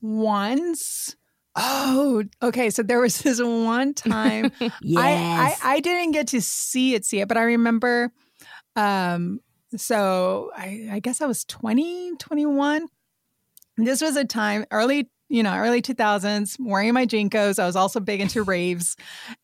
ones 0.00 1.14
oh 1.54 2.24
okay 2.42 2.70
so 2.70 2.82
there 2.82 2.98
was 3.00 3.18
this 3.22 3.40
one 3.42 3.92
time 3.92 4.50
Yes. 4.58 4.72
I, 4.96 5.72
I 5.72 5.74
I 5.74 5.80
didn't 5.80 6.12
get 6.12 6.28
to 6.28 6.40
see 6.40 6.94
it, 6.94 7.04
see 7.04 7.20
it, 7.20 7.28
but 7.28 7.36
I 7.36 7.42
remember. 7.42 8.12
Um, 8.76 9.40
so 9.76 10.50
I, 10.56 10.88
I 10.92 11.00
guess 11.00 11.20
I 11.20 11.26
was 11.26 11.44
20, 11.44 12.16
21. 12.18 12.86
This 13.76 14.02
was 14.02 14.16
a 14.16 14.24
time 14.24 14.66
early, 14.70 15.08
you 15.28 15.42
know, 15.42 15.54
early 15.56 15.80
2000s, 15.80 16.56
wearing 16.60 16.92
my 16.92 17.06
JNCOs. 17.06 17.58
I 17.58 17.64
was 17.64 17.76
also 17.76 17.98
big 18.00 18.20
into 18.20 18.42
raves, 18.42 18.96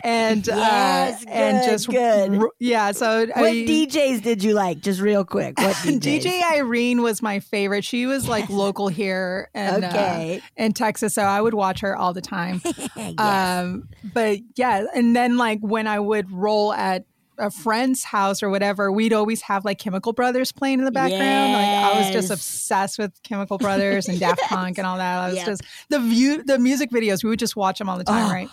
and 0.03 0.47
Yes, 0.47 1.25
uh, 1.25 1.29
and 1.31 1.63
just 1.63 1.89
good. 1.89 2.39
yeah. 2.59 2.93
So 2.93 3.27
what 3.27 3.37
I, 3.37 3.53
DJs 3.67 4.21
did 4.23 4.43
you 4.43 4.53
like? 4.53 4.81
Just 4.81 5.01
real 5.01 5.25
quick. 5.25 5.59
What 5.59 5.75
DJ 5.77 6.43
Irene 6.53 7.01
was 7.03 7.23
my 7.23 7.39
favorite. 7.41 7.85
She 7.85 8.05
was 8.05 8.29
like 8.29 8.51
local 8.51 8.89
here 8.89 9.49
and 9.55 9.85
Okay. 9.85 10.43
in 10.57 10.73
Texas, 10.73 11.15
so 11.15 11.23
I 11.23 11.41
would 11.41 11.55
watch 11.55 11.81
her 11.81 11.97
all 11.97 12.13
the 12.13 12.21
time. 12.21 12.61
yes. 12.97 13.19
Um, 13.19 13.89
but 14.05 14.41
yeah, 14.57 14.85
and 14.95 15.15
then 15.17 15.37
like 15.39 15.61
when 15.61 15.87
I 15.87 16.01
would 16.01 16.31
roll 16.31 16.73
at 16.75 17.07
a 17.39 17.51
friend's 17.51 18.05
house 18.05 18.43
or 18.43 18.51
whatever, 18.51 18.91
we'd 18.93 19.13
always 19.13 19.43
have 19.43 19.65
like 19.65 19.79
Chemical 19.79 20.13
Brothers 20.13 20.53
playing 20.53 20.79
in 20.79 20.85
the 20.85 20.91
background. 20.93 21.53
Like 21.53 21.95
I 21.95 21.99
was 22.01 22.11
just 22.11 22.31
obsessed 22.31 22.99
with 22.99 23.13
Chemical 23.23 23.59
Brothers 23.59 24.09
and 24.09 24.19
Daft 24.21 24.41
Punk 24.43 24.79
and 24.79 24.87
all 24.87 24.97
that. 24.99 25.19
I 25.19 25.27
was 25.29 25.37
Yep. 25.37 25.47
just 25.47 25.63
the 25.89 25.99
view, 26.01 26.43
the 26.43 26.59
music 26.59 26.91
videos. 26.91 27.23
We 27.25 27.31
would 27.31 27.39
just 27.39 27.57
watch 27.57 27.79
them 27.79 27.89
all 27.89 27.99
the 27.99 28.05
time, 28.05 28.27
Oh, 28.29 28.33
right? 28.33 28.49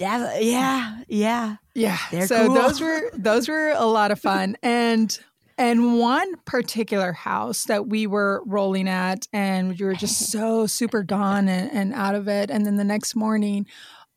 That- 0.00 0.42
yeah, 0.44 0.98
yeah. 1.08 1.56
Yeah. 1.74 1.98
They're 2.10 2.26
so 2.26 2.46
cool. 2.46 2.54
those 2.54 2.80
were 2.80 3.00
those 3.14 3.48
were 3.48 3.70
a 3.76 3.86
lot 3.86 4.10
of 4.10 4.18
fun. 4.20 4.56
And 4.62 5.16
and 5.56 6.00
one 6.00 6.34
particular 6.46 7.12
house 7.12 7.64
that 7.66 7.86
we 7.86 8.08
were 8.08 8.42
rolling 8.44 8.88
at 8.88 9.28
and 9.32 9.78
we 9.78 9.84
were 9.86 9.94
just 9.94 10.30
so 10.32 10.66
super 10.66 11.04
gone 11.04 11.48
and, 11.48 11.70
and 11.72 11.94
out 11.94 12.16
of 12.16 12.26
it. 12.26 12.50
And 12.50 12.66
then 12.66 12.74
the 12.76 12.82
next 12.82 13.14
morning, 13.14 13.66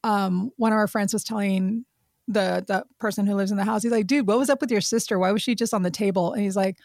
um, 0.04 0.52
one 0.58 0.72
of 0.72 0.78
our 0.78 0.88
friends 0.88 1.14
was 1.14 1.24
telling 1.24 1.86
the 2.28 2.64
the 2.68 2.84
person 3.00 3.26
who 3.26 3.36
lives 3.36 3.52
in 3.52 3.58
the 3.58 3.64
house, 3.66 3.84
he's 3.84 3.92
like, 3.92 4.08
dude, 4.08 4.28
what 4.28 4.38
was 4.38 4.50
up 4.50 4.62
with 4.62 4.72
your 4.72 4.82
sister? 4.82 5.18
Why 5.20 5.32
was 5.32 5.42
she 5.42 5.56
just 5.56 5.74
on 5.74 5.84
the 5.84 5.92
table? 5.92 6.34
And 6.34 6.44
he's 6.44 6.56
like, 6.56 6.78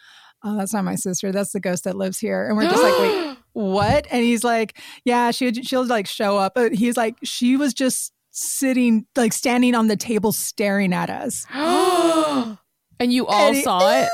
Oh, 0.45 0.57
that's 0.57 0.73
not 0.75 0.85
my 0.85 0.97
sister. 0.97 1.31
That's 1.31 1.53
the 1.53 1.61
ghost 1.61 1.85
that 1.85 1.97
lives 1.97 2.19
here. 2.19 2.49
And 2.49 2.57
we're 2.57 2.69
just 2.69 2.83
like, 2.83 2.99
wait, 2.99 3.37
what? 3.53 4.09
And 4.11 4.25
he's 4.25 4.43
like, 4.43 4.77
yeah, 5.05 5.31
she 5.31 5.53
she'll 5.63 5.87
like 5.87 6.09
show 6.09 6.37
up. 6.37 6.55
But 6.57 6.75
he's 6.75 6.97
like, 6.97 7.17
she 7.23 7.57
was 7.57 7.73
just 7.73 8.13
sitting 8.33 9.07
like 9.15 9.33
standing 9.33 9.77
on 9.77 9.87
the 9.87 9.95
table 9.97 10.33
staring 10.33 10.93
at 10.93 11.11
us. 11.11 11.47
and 11.55 13.13
you 13.13 13.25
all 13.27 13.49
And 13.49 13.57
it- 13.57 13.63
saw 13.63 13.89
it. 14.03 14.09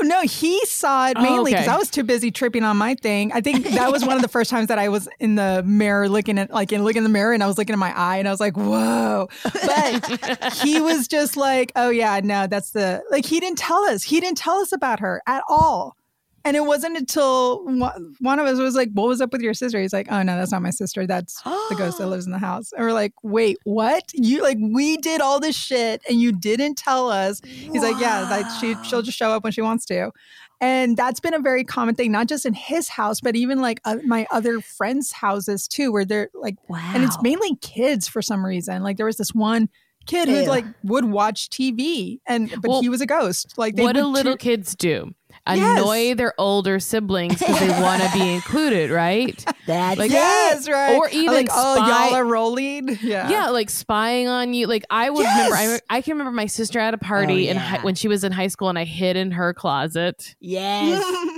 No, 0.00 0.22
he 0.22 0.64
saw 0.66 1.08
it 1.08 1.16
Oh, 1.18 1.22
mainly 1.22 1.52
because 1.52 1.66
okay. 1.66 1.74
I 1.74 1.76
was 1.76 1.90
too 1.90 2.02
busy 2.02 2.30
tripping 2.30 2.64
on 2.64 2.76
my 2.76 2.94
thing. 2.94 3.32
I 3.32 3.40
think 3.40 3.66
that 3.66 3.92
was 3.92 4.04
one 4.04 4.16
of 4.16 4.22
the 4.22 4.28
first 4.28 4.50
times 4.50 4.68
that 4.68 4.78
I 4.78 4.88
was 4.88 5.08
in 5.20 5.34
the 5.34 5.62
mirror 5.66 6.08
looking 6.08 6.38
at 6.38 6.50
like 6.50 6.72
in 6.72 6.82
looking 6.84 6.98
in 6.98 7.04
the 7.04 7.10
mirror 7.10 7.32
and 7.32 7.42
I 7.42 7.46
was 7.46 7.58
looking 7.58 7.72
at 7.74 7.78
my 7.78 7.96
eye 7.96 8.16
and 8.16 8.26
I 8.26 8.30
was 8.30 8.40
like, 8.40 8.56
whoa. 8.56 9.28
But 9.44 10.54
he 10.62 10.80
was 10.80 11.08
just 11.08 11.36
like, 11.36 11.72
oh 11.76 11.90
yeah, 11.90 12.20
no, 12.22 12.46
that's 12.46 12.70
the 12.70 13.02
like 13.10 13.26
he 13.26 13.40
didn't 13.40 13.58
tell 13.58 13.84
us. 13.84 14.02
He 14.02 14.20
didn't 14.20 14.38
tell 14.38 14.56
us 14.58 14.72
about 14.72 15.00
her 15.00 15.22
at 15.26 15.42
all. 15.48 15.96
And 16.44 16.56
it 16.56 16.64
wasn't 16.64 16.96
until 16.96 17.62
one 18.20 18.38
of 18.38 18.46
us 18.46 18.58
was 18.58 18.74
like, 18.74 18.90
"What 18.92 19.08
was 19.08 19.20
up 19.20 19.32
with 19.32 19.42
your 19.42 19.54
sister?" 19.54 19.80
He's 19.80 19.92
like, 19.92 20.08
"Oh 20.10 20.22
no, 20.22 20.36
that's 20.36 20.50
not 20.52 20.62
my 20.62 20.70
sister. 20.70 21.06
That's 21.06 21.40
the 21.42 21.74
ghost 21.78 21.98
that 21.98 22.06
lives 22.08 22.26
in 22.26 22.32
the 22.32 22.38
house." 22.38 22.72
And 22.72 22.84
we're 22.84 22.92
like, 22.92 23.12
"Wait, 23.22 23.58
what? 23.64 24.04
You 24.12 24.42
like 24.42 24.58
we 24.60 24.96
did 24.96 25.20
all 25.20 25.38
this 25.40 25.56
shit 25.56 26.02
and 26.08 26.20
you 26.20 26.32
didn't 26.32 26.76
tell 26.76 27.10
us?" 27.10 27.40
He's 27.44 27.82
like, 27.82 28.00
"Yeah, 28.00 28.28
like 28.28 28.46
she 28.60 28.74
she'll 28.84 29.02
just 29.02 29.16
show 29.18 29.30
up 29.30 29.44
when 29.44 29.52
she 29.52 29.62
wants 29.62 29.84
to." 29.86 30.10
And 30.60 30.96
that's 30.96 31.18
been 31.18 31.34
a 31.34 31.40
very 31.40 31.64
common 31.64 31.96
thing, 31.96 32.12
not 32.12 32.28
just 32.28 32.46
in 32.46 32.54
his 32.54 32.88
house, 32.88 33.20
but 33.20 33.34
even 33.34 33.60
like 33.60 33.80
uh, 33.84 33.96
my 34.06 34.28
other 34.30 34.60
friends' 34.60 35.10
houses 35.10 35.66
too, 35.66 35.90
where 35.90 36.04
they're 36.04 36.28
like, 36.34 36.54
Wow. 36.68 36.92
and 36.94 37.02
it's 37.02 37.20
mainly 37.20 37.56
kids 37.56 38.06
for 38.06 38.22
some 38.22 38.46
reason. 38.46 38.80
Like 38.84 38.96
there 38.96 39.06
was 39.06 39.16
this 39.16 39.34
one 39.34 39.68
kid 40.06 40.28
who 40.28 40.44
like 40.46 40.64
would 40.84 41.04
watch 41.04 41.48
TV, 41.50 42.20
and 42.26 42.48
but 42.60 42.70
Well, 42.70 42.80
he 42.80 42.88
was 42.88 43.00
a 43.00 43.06
ghost. 43.06 43.54
Like 43.56 43.74
they 43.74 43.82
what 43.82 43.94
do 43.96 44.04
little 44.06 44.36
kids 44.36 44.76
do? 44.76 45.12
Yes. 45.46 45.80
Annoy 45.80 46.14
their 46.14 46.34
older 46.38 46.78
siblings 46.78 47.38
because 47.38 47.58
they 47.58 47.68
want 47.68 48.00
to 48.02 48.10
be 48.12 48.20
included, 48.34 48.90
right? 48.92 49.44
That's 49.66 49.98
Like- 49.98 50.12
Yes, 50.12 50.68
right. 50.68 50.94
Or 50.96 51.08
even 51.08 51.34
like, 51.34 51.48
oh, 51.50 51.76
spy- 51.76 51.88
y'all 51.88 52.14
are 52.14 52.24
rolling. 52.24 52.96
Yeah. 53.02 53.28
Yeah, 53.28 53.48
like 53.48 53.68
spying 53.68 54.28
on 54.28 54.54
you. 54.54 54.68
Like 54.68 54.84
I 54.88 55.10
would 55.10 55.26
remember. 55.26 55.56
I, 55.56 55.62
Yes. 55.62 55.80
I 55.90 56.00
can 56.00 56.12
remember 56.12 56.30
my 56.32 56.46
sister 56.46 56.78
at 56.78 56.94
a 56.94 56.96
oh, 56.96 57.00
party 57.04 57.48
Oh, 57.48 57.50
in 57.52 57.56
hi- 57.56 57.80
when 57.82 57.96
she 57.96 58.06
was 58.06 58.22
in 58.22 58.30
high 58.30 58.46
school, 58.46 58.68
and 58.68 58.78
I 58.78 58.84
hid 58.84 59.16
in 59.16 59.32
her 59.32 59.52
closet 59.52 60.36
Yes. 60.40 61.02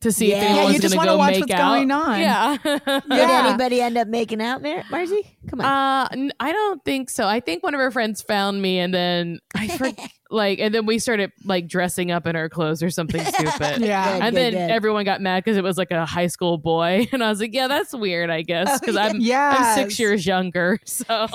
to 0.00 0.10
see 0.12 0.30
Yeah. 0.30 0.36
if 0.36 0.42
Yeah, 0.42 0.48
anyone 0.50 0.72
you 0.74 0.78
just 0.80 0.94
going 0.94 1.06
wanna 1.06 1.10
go 1.12 1.18
watch 1.18 1.30
make 1.32 1.40
what's 1.40 1.52
out. 1.52 1.68
going 1.74 1.90
on. 1.90 2.20
Yeah. 2.20 2.56
Did 2.64 3.02
anybody 3.10 3.80
end 3.82 3.98
up 3.98 4.08
making 4.08 4.40
out, 4.40 4.62
Mar- 4.62 4.82
Marcy? 4.90 5.36
Come 5.48 5.60
on. 5.60 5.66
Uh, 5.66 6.08
n- 6.12 6.32
I 6.40 6.52
don't 6.52 6.82
think 6.84 7.10
so. 7.10 7.26
I 7.26 7.40
think 7.40 7.62
one 7.62 7.74
of 7.74 7.80
her 7.80 7.90
friends 7.90 8.22
found 8.22 8.62
me, 8.62 8.78
and 8.78 8.94
then 8.94 9.40
I 9.54 9.68
forget, 9.76 10.10
like, 10.30 10.58
and 10.58 10.74
then 10.74 10.86
we 10.86 10.98
started 10.98 11.32
like 11.44 11.66
dressing 11.68 12.10
up 12.10 12.26
in 12.26 12.34
our 12.34 12.48
clothes 12.48 12.82
or 12.82 12.88
something 12.88 13.22
stupid. 13.24 13.80
Yeah. 13.82 14.14
Good, 14.14 14.22
And 14.22 14.34
good, 14.34 14.40
then 14.40 14.52
good. 14.52 14.70
everyone 14.74 15.04
got 15.04 15.20
mad 15.20 15.44
because 15.44 15.58
it 15.58 15.64
was 15.64 15.76
like 15.76 15.90
a 15.90 16.06
high 16.06 16.28
school 16.28 16.56
boy, 16.56 17.06
and 17.12 17.22
I 17.22 17.28
was 17.28 17.40
like, 17.40 17.52
"Yeah, 17.52 17.68
that's 17.68 17.92
weird, 17.94 18.30
I 18.30 18.40
guess, 18.42 18.80
because 18.80 18.96
I'm 18.96 19.20
I'm 19.22 19.74
six 19.76 19.98
years 19.98 20.24
younger." 20.26 20.78
So 20.86 21.26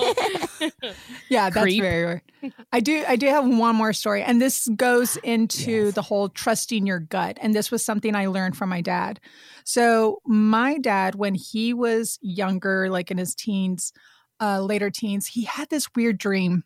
Yeah, 1.30 1.50
that's 1.50 1.64
Creep. 1.64 1.82
very 1.82 2.06
weird. 2.06 2.22
I 2.72 2.80
do 2.80 3.04
I 3.08 3.16
do 3.16 3.28
have 3.28 3.48
one 3.48 3.76
more 3.76 3.94
story 3.94 4.22
and 4.22 4.42
this 4.42 4.68
goes 4.76 5.18
into 5.24 5.92
the 5.92 6.02
whole 6.02 6.30
trusting 6.30 6.86
your 6.86 7.00
gut 7.00 7.38
and 7.42 7.56
this 7.56 7.72
was 7.72 7.84
something 7.84 8.16
I 8.16 8.28
learned 8.28 8.58
from 8.58 8.70
my 8.70 8.82
dad. 8.82 9.20
So 9.64 10.22
my 10.26 10.78
dad 10.78 11.16
when 11.16 11.36
he 11.36 11.74
was 11.74 12.20
younger 12.22 12.90
like 12.90 13.12
in 13.12 13.18
his 13.18 13.34
teens 13.36 13.92
uh 14.40 14.62
later 14.62 14.90
teens, 14.90 15.28
he 15.28 15.44
had 15.44 15.70
this 15.70 15.88
weird 15.96 16.18
dream. 16.18 16.64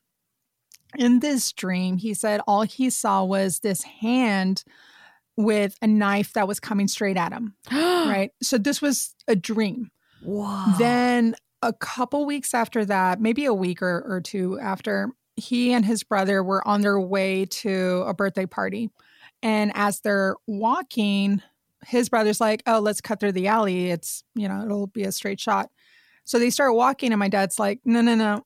In 0.97 1.19
this 1.19 1.53
dream, 1.53 1.97
he 1.97 2.13
said 2.15 2.41
all 2.47 2.63
he 2.63 2.89
saw 2.89 3.23
was 3.23 3.59
this 3.59 3.83
hand 3.83 4.63
with 5.37 5.75
a 5.81 5.87
knife 5.87 6.33
that 6.33 6.47
was 6.47 6.59
coming 6.59 6.87
straight 6.87 7.15
at 7.15 7.31
him, 7.31 7.53
right? 7.71 8.31
So 8.41 8.57
this 8.57 8.81
was 8.81 9.15
a 9.27 9.35
dream. 9.35 9.91
Then 10.77 11.35
a 11.61 11.73
couple 11.73 12.25
weeks 12.25 12.53
after 12.53 12.85
that, 12.85 13.19
maybe 13.19 13.45
a 13.45 13.53
week 13.53 13.81
or, 13.81 14.03
or 14.07 14.21
two 14.21 14.59
after, 14.59 15.09
he 15.35 15.73
and 15.73 15.85
his 15.85 16.03
brother 16.03 16.43
were 16.43 16.65
on 16.67 16.81
their 16.81 16.99
way 16.99 17.45
to 17.45 18.03
a 18.07 18.13
birthday 18.13 18.45
party. 18.45 18.89
And 19.41 19.71
as 19.75 20.01
they're 20.01 20.35
walking, 20.47 21.41
his 21.85 22.09
brother's 22.09 22.41
like, 22.41 22.61
Oh, 22.67 22.79
let's 22.79 23.01
cut 23.01 23.19
through 23.19 23.33
the 23.33 23.47
alley. 23.47 23.89
It's, 23.89 24.23
you 24.35 24.47
know, 24.49 24.63
it'll 24.65 24.87
be 24.87 25.03
a 25.03 25.11
straight 25.11 25.39
shot. 25.39 25.69
So 26.25 26.37
they 26.39 26.49
start 26.49 26.75
walking, 26.75 27.11
and 27.11 27.19
my 27.19 27.29
dad's 27.29 27.57
like, 27.59 27.79
No, 27.85 28.01
no, 28.01 28.15
no, 28.15 28.45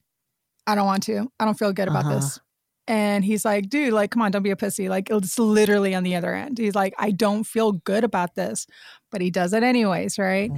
I 0.66 0.74
don't 0.74 0.86
want 0.86 1.02
to. 1.04 1.30
I 1.40 1.44
don't 1.44 1.58
feel 1.58 1.72
good 1.72 1.88
about 1.88 2.06
Uh-huh. 2.06 2.14
this. 2.16 2.40
And 2.86 3.24
he's 3.24 3.44
like, 3.44 3.68
Dude, 3.70 3.92
like, 3.92 4.10
come 4.10 4.22
on, 4.22 4.30
don't 4.30 4.42
be 4.42 4.50
a 4.50 4.56
pussy. 4.56 4.88
Like, 4.88 5.10
it's 5.10 5.38
literally 5.38 5.94
on 5.94 6.02
the 6.04 6.16
other 6.16 6.34
end. 6.34 6.58
He's 6.58 6.74
like, 6.74 6.94
I 6.98 7.10
don't 7.12 7.44
feel 7.44 7.72
good 7.72 8.04
about 8.04 8.34
this. 8.34 8.66
But 9.10 9.20
he 9.20 9.30
does 9.30 9.52
it 9.52 9.62
anyways, 9.62 10.18
right? 10.18 10.52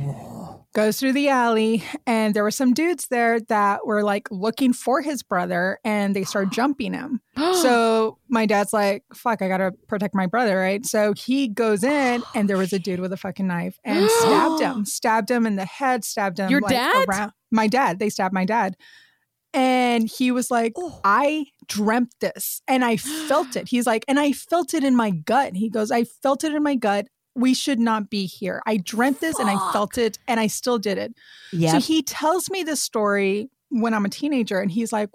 Goes 0.76 1.00
through 1.00 1.14
the 1.14 1.30
alley 1.30 1.82
and 2.06 2.34
there 2.34 2.42
were 2.42 2.50
some 2.50 2.74
dudes 2.74 3.06
there 3.08 3.40
that 3.40 3.86
were 3.86 4.02
like 4.04 4.30
looking 4.30 4.74
for 4.74 5.00
his 5.00 5.22
brother 5.22 5.78
and 5.84 6.14
they 6.14 6.22
start 6.22 6.50
jumping 6.58 6.92
him. 6.92 7.20
So 7.62 8.18
my 8.28 8.44
dad's 8.44 8.72
like 8.74 9.04
fuck 9.14 9.40
i 9.40 9.48
gotta 9.48 9.72
protect 9.88 10.14
my 10.14 10.26
brother 10.26 10.56
right? 10.58 10.84
So 10.84 11.14
he 11.14 11.48
goes 11.48 11.82
in 11.82 12.22
and 12.34 12.48
there 12.48 12.58
was 12.58 12.72
a 12.74 12.78
dude 12.78 13.00
with 13.00 13.12
a 13.12 13.16
fucking 13.16 13.46
knife 13.46 13.78
and 13.84 14.08
stabbed 14.20 14.60
him 14.60 14.84
stabbed 14.84 15.30
him 15.30 15.46
in 15.46 15.56
the 15.56 15.64
head 15.64 16.04
stabbed 16.04 16.38
him 16.38 16.50
Your 16.50 16.60
like, 16.60 16.72
dad? 16.72 17.06
around 17.08 17.32
my 17.50 17.66
dad 17.68 17.98
they 17.98 18.10
stabbed 18.10 18.34
my 18.34 18.44
dad. 18.44 18.76
And 19.54 20.06
he 20.06 20.30
was 20.30 20.50
like 20.50 20.72
Oh. 20.76 21.00
i 21.04 21.46
dreamt 21.68 22.14
this 22.20 22.60
and 22.68 22.84
i 22.84 22.96
felt 22.98 23.56
it. 23.56 23.68
He's 23.68 23.86
like 23.86 24.04
and 24.08 24.20
i 24.20 24.32
felt 24.32 24.74
it 24.74 24.84
in 24.84 24.94
my 24.94 25.10
gut. 25.10 25.54
He 25.56 25.70
goes 25.70 25.90
i 25.90 26.04
felt 26.04 26.44
it 26.44 26.54
in 26.54 26.62
my 26.62 26.74
gut 26.74 27.06
we 27.37 27.55
should 27.55 27.78
not 27.78 28.11
be 28.11 28.26
here 28.26 28.62
i 28.66 28.76
dreamt 28.76 29.20
this 29.20 29.39
and 29.39 29.49
i 29.49 29.72
felt 29.72 29.99
it 29.99 30.18
and 30.26 30.41
i 30.41 30.47
still 30.47 30.78
did 30.78 30.99
it 30.99 31.14
yeah. 31.53 31.72
so 31.72 31.78
he 31.78 32.03
tells 32.03 32.51
me 32.51 32.62
this 32.62 32.82
story 32.82 33.51
when 33.70 33.95
I'm 33.95 34.05
a 34.05 34.09
teenager, 34.09 34.61
and 34.61 34.70
he's 34.70 34.93
like, 34.93 35.11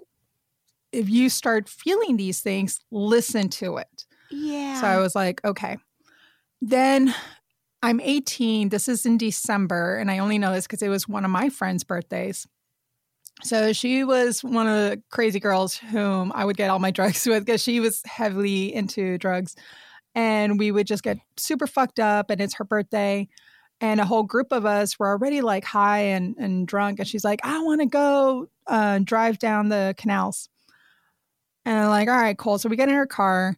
if 0.92 1.08
you 1.08 1.28
start 1.28 1.68
feeling 1.68 2.16
these 2.16 2.40
things, 2.40 2.80
listen 2.90 3.48
to 3.48 3.78
it. 3.78 4.04
yeah. 4.30 4.80
So 4.80 4.86
I 4.86 4.98
was 4.98 5.14
like, 5.14 5.42
okay. 5.44 5.78
Then 6.60 7.14
I'm 7.82 8.00
18. 8.00 8.68
This 8.68 8.88
is 8.88 9.06
in 9.06 9.18
December, 9.18 9.96
and 9.96 10.10
I 10.10 10.18
only 10.18 10.38
know 10.38 10.52
this 10.52 10.66
because 10.66 10.82
it 10.82 10.88
was 10.88 11.08
one 11.08 11.24
of 11.24 11.30
my 11.30 11.48
friend's 11.48 11.84
birthdays. 11.84 12.46
So 13.42 13.72
she 13.72 14.04
was 14.04 14.44
one 14.44 14.68
of 14.68 14.74
the 14.74 15.02
crazy 15.10 15.40
girls 15.40 15.76
whom 15.76 16.30
I 16.34 16.44
would 16.44 16.56
get 16.56 16.70
all 16.70 16.78
my 16.78 16.90
drugs 16.92 17.26
with 17.26 17.44
because 17.44 17.62
she 17.62 17.80
was 17.80 18.02
heavily 18.04 18.74
into 18.74 19.18
drugs. 19.18 19.56
And 20.14 20.58
we 20.58 20.70
would 20.70 20.86
just 20.86 21.02
get 21.02 21.18
super 21.36 21.66
fucked 21.66 21.98
up, 21.98 22.30
and 22.30 22.40
it's 22.40 22.54
her 22.54 22.64
birthday. 22.64 23.28
And 23.80 24.00
a 24.00 24.04
whole 24.04 24.22
group 24.22 24.52
of 24.52 24.64
us 24.64 24.98
were 24.98 25.08
already 25.08 25.40
like 25.40 25.64
high 25.64 26.00
and, 26.00 26.36
and 26.38 26.68
drunk. 26.68 26.98
And 27.00 27.08
she's 27.08 27.24
like, 27.24 27.40
I 27.42 27.60
want 27.62 27.80
to 27.80 27.86
go 27.86 28.48
uh, 28.68 29.00
drive 29.02 29.38
down 29.40 29.70
the 29.70 29.94
canals. 29.98 30.48
And 31.64 31.76
I'm 31.78 31.88
like, 31.88 32.08
all 32.08 32.14
right, 32.14 32.36
cool. 32.38 32.58
So 32.58 32.68
we 32.68 32.76
get 32.76 32.88
in 32.88 32.94
her 32.94 33.06
car. 33.06 33.56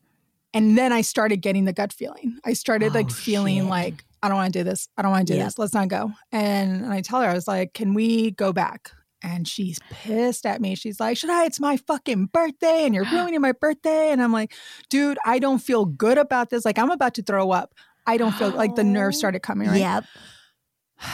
And 0.55 0.79
then 0.79 0.93
I 0.93 1.01
started 1.01 1.39
getting 1.43 1.65
the 1.65 1.73
gut 1.73 1.93
feeling. 1.93 2.39
I 2.45 2.53
started 2.53 2.95
like 2.95 3.09
Oh, 3.11 3.15
feeling 3.15 3.59
shit. 3.63 3.65
like, 3.69 4.05
I 4.23 4.29
don't 4.29 4.37
want 4.37 4.53
to 4.53 4.59
do 4.61 4.65
this. 4.65 4.89
I 4.97 5.03
don't 5.03 5.11
want 5.11 5.27
to 5.27 5.33
do 5.33 5.37
Yep. 5.37 5.47
this. 5.47 5.59
Let's 5.59 5.75
not 5.75 5.89
go. 5.89 6.13
And 6.33 6.87
I 6.87 7.01
tell 7.01 7.21
her, 7.21 7.29
I 7.29 7.35
was 7.35 7.49
like, 7.49 7.75
can 7.75 7.93
we 7.93 8.31
go 8.31 8.53
back? 8.53 8.93
And 9.25 9.49
she's 9.49 9.79
pissed 9.91 10.45
at 10.45 10.61
me. 10.61 10.75
She's 10.75 11.01
like, 11.01 11.17
Shaddai? 11.17 11.47
It's 11.47 11.59
my 11.59 11.79
fucking 11.79 12.27
birthday 12.27 12.85
and 12.85 12.95
you're 12.95 13.05
ruining 13.13 13.41
my 13.41 13.53
birthday. 13.53 14.11
And 14.11 14.23
I'm 14.23 14.33
like, 14.33 14.53
dude, 14.91 15.19
I 15.25 15.39
don't 15.39 15.59
feel 15.59 15.87
good 15.87 16.19
about 16.19 16.51
this. 16.51 16.65
Like, 16.65 16.79
I'm 16.79 16.91
about 16.91 17.15
to 17.15 17.23
throw 17.23 17.51
up. 17.51 17.75
I 18.07 18.19
don't 18.19 18.35
feel 18.35 18.51
like 18.51 18.75
the 18.75 18.85
nerves 18.85 19.17
started 19.17 19.39
oh, 19.39 19.47
coming, 19.47 19.69
right? 19.69 19.81
Yep. 19.81 20.05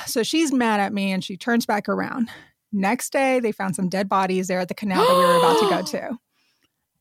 So 0.06 0.22
she's 0.22 0.52
mad 0.52 0.78
at 0.78 0.92
me 0.92 1.10
and 1.10 1.24
she 1.24 1.38
turns 1.38 1.64
back 1.64 1.88
around. 1.88 2.28
Next 2.70 3.12
day, 3.12 3.40
they 3.40 3.50
found 3.50 3.74
some 3.74 3.88
dead 3.88 4.08
bodies 4.08 4.46
there 4.46 4.60
at 4.60 4.68
the 4.68 4.74
canal 4.74 5.04
that 5.04 5.14
we 5.14 5.24
were 5.24 5.38
about 5.38 5.58
to 5.60 5.70
go 5.70 5.82
to. 5.98 6.18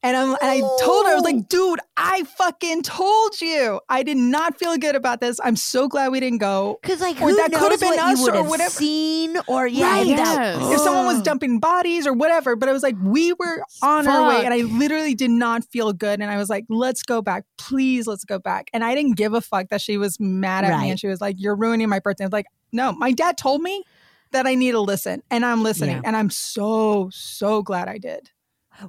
And, 0.01 0.15
I'm, 0.15 0.29
and 0.29 0.37
I 0.41 0.59
told 0.81 1.05
her, 1.07 1.11
I 1.11 1.15
was 1.15 1.23
like, 1.25 1.35
oh. 1.39 1.45
dude, 1.49 1.79
I 1.97 2.23
fucking 2.23 2.83
told 2.83 3.41
you. 3.41 3.81
I 3.89 4.01
did 4.03 4.15
not 4.15 4.57
feel 4.57 4.77
good 4.77 4.95
about 4.95 5.19
this. 5.19 5.41
I'm 5.43 5.57
so 5.57 5.89
glad 5.89 6.13
we 6.13 6.21
didn't 6.21 6.37
go. 6.37 6.79
Because 6.81 7.01
like 7.01 7.17
Or 7.21 7.29
who 7.31 7.35
that 7.35 7.51
could 7.51 7.71
have 7.71 7.81
been 7.81 7.89
what 7.89 7.99
us 7.99 8.17
you 8.19 8.23
would 8.23 8.33
or 8.33 8.37
have 8.37 8.47
whatever. 8.49 8.69
seen 8.69 9.35
or 9.47 9.67
yeah, 9.67 9.91
Right. 9.91 10.07
that- 10.15 10.57
Yes. 10.61 10.71
If 10.75 10.79
someone 10.79 11.05
was 11.05 11.21
dumping 11.21 11.59
bodies 11.59 12.07
or 12.07 12.13
whatever, 12.13 12.55
but 12.55 12.69
I 12.69 12.71
was 12.71 12.81
like, 12.81 12.95
we 13.03 13.33
were 13.33 13.61
on 13.83 14.07
our 14.07 14.25
way 14.29 14.45
and 14.45 14.53
I 14.53 14.59
literally 14.61 15.15
did 15.15 15.31
not 15.31 15.65
feel 15.65 15.91
good. 15.91 16.21
And 16.21 16.31
I 16.31 16.37
was 16.37 16.49
like, 16.49 16.63
let's 16.69 17.03
go 17.03 17.21
back. 17.21 17.43
Please, 17.57 18.07
let's 18.07 18.23
go 18.23 18.39
back. 18.39 18.69
And 18.71 18.85
I 18.85 18.95
didn't 18.95 19.17
give 19.17 19.33
a 19.33 19.41
fuck 19.41 19.67
that 19.67 19.81
she 19.81 19.97
was 19.97 20.17
mad 20.17 20.63
at 20.63 20.69
Right. 20.71 20.83
me 20.83 20.91
and 20.91 20.99
she 20.99 21.07
was 21.07 21.19
like, 21.19 21.35
you're 21.39 21.55
ruining 21.57 21.89
my 21.89 21.99
birthday. 21.99 22.23
I 22.23 22.27
was 22.27 22.33
like, 22.33 22.45
no, 22.71 22.93
my 22.93 23.11
dad 23.11 23.37
told 23.37 23.61
me 23.61 23.83
that 24.31 24.47
I 24.47 24.55
need 24.55 24.71
to 24.71 24.79
listen 24.79 25.23
and 25.29 25.45
I'm 25.45 25.61
listening. 25.61 25.97
Yeah. 25.97 26.01
And 26.05 26.15
I'm 26.15 26.29
so, 26.29 27.09
so 27.11 27.61
glad 27.63 27.89
I 27.89 27.97
did. 27.97 28.29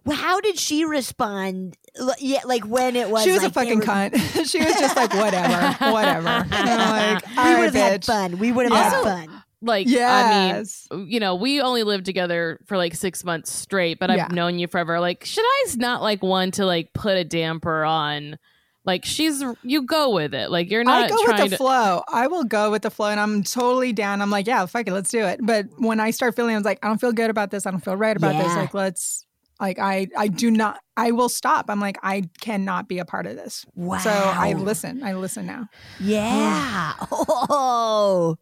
Well, 0.04 0.16
how 0.16 0.40
did 0.40 0.58
she 0.58 0.84
respond? 0.84 1.76
Yeah, 2.18 2.40
like 2.44 2.64
when 2.64 2.96
it 2.96 3.10
was. 3.10 3.24
she 3.24 3.32
was 3.32 3.42
like, 3.42 3.50
a 3.50 3.54
they 3.54 3.60
fucking 3.60 3.78
were- 3.80 3.84
cunt. 3.84 4.14
she 4.50 4.58
was 4.64 4.74
just 4.78 4.96
like, 4.96 5.12
whatever, 5.14 5.76
whatever. 5.92 6.46
Like, 6.50 7.26
We 7.26 7.36
all 7.36 7.58
would 7.58 7.64
have 7.64 7.74
had 7.74 8.00
bitch. 8.02 8.06
fun. 8.06 8.38
We 8.38 8.52
would 8.52 8.66
have 8.66 8.72
Yeah. 8.72 8.82
had 8.84 8.94
Also- 8.94 9.08
fun. 9.10 9.42
like 9.62 9.86
Yes. 9.88 10.86
I 10.90 10.94
mean, 10.96 11.08
you 11.08 11.20
know, 11.20 11.34
we 11.34 11.60
only 11.60 11.82
lived 11.82 12.06
together 12.06 12.60
for 12.66 12.76
like 12.76 12.94
six 12.94 13.24
months 13.24 13.52
straight, 13.52 13.98
but 13.98 14.10
I've 14.10 14.32
known 14.32 14.58
you 14.58 14.66
forever. 14.68 15.00
Like, 15.00 15.24
should 15.24 15.44
I's 15.64 15.76
not 15.76 16.02
like 16.02 16.22
one 16.22 16.50
to 16.52 16.64
like 16.66 16.92
put 16.94 17.16
a 17.16 17.24
damper 17.24 17.84
on 17.84 18.38
Like 18.86 19.04
she's 19.04 19.42
you 19.62 19.82
go 19.82 20.10
with 20.10 20.32
it. 20.34 20.50
Like 20.50 20.70
you're 20.70 20.84
not 20.84 21.04
I 21.04 21.08
go 21.08 21.24
trying 21.24 21.42
with 21.42 21.50
the 21.50 21.56
to 21.56 21.56
flow. 21.58 22.02
I 22.08 22.28
will 22.28 22.44
go 22.44 22.70
with 22.70 22.80
the 22.82 22.90
flow, 22.90 23.08
and 23.08 23.20
I'm 23.20 23.42
totally 23.42 23.92
down. 23.92 24.22
I'm 24.22 24.30
like, 24.30 24.46
yeah, 24.46 24.64
fuck 24.66 24.86
it, 24.88 24.92
let's 24.92 25.10
do 25.10 25.24
it. 25.26 25.40
But 25.42 25.66
when 25.76 26.00
I 26.00 26.12
start 26.12 26.34
feeling, 26.34 26.54
I 26.54 26.58
was 26.58 26.64
like, 26.64 26.78
I 26.82 26.88
don't 26.88 26.98
feel 27.00 27.12
good 27.12 27.28
about 27.30 27.50
this. 27.50 27.66
I 27.66 27.70
don't 27.72 27.84
feel 27.84 27.96
right 27.96 28.16
about 28.16 28.42
this. 28.42 28.54
Like, 28.56 28.72
let's. 28.72 29.26
Like 29.60 29.78
I, 29.78 30.08
I 30.16 30.28
do 30.28 30.50
not. 30.50 30.80
I 30.96 31.10
will 31.10 31.28
stop. 31.28 31.66
I'm 31.68 31.80
like, 31.80 31.98
I 32.02 32.22
cannot 32.40 32.88
be 32.88 32.98
a 32.98 33.04
part 33.04 33.26
of 33.26 33.36
this. 33.36 33.66
Wow. 33.74 33.98
So 33.98 34.10
I 34.10 34.54
listen. 34.54 35.02
I 35.02 35.12
listen 35.14 35.46
now. 35.46 35.68
Yeah. 36.00 36.94
Oh. 37.12 38.36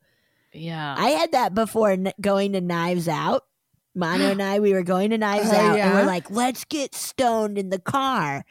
Yeah. 0.53 0.95
I 0.97 1.11
had 1.11 1.33
that 1.33 1.55
before 1.55 1.91
n- 1.91 2.13
going 2.21 2.53
to 2.53 2.61
Knives 2.61 3.09
Out. 3.09 3.45
Mono 3.95 4.31
and 4.31 4.43
I, 4.53 4.61
we 4.61 4.73
were 4.73 4.83
going 4.83 5.11
to 5.11 5.19
Knives 5.19 5.51
Oh, 5.53 5.57
Out, 5.57 5.79
and 5.79 5.95
we're 5.95 6.05
like, 6.05 6.31
let's 6.31 6.65
get 6.65 6.95
stoned 6.95 7.59
in 7.59 7.69
the 7.71 7.79
car. 7.79 8.45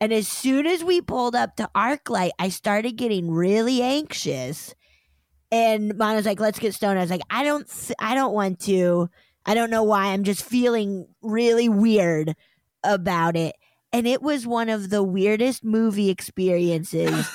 And 0.00 0.12
as 0.12 0.28
soon 0.28 0.66
as 0.66 0.84
we 0.84 1.00
pulled 1.00 1.34
up 1.34 1.56
to 1.56 1.68
ArcLight, 1.74 2.30
I 2.38 2.50
started 2.50 2.92
getting 2.96 3.30
really 3.30 3.82
anxious. 3.82 4.74
And 5.50 5.96
Mono's 5.96 6.26
like, 6.26 6.40
let's 6.40 6.58
get 6.58 6.74
stoned. 6.74 6.98
I 6.98 7.02
was 7.02 7.10
like, 7.10 7.22
I 7.30 7.42
don't, 7.42 7.68
th- 7.68 7.96
I 7.98 8.14
don't 8.14 8.34
want 8.34 8.60
to. 8.60 9.08
I 9.48 9.54
don't 9.54 9.70
know 9.70 9.82
why. 9.82 10.06
I'm 10.12 10.24
just 10.24 10.44
feeling 10.44 11.08
really 11.22 11.68
weird 11.68 12.34
about 12.84 13.34
it. 13.34 13.56
And 13.92 14.06
it 14.06 14.20
was 14.22 14.46
one 14.46 14.68
of 14.68 14.90
the 14.90 15.02
weirdest 15.02 15.64
movie 15.64 16.10
experiences 16.10 17.26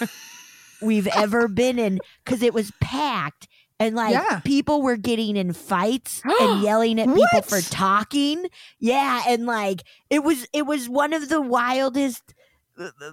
we've 0.82 1.08
ever 1.08 1.48
been 1.48 1.80
in 1.80 2.00
because 2.24 2.44
it 2.44 2.54
was 2.54 2.72
packed 2.80 3.48
and 3.80 3.96
like 3.96 4.14
Yeah. 4.14 4.40
people 4.42 4.84
were 4.84 4.96
getting 4.96 5.36
in 5.36 5.54
fights 5.54 6.22
and 6.42 6.62
yelling 6.62 7.00
at 7.00 7.08
people 7.14 7.42
for 7.42 7.60
talking. 7.62 8.46
Yeah, 8.80 9.24
and 9.28 9.46
like 9.48 9.82
it 10.12 10.24
was 10.24 10.46
it 10.54 10.68
was 10.68 10.88
one 10.88 11.14
of 11.14 11.28
the 11.30 11.42
wildest 11.42 12.22
uh, 12.80 12.84
uh, 13.02 13.12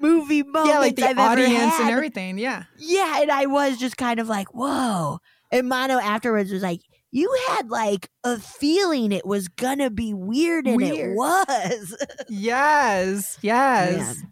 movie 0.00 0.42
moments 0.42 0.70
yeah, 0.72 0.78
like 0.78 0.96
the 0.96 1.08
I've 1.08 1.18
audience 1.18 1.74
and 1.78 1.90
everything. 1.90 2.38
Yeah. 2.38 2.64
Yeah, 2.78 3.20
and 3.20 3.30
I 3.30 3.44
was 3.46 3.76
just 3.76 3.98
kind 3.98 4.18
of 4.18 4.28
like, 4.28 4.54
whoa. 4.54 5.18
And 5.52 5.68
Mono 5.68 5.98
afterwards 5.98 6.50
was 6.50 6.62
like, 6.62 6.80
you 7.10 7.34
had 7.48 7.70
like 7.70 8.08
a 8.24 8.38
feeling 8.38 9.12
it 9.12 9.26
was 9.26 9.48
gonna 9.48 9.90
be 9.90 10.12
weird, 10.14 10.66
and 10.66 10.82
it 10.82 11.14
was. 11.14 11.96
Yes. 12.28 13.38
Yes. 13.42 14.22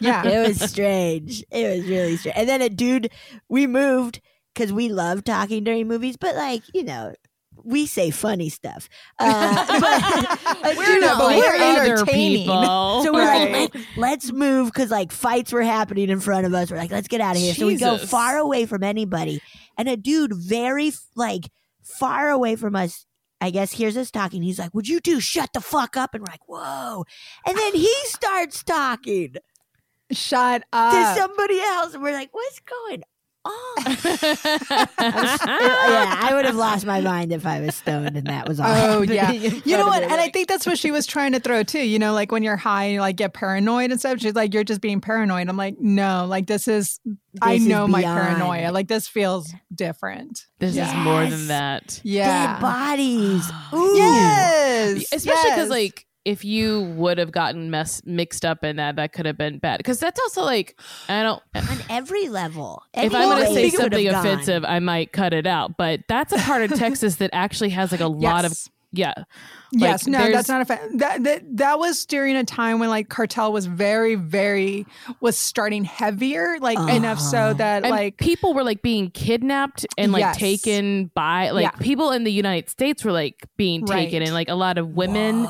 Yeah. 0.00 0.26
it 0.26 0.48
was 0.48 0.70
strange. 0.70 1.42
It 1.50 1.78
was 1.78 1.88
really 1.88 2.16
strange. 2.16 2.36
And 2.36 2.48
then 2.48 2.62
a 2.62 2.68
dude, 2.68 3.10
we 3.48 3.66
moved 3.66 4.20
because 4.54 4.72
we 4.72 4.88
love 4.88 5.24
talking 5.24 5.64
during 5.64 5.88
movies, 5.88 6.16
but 6.16 6.34
like, 6.36 6.62
you 6.74 6.84
know, 6.84 7.14
we 7.62 7.86
say 7.86 8.10
funny 8.10 8.48
stuff. 8.48 8.88
Uh, 9.18 9.66
but 10.62 10.76
We're 10.76 10.84
dude 10.86 11.00
not, 11.02 11.18
but 11.18 11.24
like- 11.26 11.36
we're 11.38 11.84
entertaining. 11.86 12.38
people. 12.42 13.02
so 13.04 13.12
we're 13.12 13.26
Right. 13.26 13.52
like, 13.52 13.74
Let, 13.74 13.84
let's 13.96 14.32
move 14.32 14.68
because 14.68 14.90
like 14.90 15.12
fights 15.12 15.52
were 15.52 15.62
happening 15.62 16.08
in 16.08 16.20
front 16.20 16.46
of 16.46 16.54
us. 16.54 16.70
We're 16.70 16.78
like, 16.78 16.90
let's 16.90 17.08
get 17.08 17.20
out 17.20 17.36
of 17.36 17.42
here. 17.42 17.54
So 17.54 17.66
we 17.66 17.76
go 17.76 17.98
far 17.98 18.38
away 18.38 18.64
from 18.66 18.82
anybody. 18.82 19.42
And 19.76 19.88
a 19.88 19.96
dude 19.96 20.32
very 20.34 20.92
like 21.16 21.50
far 21.82 22.30
away 22.30 22.56
from 22.56 22.76
us, 22.76 23.06
I 23.40 23.50
guess 23.50 23.72
hears 23.72 23.96
us 23.96 24.10
talking. 24.10 24.42
He's 24.42 24.58
like, 24.58 24.74
Would 24.74 24.88
you 24.88 25.00
two 25.00 25.20
shut 25.20 25.52
the 25.52 25.60
fuck 25.60 25.96
up? 25.96 26.14
And 26.14 26.22
we're 26.22 26.32
like, 26.32 26.46
Whoa. 26.48 27.04
And 27.46 27.56
then 27.56 27.74
he 27.74 27.92
starts 28.04 28.62
talking 28.62 29.36
Shut 30.12 30.64
up. 30.72 31.14
to 31.14 31.20
somebody 31.20 31.60
else. 31.60 31.94
And 31.94 32.02
we're 32.02 32.12
like, 32.12 32.30
What's 32.32 32.60
going 32.60 33.02
on? 33.44 33.84
yeah, 34.98 36.18
I 36.22 36.30
would 36.34 36.44
have 36.44 36.56
lost 36.56 36.84
my 36.86 37.00
mind 37.00 37.32
if 37.32 37.46
I 37.46 37.60
was 37.60 37.74
stoned 37.74 38.16
and 38.16 38.26
that 38.26 38.48
was 38.48 38.60
all. 38.60 38.66
Oh 38.68 39.02
yeah, 39.02 39.30
you 39.32 39.76
know 39.76 39.86
what? 39.86 40.02
And 40.02 40.12
I 40.12 40.28
think 40.28 40.48
that's 40.48 40.66
what 40.66 40.78
she 40.78 40.90
was 40.90 41.06
trying 41.06 41.32
to 41.32 41.40
throw 41.40 41.62
too. 41.62 41.86
You 41.86 41.98
know, 41.98 42.12
like 42.12 42.32
when 42.32 42.42
you're 42.42 42.56
high, 42.56 42.88
you 42.88 43.00
like 43.00 43.16
get 43.16 43.32
paranoid 43.32 43.90
and 43.90 43.98
stuff. 44.00 44.20
She's 44.20 44.34
like, 44.34 44.52
"You're 44.54 44.64
just 44.64 44.80
being 44.80 45.00
paranoid." 45.00 45.48
I'm 45.48 45.56
like, 45.56 45.76
"No, 45.80 46.26
like 46.26 46.46
this 46.46 46.68
is. 46.68 47.00
I 47.40 47.54
This 47.54 47.62
is 47.62 47.68
know 47.68 47.86
my 47.86 48.00
beyond. 48.00 48.20
paranoia. 48.20 48.72
Like 48.72 48.88
this 48.88 49.08
feels 49.08 49.52
different." 49.74 50.46
this 50.58 50.76
is 50.76 50.94
more 50.94 51.24
than 51.24 51.48
that. 51.48 52.00
Yeah. 52.04 52.54
dead 52.54 52.60
bodies. 52.62 53.50
Ooh. 53.74 53.96
Yes. 53.96 55.12
Especially 55.12 55.50
because 55.50 55.56
yes. 55.56 55.70
like 55.70 56.06
if 56.24 56.44
you 56.44 56.82
would 56.82 57.18
have 57.18 57.32
gotten 57.32 57.70
mess 57.70 58.02
mixed 58.04 58.44
up 58.44 58.62
in 58.62 58.76
that, 58.76 58.96
that 58.96 59.12
could 59.12 59.26
have 59.26 59.38
been 59.38 59.58
bad. 59.58 59.78
Because 59.78 59.98
that's 59.98 60.20
also 60.20 60.42
like 60.42 60.78
I 61.08 61.22
don't. 61.22 61.42
on 61.54 61.78
every 61.88 62.28
level. 62.28 62.82
if 62.94 63.14
I'm 63.14 63.28
going 63.28 63.46
to 63.46 63.54
say 63.54 63.70
something 63.70 64.04
have 64.06 64.14
gone. 64.14 64.26
offensive, 64.26 64.64
I 64.64 64.78
might 64.80 65.12
cut 65.12 65.32
it 65.32 65.46
out. 65.46 65.76
But 65.76 66.00
that's 66.08 66.32
a 66.32 66.38
part 66.38 66.62
of 66.62 66.78
Texas 66.78 67.16
that 67.16 67.30
actually 67.32 67.70
has 67.70 67.90
like 67.92 68.00
a 68.00 68.08
lot 68.08 68.44
of 68.44 68.52
Yes. 68.92 69.14
yeah. 69.70 69.88
yes, 69.90 70.06
no, 70.08 70.32
that's 70.32 70.48
not 70.48 70.62
a 70.62 70.64
fa- 70.64 70.88
that, 70.96 71.22
that 71.22 71.56
that 71.58 71.78
was 71.78 72.04
during 72.06 72.34
a 72.34 72.42
time 72.42 72.80
when 72.80 72.88
like 72.88 73.08
cartel 73.08 73.52
was 73.52 73.66
very, 73.66 74.16
very 74.16 74.84
was 75.20 75.38
starting 75.38 75.84
heavier, 75.84 76.58
like 76.60 76.76
enough 76.92 77.20
so 77.20 77.38
uh-huh. 77.38 77.52
that 77.54 77.84
And 77.84 77.90
like 77.92 78.16
people 78.16 78.52
were 78.52 78.64
like 78.64 78.82
being 78.82 79.12
kidnapped 79.12 79.86
and 79.96 80.10
like 80.10 80.22
Yes. 80.22 80.36
taken 80.38 81.06
by 81.14 81.50
like 81.50 81.62
Yeah. 81.62 81.70
people 81.78 82.10
in 82.10 82.24
the 82.24 82.32
United 82.32 82.68
States 82.68 83.04
were 83.04 83.12
like 83.12 83.46
being 83.56 83.86
taken 83.86 84.18
Right. 84.20 84.26
and 84.26 84.34
like 84.34 84.48
a 84.48 84.56
lot 84.56 84.76
of 84.76 84.88
women 84.88 85.46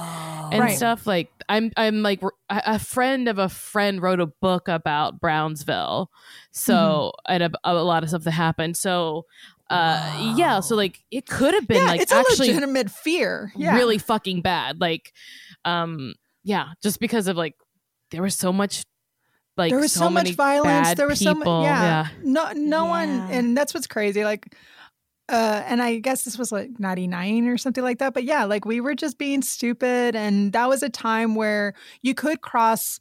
and 0.53 0.61
Right. 0.61 0.77
stuff 0.77 1.07
like 1.07 1.31
I'm 1.49 1.71
I'm 1.77 2.03
like 2.03 2.23
a 2.23 2.29
a 2.49 2.79
friend 2.79 3.29
of 3.29 3.39
a 3.39 3.49
friend 3.49 4.01
wrote 4.03 4.21
a 4.21 4.27
book 4.27 4.69
about 4.69 5.21
Brownsville 5.21 6.11
so 6.53 7.13
Mm-hmm. 7.29 7.33
and 7.33 7.43
a, 7.45 7.51
a 7.65 7.75
lot 7.75 8.03
of 8.03 8.09
stuff 8.09 8.25
that 8.25 8.33
happened 8.33 8.77
so 8.77 9.27
uh 9.71 10.35
yeah 10.37 10.61
so 10.61 10.75
like 10.75 10.99
it 11.11 11.27
could 11.27 11.55
have 11.55 11.67
been 11.69 11.79
yeah, 11.79 11.85
like 11.91 12.01
it's 12.01 12.11
actually 12.13 12.23
a 12.23 12.33
actually 12.33 12.49
legitimate 12.49 12.91
fear. 12.91 13.53
Yeah. 13.57 13.77
really 13.77 13.99
fucking 13.99 14.43
bad 14.43 14.81
like 14.81 15.13
um 15.65 16.15
yeah 16.43 16.69
just 16.83 16.99
because 17.01 17.29
of 17.29 17.37
like 17.37 17.55
there 18.11 18.23
was 18.23 18.35
so 18.35 18.53
much 18.53 18.83
like 19.57 19.71
there 19.71 19.79
was 19.81 19.93
so, 19.93 20.09
many 20.09 20.31
much 20.31 20.37
violence. 20.37 20.95
There 20.95 21.07
was 21.07 21.21
so 21.21 21.35
much. 21.35 21.65
Yeah. 21.65 22.07
No, 22.23 22.51
no 22.53 22.87
one, 22.87 23.11
and 23.31 23.55
that's 23.55 23.75
what's 23.75 23.87
crazy. 23.87 24.25
Like, 24.25 24.55
uh, 25.31 25.63
and 25.67 25.81
I 25.83 25.99
guess 25.99 26.25
this 26.25 26.37
was 26.37 26.51
like 26.53 26.79
99 26.79 27.47
or 27.49 27.57
something 27.57 27.85
like 27.85 27.99
that. 27.99 28.15
But 28.15 28.25
yeah, 28.25 28.45
like 28.45 28.65
we 28.65 28.81
were 28.81 28.95
just 28.95 29.17
being 29.19 29.43
stupid. 29.43 30.17
And 30.17 30.53
that 30.53 30.69
was 30.69 30.83
a 30.83 30.89
time 30.91 31.35
where 31.35 31.75
you 32.03 32.15
could 32.15 32.41
cross, 32.43 32.99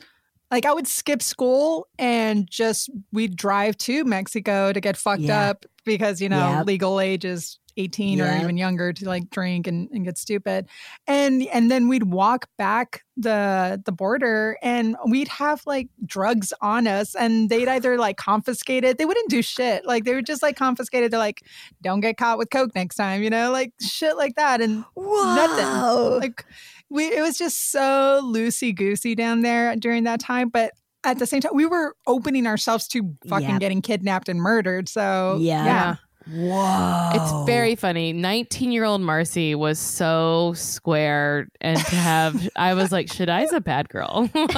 like, 0.52 0.66
I 0.66 0.74
would 0.74 0.88
skip 0.88 1.22
school 1.22 1.88
and 1.98 2.50
just, 2.50 2.90
we'd 3.12 3.36
drive 3.36 3.78
to 3.80 4.04
Mexico 4.06 4.72
to 4.74 4.80
get 4.80 4.96
fucked 4.98 5.22
Yeah. 5.24 5.50
up 5.50 5.66
because, 5.86 6.22
you 6.22 6.30
know, 6.30 6.58
Yep. 6.58 6.68
legal 6.68 7.00
age 7.00 7.26
is 7.26 7.60
18 7.80 8.20
or 8.22 8.38
even 8.38 8.58
younger 8.58 8.92
to 8.94 9.06
like 9.08 9.30
drink 9.30 9.66
and, 9.68 9.90
and 9.92 10.04
get 10.06 10.18
stupid. 10.18 10.68
And, 11.08 11.44
and 11.48 11.72
then 11.72 11.88
we'd 11.88 12.04
walk 12.04 12.48
back 12.58 13.04
the, 13.18 13.82
the 13.86 13.92
border 13.92 14.58
and 14.62 14.96
we'd 15.08 15.28
have 15.30 15.62
like 15.66 15.88
drugs 16.06 16.54
on 16.62 16.88
us 16.88 17.16
and 17.16 17.50
they'd 17.50 17.68
either 17.68 17.98
like 17.98 18.18
confiscate 18.18 18.84
it. 18.84 18.98
They 18.98 19.06
wouldn't 19.06 19.30
do 19.30 19.42
shit. 19.42 19.86
Like 19.86 20.04
they 20.04 20.14
would 20.14 20.26
just 20.26 20.44
like 20.44 20.56
confiscate 20.58 21.04
it. 21.04 21.12
They're 21.12 21.20
like, 21.20 21.42
don't 21.82 22.02
get 22.02 22.18
caught 22.18 22.38
with 22.38 22.50
coke 22.50 22.76
next 22.76 22.96
time, 22.96 23.24
you 23.24 23.30
know, 23.30 23.52
like 23.52 23.74
shit 23.82 24.18
like 24.18 24.36
that. 24.36 24.62
And 24.62 24.84
Whoa. 24.96 25.36
nothing. 25.36 26.20
Like 26.20 26.46
we, 26.90 27.06
it 27.06 27.22
was 27.22 27.38
just 27.38 27.72
so 27.72 28.22
loosey 28.24 28.76
goosey 28.76 29.16
down 29.16 29.42
there 29.42 29.76
during 29.76 30.04
that 30.04 30.20
time. 30.20 30.50
But 30.50 30.74
at 31.06 31.18
the 31.18 31.26
same 31.26 31.40
time, 31.40 31.52
we 31.56 31.66
were 31.66 31.96
opening 32.08 32.46
ourselves 32.46 32.86
to 32.90 33.16
fucking 33.30 33.50
Yep. 33.52 33.60
getting 33.62 33.82
kidnapped 33.82 34.28
and 34.28 34.42
murdered. 34.42 34.90
So 34.90 35.38
Yeah. 35.40 35.64
yeah. 35.66 35.96
Whoa. 36.32 37.10
It's 37.14 37.46
very 37.46 37.76
funny. 37.76 38.14
19 38.14 38.72
year 38.72 38.84
old 38.84 39.02
Marcy 39.02 39.56
was 39.56 39.80
so 39.80 40.54
square. 40.56 41.48
And 41.62 41.78
to 41.78 41.96
have, 41.96 42.50
I 42.56 42.74
was 42.74 42.92
like, 42.92 43.08
Shaddai's 43.08 43.52
a 43.54 43.62
bad 43.62 43.90
girl. 43.90 44.30
and 44.36 44.52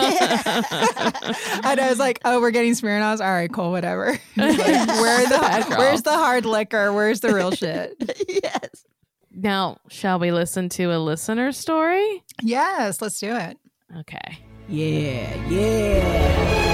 I 1.80 1.88
was 1.90 2.00
like, 2.00 2.20
"Oh, 2.26 2.42
we're 2.42 2.52
getting 2.52 2.74
Smirnoffs. 2.74 3.22
All 3.22 3.32
right, 3.32 3.52
cool, 3.52 3.72
whatever. 3.72 4.20
Like, 4.38 4.58
where 4.58 5.28
the 5.28 5.76
where's 5.78 6.02
the 6.04 6.12
hard 6.14 6.46
liquor? 6.46 6.94
Where's 6.94 7.20
the 7.22 7.34
real 7.34 7.52
shit? 7.52 7.96
yes. 8.28 8.86
now, 9.32 9.78
shall 9.90 10.20
we 10.20 10.32
listen 10.32 10.70
to 10.70 10.86
a 10.86 10.98
listener 11.00 11.52
story? 11.52 12.24
yes, 12.42 13.02
let's 13.02 13.20
do 13.20 13.36
it. 13.36 13.58
Okay. 14.00 14.40
Yeah. 14.68 15.50
Yeah. 15.50 16.71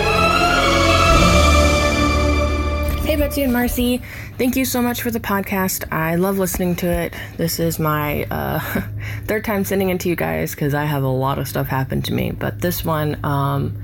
Hey, 3.07 3.15
Betsy 3.15 3.43
and 3.43 3.53
Marcy. 3.53 4.01
Thank 4.37 4.57
you 4.57 4.65
so 4.65 4.81
much 4.81 5.01
for 5.01 5.11
the 5.11 5.19
podcast. 5.21 5.89
I 5.93 6.15
love 6.15 6.39
listening 6.39 6.75
to 6.75 6.87
it. 6.87 7.13
This 7.37 7.57
is 7.57 7.79
my 7.79 8.25
uh, 8.25 8.59
third 9.27 9.45
time 9.45 9.63
sending 9.63 9.91
it 9.91 10.01
to 10.01 10.09
you 10.09 10.17
guys 10.17 10.51
because 10.51 10.73
I 10.73 10.83
have 10.83 11.03
a 11.03 11.07
lot 11.07 11.39
of 11.39 11.47
stuff 11.47 11.67
happen 11.67 12.01
to 12.01 12.13
me. 12.13 12.31
But 12.31 12.59
this 12.59 12.83
one 12.83 13.17
um, 13.23 13.81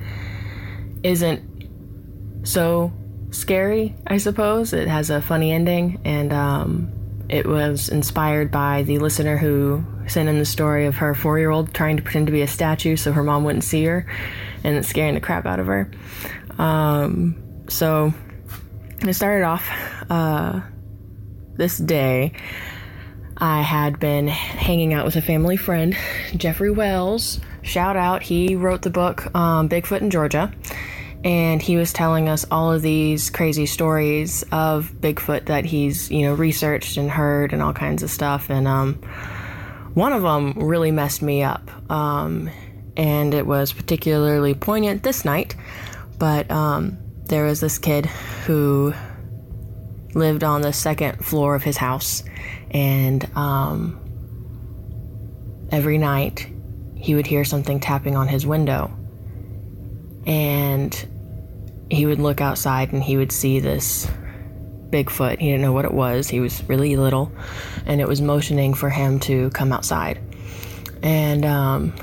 isn't 1.04 2.46
so 2.46 2.92
scary, 3.32 3.96
I 4.06 4.18
suppose. 4.18 4.74
It 4.74 4.90
has 4.90 5.10
a 5.10 5.22
funny 5.22 5.54
ending, 5.54 6.02
and 6.04 6.34
um, 6.34 6.92
it 7.30 7.46
was 7.46 7.88
inspired 7.88 8.52
by 8.52 8.84
the 8.84 9.00
listener 9.00 9.38
who 9.38 9.86
sent 10.06 10.28
in 10.28 10.38
the 10.38 10.46
story 10.46 10.86
of 10.86 10.96
her 10.96 11.16
four 11.16 11.40
year 11.40 11.50
old 11.50 11.74
trying 11.74 11.96
to 11.96 12.04
pretend 12.04 12.26
to 12.26 12.34
be 12.34 12.42
a 12.42 12.48
statue 12.48 12.98
so 12.98 13.14
her 13.14 13.24
mom 13.24 13.46
wouldn't 13.46 13.64
see 13.64 13.86
her 13.86 14.06
and 14.66 14.76
it's 14.76 14.90
scaring 14.90 15.14
the 15.14 15.22
crap 15.22 15.46
out 15.46 15.62
of 15.62 15.68
her. 15.68 15.90
Um, 16.58 17.42
so 17.70 18.14
it 19.10 19.14
started 19.14 19.44
off 19.46 19.70
uh, 20.10 20.62
this 21.56 21.78
day. 21.78 22.34
I 23.38 23.62
had 23.62 24.00
been 24.00 24.28
hanging 24.28 24.94
out 24.94 25.06
with 25.06 25.16
a 25.16 25.22
family 25.22 25.58
friend, 25.58 25.98
Jeffrey 26.38 26.72
Wells. 26.72 27.40
Shout 27.62 27.98
out, 27.98 28.22
he 28.22 28.56
wrote 28.56 28.82
the 28.82 28.90
book 28.90 29.34
um, 29.36 29.68
Bigfoot 29.70 30.02
in 30.02 30.10
Georgia. 30.10 30.54
and 31.24 31.62
he 31.62 31.78
was 31.78 31.94
telling 31.94 32.28
us 32.28 32.46
all 32.52 32.72
of 32.72 32.82
these 32.82 33.30
crazy 33.30 33.66
stories 33.66 34.44
of 34.52 34.92
Bigfoot 35.00 35.46
that 35.46 35.66
he's, 35.66 36.12
you 36.12 36.24
know, 36.24 36.34
researched 36.34 36.98
and 36.98 37.10
heard 37.10 37.54
and 37.54 37.62
all 37.62 37.74
kinds 37.74 38.04
of 38.04 38.10
stuff. 38.12 38.50
And 38.50 38.68
um, 38.68 38.96
one 39.94 40.12
of 40.12 40.22
them 40.22 40.54
really 40.54 40.92
messed 40.92 41.22
me 41.22 41.44
up. 41.44 41.70
Um, 41.90 42.50
and 42.98 43.34
it 43.34 43.48
was 43.48 43.72
particularly 43.72 44.54
poignant 44.54 45.04
this 45.04 45.24
night. 45.24 45.56
But 46.20 46.52
um, 46.52 46.98
there 47.26 47.46
was 47.46 47.60
this 47.60 47.78
kid 47.78 48.06
who 48.46 48.94
lived 50.14 50.44
on 50.44 50.62
the 50.62 50.74
second 50.74 51.24
floor 51.24 51.56
of 51.56 51.64
his 51.64 51.78
house. 51.78 52.24
And 52.72 53.26
um, 53.36 54.00
every 55.72 55.98
night 55.98 56.48
he 56.96 57.16
would 57.16 57.28
hear 57.28 57.44
something 57.44 57.80
tapping 57.80 58.16
on 58.16 58.28
his 58.28 58.46
window. 58.46 58.92
And 60.26 60.94
he 61.90 62.06
would 62.06 62.20
look 62.20 62.42
outside 62.42 62.94
and 62.94 63.04
he 63.04 63.18
would 63.18 63.32
see 63.32 63.60
this 63.60 64.08
Bigfoot. 64.90 65.40
He 65.40 65.48
didn't 65.48 65.62
know 65.62 65.74
what 65.74 65.86
it 65.86 65.94
was. 65.94 66.30
He 66.30 66.40
was 66.40 66.64
really 66.70 66.96
little, 66.96 67.32
and 67.88 68.00
it 68.00 68.08
was 68.08 68.22
motioning 68.22 68.76
for 68.76 68.92
him 68.92 69.20
to 69.22 69.50
come 69.50 69.74
outside. 69.74 70.20
And 71.02 71.44
um, 71.46 71.96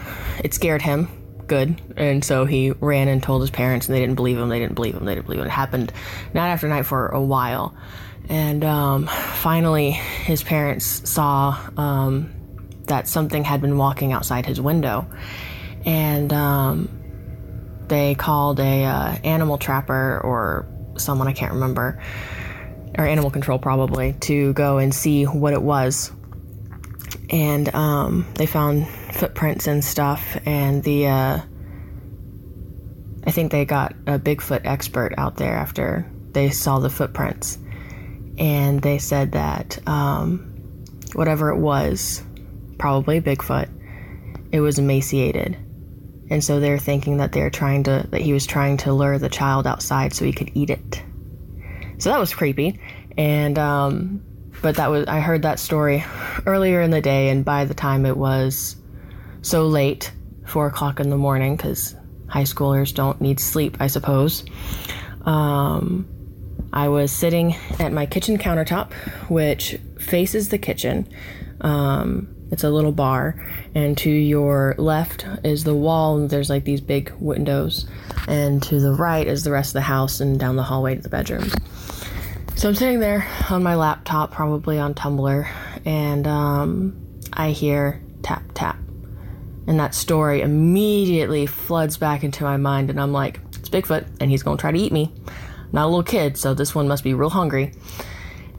it 0.42 0.52
scared 0.52 0.82
him 0.82 1.08
good. 1.50 1.82
And 1.96 2.24
so 2.24 2.46
he 2.46 2.70
ran 2.70 3.08
and 3.08 3.22
told 3.22 3.42
his 3.42 3.50
parents, 3.50 3.88
and 3.88 3.94
they 3.94 4.00
didn't 4.00 4.14
believe 4.14 4.38
him. 4.38 4.48
They 4.48 4.60
didn't 4.60 4.76
believe 4.76 4.94
him. 4.94 5.04
They 5.04 5.16
didn't 5.16 5.26
believe 5.26 5.40
him. 5.40 5.46
It 5.48 5.50
happened 5.50 5.92
night 6.32 6.48
after 6.48 6.68
night 6.68 6.86
for 6.86 7.08
a 7.08 7.20
while. 7.20 7.76
And 8.28 8.64
um, 8.64 9.06
finally, 9.06 9.90
his 9.90 10.44
parents 10.44 11.10
saw 11.10 11.58
um, 11.76 12.32
that 12.84 13.08
something 13.08 13.42
had 13.42 13.60
been 13.60 13.76
walking 13.76 14.12
outside 14.12 14.46
his 14.46 14.60
window. 14.60 15.10
And 15.84 16.32
um, 16.32 16.88
they 17.88 18.14
called 18.14 18.60
a 18.60 18.84
uh, 18.84 19.16
animal 19.24 19.58
trapper 19.58 20.20
or 20.22 20.66
someone 20.96 21.26
I 21.26 21.32
can't 21.32 21.54
remember, 21.54 22.00
or 22.96 23.04
animal 23.04 23.30
control 23.30 23.58
probably, 23.58 24.12
to 24.20 24.52
go 24.52 24.78
and 24.78 24.94
see 24.94 25.24
what 25.24 25.52
it 25.52 25.62
was. 25.62 26.12
And 27.28 27.74
um, 27.74 28.26
they 28.34 28.46
found 28.46 28.86
footprints 29.12 29.66
and 29.66 29.84
stuff, 29.84 30.36
and 30.46 30.82
the 30.82 31.06
uh, 31.06 31.40
I 33.24 33.30
think 33.30 33.52
they 33.52 33.64
got 33.64 33.92
a 34.06 34.18
Bigfoot 34.18 34.62
expert 34.64 35.14
out 35.18 35.36
there 35.36 35.54
after 35.54 36.10
they 36.32 36.50
saw 36.50 36.78
the 36.78 36.90
footprints, 36.90 37.58
and 38.38 38.80
they 38.80 38.98
said 38.98 39.32
that 39.32 39.78
um, 39.86 40.84
whatever 41.14 41.50
it 41.50 41.58
was, 41.58 42.22
probably 42.78 43.20
Bigfoot, 43.20 43.68
it 44.52 44.60
was 44.60 44.78
emaciated. 44.78 45.56
And 46.30 46.44
so 46.44 46.60
they're 46.60 46.78
thinking 46.78 47.16
that 47.16 47.32
they're 47.32 47.50
trying 47.50 47.82
to 47.84 48.06
that 48.10 48.20
he 48.20 48.32
was 48.32 48.46
trying 48.46 48.76
to 48.78 48.92
lure 48.92 49.18
the 49.18 49.28
child 49.28 49.66
outside 49.66 50.14
so 50.14 50.24
he 50.24 50.32
could 50.32 50.52
eat 50.54 50.70
it. 50.70 51.02
So 51.98 52.10
that 52.10 52.20
was 52.20 52.32
creepy. 52.32 52.80
And 53.18 53.58
um 53.58 54.22
but 54.62 54.76
that 54.76 54.90
was 54.90 55.06
i 55.06 55.20
heard 55.20 55.42
that 55.42 55.58
story 55.58 56.04
earlier 56.46 56.80
in 56.80 56.90
the 56.90 57.00
day 57.00 57.28
and 57.28 57.44
by 57.44 57.64
the 57.64 57.74
time 57.74 58.06
it 58.06 58.16
was 58.16 58.76
so 59.42 59.66
late 59.66 60.12
four 60.46 60.66
o'clock 60.66 61.00
in 61.00 61.10
the 61.10 61.16
morning 61.16 61.56
because 61.56 61.94
high 62.28 62.42
schoolers 62.42 62.94
don't 62.94 63.20
need 63.20 63.40
sleep 63.40 63.76
i 63.80 63.86
suppose 63.86 64.44
um 65.24 66.06
i 66.72 66.88
was 66.88 67.10
sitting 67.12 67.54
at 67.78 67.92
my 67.92 68.06
kitchen 68.06 68.38
countertop 68.38 68.92
which 69.28 69.78
faces 69.98 70.48
the 70.48 70.58
kitchen 70.58 71.08
um 71.60 72.34
it's 72.50 72.64
a 72.64 72.70
little 72.70 72.92
bar, 72.92 73.36
and 73.74 73.96
to 73.98 74.10
your 74.10 74.74
left 74.76 75.24
is 75.44 75.62
the 75.64 75.74
wall. 75.74 76.26
There's 76.26 76.50
like 76.50 76.64
these 76.64 76.80
big 76.80 77.12
windows, 77.20 77.86
and 78.26 78.62
to 78.64 78.80
the 78.80 78.92
right 78.92 79.26
is 79.26 79.44
the 79.44 79.52
rest 79.52 79.70
of 79.70 79.74
the 79.74 79.82
house, 79.82 80.20
and 80.20 80.38
down 80.38 80.56
the 80.56 80.64
hallway 80.64 80.96
to 80.96 81.00
the 81.00 81.08
bedrooms. 81.08 81.54
So 82.56 82.68
I'm 82.68 82.74
sitting 82.74 82.98
there 82.98 83.26
on 83.48 83.62
my 83.62 83.76
laptop, 83.76 84.32
probably 84.32 84.78
on 84.78 84.94
Tumblr, 84.94 85.48
and 85.84 86.26
um, 86.26 87.20
I 87.32 87.50
hear 87.50 88.02
tap 88.22 88.42
tap, 88.54 88.76
and 89.70 89.80
that 89.80 89.94
story 89.94 90.42
immediately 90.42 91.46
floods 91.46 91.96
back 91.96 92.24
into 92.24 92.44
my 92.44 92.58
mind, 92.58 92.90
and 92.90 93.00
I'm 93.00 93.12
like, 93.12 93.40
it's 93.54 93.70
Bigfoot, 93.70 94.04
and 94.20 94.30
he's 94.30 94.42
gonna 94.42 94.58
try 94.58 94.72
to 94.72 94.78
eat 94.78 94.92
me. 94.92 95.14
I'm 95.26 95.68
not 95.72 95.84
a 95.84 95.86
little 95.86 96.02
kid, 96.02 96.36
so 96.36 96.52
this 96.52 96.74
one 96.74 96.88
must 96.88 97.04
be 97.04 97.14
real 97.14 97.30
hungry, 97.30 97.72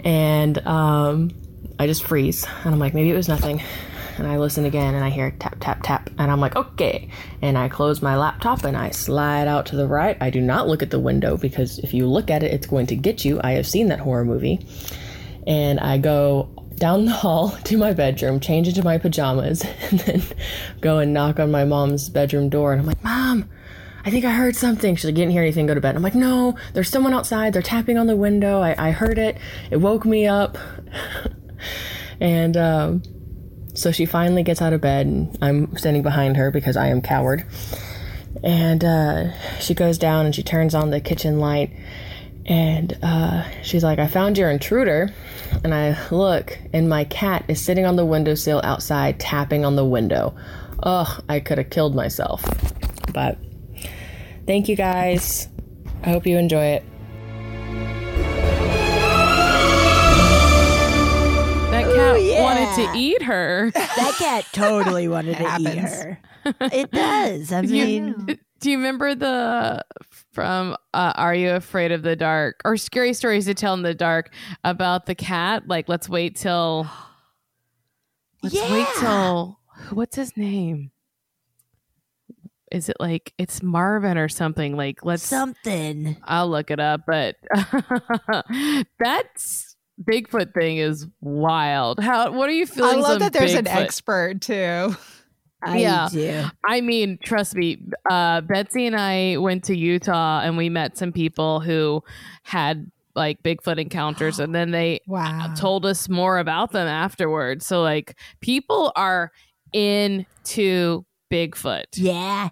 and 0.05 0.65
um, 0.65 1.31
I 1.81 1.88
just 1.88 2.03
freeze 2.03 2.45
and 2.63 2.73
I'm 2.73 2.79
like, 2.79 2.93
maybe 2.93 3.09
it 3.09 3.15
was 3.15 3.27
nothing. 3.27 3.61
And 4.17 4.27
I 4.27 4.38
listen 4.38 4.65
again 4.65 4.93
and 4.93 5.03
I 5.03 5.09
hear 5.09 5.31
tap, 5.31 5.57
tap, 5.59 5.81
tap. 5.83 6.11
And 6.19 6.29
I'm 6.29 6.39
like, 6.39 6.55
okay. 6.55 7.09
And 7.41 7.57
I 7.57 7.69
close 7.69 8.03
my 8.03 8.17
laptop 8.17 8.63
and 8.65 8.77
I 8.77 8.91
slide 8.91 9.47
out 9.47 9.65
to 9.67 9.75
the 9.75 9.88
right. 9.88 10.15
I 10.21 10.29
do 10.29 10.41
not 10.41 10.67
look 10.67 10.83
at 10.83 10.91
the 10.91 10.99
window 10.99 11.38
because 11.38 11.79
if 11.79 11.93
you 11.93 12.05
look 12.05 12.29
at 12.29 12.43
it, 12.43 12.53
it's 12.53 12.67
going 12.67 12.85
to 12.88 12.95
get 12.95 13.25
you. 13.25 13.41
I 13.43 13.53
have 13.53 13.65
seen 13.65 13.88
that 13.88 13.99
horror 13.99 14.25
movie. 14.25 14.59
And 15.47 15.79
I 15.79 15.97
go 15.97 16.60
down 16.82 17.06
the 17.06 17.12
hall 17.12 17.52
to 17.64 17.78
my 17.78 17.94
bedroom, 17.94 18.41
change 18.41 18.68
into 18.68 18.84
my 18.84 18.98
pajamas, 18.98 19.64
and 19.90 19.99
then 20.02 20.22
go 20.82 20.99
and 20.99 21.14
knock 21.14 21.40
on 21.40 21.49
my 21.49 21.64
mom's 21.64 22.10
bedroom 22.10 22.49
door. 22.49 22.74
And 22.74 22.82
I'm 22.82 22.88
like, 22.88 23.02
Mom, 23.03 23.49
I 24.03 24.10
think 24.10 24.26
I 24.26 24.32
heard 24.32 24.58
something. 24.58 24.95
She's 24.95 25.06
like, 25.06 25.16
didn't 25.16 25.32
hear 25.32 25.44
anything, 25.44 25.68
go 25.68 25.76
to 25.76 25.80
bed. 25.80 25.95
I'm 25.95 26.02
like, 26.02 26.16
No, 26.16 26.58
there's 26.74 26.90
someone 26.90 27.14
outside. 27.14 27.53
They're 27.53 27.62
tapping 27.62 27.98
on 27.98 28.08
the 28.08 28.16
window. 28.18 28.60
I, 28.60 28.90
I 28.90 28.91
heard 28.91 29.18
it. 29.18 29.38
It 29.70 29.78
woke 29.78 30.03
me 30.03 30.28
up. 30.28 30.58
and 32.20 32.58
um, 32.58 33.03
so 33.74 33.91
she 33.91 34.06
finally 34.06 34.44
gets 34.44 34.62
out 34.62 34.74
of 34.74 34.82
bed, 34.82 35.06
and 35.06 35.38
I'm 35.41 35.78
standing 35.78 36.03
behind 36.03 36.36
her 36.36 36.52
because 36.52 36.76
I 36.76 36.88
am 36.88 37.02
coward. 37.02 37.45
And 38.44 38.84
uh, 38.84 39.60
she 39.60 39.76
goes 39.76 39.98
down 39.98 40.26
and 40.26 40.34
she 40.34 40.41
turns 40.41 40.74
on 40.74 40.90
the 40.90 40.99
kitchen 40.99 41.40
light, 41.40 41.72
and 42.45 42.97
uh, 43.03 43.43
she's 43.61 43.84
like, 43.84 43.99
"I 43.99 44.07
found 44.07 44.38
your 44.38 44.49
intruder." 44.49 45.13
And 45.63 45.73
I 45.73 45.97
look, 46.09 46.57
and 46.73 46.89
my 46.89 47.03
cat 47.05 47.45
is 47.47 47.61
sitting 47.61 47.85
on 47.85 47.95
the 47.95 48.05
windowsill 48.05 48.61
outside, 48.63 49.19
tapping 49.19 49.65
on 49.65 49.76
the 49.76 49.85
window. 49.85 50.35
Ugh, 50.84 51.23
I 51.30 51.39
could 51.39 51.57
have 51.57 51.69
killed 51.69 51.93
myself. 51.93 52.43
But 53.13 53.38
thank 54.47 54.68
you 54.68 54.76
guys. 54.76 55.47
I 56.03 56.09
hope 56.09 56.26
you 56.26 56.38
enjoy 56.38 56.65
it. 56.65 56.84
That 61.72 62.22
yeah. 62.26 62.41
wanted 62.41 62.93
to 62.93 62.97
eat 62.97 63.22
her. 63.22 63.72
That 63.72 64.15
cat 64.18 64.47
totally 64.51 65.07
wanted 65.09 65.38
to 65.38 65.57
eat 65.59 65.77
her. 65.77 66.19
It 66.61 66.91
does. 66.91 67.51
I 67.51 67.61
mean, 67.61 68.15
you, 68.27 68.38
do 68.59 68.72
you 68.72 68.77
remember 68.77 69.13
the 69.13 69.85
from 70.32 70.76
uh, 70.94 71.14
Are 71.16 71.36
You 71.36 71.52
Afraid 71.52 71.91
of 71.91 72.03
the 72.03 72.16
Dark 72.16 72.62
or 72.66 72.78
Scary 72.78 73.14
Stories 73.14 73.45
to 73.45 73.53
Tell 73.53 73.74
in 73.74 73.82
the 73.82 73.94
Dark 73.94 74.34
about 74.64 75.06
the 75.06 75.16
cat? 75.16 75.68
Like, 75.68 75.90
let's 75.90 76.10
wait 76.10 76.36
till. 76.36 76.90
Let's 78.44 78.56
yeah. 78.56 78.74
wait 78.74 78.88
till. 78.98 79.60
What's 79.91 80.16
his 80.16 80.36
name? 80.36 80.90
Is 82.72 82.90
it 82.90 82.98
like 82.99 83.36
it's 83.38 83.62
Marvin 83.62 84.18
or 84.18 84.30
something? 84.30 84.76
Like, 84.76 85.06
let's 85.06 85.22
something. 85.22 86.18
I'll 86.24 86.49
look 86.49 86.72
it 86.72 86.80
up, 86.80 87.02
but 87.06 87.36
that's 88.99 89.76
Bigfoot 90.02 90.53
thing 90.53 90.78
is 90.78 91.06
wild. 91.20 91.99
How? 91.99 92.32
What 92.32 92.49
are 92.49 92.53
you 92.53 92.66
feeling? 92.66 92.98
I 92.98 92.99
love 92.99 93.20
that 93.20 93.34
there's 93.34 93.53
Bigfoot? 93.53 93.60
an 93.60 93.68
expert 93.68 94.41
too. 94.41 94.95
I 95.63 95.77
yeah. 95.77 96.09
do. 96.11 96.43
I 96.65 96.81
mean, 96.81 97.19
trust 97.23 97.55
me. 97.55 97.81
Uh, 98.09 98.41
Betsy 98.41 98.88
and 98.88 98.95
I 98.95 99.38
went 99.38 99.63
to 99.65 99.77
Utah 99.77 100.41
and 100.41 100.57
we 100.57 100.69
met 100.69 100.97
some 100.97 101.11
people 101.11 101.59
who 101.59 102.03
had 102.43 102.91
like 103.15 103.43
Bigfoot 103.43 103.77
encounters, 103.77 104.39
and 104.39 104.55
then 104.55 104.71
they 104.71 105.01
wow. 105.07 105.53
told 105.57 105.85
us 105.85 106.09
more 106.09 106.38
about 106.38 106.71
them 106.71 106.88
afterwards. 106.88 107.65
So, 107.65 107.81
like, 107.81 108.17
people 108.39 108.91
are 108.95 109.31
into 109.73 111.05
Bigfoot. 111.31 111.85
Yeah. 111.93 112.49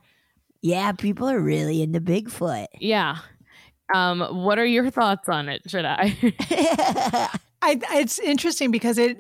Yeah, 0.62 0.92
people 0.92 1.30
are 1.30 1.40
really 1.40 1.82
into 1.82 2.02
Bigfoot. 2.02 2.68
Yeah. 2.80 3.18
Um, 3.94 4.20
what 4.44 4.60
are 4.60 4.66
your 4.66 4.90
thoughts 4.92 5.30
on 5.30 5.50
it? 5.50 5.62
Shaddai? 5.68 6.16
I 7.62 7.80
it's 7.94 8.20
interesting 8.20 8.72
because 8.72 8.98
it 8.98 9.18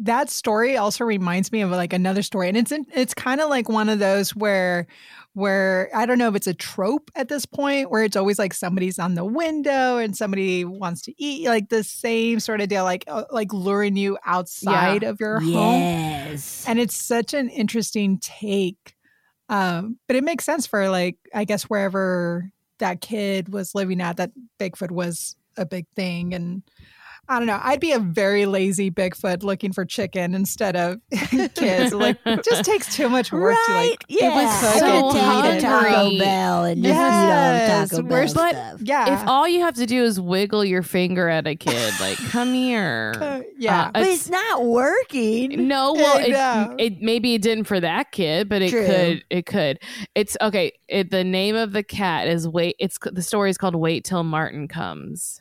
that 0.00 0.30
story 0.30 0.76
also 0.76 1.04
reminds 1.04 1.52
me 1.52 1.60
of 1.60 1.70
like 1.70 1.92
another 1.92 2.22
story, 2.22 2.48
and 2.48 2.56
it's 2.56 2.72
it's 2.94 3.14
kind 3.14 3.40
of 3.40 3.50
like 3.50 3.68
one 3.68 3.88
of 3.88 3.98
those 3.98 4.34
where 4.34 4.86
where 5.34 5.90
I 5.94 6.06
don't 6.06 6.18
know 6.18 6.28
if 6.28 6.34
it's 6.34 6.46
a 6.46 6.54
trope 6.54 7.10
at 7.14 7.28
this 7.28 7.46
point 7.46 7.90
where 7.90 8.02
it's 8.02 8.16
always 8.16 8.38
like 8.38 8.52
somebody's 8.52 8.98
on 8.98 9.14
the 9.14 9.24
window 9.24 9.98
and 9.98 10.16
somebody 10.16 10.64
wants 10.64 11.02
to 11.02 11.14
eat 11.22 11.46
like 11.46 11.68
the 11.68 11.84
same 11.84 12.40
sort 12.40 12.60
of 12.60 12.68
deal 12.68 12.82
like 12.82 13.04
uh, 13.06 13.24
like 13.30 13.52
luring 13.52 13.96
you 13.96 14.18
outside 14.24 15.02
yeah. 15.02 15.10
of 15.10 15.20
your 15.20 15.40
yes. 15.42 15.54
home. 15.54 15.80
Yes. 15.80 16.64
And 16.66 16.80
it's 16.80 16.96
such 16.96 17.34
an 17.34 17.48
interesting 17.50 18.18
take. 18.18 18.96
Um, 19.48 19.98
but 20.06 20.16
it 20.16 20.24
makes 20.24 20.44
sense 20.44 20.66
for 20.66 20.88
like 20.88 21.16
I 21.34 21.44
guess 21.44 21.64
wherever 21.64 22.50
that 22.78 23.00
kid 23.00 23.52
was 23.52 23.74
living 23.74 24.00
at 24.00 24.16
that 24.16 24.32
Bigfoot 24.58 24.90
was 24.90 25.36
a 25.56 25.66
big 25.66 25.86
thing 25.94 26.32
and 26.32 26.62
I 27.28 27.38
don't 27.38 27.46
know. 27.46 27.60
I'd 27.62 27.78
be 27.80 27.92
a 27.92 28.00
very 28.00 28.44
lazy 28.46 28.90
Bigfoot 28.90 29.44
looking 29.44 29.72
for 29.72 29.84
chicken 29.84 30.34
instead 30.34 30.74
of 30.74 30.98
kids. 31.54 31.94
Like, 31.94 32.18
it 32.26 32.44
just 32.44 32.64
takes 32.64 32.94
too 32.96 33.08
much 33.08 33.30
work 33.30 33.54
to 33.66 33.72
right? 33.72 33.90
like. 33.90 34.04
yeah, 34.08 34.34
was 34.34 34.64
I 34.64 34.78
so 34.80 35.06
would 35.06 35.12
take 35.14 35.58
a 35.58 35.60
Taco 35.60 35.88
hungry. 35.96 36.18
Bell 36.18 36.64
and 36.64 36.82
just 36.82 36.94
Yes, 36.94 36.98
eat 36.98 37.32
all 37.32 37.82
the 37.84 37.88
Taco 37.88 38.02
Bell 38.02 38.10
where's- 38.18 38.34
but 38.34 38.50
stuff. 38.50 38.80
Yeah. 38.82 39.14
If 39.22 39.28
all 39.28 39.46
you 39.46 39.60
have 39.60 39.74
to 39.74 39.86
do 39.86 40.02
is 40.02 40.20
wiggle 40.20 40.64
your 40.64 40.82
finger 40.82 41.28
at 41.28 41.46
a 41.46 41.54
kid, 41.54 41.92
like, 42.00 42.18
come 42.30 42.52
here. 42.52 43.14
Uh, 43.20 43.40
yeah. 43.58 43.82
Uh, 43.86 43.90
but 43.92 44.02
it's 44.08 44.28
not 44.28 44.64
working. 44.64 45.68
No, 45.68 45.92
well, 45.92 46.18
it, 46.18 46.80
it 46.80 47.00
maybe 47.00 47.34
it 47.34 47.42
didn't 47.42 47.64
for 47.64 47.78
that 47.78 48.10
kid, 48.12 48.48
but 48.48 48.60
it 48.62 48.70
True. 48.70 48.86
could. 48.86 49.24
It 49.30 49.46
could. 49.46 49.78
It's 50.16 50.36
okay. 50.40 50.72
It, 50.88 51.10
the 51.10 51.22
name 51.24 51.54
of 51.54 51.72
the 51.72 51.82
cat 51.84 52.26
is 52.26 52.48
wait. 52.48 52.74
It's 52.80 52.98
the 53.00 53.22
story 53.22 53.50
is 53.50 53.58
called 53.58 53.76
"Wait 53.76 54.04
Till 54.04 54.24
Martin 54.24 54.66
Comes." 54.66 55.40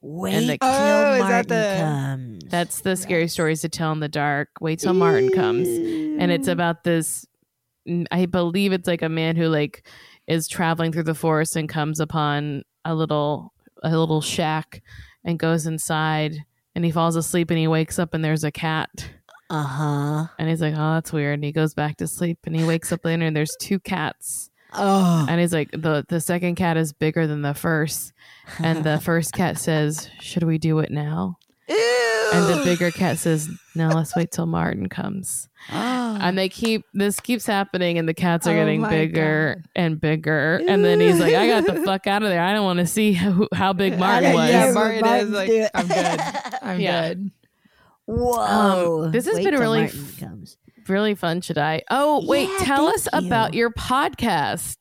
Wait 0.00 0.46
the- 0.46 0.58
till 0.58 0.68
Oh, 0.70 1.12
is 1.14 1.20
Martin 1.20 1.48
that 1.48 1.48
the- 1.48 1.82
comes. 1.82 2.44
That's 2.50 2.80
the 2.82 2.96
scary 2.96 3.28
stories 3.28 3.60
to 3.62 3.68
tell 3.68 3.92
in 3.92 4.00
the 4.00 4.08
dark. 4.08 4.48
Wait 4.60 4.78
till 4.78 4.94
Martin 4.94 5.30
comes, 5.30 5.66
and 5.68 6.30
it's 6.30 6.48
about 6.48 6.84
this. 6.84 7.26
I 8.10 8.26
believe 8.26 8.72
it's 8.72 8.86
like 8.86 9.02
a 9.02 9.08
man 9.08 9.34
who 9.36 9.48
like 9.48 9.86
is 10.26 10.46
traveling 10.46 10.92
through 10.92 11.04
the 11.04 11.14
forest 11.14 11.56
and 11.56 11.68
comes 11.68 12.00
upon 12.00 12.62
a 12.84 12.94
little 12.94 13.52
a 13.82 13.96
little 13.96 14.20
shack 14.20 14.82
and 15.24 15.38
goes 15.38 15.66
inside 15.66 16.36
and 16.74 16.84
he 16.84 16.90
falls 16.90 17.16
asleep 17.16 17.50
and 17.50 17.58
he 17.58 17.66
wakes 17.66 17.98
up 17.98 18.12
and 18.14 18.22
there's 18.24 18.44
a 18.44 18.52
cat. 18.52 18.90
Uh 19.50 19.62
huh. 19.62 20.26
And 20.38 20.48
he's 20.50 20.60
like, 20.60 20.74
oh, 20.76 20.94
that's 20.94 21.12
weird. 21.12 21.34
And 21.34 21.44
he 21.44 21.52
goes 21.52 21.72
back 21.74 21.96
to 21.96 22.06
sleep 22.06 22.38
and 22.44 22.54
he 22.54 22.64
wakes 22.64 22.92
up 22.92 23.04
later 23.04 23.24
and 23.24 23.34
there's 23.34 23.56
two 23.60 23.80
cats. 23.80 24.50
Oh. 24.74 25.24
And 25.28 25.40
he's 25.40 25.54
like, 25.54 25.70
the, 25.70 26.04
the 26.08 26.20
second 26.20 26.56
cat 26.56 26.76
is 26.76 26.92
bigger 26.92 27.26
than 27.26 27.40
the 27.40 27.54
first. 27.54 28.12
And 28.58 28.84
the 28.84 28.98
first 29.00 29.32
cat 29.32 29.58
says, 29.58 30.08
should 30.20 30.42
we 30.42 30.58
do 30.58 30.78
it 30.80 30.90
now? 30.90 31.38
And 31.68 32.44
the 32.46 32.60
bigger 32.64 32.90
cat 32.90 33.18
says, 33.18 33.48
no, 33.74 33.88
let's 33.88 34.14
wait 34.14 34.30
till 34.30 34.46
Martin 34.46 34.88
comes. 34.88 35.48
And 35.70 36.36
they 36.36 36.48
keep, 36.48 36.84
this 36.92 37.20
keeps 37.20 37.46
happening 37.46 37.98
and 37.98 38.08
the 38.08 38.14
cats 38.14 38.46
are 38.46 38.50
Oh 38.50 38.54
getting 38.54 38.82
bigger 38.86 39.56
God. 39.56 39.70
and 39.76 40.00
bigger. 40.00 40.60
And 40.68 40.84
then 40.84 41.00
he's 41.00 41.18
like, 41.20 41.34
I 41.34 41.46
got 41.46 41.64
the 41.66 41.82
fuck 41.84 42.06
out 42.06 42.22
of 42.22 42.28
there. 42.28 42.42
I 42.42 42.52
don't 42.52 42.64
want 42.64 42.80
to 42.80 42.86
see 42.86 43.12
how, 43.14 43.46
how 43.54 43.72
big 43.72 43.98
Martin 43.98 44.34
was. 44.34 44.50
yeah. 44.50 44.72
Martin 44.72 45.00
Martin's 45.00 45.28
is 45.30 45.34
like. 45.34 45.70
I'm 45.74 45.86
good. 45.88 46.20
I'm 46.62 46.80
Yeah. 46.80 47.08
good. 47.14 47.30
Whoa. 48.06 49.04
Um, 49.04 49.12
this 49.12 49.26
has 49.26 49.34
Wait 49.36 49.44
been 49.44 49.52
till 49.52 49.60
really 49.60 49.82
f- 49.84 50.18
comes. 50.20 50.56
Really 50.86 51.14
fun, 51.14 51.42
Shaddai? 51.42 51.82
Oh, 51.90 52.24
wait, 52.26 52.48
Yeah, 52.48 52.64
tell 52.64 52.86
thank 52.86 52.94
us 52.94 53.08
about 53.12 53.52
your 53.54 53.70
podcast. 53.70 54.76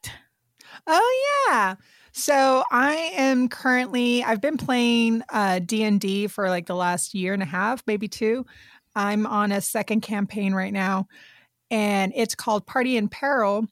Oh 0.87 1.47
yeah. 1.49 1.75
So 2.17 2.63
I 2.71 3.11
am 3.13 3.47
currently 3.47 4.23
I've 4.23 4.41
been 4.41 4.57
playing 4.57 5.21
uh 5.29 5.59
D&D 5.59 6.25
for 6.27 6.49
like 6.49 6.65
the 6.65 6.75
last 6.75 7.13
year 7.13 7.31
and 7.31 7.43
a 7.43 7.45
half, 7.45 7.83
maybe 7.85 8.07
two. 8.07 8.43
I'm 8.95 9.27
on 9.27 9.51
a 9.51 9.61
second 9.61 10.01
campaign 10.01 10.55
right 10.55 10.73
now 10.73 11.07
and 11.69 12.11
it's 12.15 12.33
called 12.33 12.65
Party 12.65 12.97
in 12.97 13.07
Peril 13.07 13.67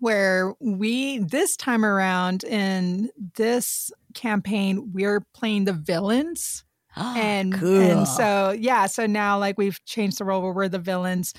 where 0.00 0.52
we 0.60 1.20
this 1.20 1.56
time 1.56 1.86
around 1.86 2.44
in 2.44 3.08
this 3.36 3.90
campaign 4.12 4.90
we're 4.92 5.24
playing 5.32 5.64
the 5.64 5.72
villains 5.72 6.64
and 6.96 7.54
cool. 7.54 7.80
and 7.80 8.06
so 8.06 8.50
yeah 8.50 8.86
so 8.86 9.06
now 9.06 9.38
like 9.38 9.56
we've 9.56 9.82
changed 9.86 10.18
the 10.18 10.24
role 10.24 10.42
where 10.42 10.52
we're 10.52 10.68
the 10.68 10.78
villains 10.78 11.32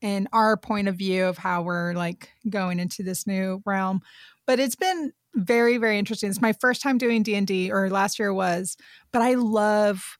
and 0.00 0.28
our 0.32 0.56
point 0.56 0.86
of 0.86 0.94
view 0.94 1.24
of 1.24 1.36
how 1.36 1.60
we're 1.62 1.92
like 1.94 2.30
going 2.48 2.78
into 2.78 3.02
this 3.02 3.26
new 3.26 3.60
realm 3.66 4.00
but 4.46 4.60
it's 4.60 4.76
been 4.76 5.12
very 5.36 5.76
very 5.78 5.98
interesting. 5.98 6.30
It's 6.30 6.40
my 6.40 6.54
first 6.54 6.82
time 6.82 6.98
doing 6.98 7.22
d&d 7.22 7.70
or 7.70 7.90
last 7.90 8.18
year 8.18 8.32
was 8.32 8.76
but 9.12 9.22
i 9.22 9.34
love 9.34 10.18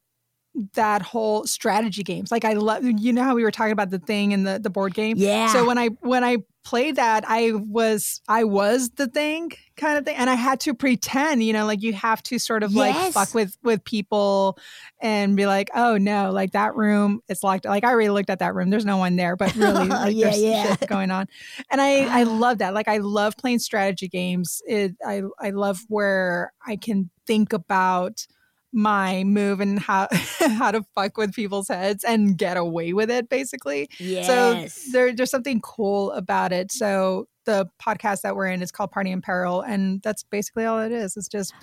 that 0.74 1.02
whole 1.02 1.44
strategy 1.46 2.02
games. 2.02 2.30
Like 2.30 2.44
i 2.44 2.54
love 2.54 2.84
you 2.84 3.12
know 3.12 3.24
how 3.24 3.34
we 3.34 3.42
were 3.42 3.50
talking 3.50 3.72
about 3.72 3.90
the 3.90 3.98
thing 3.98 4.32
and 4.32 4.46
the 4.46 4.58
the 4.58 4.70
board 4.70 4.94
game? 4.94 5.16
Yeah. 5.18 5.52
so 5.52 5.66
when 5.66 5.78
I 5.78 5.88
when 6.00 6.24
I 6.24 6.38
played 6.66 6.96
that, 6.96 7.24
I 7.28 7.52
was 7.52 8.20
I 8.26 8.42
was 8.42 8.90
the 8.90 9.06
thing 9.06 9.52
kind 9.76 9.98
of 9.98 10.04
thing, 10.04 10.16
and 10.16 10.28
I 10.28 10.34
had 10.34 10.58
to 10.60 10.74
pretend, 10.74 11.44
you 11.44 11.52
know, 11.52 11.64
like 11.64 11.80
you 11.80 11.92
have 11.92 12.24
to 12.24 12.40
sort 12.40 12.64
of 12.64 12.74
like 12.74 13.12
fuck 13.12 13.32
with 13.34 13.56
with 13.62 13.84
people 13.84 14.58
and 15.00 15.36
be 15.36 15.46
like, 15.46 15.70
oh 15.76 15.96
no, 15.96 16.32
like 16.32 16.50
that 16.52 16.74
room 16.74 17.20
is 17.28 17.44
locked. 17.44 17.66
Like 17.66 17.84
I 17.84 17.90
already 17.90 18.10
looked 18.10 18.30
at 18.30 18.40
that 18.40 18.56
room. 18.56 18.70
There's 18.70 18.84
no 18.84 18.96
one 18.96 19.14
there, 19.14 19.36
but 19.36 19.54
really, 19.54 19.86
like, 19.88 20.16
Yeah, 20.16 20.24
there's 20.30 20.42
yeah. 20.42 20.74
shit 20.76 20.88
going 20.88 21.12
on. 21.12 21.28
And 21.70 21.80
I 21.80 22.20
I 22.20 22.22
love 22.44 22.58
that. 22.58 22.74
Like 22.74 22.88
I 22.88 22.98
love 22.98 23.36
playing 23.36 23.60
strategy 23.60 24.08
games. 24.08 24.60
It 24.66 24.96
I 25.06 25.22
I 25.40 25.50
love 25.50 25.78
where 25.88 26.52
I 26.66 26.74
can 26.74 27.10
think 27.28 27.52
about 27.52 28.26
my 28.72 29.24
move 29.24 29.60
and 29.60 29.78
how 29.78 30.08
how 30.38 30.70
to 30.70 30.84
fuck 30.94 31.16
with 31.16 31.34
people's 31.34 31.68
heads 31.68 32.04
and 32.04 32.36
get 32.36 32.56
away 32.56 32.92
with 32.92 33.10
it 33.10 33.28
basically 33.28 33.88
yes. 33.98 34.26
so 34.26 34.92
there, 34.92 35.14
there's 35.14 35.30
something 35.30 35.60
cool 35.60 36.12
about 36.12 36.52
it. 36.52 36.72
So 36.72 37.28
the 37.46 37.66
podcast 37.82 38.20
that 38.22 38.36
we're 38.36 38.48
in 38.48 38.60
is 38.60 38.70
called 38.70 38.90
Party 38.90 39.10
in 39.10 39.22
Peril, 39.22 39.62
and 39.62 40.02
that's 40.02 40.22
basically 40.24 40.66
all 40.66 40.80
it 40.80 40.92
is. 40.92 41.16
It's 41.16 41.28
just 41.28 41.54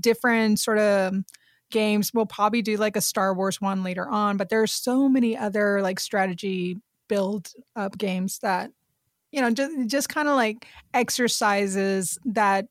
different 0.00 0.58
sort 0.58 0.78
of 0.78 1.14
games. 1.70 2.12
We'll 2.14 2.26
probably 2.26 2.62
do 2.62 2.76
like 2.76 2.96
a 2.96 3.00
Star 3.00 3.34
Wars 3.34 3.60
one 3.60 3.82
later 3.82 4.08
on, 4.08 4.38
but 4.38 4.48
there's 4.48 4.72
so 4.72 5.08
many 5.08 5.36
other 5.36 5.82
like 5.82 6.00
strategy 6.00 6.76
build 7.08 7.50
up 7.76 7.98
games 7.98 8.38
that 8.38 8.70
you 9.32 9.40
know 9.40 9.50
just 9.50 9.72
just 9.88 10.08
kind 10.08 10.28
of 10.28 10.36
like 10.36 10.66
exercises 10.94 12.18
that 12.24 12.66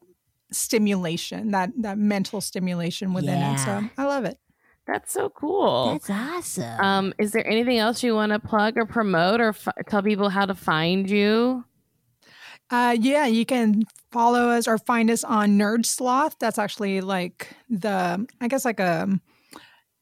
stimulation, 0.52 1.52
that 1.52 1.72
that 1.78 1.98
mental 1.98 2.41
stimulation 2.41 3.14
within 3.14 3.41
it. 3.41 3.60
So 3.60 3.84
I 3.98 4.06
love 4.06 4.26
it. 4.26 4.38
That's 4.88 5.14
so 5.14 5.30
cool. 5.30 5.91
That's 5.94 6.10
awesome. 6.10 6.80
Um, 6.80 7.14
is 7.18 7.32
there 7.32 7.48
anything 7.48 7.78
else 7.78 8.03
you 8.03 8.15
want 8.15 8.32
to 8.32 8.40
plug 8.40 8.78
or 8.78 8.86
promote 8.86 9.40
or 9.40 9.49
f- 9.49 9.68
tell 9.88 10.02
people 10.02 10.30
how 10.30 10.45
to 10.45 10.56
find 10.56 11.10
you? 11.10 11.65
Uh, 12.72 12.95
yeah, 12.99 13.26
you 13.26 13.45
can 13.45 13.84
follow 14.11 14.49
us 14.49 14.68
or 14.68 14.78
find 14.78 15.11
us 15.11 15.23
on 15.23 15.57
Nerd 15.57 15.86
Sloth. 15.86 16.38
That's 16.40 16.57
actually 16.57 17.02
like 17.02 17.49
the, 17.69 18.26
I 18.40 18.48
guess, 18.48 18.65
like 18.65 18.80
a, 18.80 19.07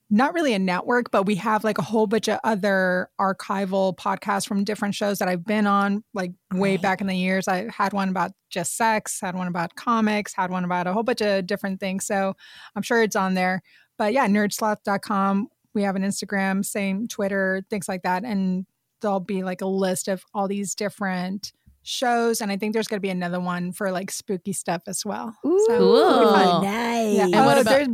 not 0.10 0.34
really 0.34 0.54
a 0.54 0.60
network, 0.60 1.12
but 1.12 1.24
we 1.28 1.36
have 1.36 1.64
like 1.64 1.78
a 1.78 1.84
whole 1.84 2.08
bunch 2.08 2.28
of 2.28 2.40
other 2.44 3.10
archival 3.22 3.96
podcasts 3.96 4.48
from 4.48 4.64
different 4.64 4.96
shows 4.96 5.20
that 5.20 5.28
I've 5.28 5.46
been 5.46 5.68
on, 5.68 6.04
like 6.14 6.32
way 6.52 6.72
Great. 6.78 6.82
back 6.82 7.02
in 7.02 7.08
the 7.08 7.16
years. 7.16 7.48
I 7.48 7.68
had 7.72 7.94
one 7.94 8.10
about 8.10 8.32
just 8.50 8.76
sex, 8.76 9.20
had 9.22 9.36
one 9.36 9.48
about 9.48 9.76
comics, 9.76 10.34
had 10.34 10.50
one 10.50 10.64
about 10.64 10.88
a 10.88 10.94
whole 10.94 11.04
bunch 11.04 11.22
of 11.22 11.46
different 11.46 11.80
things. 11.80 12.06
So 12.08 12.34
I'm 12.76 12.82
sure 12.82 13.04
it's 13.04 13.16
on 13.16 13.36
there. 13.36 13.62
But 14.00 14.14
yeah, 14.14 14.28
nerdsloth.com. 14.28 15.48
We 15.74 15.84
have 15.84 15.96
an 15.96 16.02
Instagram, 16.04 16.66
same 16.66 17.08
Twitter, 17.08 17.64
things 17.70 17.88
like 17.88 18.02
that. 18.04 18.24
And 18.24 18.66
there'll 19.02 19.20
be 19.20 19.44
like 19.44 19.62
a 19.62 19.68
list 19.68 20.08
of 20.08 20.24
all 20.34 20.48
these 20.48 20.74
different 20.76 21.52
shows. 21.84 22.42
And 22.42 22.52
I 22.52 22.58
think 22.58 22.74
there's 22.74 22.88
going 22.88 22.98
to 22.98 23.02
be 23.02 23.10
another 23.10 23.40
one 23.40 23.72
for 23.72 23.92
like 23.92 24.10
spooky 24.12 24.54
stuff 24.54 24.82
as 24.88 25.06
well. 25.06 25.36
Ooh, 25.46 25.66
So, 25.68 25.78
Cool. 25.78 25.96
it'll 25.98 26.20
be 26.20 26.26
fun. 26.46 26.64
nice. 26.64 27.16
Yeah. 27.16 27.24
And 27.26 27.36
oh, 27.36 27.46
what 27.46 27.58
about- 27.60 27.70
there's, 27.72 27.88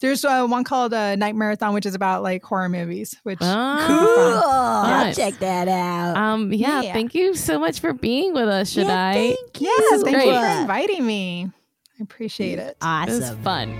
there's 0.00 0.24
uh, 0.24 0.46
one 0.46 0.62
called 0.64 0.94
uh, 0.94 1.16
Night 1.16 1.34
Marathon, 1.34 1.74
which 1.74 1.84
is 1.86 1.94
about 1.94 2.22
like 2.22 2.42
horror 2.44 2.68
movies, 2.68 3.16
which 3.24 3.38
Ah, 3.40 3.84
Cool. 3.86 4.50
I'll 4.50 5.04
Nice. 5.06 5.16
check 5.16 5.34
that 5.40 5.66
out. 5.68 6.16
Um, 6.16 6.52
yeah, 6.52 6.82
Yeah. 6.82 6.92
thank 6.92 7.14
you 7.14 7.34
so 7.34 7.58
much 7.58 7.80
for 7.80 7.92
being 7.92 8.32
with 8.32 8.48
us, 8.48 8.70
should 8.70 8.86
Yeah, 8.86 9.08
I? 9.08 9.14
Thank 9.14 9.60
you. 9.60 9.66
yes, 9.66 9.92
is 9.92 10.02
thank 10.04 10.16
great. 10.16 10.26
you 10.28 10.32
for 10.40 10.60
inviting 10.60 11.06
me. 11.06 11.50
I 11.98 12.02
appreciate 12.02 12.58
it. 12.60 12.76
It 12.80 13.08
was 13.08 13.22
Awesome. 13.30 13.42
fun. 13.42 13.74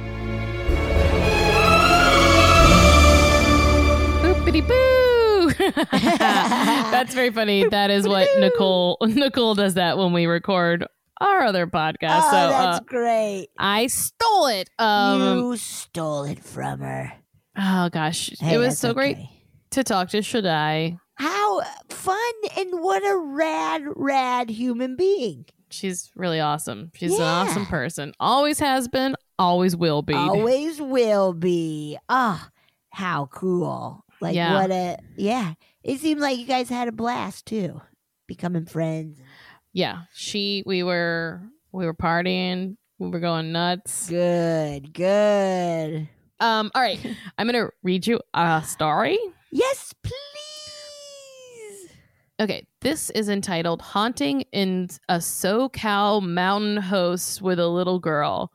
Boopity 4.22 4.66
boo. 4.66 5.52
That's 5.90 7.14
very 7.14 7.30
funny. 7.30 7.68
That 7.68 7.90
is 7.90 8.06
what 8.08 8.28
Nicole 8.40 8.98
Nicole 9.02 9.54
does 9.54 9.74
that 9.74 9.96
when 9.98 10.12
we 10.12 10.26
record 10.26 10.86
our 11.20 11.42
other 11.42 11.66
podcast. 11.66 12.20
oh, 12.22 12.30
so 12.30 12.48
that's 12.50 12.78
uh, 12.78 12.84
great. 12.86 13.48
I 13.58 13.86
stole 13.88 14.46
it. 14.46 14.70
Um 14.78 15.20
you 15.38 15.56
stole 15.56 16.24
it 16.24 16.42
from 16.42 16.80
her. 16.80 17.12
oh 17.56 17.88
gosh. 17.90 18.30
Hey, 18.40 18.54
it 18.54 18.58
was 18.58 18.78
so 18.78 18.94
great 18.94 19.16
to 19.70 19.82
talk 19.84 20.08
to 20.10 20.22
Shaddai. 20.22 20.98
How 21.16 21.62
fun 21.90 22.32
and 22.56 22.80
what 22.80 23.02
a 23.02 23.16
rad, 23.18 23.82
rad 23.96 24.50
human 24.50 24.94
being. 24.96 25.46
She's 25.70 26.10
really 26.14 26.40
awesome. 26.40 26.92
She's 26.94 27.14
an 27.14 27.20
awesome 27.22 27.66
person. 27.66 28.12
Always 28.20 28.58
has 28.60 28.88
been, 28.88 29.16
always 29.38 29.76
will 29.76 30.02
be. 30.02 30.14
Always 30.14 30.80
will 30.80 31.32
be. 31.34 31.98
Ah, 32.08 32.48
how 32.90 33.26
cool. 33.26 34.04
Like 34.20 34.34
Yeah. 34.34 34.54
what 34.60 34.70
a 34.70 34.98
yeah. 35.16 35.54
It 35.82 35.98
seemed 36.00 36.20
like 36.20 36.38
you 36.38 36.46
guys 36.46 36.68
had 36.68 36.88
a 36.88 36.92
blast 36.92 37.46
too. 37.46 37.80
Becoming 38.26 38.66
friends. 38.66 39.18
Yeah. 39.78 40.02
She 40.12 40.64
we 40.66 40.82
were 40.82 41.40
we 41.70 41.86
were 41.86 41.94
partying. 41.94 42.76
We 42.98 43.10
were 43.10 43.20
going 43.20 43.52
nuts. 43.52 44.08
Good, 44.08 44.92
good. 44.92 46.08
Um, 46.40 46.72
all 46.74 46.82
right. 46.82 46.98
I'm 47.38 47.46
gonna 47.46 47.70
read 47.84 48.04
you 48.04 48.18
a 48.34 48.60
story. 48.66 49.20
Yes, 49.52 49.94
please. 50.02 50.16
Okay, 52.40 52.66
this 52.80 53.10
is 53.10 53.28
entitled 53.28 53.80
Haunting 53.80 54.40
in 54.50 54.88
a 55.08 55.18
SoCal 55.18 56.26
Mountain 56.26 56.78
House 56.78 57.40
with 57.40 57.60
a 57.60 57.68
Little 57.68 58.00
Girl. 58.00 58.50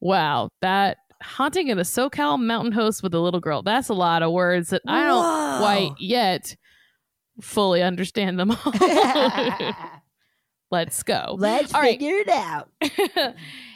Wow, 0.00 0.48
that 0.62 0.96
haunting 1.22 1.68
in 1.68 1.78
a 1.78 1.82
SoCal 1.82 2.40
mountain 2.40 2.72
house 2.72 3.04
with 3.04 3.14
a 3.14 3.20
little 3.20 3.40
girl. 3.40 3.62
That's 3.62 3.88
a 3.88 3.94
lot 3.94 4.24
of 4.24 4.32
words 4.32 4.70
that 4.70 4.82
I 4.88 5.04
don't 5.04 5.22
Whoa. 5.22 5.58
quite 5.60 5.92
yet 6.00 6.56
fully 7.40 7.82
understand 7.82 8.38
them 8.38 8.50
all. 8.50 8.72
Let's 10.70 11.02
go. 11.02 11.36
Let's 11.38 11.72
All 11.74 11.80
right. 11.80 11.98
figure 11.98 12.16
it 12.16 12.28
out. 12.28 12.68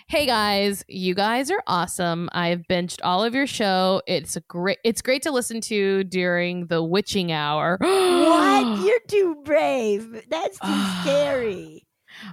hey 0.09 0.27
guys, 0.27 0.85
you 0.89 1.15
guys 1.15 1.51
are 1.51 1.63
awesome. 1.69 2.29
I've 2.33 2.63
binged 2.69 2.99
all 3.05 3.23
of 3.23 3.35
your 3.35 3.47
show. 3.47 4.03
It's 4.09 4.35
a 4.37 4.41
great 4.41 4.79
it's 4.85 5.01
great 5.03 5.23
to 5.23 5.31
listen 5.31 5.61
to 5.63 6.03
during 6.05 6.67
the 6.67 6.83
witching 6.83 7.31
hour. 7.31 7.79
what? 7.81 8.81
You're 8.85 9.01
too 9.07 9.37
brave. 9.45 10.25
That's 10.29 10.59
too 10.59 10.83
scary. 11.03 11.87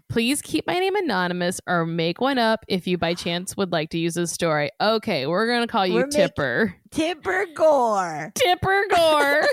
Please 0.09 0.41
keep 0.41 0.65
my 0.65 0.79
name 0.79 0.95
anonymous 0.95 1.61
or 1.67 1.85
make 1.85 2.19
one 2.19 2.39
up 2.39 2.65
if 2.67 2.87
you 2.87 2.97
by 2.97 3.13
chance 3.13 3.55
would 3.55 3.71
like 3.71 3.91
to 3.91 3.99
use 3.99 4.15
this 4.15 4.31
story. 4.31 4.71
Okay, 4.81 5.27
we're 5.27 5.47
gonna 5.47 5.67
call 5.67 5.85
you 5.85 5.93
We're 5.93 6.07
Tipper. 6.07 6.75
Tipper 6.89 7.45
Gore. 7.55 8.31
Tipper 8.33 8.83
Gore. 8.89 9.43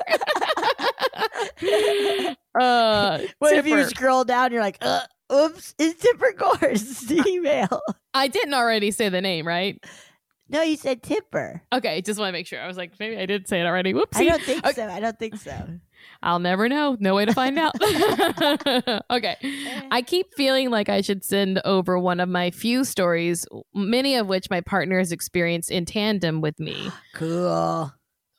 uh, 2.59 3.18
What 3.39 3.56
if 3.56 3.66
you 3.66 3.85
scroll 3.85 4.24
down? 4.24 4.52
You're 4.52 4.62
like, 4.62 4.78
uh, 4.81 5.01
oops, 5.32 5.74
it's 5.78 6.01
Tipper 6.02 6.32
Gore's 6.36 7.10
email. 7.26 7.81
I 8.14 8.28
didn't 8.28 8.55
already 8.55 8.90
say 8.90 9.09
the 9.09 9.20
name, 9.20 9.47
right? 9.47 9.82
No, 10.51 10.60
you 10.60 10.76
said 10.76 11.02
Tipper. 11.02 11.62
Okay, 11.72 12.02
just 12.02 12.20
want 12.20 12.28
to 12.28 12.32
make 12.32 12.47
sure. 12.47 12.60
I 12.60 12.66
was 12.66 12.76
like, 12.76 12.93
maybe 13.01 13.16
I 13.16 13.24
did 13.24 13.48
say 13.48 13.60
it 13.60 13.64
already. 13.64 13.94
Whoopsie. 13.94 14.16
I 14.16 14.24
don't 14.24 14.43
think 14.43 14.64
Okay. 14.66 14.74
so. 14.74 14.89
I 14.89 15.01
don't 15.01 15.18
think 15.18 15.36
so. 15.36 15.52
I'll 16.22 16.39
never 16.39 16.68
know. 16.68 16.98
No 17.01 17.14
way 17.14 17.24
to 17.24 17.32
find 17.32 17.59
out. 17.59 17.72
okay. 19.10 19.36
I 19.90 20.02
keep 20.06 20.35
feeling 20.35 20.70
like 20.70 20.90
I 20.90 21.01
should 21.01 21.24
send 21.24 21.62
over 21.64 21.98
one 21.98 22.20
of 22.20 22.28
my 22.28 22.51
few 22.51 22.85
stories, 22.85 23.47
many 23.74 24.16
of 24.16 24.26
which 24.26 24.51
my 24.51 24.60
partner 24.60 24.98
has 24.98 25.12
experienced 25.12 25.70
in 25.70 25.86
tandem 25.86 26.40
with 26.43 26.59
me. 26.60 26.90
Cool. 27.14 27.90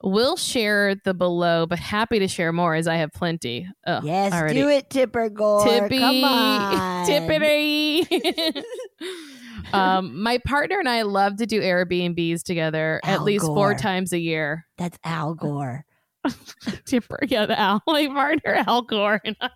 We'll 0.05 0.37
share 0.37 0.93
the 1.03 1.15
below, 1.15 1.65
but 1.65 1.79
happy 1.79 2.19
to 2.19 2.27
share 2.27 2.53
more 2.53 2.75
as 2.75 2.87
I 2.87 2.97
have 2.97 3.11
plenty. 3.11 3.67
Oh, 3.87 4.01
Yes, 4.03 4.31
already. 4.33 4.61
do 4.61 4.69
it, 4.69 4.87
Tipper 4.89 5.29
Gore. 5.29 5.65
Tippy, 5.65 5.97
Come 5.97 6.23
on. 6.23 7.07
tippity. 7.07 8.63
um, 9.73 10.21
my 10.21 10.37
partner 10.45 10.79
and 10.79 10.87
I 10.87 11.01
love 11.01 11.37
to 11.37 11.45
do 11.45 11.59
Airbnbs 11.59 12.43
together 12.43 13.01
at 13.03 13.17
Al 13.19 13.23
least 13.23 13.45
four 13.45 13.73
times 13.73 14.13
a 14.13 14.19
year. 14.19 14.65
That's 14.77 14.97
Al 15.03 15.33
Gore. 15.33 15.85
Tipper, 16.85 17.19
yeah, 17.27 17.45
the 17.47 17.59
Al, 17.59 17.81
my 17.87 18.07
partner 18.07 18.63
Al 18.67 18.83
Gore 18.83 19.21
and 19.25 19.35
I. 19.41 19.49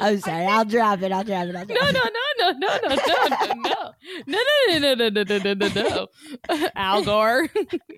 I'm 0.00 0.20
sorry. 0.20 0.46
I'll 0.46 0.64
drop 0.64 1.02
it. 1.02 1.12
I'll 1.12 1.24
drop 1.24 1.46
it. 1.46 1.52
I'll 1.52 1.66
drop 1.66 1.68
No, 1.68 1.90
no, 1.90 2.00
no, 2.38 2.50
no, 2.50 2.52
no, 2.52 2.78
no, 2.86 2.96
no, 2.96 3.16
no, 3.18 3.92
no, 4.26 4.38
no, 4.68 4.94
no, 4.94 4.94
no, 4.94 5.08
no, 5.08 5.24
no, 5.24 5.38
no, 5.38 5.54
no, 5.54 5.68
no, 5.68 6.08
no. 6.48 6.68
Al 6.76 7.02
Gore 7.04 7.48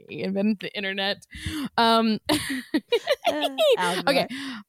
invented 0.09 0.61
the 0.61 0.77
internet. 0.77 1.19
Um, 1.77 2.19
okay, 4.09 4.27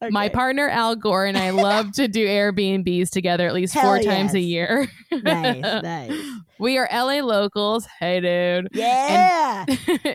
my 0.09 0.29
partner 0.29 0.69
Al 0.69 0.95
Gore 0.95 1.25
and 1.25 1.37
I 1.37 1.49
love 1.51 1.91
to 1.93 2.07
do 2.07 2.25
Airbnbs 2.25 3.09
together 3.09 3.47
at 3.47 3.53
least 3.53 3.73
four 3.73 3.99
times 3.99 4.33
a 4.33 4.39
year. 4.39 4.87
Nice, 5.11 5.83
nice. 5.83 6.19
We 6.59 6.77
are 6.77 6.87
LA 6.91 7.21
locals. 7.25 7.87
Hey, 7.99 8.19
dude. 8.21 8.69
Yeah. 8.73 9.65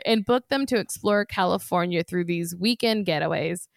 and 0.06 0.24
book 0.24 0.48
them 0.48 0.66
to 0.66 0.76
explore 0.78 1.24
California 1.24 2.02
through 2.02 2.24
these 2.24 2.54
weekend 2.58 3.06
getaways. 3.06 3.68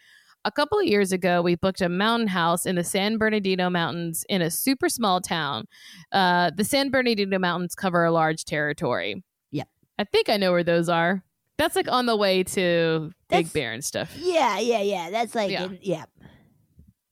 A 0.43 0.51
couple 0.51 0.79
of 0.79 0.85
years 0.85 1.11
ago, 1.11 1.41
we 1.43 1.55
booked 1.55 1.81
a 1.81 1.89
mountain 1.89 2.27
house 2.27 2.65
in 2.65 2.75
the 2.75 2.83
San 2.83 3.17
Bernardino 3.17 3.69
Mountains 3.69 4.25
in 4.27 4.41
a 4.41 4.49
super 4.49 4.89
small 4.89 5.21
town. 5.21 5.65
Uh, 6.11 6.49
the 6.55 6.63
San 6.63 6.89
Bernardino 6.89 7.37
Mountains 7.37 7.75
cover 7.75 8.03
a 8.05 8.11
large 8.11 8.43
territory. 8.45 9.23
Yep. 9.51 9.67
I 9.99 10.03
think 10.05 10.29
I 10.29 10.37
know 10.37 10.51
where 10.51 10.63
those 10.63 10.89
are. 10.89 11.23
That's 11.59 11.75
like 11.75 11.87
on 11.91 12.07
the 12.07 12.15
way 12.15 12.41
to 12.43 13.11
That's- 13.29 13.49
Big 13.49 13.53
Bear 13.53 13.71
and 13.71 13.85
stuff. 13.85 14.15
yeah, 14.17 14.57
yeah, 14.57 14.81
yeah. 14.81 15.09
That's 15.11 15.35
like, 15.35 15.51
Yeah. 15.51 15.65
in- 15.65 15.77
yeah. 15.83 16.05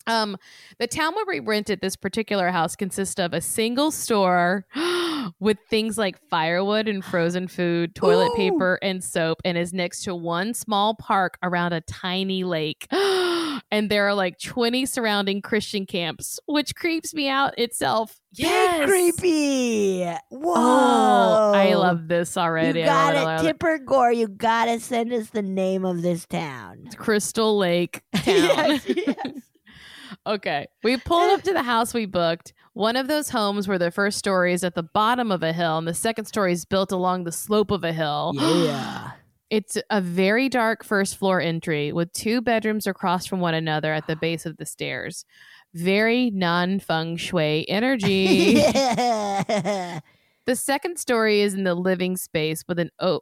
Um, 0.10 0.38
the 0.80 0.88
town 0.88 1.14
where 1.16 1.26
we 1.28 1.40
rented 1.40 1.82
this 1.82 1.96
particular 1.96 2.50
house 2.50 2.76
consists 2.76 3.20
of 3.20 3.34
a 3.34 3.42
single 3.42 3.92
store 3.92 4.66
with 5.40 5.58
things 5.70 5.98
like 5.98 6.18
firewood 6.30 6.88
and 6.88 7.04
frozen 7.04 7.48
food, 7.48 7.96
toilet 7.96 8.32
Ooh. 8.32 8.36
paper, 8.36 8.80
and 8.82 9.04
soap, 9.04 9.42
and 9.46 9.58
is 9.58 9.74
next 9.74 10.04
to 10.04 10.16
one 10.16 10.54
small 10.54 10.96
park 10.96 11.38
around 11.44 11.74
a 11.74 11.82
tiny 11.82 12.44
lake. 12.44 12.88
and 13.72 13.90
there 13.90 14.08
are 14.08 14.14
like 14.14 14.40
20 14.40 14.86
surrounding 14.86 15.42
Christian 15.42 15.86
camps, 15.86 16.40
which 16.46 16.76
creeps 16.76 17.14
me 17.14 17.30
out 17.30 17.58
itself. 17.58 18.20
Big 18.36 18.88
creepy. 18.88 20.06
Whoa. 20.30 20.54
Oh, 20.56 21.52
I 21.54 21.74
love 21.74 22.08
this 22.08 22.38
already. 22.38 22.80
You 22.80 22.86
got 22.86 23.16
it, 23.16 23.24
love 23.24 23.42
Tipper 23.42 23.80
Gore. 23.80 24.12
You 24.12 24.28
gotta 24.28 24.80
send 24.80 25.12
us 25.14 25.32
the 25.32 25.42
name 25.42 25.84
of 25.84 26.02
this 26.04 26.26
town. 26.28 26.90
Crystal 26.96 27.58
Lake 27.58 28.02
Town. 28.16 28.26
Yes, 28.26 28.86
yes. 28.88 29.39
Okay. 30.28 30.68
We 30.84 30.98
pulled 30.98 31.32
up 31.32 31.42
to 31.44 31.54
the 31.54 31.64
house 31.64 31.94
we 31.94 32.06
booked. 32.06 32.54
One 32.74 32.96
of 32.96 33.08
those 33.08 33.30
homes 33.30 33.68
where 33.68 33.80
the 33.80 33.92
first 33.92 34.18
story 34.18 34.54
is 34.54 34.64
at 34.64 34.76
the 34.76 34.84
bottom 34.84 35.32
of 35.32 35.44
a 35.44 35.54
hill 35.54 35.78
and 35.78 35.88
the 35.88 35.94
second 35.94 36.26
story 36.26 36.54
is 36.54 36.66
built 36.66 36.92
along 36.92 37.24
the 37.24 37.32
slope 37.32 37.72
of 37.72 37.84
a 37.84 37.94
hill. 37.94 38.34
Yeah. 38.40 39.12
It's 39.50 39.80
a 39.90 40.00
very 40.00 40.48
dark 40.48 40.84
first 40.84 41.18
floor 41.18 41.42
entry 41.42 41.92
with 41.92 42.14
two 42.14 42.40
bedrooms 42.40 42.86
across 42.86 43.26
from 43.26 43.40
one 43.40 43.56
another 43.56 43.92
at 43.94 44.06
the 44.06 44.16
base 44.22 44.46
of 44.46 44.58
the 44.58 44.66
stairs. 44.66 45.26
Very 45.74 46.30
non 46.30 46.80
feng 46.80 47.18
shui 47.18 47.68
energy. 47.68 48.54
yeah. 48.56 50.00
The 50.46 50.56
second 50.56 50.98
story 51.00 51.42
is 51.42 51.54
in 51.54 51.64
the 51.64 51.76
living 51.76 52.16
space 52.18 52.64
with 52.68 52.80
an 52.80 52.92
o- 53.00 53.22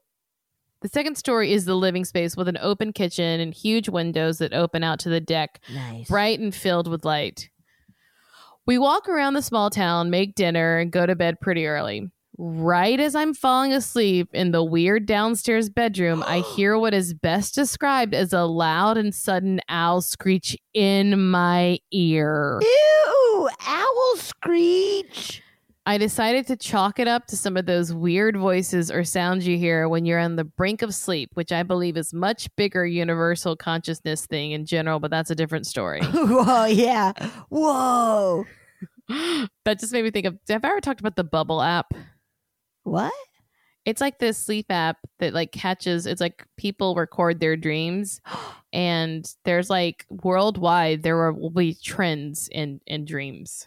the 0.81 0.87
second 0.87 1.15
story 1.17 1.51
is 1.53 1.65
the 1.65 1.75
living 1.75 2.05
space 2.05 2.37
with 2.37 2.47
an 2.47 2.57
open 2.61 2.93
kitchen 2.93 3.39
and 3.39 3.53
huge 3.53 3.89
windows 3.89 4.37
that 4.37 4.53
open 4.53 4.83
out 4.83 4.99
to 4.99 5.09
the 5.09 5.19
deck 5.21 5.59
Nice. 5.73 6.07
bright 6.07 6.39
and 6.39 6.53
filled 6.53 6.87
with 6.87 7.03
light. 7.05 7.49
We 8.65 8.77
walk 8.77 9.07
around 9.07 9.33
the 9.33 9.41
small 9.41 9.69
town, 9.69 10.09
make 10.09 10.35
dinner, 10.35 10.77
and 10.77 10.91
go 10.91 11.05
to 11.05 11.15
bed 11.15 11.39
pretty 11.39 11.65
early. 11.67 12.11
Right 12.37 12.99
as 12.99 13.15
I'm 13.15 13.33
falling 13.33 13.73
asleep 13.73 14.29
in 14.33 14.51
the 14.51 14.63
weird 14.63 15.05
downstairs 15.07 15.69
bedroom, 15.69 16.23
I 16.27 16.39
hear 16.55 16.77
what 16.77 16.93
is 16.93 17.13
best 17.13 17.55
described 17.55 18.13
as 18.13 18.31
a 18.33 18.43
loud 18.43 18.97
and 18.97 19.15
sudden 19.15 19.59
owl 19.69 20.01
screech 20.01 20.55
in 20.73 21.29
my 21.31 21.79
ear. 21.91 22.59
Ew! 22.61 23.49
Owl 23.67 24.15
screech. 24.17 25.41
I 25.87 25.97
decided 25.97 26.45
to 26.47 26.57
chalk 26.57 26.99
it 26.99 27.07
up 27.07 27.27
to 27.27 27.37
some 27.37 27.55
of 27.55 27.65
those 27.65 27.93
weird 27.93 28.35
voices 28.35 28.91
or 28.91 29.05
sounds 29.05 29.47
you 29.47 29.57
hear 29.57 29.87
when 29.87 30.03
you're 30.03 30.19
on 30.19 30.35
the 30.35 30.43
brink 30.43 30.81
of 30.81 30.93
sleep, 30.93 31.29
which 31.35 31.53
I 31.53 31.63
believe 31.63 31.95
is 31.95 32.13
much 32.13 32.53
bigger 32.57 32.85
universal 32.85 33.55
consciousness 33.55 34.25
thing 34.25 34.51
in 34.51 34.65
general, 34.65 34.99
but 34.99 35.11
that's 35.11 35.31
a 35.31 35.35
different 35.35 35.65
story. 35.65 36.01
Whoa, 36.03 36.65
yeah. 36.65 37.13
Whoa. 37.47 38.43
that 39.07 39.79
just 39.79 39.93
made 39.93 40.03
me 40.03 40.11
think 40.11 40.25
of 40.25 40.37
have 40.49 40.65
I 40.65 40.71
ever 40.71 40.81
talked 40.81 40.99
about 40.99 41.15
the 41.15 41.23
bubble 41.23 41.61
app? 41.61 41.93
What? 42.83 43.13
It's 43.85 44.01
like 44.01 44.19
this 44.19 44.37
sleep 44.37 44.65
app 44.69 44.97
that 45.19 45.33
like 45.33 45.53
catches 45.53 46.05
it's 46.05 46.19
like 46.19 46.45
people 46.57 46.95
record 46.95 47.39
their 47.39 47.55
dreams 47.55 48.19
and 48.73 49.25
there's 49.45 49.69
like 49.69 50.05
worldwide 50.09 51.03
there 51.03 51.31
will 51.31 51.49
be 51.49 51.75
trends 51.81 52.49
in 52.51 52.81
in 52.85 53.05
dreams. 53.05 53.65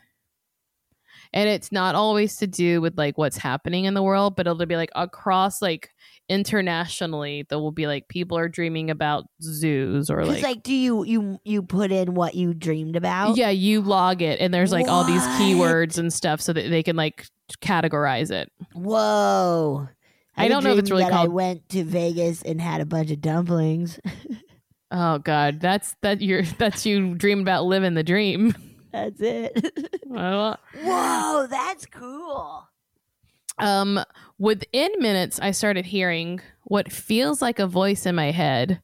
And 1.33 1.49
it's 1.49 1.71
not 1.71 1.95
always 1.95 2.37
to 2.37 2.47
do 2.47 2.81
with 2.81 2.99
like 2.99 3.17
what's 3.17 3.37
happening 3.37 3.85
in 3.85 3.95
the 3.95 4.03
world, 4.03 4.37
but 4.37 4.47
it'll 4.47 4.67
be 4.67 4.77
like 4.77 4.91
across 4.95 5.63
like 5.63 5.91
internationally 6.29 7.45
there 7.49 7.59
will 7.59 7.73
be 7.73 7.87
like 7.89 8.07
people 8.09 8.39
are 8.39 8.49
dreaming 8.49 8.89
about 8.91 9.25
zoos 9.43 10.11
or 10.11 10.25
like, 10.25 10.43
like, 10.43 10.63
do 10.63 10.73
you 10.73 11.05
you 11.05 11.39
you 11.45 11.63
put 11.63 11.91
in 11.91 12.15
what 12.15 12.35
you 12.35 12.55
dreamed 12.55 12.97
about? 12.97 13.37
yeah, 13.37 13.51
you 13.51 13.81
log 13.81 14.23
it 14.23 14.41
and 14.41 14.53
there's 14.53 14.73
like 14.73 14.89
all 14.89 15.05
these 15.05 15.23
keywords 15.39 15.99
and 15.99 16.13
stuff 16.13 16.41
so 16.41 16.53
that 16.53 16.69
they 16.69 16.83
can 16.83 16.97
like 16.97 17.27
categorize 17.63 18.31
it. 18.31 18.51
Whoa. 18.75 19.89
I 20.37 20.49
don't 20.49 20.65
know 20.65 20.73
if 20.73 20.79
it's 20.79 20.91
really 20.91 21.05
that 21.05 21.13
I 21.13 21.27
went 21.27 21.69
to 21.71 21.85
Vegas 21.85 22.43
and 22.43 22.61
had 22.61 22.81
a 22.81 22.87
bunch 22.87 23.11
of 23.11 23.21
dumplings. 23.21 24.01
Oh 24.91 25.19
God, 25.19 25.61
that's 25.61 25.95
that 26.03 26.21
you're 26.21 26.43
that's 26.59 26.85
you 26.85 27.15
dream 27.15 27.41
about 27.41 27.65
living 27.65 27.95
the 27.95 28.03
dream. 28.03 28.55
That's 28.93 29.21
it. 29.21 29.73
Well, 30.07 30.59
Whoa, 30.83 31.47
that's 31.49 31.87
cool. 31.87 32.67
um, 33.59 34.01
within 34.41 34.91
minutes, 34.99 35.39
I 35.41 35.53
started 35.53 35.87
hearing 35.87 36.41
what 36.65 36.91
feels 36.91 37.41
like 37.41 37.61
a 37.61 37.67
voice 37.69 38.07
in 38.07 38.17
my 38.17 38.33
head, 38.33 38.83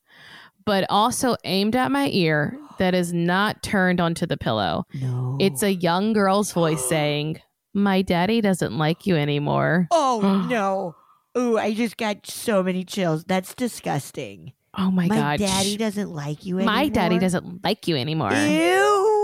but 0.65 0.87
also 0.89 1.37
aimed 1.45 1.75
at 1.75 1.91
my 1.91 2.09
ear 2.13 2.57
that 2.79 2.95
is 2.95 3.13
not 3.13 3.63
turned 3.63 4.01
onto 4.01 4.25
the 4.27 4.37
pillow. 4.37 4.85
No. 4.95 5.37
It's 5.41 5.65
a 5.65 5.75
young 5.75 6.13
girl's 6.13 6.53
voice 6.53 6.85
saying, 6.89 7.41
"My 7.75 8.03
daddy 8.03 8.41
doesn't 8.41 8.79
like 8.79 9.05
you 9.07 9.17
anymore." 9.17 9.89
Oh 9.93 10.47
no. 10.49 10.95
Ooh, 11.37 11.59
I 11.59 11.75
just 11.75 11.97
got 11.97 12.27
so 12.27 12.63
many 12.63 12.85
chills. 12.85 13.25
That's 13.25 13.55
disgusting. 13.55 14.53
Oh 14.79 14.91
my, 14.91 15.07
My 15.07 15.17
God, 15.17 15.39
daddy 15.41 15.77
doesn't 15.77 16.11
like 16.13 16.47
you 16.47 16.57
anymore. 16.59 16.75
my 16.75 16.89
daddy 16.89 17.19
doesn't 17.19 17.65
like 17.65 17.89
you 17.89 17.97
anymore. 17.97 18.31
Ew. 18.33 19.16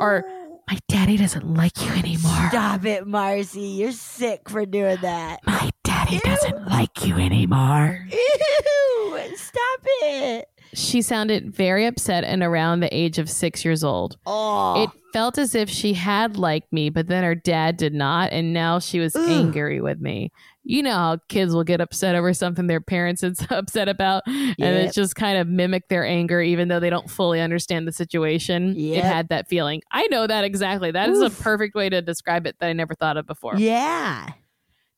Or 0.00 0.24
my 0.68 0.78
daddy 0.88 1.16
doesn't 1.16 1.54
like 1.54 1.78
you 1.84 1.92
anymore. 1.92 2.48
Stop 2.48 2.84
it, 2.86 3.06
Marcy. 3.06 3.60
You're 3.60 3.92
sick 3.92 4.48
for 4.48 4.64
doing 4.64 4.98
that. 5.02 5.40
My 5.46 5.70
daddy 5.84 6.14
He 6.14 6.18
doesn't 6.20 6.66
like 6.66 7.06
you 7.06 7.16
anymore. 7.16 8.06
Ew, 8.10 9.20
stop 9.36 9.80
it. 9.84 10.48
She 10.72 11.02
sounded 11.02 11.54
very 11.54 11.84
upset 11.86 12.24
and 12.24 12.42
around 12.42 12.80
the 12.80 12.94
age 12.96 13.18
of 13.18 13.28
six 13.28 13.64
years 13.64 13.82
old. 13.84 14.16
Oh. 14.24 14.84
It 14.84 14.90
felt 15.12 15.36
as 15.36 15.54
if 15.54 15.68
she 15.68 15.94
had 15.94 16.36
liked 16.36 16.72
me, 16.72 16.90
but 16.90 17.08
then 17.08 17.24
her 17.24 17.34
dad 17.34 17.76
did 17.76 17.92
not, 17.92 18.32
and 18.32 18.52
now 18.52 18.78
she 18.78 19.00
was 19.00 19.16
Ugh. 19.16 19.28
angry 19.28 19.80
with 19.80 20.00
me. 20.00 20.30
You 20.70 20.82
know 20.84 20.92
how 20.94 21.18
kids 21.28 21.52
will 21.52 21.64
get 21.64 21.80
upset 21.80 22.14
over 22.14 22.32
something 22.32 22.66
their 22.66 22.80
parents 22.80 23.22
is 23.22 23.44
upset 23.50 23.88
about, 23.88 24.22
and 24.26 24.54
Yep. 24.58 24.88
it 24.88 24.92
just 24.94 25.16
kind 25.16 25.36
of 25.38 25.48
mimic 25.48 25.88
their 25.88 26.04
anger, 26.06 26.40
even 26.40 26.68
though 26.68 26.78
they 26.80 26.90
don't 26.90 27.10
fully 27.10 27.40
understand 27.40 27.88
the 27.88 27.92
situation. 27.92 28.74
It 28.76 29.02
had 29.04 29.28
that 29.30 29.48
feeling. 29.48 29.82
I 29.90 30.06
know 30.08 30.26
that 30.26 30.44
exactly. 30.44 30.90
That 30.92 31.08
is 31.08 31.20
a 31.20 31.30
perfect 31.30 31.74
way 31.74 31.88
to 31.88 32.00
describe 32.02 32.46
it 32.46 32.56
that 32.60 32.68
I 32.68 32.72
never 32.72 32.94
thought 32.94 33.16
of 33.16 33.26
before. 33.26 33.56
yeah. 33.56 34.28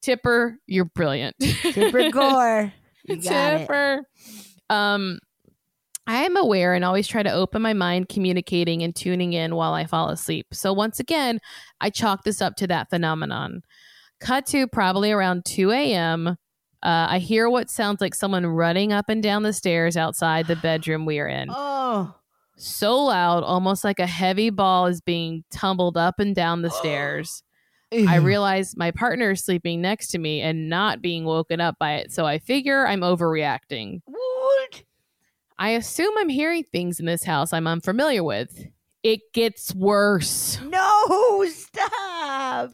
Tipper, 0.03 0.59
you're 0.67 0.85
brilliant. 0.87 1.37
Tipper 1.41 2.11
Gore. 2.13 2.73
It. 3.05 3.23
Tipper. 3.23 4.03
Um, 4.69 5.21
I 6.09 6.25
am 6.25 6.37
aware 6.37 6.75
and 6.75 6.85
always 6.85 7.07
try 7.07 7.23
to 7.23 7.31
open 7.31 7.63
my 7.63 7.73
mind, 7.73 8.09
communicating 8.09 8.83
and 8.83 8.95
tuning 8.95 9.33
in 9.33 9.55
while 9.55 9.73
I 9.75 9.87
fall 9.87 10.09
asleep. 10.09 10.49
So 10.53 10.73
once 10.73 10.99
again, 10.99 11.39
I 11.81 11.91
chalk 11.91 12.25
this 12.25 12.43
up 12.43 12.57
to 12.57 12.67
that 12.67 12.91
phenomenon. 12.91 13.63
Cut 14.23 14.47
to 14.47 14.69
probably 14.69 15.11
around 15.11 15.45
2 15.45 15.73
a.m. 15.73 16.29
Uh, 16.29 16.35
I 16.83 17.19
hear 17.19 17.51
what 17.51 17.69
sounds 17.69 18.01
like 18.01 18.15
someone 18.15 18.47
running 18.47 18.93
up 18.93 19.09
and 19.09 19.21
down 19.21 19.43
the 19.43 19.53
stairs 19.53 19.97
outside 19.97 20.47
the 20.47 20.57
bedroom 20.57 21.05
we 21.05 21.19
are 21.19 21.27
in. 21.27 21.49
Oh. 21.51 22.15
So 22.57 22.97
loud, 23.05 23.43
almost 23.43 23.83
like 23.83 23.99
a 23.99 24.07
heavy 24.07 24.51
ball 24.51 24.87
is 24.87 25.01
being 25.01 25.43
tumbled 25.51 25.97
up 25.97 26.21
and 26.21 26.37
down 26.37 26.63
the 26.63 26.71
stairs. 26.81 27.43
I 27.93 28.17
realize 28.17 28.77
my 28.77 28.93
partner 28.93 29.33
is 29.33 29.45
sleeping 29.45 29.83
next 29.83 30.09
to 30.09 30.19
me 30.19 30.41
and 30.41 30.69
not 30.69 31.03
being 31.03 31.25
woken 31.25 31.61
up 31.61 31.77
by 31.79 31.95
it, 31.95 32.13
so 32.13 32.25
I 32.25 32.39
figure 32.39 32.87
I'm 32.87 33.01
overreacting. 33.01 34.03
What? 34.07 34.85
I 35.59 35.71
assume 35.71 36.15
I'm 36.17 36.31
hearing 36.31 36.65
things 36.71 37.01
in 37.01 37.07
this 37.07 37.25
house 37.25 37.53
I'm 37.53 37.67
unfamiliar 37.67 38.23
with. 38.25 38.67
It 39.03 39.33
gets 39.35 39.75
worse. 39.75 40.59
No, 40.63 41.45
stop. 41.49 42.71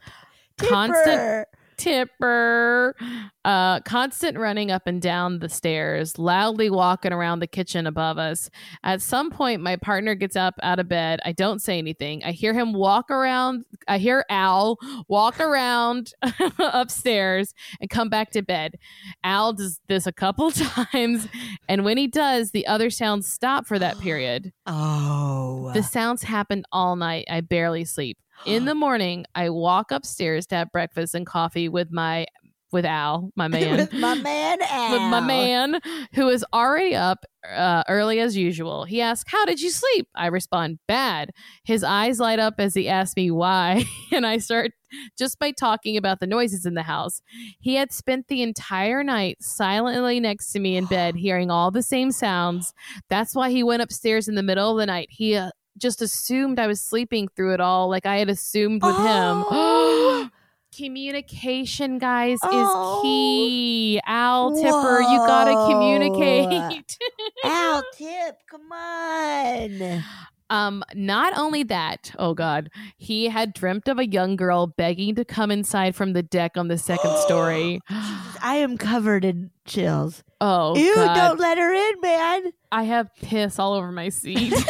Constant 0.58 1.48
Tipper. 1.78 2.96
uh, 3.44 3.80
constant 3.80 4.36
running 4.36 4.70
up 4.70 4.86
and 4.86 5.00
down 5.00 5.38
the 5.38 5.48
stairs, 5.48 6.18
loudly 6.18 6.68
walking 6.68 7.12
around 7.12 7.38
the 7.38 7.46
kitchen 7.46 7.86
above 7.86 8.18
us. 8.18 8.50
At 8.82 9.00
some 9.00 9.30
point, 9.30 9.62
my 9.62 9.76
partner 9.76 10.14
gets 10.16 10.34
up 10.34 10.54
out 10.62 10.80
of 10.80 10.88
bed. 10.88 11.20
I 11.24 11.32
don't 11.32 11.60
say 11.62 11.78
anything. 11.78 12.24
I 12.24 12.32
hear 12.32 12.52
him 12.52 12.72
walk 12.72 13.10
around. 13.10 13.64
I 13.86 13.98
hear 13.98 14.24
Al 14.28 14.76
walk 15.06 15.38
around 15.40 16.12
upstairs 16.58 17.54
and 17.80 17.88
come 17.88 18.08
back 18.08 18.32
to 18.32 18.42
bed. 18.42 18.74
Al 19.22 19.52
does 19.52 19.80
this 19.86 20.06
a 20.06 20.12
couple 20.12 20.50
times, 20.92 21.28
and 21.68 21.84
when 21.84 21.96
he 21.96 22.08
does, 22.08 22.50
the 22.50 22.66
other 22.66 22.90
sounds 22.90 23.30
stop 23.30 23.66
for 23.66 23.78
that 23.78 23.98
period. 24.00 24.52
Oh. 24.70 25.72
The 25.74 25.82
sounds 25.82 26.22
happened 26.22 26.64
all 26.72 26.96
night. 26.96 27.26
I 27.28 27.40
barely 27.40 27.84
sleep. 27.84 28.18
In 28.46 28.64
the 28.64 28.74
morning, 28.74 29.24
I 29.34 29.50
walk 29.50 29.90
upstairs 29.90 30.46
to 30.48 30.56
have 30.56 30.72
breakfast 30.72 31.14
and 31.14 31.26
coffee 31.26 31.68
with 31.68 31.90
my 31.90 32.26
with 32.70 32.84
Al, 32.84 33.30
my 33.34 33.48
man. 33.48 33.76
With 33.76 33.92
my 33.94 34.14
man 34.14 34.58
Al. 34.62 34.92
with 34.92 35.02
my 35.10 35.20
man 35.20 35.80
who 36.14 36.28
is 36.28 36.44
already 36.52 36.94
up 36.94 37.24
uh, 37.48 37.82
early 37.88 38.20
as 38.20 38.36
usual. 38.36 38.84
He 38.84 39.00
asks, 39.00 39.30
How 39.30 39.44
did 39.44 39.60
you 39.60 39.70
sleep? 39.70 40.08
I 40.14 40.26
respond, 40.26 40.78
Bad. 40.86 41.30
His 41.64 41.82
eyes 41.82 42.20
light 42.20 42.38
up 42.38 42.54
as 42.58 42.74
he 42.74 42.88
asks 42.88 43.16
me 43.16 43.30
why. 43.30 43.84
and 44.12 44.26
I 44.26 44.38
start 44.38 44.72
just 45.18 45.38
by 45.38 45.52
talking 45.52 45.96
about 45.96 46.20
the 46.20 46.26
noises 46.26 46.66
in 46.66 46.74
the 46.74 46.82
house. 46.82 47.20
He 47.60 47.74
had 47.74 47.92
spent 47.92 48.28
the 48.28 48.42
entire 48.42 49.04
night 49.04 49.38
silently 49.40 50.18
next 50.20 50.52
to 50.52 50.60
me 50.60 50.76
in 50.76 50.86
bed, 50.86 51.14
hearing 51.16 51.50
all 51.50 51.70
the 51.70 51.82
same 51.82 52.10
sounds. 52.10 52.72
That's 53.08 53.34
why 53.34 53.50
he 53.50 53.62
went 53.62 53.82
upstairs 53.82 54.28
in 54.28 54.34
the 54.34 54.42
middle 54.42 54.72
of 54.72 54.78
the 54.78 54.86
night. 54.86 55.08
He 55.10 55.36
uh, 55.36 55.50
just 55.78 56.02
assumed 56.02 56.58
I 56.58 56.66
was 56.66 56.80
sleeping 56.80 57.28
through 57.28 57.54
it 57.54 57.60
all, 57.60 57.88
like 57.88 58.06
I 58.06 58.16
had 58.18 58.28
assumed 58.28 58.82
with 58.82 58.94
Oh. 58.98 60.20
him. 60.22 60.30
Communication, 60.76 61.98
guys, 61.98 62.38
Oh. 62.42 62.98
is 62.98 63.02
key. 63.02 64.00
Al 64.06 64.52
Tipper, 64.54 65.00
you 65.00 65.18
gotta 65.18 65.52
communicate. 65.72 66.98
Al 67.44 67.82
Tip, 67.96 68.36
come 68.50 68.70
on. 68.70 70.04
um, 70.50 70.84
not 70.94 71.36
only 71.38 71.62
that, 71.64 72.12
oh 72.18 72.34
god, 72.34 72.70
he 72.96 73.28
had 73.28 73.54
dreamt 73.54 73.88
of 73.88 73.98
a 73.98 74.06
young 74.06 74.36
girl 74.36 74.66
begging 74.66 75.14
to 75.16 75.24
come 75.24 75.50
inside 75.50 75.96
from 75.96 76.12
the 76.12 76.22
deck 76.22 76.56
on 76.56 76.68
the 76.68 76.78
second 76.78 77.16
story. 77.26 77.80
Jesus, 77.88 78.36
I 78.42 78.56
am 78.56 78.76
covered 78.78 79.24
in 79.24 79.50
chills. 79.64 80.22
Oh 80.40 80.76
you 80.76 80.94
don't 80.94 81.40
let 81.40 81.58
her 81.58 81.72
in, 81.72 82.00
man. 82.00 82.52
I 82.70 82.84
have 82.84 83.10
piss 83.16 83.58
all 83.58 83.72
over 83.72 83.90
my 83.90 84.10
seat. 84.10 84.52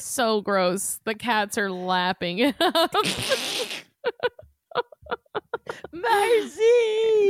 so 0.00 0.40
gross. 0.40 1.00
The 1.04 1.14
cats 1.14 1.58
are 1.58 1.70
lapping 1.70 2.38
it 2.38 2.54
up. 2.60 2.92
Mercy. 5.92 6.62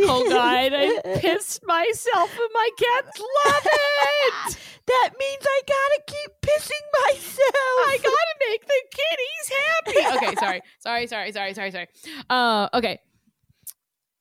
oh 0.07 0.27
god, 0.29 0.73
I 0.75 1.01
pissed 1.21 1.61
myself 1.67 2.31
and 2.31 2.51
my 2.55 2.71
cats 2.79 3.19
love 3.19 3.67
it. 3.67 4.59
That 4.87 5.11
means 5.19 5.43
I 5.45 5.61
gotta 5.67 6.03
keep 6.07 6.31
pissing 6.41 6.87
myself. 7.05 7.45
I 7.55 7.99
gotta 8.03 8.37
make 8.49 8.67
the 8.67 8.83
kitties 8.97 9.53
happy. 9.67 10.27
Okay, 10.27 10.35
sorry, 10.37 10.61
sorry, 10.79 11.07
sorry, 11.07 11.33
sorry, 11.33 11.55
sorry, 11.55 11.71
sorry. 11.71 11.89
Uh, 12.31 12.69
okay. 12.73 13.01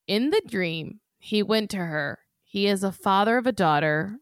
In 0.07 0.29
the 0.29 0.41
dream, 0.47 0.99
he 1.19 1.43
went 1.43 1.69
to 1.71 1.77
her. 1.77 2.19
He 2.43 2.67
is 2.67 2.83
a 2.83 2.91
father 2.91 3.37
of 3.37 3.47
a 3.47 3.51
daughter. 3.51 4.17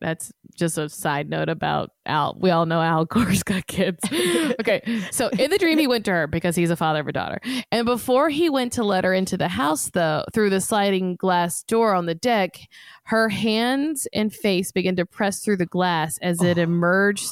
That's 0.00 0.32
just 0.56 0.78
a 0.78 0.88
side 0.88 1.28
note 1.28 1.48
about 1.48 1.90
Al. 2.06 2.36
We 2.40 2.50
all 2.50 2.66
know 2.66 2.80
Al, 2.80 3.04
Gore's 3.06 3.42
got 3.42 3.66
kids. 3.66 4.00
okay, 4.60 4.82
so 5.10 5.28
in 5.28 5.50
the 5.50 5.58
dream, 5.58 5.78
he 5.78 5.86
went 5.86 6.04
to 6.06 6.10
her 6.12 6.26
because 6.26 6.56
he's 6.56 6.70
a 6.70 6.76
father 6.76 7.00
of 7.00 7.08
a 7.08 7.12
daughter. 7.12 7.40
And 7.70 7.86
before 7.86 8.28
he 8.28 8.50
went 8.50 8.72
to 8.74 8.84
let 8.84 9.04
her 9.04 9.14
into 9.14 9.36
the 9.36 9.48
house, 9.48 9.90
though, 9.90 10.24
through 10.32 10.50
the 10.50 10.60
sliding 10.60 11.16
glass 11.16 11.62
door 11.62 11.94
on 11.94 12.06
the 12.06 12.14
deck, 12.14 12.58
her 13.04 13.28
hands 13.28 14.08
and 14.12 14.32
face 14.32 14.72
began 14.72 14.96
to 14.96 15.06
press 15.06 15.44
through 15.44 15.58
the 15.58 15.66
glass 15.66 16.18
as 16.22 16.42
it 16.42 16.58
oh. 16.58 16.62
emerged. 16.62 17.30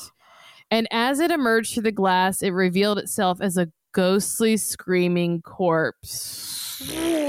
And 0.70 0.88
as 0.90 1.20
it 1.20 1.30
emerged 1.30 1.74
through 1.74 1.84
the 1.84 1.92
glass, 1.92 2.42
it 2.42 2.50
revealed 2.50 2.98
itself 2.98 3.40
as 3.40 3.56
a 3.56 3.68
ghostly, 3.92 4.56
screaming 4.56 5.42
corpse. 5.42 6.60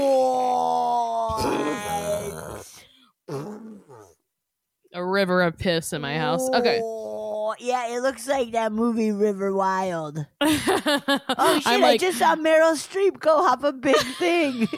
What? 3.26 4.85
A 4.96 5.04
river 5.04 5.42
of 5.42 5.58
piss 5.58 5.92
in 5.92 6.00
my 6.00 6.16
house. 6.18 6.48
Okay. 6.54 6.80
Oh, 6.82 7.54
yeah, 7.60 7.94
it 7.94 8.00
looks 8.00 8.26
like 8.26 8.52
that 8.52 8.72
movie 8.72 9.12
River 9.12 9.54
Wild. 9.54 10.24
Oh 11.38 11.56
shit! 11.58 11.66
I'm 11.66 11.84
I 11.84 11.96
just 11.98 12.18
saw 12.18 12.34
Meryl 12.34 12.72
Streep 12.74 13.20
go 13.20 13.44
hop 13.46 13.62
a 13.62 13.72
big 13.72 13.94
thing. 14.18 14.66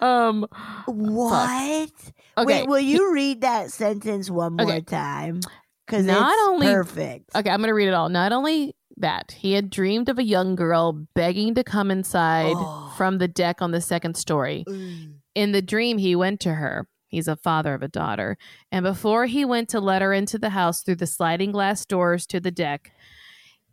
um, 0.00 0.46
what? 0.86 1.90
okay. 2.36 2.60
Wait, 2.60 2.68
will 2.68 2.78
you 2.78 3.12
read 3.12 3.40
that 3.40 3.70
sentence 3.72 4.30
one 4.30 4.56
more 4.56 4.66
Okay. 4.66 4.80
time? 4.82 5.40
Because 5.86 6.04
Not 6.04 6.32
it's 6.32 6.48
only- 6.48 6.66
perfect. 6.66 7.34
Okay, 7.34 7.50
I'm 7.50 7.58
going 7.60 7.68
to 7.68 7.74
read 7.74 7.88
it 7.88 7.94
all. 7.94 8.08
Not 8.10 8.32
only 8.32 8.74
that, 8.98 9.32
he 9.32 9.52
had 9.52 9.70
dreamed 9.70 10.08
of 10.08 10.18
a 10.18 10.22
young 10.24 10.54
girl 10.54 10.92
begging 11.14 11.54
to 11.54 11.64
come 11.64 11.90
inside 11.90 12.52
Oh. 12.56 12.92
from 12.96 13.18
the 13.18 13.28
deck 13.28 13.62
on 13.62 13.70
the 13.70 13.80
second 13.80 14.16
story. 14.16 14.64
Mm. 14.68 15.14
In 15.34 15.52
the 15.52 15.62
dream, 15.62 15.98
he 15.98 16.14
went 16.14 16.40
to 16.40 16.54
her. 16.54 16.86
He's 17.08 17.26
a 17.28 17.36
father 17.36 17.74
of 17.74 17.82
a 17.82 17.88
daughter. 17.88 18.36
And 18.70 18.84
before 18.84 19.26
he 19.26 19.44
went 19.44 19.68
to 19.70 19.80
let 19.80 20.02
her 20.02 20.12
into 20.12 20.38
the 20.38 20.50
house 20.50 20.82
through 20.82 20.96
the 20.96 21.06
sliding 21.06 21.52
glass 21.52 21.84
doors 21.84 22.26
to 22.28 22.38
the 22.40 22.50
deck, 22.50 22.92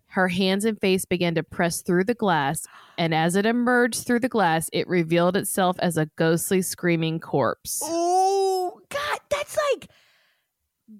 her 0.09 0.29
hands 0.29 0.63
and 0.63 0.79
face 0.79 1.03
began 1.05 1.35
to 1.35 1.43
press 1.43 1.81
through 1.81 2.05
the 2.05 2.13
glass. 2.13 2.65
And 2.97 3.13
as 3.13 3.35
it 3.35 3.45
emerged 3.45 4.05
through 4.07 4.21
the 4.21 4.29
glass, 4.29 4.69
it 4.71 4.87
revealed 4.87 5.35
itself 5.35 5.75
as 5.79 5.97
a 5.97 6.05
ghostly, 6.15 6.61
screaming 6.61 7.19
corpse. 7.19 7.81
Oh 7.83 8.79
God, 8.89 9.19
that's 9.29 9.57
like 9.73 9.89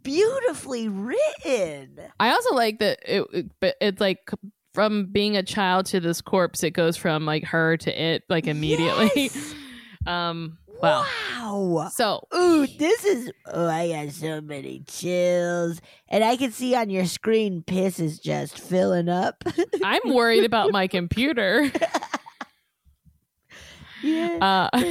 beautifully 0.04 0.88
written. 0.90 2.00
I 2.20 2.32
also 2.32 2.56
like 2.56 2.80
that 2.80 3.00
it, 3.06 3.26
it- 3.34 3.52
but 3.60 3.76
it's 3.82 4.02
like 4.02 4.30
from 4.74 5.06
being 5.06 5.38
a 5.38 5.44
child 5.44 5.86
to 5.88 6.02
this 6.02 6.20
corpse, 6.22 6.64
it 6.64 6.72
goes 6.72 6.98
from 6.98 7.26
like 7.26 7.46
her 7.46 7.78
to 7.78 8.02
it 8.02 8.24
like 8.30 8.48
immediately. 8.48 9.10
Yes. 9.16 9.56
um, 10.06 10.58
wow. 10.82 11.06
Wow. 11.52 11.90
So 11.94 12.28
Ooh, 12.36 12.66
this 12.66 13.06
is. 13.06 13.32
Oh, 13.46 13.68
I 13.68 13.90
got 13.90 14.14
so 14.14 14.42
many 14.42 14.84
chills, 14.88 15.80
and 16.08 16.24
I 16.24 16.38
can 16.38 16.52
see 16.52 16.76
on 16.76 16.90
your 16.90 17.06
screen, 17.06 17.64
piss 17.66 18.00
is 18.00 18.20
just 18.20 18.60
filling 18.60 19.10
up. 19.10 19.44
I'm 19.84 20.14
worried 20.14 20.44
about 20.44 20.72
my 20.72 20.88
computer. 20.88 21.72
yeah. 24.04 24.70
Uh, 24.74 24.78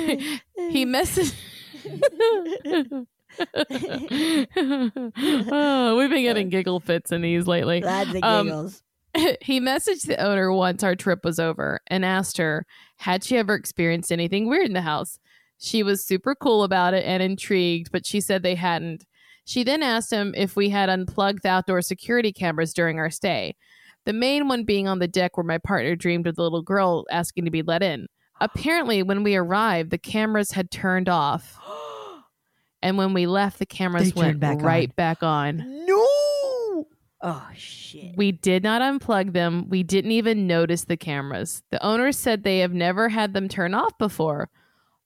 he 0.70 0.86
messaged. 0.86 1.34
oh, 5.50 5.96
we've 5.96 6.10
been 6.10 6.22
getting 6.22 6.50
giggle 6.50 6.80
fits 6.80 7.10
in 7.10 7.22
these 7.22 7.46
lately. 7.46 7.80
Lots 7.80 8.14
of 8.14 8.22
um, 8.22 8.46
giggles. 8.46 8.82
he 9.40 9.60
messaged 9.60 10.06
the 10.06 10.20
owner 10.20 10.52
once 10.52 10.82
our 10.82 10.94
trip 10.94 11.24
was 11.24 11.38
over 11.38 11.80
and 11.86 12.04
asked 12.04 12.38
her, 12.38 12.66
had 12.96 13.22
she 13.24 13.36
ever 13.36 13.54
experienced 13.54 14.12
anything 14.12 14.48
weird 14.48 14.66
in 14.66 14.72
the 14.72 14.82
house? 14.82 15.18
She 15.58 15.82
was 15.82 16.04
super 16.04 16.34
cool 16.34 16.64
about 16.64 16.94
it 16.94 17.04
and 17.04 17.22
intrigued, 17.22 17.92
but 17.92 18.04
she 18.06 18.20
said 18.20 18.42
they 18.42 18.54
hadn't. 18.56 19.04
She 19.44 19.62
then 19.62 19.82
asked 19.82 20.12
him 20.12 20.34
if 20.36 20.56
we 20.56 20.70
had 20.70 20.88
unplugged 20.88 21.42
the 21.42 21.50
outdoor 21.50 21.82
security 21.82 22.32
cameras 22.32 22.72
during 22.72 22.98
our 22.98 23.10
stay. 23.10 23.56
The 24.04 24.12
main 24.12 24.48
one 24.48 24.64
being 24.64 24.88
on 24.88 24.98
the 24.98 25.08
deck 25.08 25.36
where 25.36 25.44
my 25.44 25.58
partner 25.58 25.96
dreamed 25.96 26.26
of 26.26 26.34
the 26.36 26.42
little 26.42 26.62
girl 26.62 27.06
asking 27.10 27.44
to 27.44 27.50
be 27.50 27.62
let 27.62 27.82
in. 27.82 28.06
Apparently, 28.40 29.02
when 29.02 29.22
we 29.22 29.36
arrived, 29.36 29.90
the 29.90 29.98
cameras 29.98 30.50
had 30.52 30.70
turned 30.70 31.08
off. 31.08 31.58
And 32.82 32.98
when 32.98 33.14
we 33.14 33.26
left, 33.26 33.58
the 33.58 33.64
cameras 33.64 34.12
They 34.12 34.20
went 34.20 34.40
back 34.40 34.60
right 34.60 34.90
on. 34.90 34.94
back 34.94 35.22
on. 35.22 35.86
No. 35.86 36.06
Oh 37.26 37.48
shit. 37.56 38.16
We 38.18 38.32
did 38.32 38.62
not 38.62 38.82
unplug 38.82 39.32
them. 39.32 39.66
We 39.70 39.82
didn't 39.82 40.10
even 40.12 40.46
notice 40.46 40.84
the 40.84 40.98
cameras. 40.98 41.62
The 41.70 41.82
owners 41.82 42.18
said 42.18 42.44
they 42.44 42.58
have 42.58 42.74
never 42.74 43.08
had 43.08 43.32
them 43.32 43.48
turn 43.48 43.72
off 43.72 43.96
before. 43.98 44.50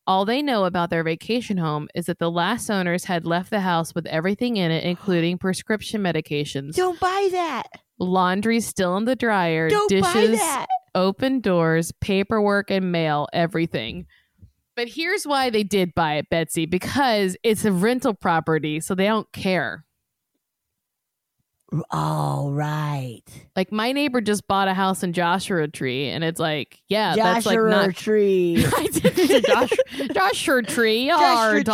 All 0.05 0.25
they 0.25 0.43
know 0.43 0.65
about 0.65 0.91
their 0.91 1.05
vacation 1.05 1.59
home 1.59 1.87
is 1.95 2.07
that 2.07 2.19
the 2.19 2.31
last 2.31 2.71
owners 2.71 3.05
had 3.05 3.25
left 3.25 3.51
the 3.51 3.61
house 3.61 3.95
with 3.95 4.05
everything 4.07 4.57
in 4.57 4.73
it, 4.73 4.83
including 4.83 5.39
prescription 5.39 6.03
medications, 6.03 6.75
Don't 6.75 6.99
buy 6.99 7.29
that. 7.31 7.69
laundry 8.01 8.59
still 8.61 8.97
in 8.97 9.05
the 9.05 9.15
dryer, 9.15 9.69
Don't 9.71 9.89
buy 10.01 10.13
dishes, 10.15 10.39
that. 10.41 10.67
open 10.97 11.39
doors, 11.41 11.93
paperwork, 12.01 12.69
and 12.71 12.91
mail, 12.91 13.29
everything. 13.33 14.07
But 14.75 14.89
here's 14.89 15.25
why 15.25 15.51
they 15.51 15.63
did 15.63 15.95
buy 15.95 16.15
it, 16.15 16.27
Betsy, 16.31 16.67
because 16.67 17.37
it's 17.45 17.65
a 17.65 17.71
rental 17.73 18.15
property, 18.15 18.81
so 18.81 18.95
they 18.97 19.07
don't 19.07 19.31
care. 19.33 19.85
All 21.91 22.51
right. 22.51 23.23
Like 23.55 23.71
my 23.73 23.93
neighbor 23.93 24.21
just 24.21 24.49
bought 24.49 24.69
a 24.69 24.75
house 24.75 25.03
in 25.03 25.13
Joshua 25.13 25.69
Tree, 25.69 26.09
and 26.09 26.25
it's 26.25 26.41
like, 26.41 26.81
yeah, 26.89 27.15
Joshua 27.15 27.33
that's 27.35 27.47
like 27.47 27.59
not. 27.59 27.95
tree. 27.95 28.65
I 28.77 28.87
did 28.87 29.45
Josh, 29.45 29.73
Joshua 30.15 30.63
Tree. 30.63 31.07
Joshua 31.09 31.61
Or 31.61 31.63
to. 31.65 31.73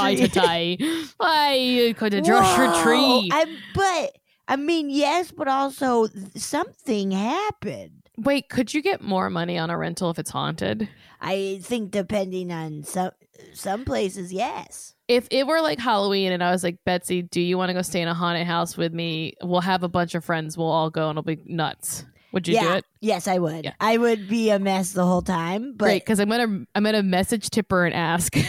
I 1.21 1.95
could 1.95 2.13
Joshua 2.25 2.83
Tree. 2.83 3.31
I, 3.33 3.57
but 3.75 4.19
I 4.49 4.57
mean, 4.57 4.91
yes, 4.91 5.31
but 5.31 5.47
also 5.47 6.09
something 6.35 7.13
happened. 7.13 8.03
Wait, 8.17 8.49
could 8.49 8.75
you 8.75 8.83
get 8.83 9.01
more 9.01 9.31
money 9.31 9.59
on 9.59 9.71
a 9.71 9.79
rental 9.79 10.11
if 10.11 10.19
it's 10.19 10.31
haunted? 10.31 10.89
I 11.21 11.61
think 11.63 11.91
depending 11.93 12.51
on 12.53 12.83
some 12.83 13.13
some 13.53 13.85
places, 13.85 14.33
yes. 14.33 14.94
If 15.07 15.29
it 15.31 15.47
were 15.47 15.61
like 15.61 15.79
Halloween 15.79 16.33
and 16.33 16.43
I 16.43 16.51
was 16.51 16.65
like, 16.65 16.79
Betsy, 16.85 17.23
do 17.23 17.41
you 17.41 17.59
want 17.59 17.69
to 17.69 17.75
go 17.75 17.83
stay 17.83 18.01
in 18.01 18.09
a 18.09 18.15
haunted 18.15 18.47
house 18.47 18.77
with 18.77 18.93
me? 18.93 19.35
We'll 19.43 19.61
have 19.61 19.83
a 19.83 19.89
bunch 19.89 20.15
of 20.15 20.25
friends. 20.25 20.57
We'll 20.57 20.69
all 20.69 20.91
go 20.91 21.11
and 21.11 21.19
it'll 21.19 21.23
be 21.23 21.43
nuts. 21.45 22.05
Would 22.33 22.49
you 22.49 22.55
yeah. 22.55 22.63
do 22.63 22.73
it? 22.79 22.85
Yes, 23.01 23.29
I 23.29 23.39
would. 23.39 23.65
Yeah. 23.65 23.75
I 23.81 23.97
would 23.97 24.29
be 24.29 24.51
a 24.51 24.59
mess 24.59 24.93
the 24.93 25.05
whole 25.05 25.23
time. 25.23 25.75
But 25.77 25.85
Great, 25.85 26.03
because 26.03 26.19
I'm 26.19 26.29
gonna 26.29 26.65
I'm 26.75 26.83
gonna 26.83 27.03
message 27.03 27.49
Tipper 27.51 27.85
and 27.85 27.95
ask. 27.95 28.33
Tipper. 28.33 28.49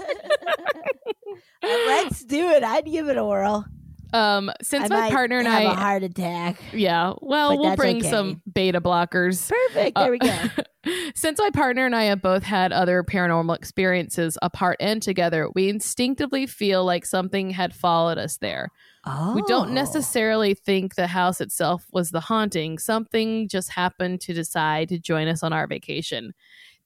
Let's 1.62 2.24
do 2.24 2.50
it. 2.50 2.62
I'd 2.62 2.84
give 2.84 3.08
it 3.08 3.16
a 3.16 3.24
whirl. 3.24 3.66
Um, 4.12 4.50
since 4.62 4.90
I 4.90 5.00
my 5.00 5.10
partner 5.10 5.38
and 5.38 5.48
I 5.48 5.60
have 5.60 5.72
a 5.72 5.74
heart 5.74 6.02
attack. 6.02 6.56
yeah, 6.72 7.14
well, 7.20 7.58
we'll 7.58 7.76
bring 7.76 7.98
okay. 7.98 8.10
some 8.10 8.42
beta 8.52 8.80
blockers. 8.80 9.48
Perfect. 9.48 9.96
There 9.96 10.10
we 10.10 10.18
go. 10.18 10.36
Since 11.14 11.38
my 11.38 11.50
partner 11.50 11.86
and 11.86 11.94
I 11.94 12.04
have 12.04 12.20
both 12.20 12.42
had 12.42 12.72
other 12.72 13.04
paranormal 13.04 13.54
experiences 13.54 14.36
apart 14.42 14.78
and 14.80 15.00
together, 15.00 15.48
we 15.54 15.68
instinctively 15.68 16.44
feel 16.44 16.84
like 16.84 17.06
something 17.06 17.50
had 17.50 17.72
followed 17.72 18.18
us 18.18 18.38
there. 18.38 18.70
Oh, 19.06 19.34
We 19.34 19.42
don't 19.42 19.72
necessarily 19.72 20.54
think 20.54 20.94
the 20.94 21.06
house 21.06 21.40
itself 21.40 21.86
was 21.92 22.10
the 22.10 22.20
haunting. 22.20 22.78
Something 22.78 23.48
just 23.48 23.70
happened 23.70 24.20
to 24.22 24.32
decide 24.32 24.88
to 24.88 24.98
join 24.98 25.28
us 25.28 25.44
on 25.44 25.52
our 25.52 25.68
vacation. 25.68 26.34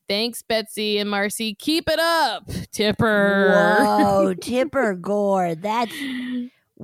Thanks, 0.08 0.40
Betsy 0.40 0.98
and 0.98 1.10
Marcy. 1.10 1.54
Keep 1.54 1.88
it 1.88 1.98
up, 1.98 2.48
Tipper. 2.72 3.50
Whoa, 3.50 4.34
Tipper 4.40 4.94
Gore. 4.94 5.56
That's 5.56 5.92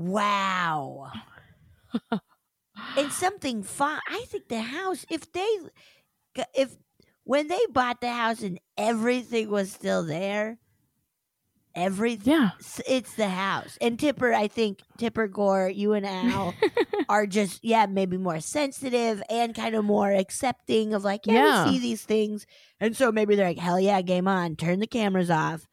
wow. 0.08 1.10
and 2.96 3.12
something 3.12 3.62
fun. 3.62 4.00
I 4.08 4.24
think 4.26 4.48
the 4.48 4.60
house. 4.62 5.04
If 5.10 5.30
they, 5.32 5.58
if 6.54 6.76
when 7.24 7.48
they 7.48 7.60
bought 7.70 8.00
the 8.00 8.12
house 8.12 8.42
and 8.42 8.58
everything 8.76 9.50
was 9.50 9.72
still 9.72 10.02
there, 10.04 10.58
everything. 11.74 12.32
Yeah. 12.34 12.50
It's 12.86 13.14
the 13.14 13.28
house. 13.28 13.78
And 13.80 13.98
Tipper, 13.98 14.32
I 14.32 14.48
think 14.48 14.80
Tipper 14.98 15.28
Gore, 15.28 15.68
you 15.68 15.92
and 15.92 16.06
Al 16.06 16.54
are 17.08 17.26
just, 17.26 17.64
yeah, 17.64 17.86
maybe 17.86 18.16
more 18.16 18.40
sensitive 18.40 19.22
and 19.30 19.54
kind 19.54 19.74
of 19.74 19.84
more 19.84 20.12
accepting 20.12 20.94
of 20.94 21.04
like, 21.04 21.26
yeah, 21.26 21.34
Yeah. 21.34 21.64
we 21.64 21.72
see 21.72 21.78
these 21.78 22.02
things. 22.02 22.46
And 22.80 22.96
so 22.96 23.12
maybe 23.12 23.36
they're 23.36 23.46
like, 23.46 23.58
hell 23.58 23.80
yeah, 23.80 24.02
game 24.02 24.28
on, 24.28 24.56
turn 24.56 24.80
the 24.80 24.86
cameras 24.86 25.30
off. 25.30 25.66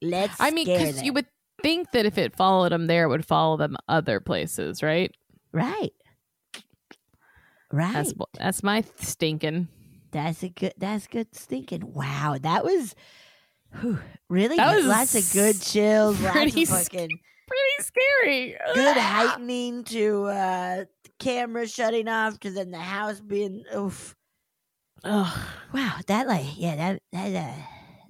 Let's 0.00 0.40
I 0.40 0.50
mean, 0.50 0.66
because 0.66 1.02
you 1.02 1.12
would 1.12 1.26
think 1.62 1.90
that 1.92 2.06
if 2.06 2.18
it 2.18 2.36
followed 2.36 2.72
them 2.72 2.86
there, 2.86 3.04
it 3.04 3.08
would 3.08 3.26
follow 3.26 3.56
them 3.56 3.76
other 3.88 4.20
places, 4.20 4.82
right? 4.82 5.14
Right. 5.52 5.92
Right. 7.70 7.92
That's 7.92 8.14
that's 8.38 8.62
my 8.62 8.82
stinking. 8.96 9.68
That's 10.10 10.42
a 10.42 10.48
good. 10.48 10.72
That's 10.78 11.06
good 11.06 11.34
stinking. 11.34 11.92
Wow, 11.92 12.38
that 12.40 12.64
was 12.64 12.94
whew, 13.80 13.98
really 14.30 14.56
That 14.56 14.70
good. 14.72 14.76
was 14.78 14.86
lots 14.86 15.14
of 15.14 15.32
good 15.34 15.60
chills. 15.60 16.18
Pretty 16.18 16.64
fucking 16.64 17.10
Pretty 17.46 17.80
scary. 17.80 18.56
good 18.74 18.96
heightening 18.96 19.84
to 19.84 20.24
uh 20.24 20.84
camera 21.18 21.66
shutting 21.66 22.08
off 22.08 22.40
to 22.40 22.50
then 22.50 22.70
the 22.70 22.78
house 22.78 23.20
being. 23.20 23.64
Oof. 23.76 24.14
Ugh. 25.04 25.38
Wow, 25.74 25.98
that 26.06 26.26
like 26.26 26.46
yeah 26.56 26.76
that 26.76 27.02
that 27.12 27.34
uh, 27.36 27.62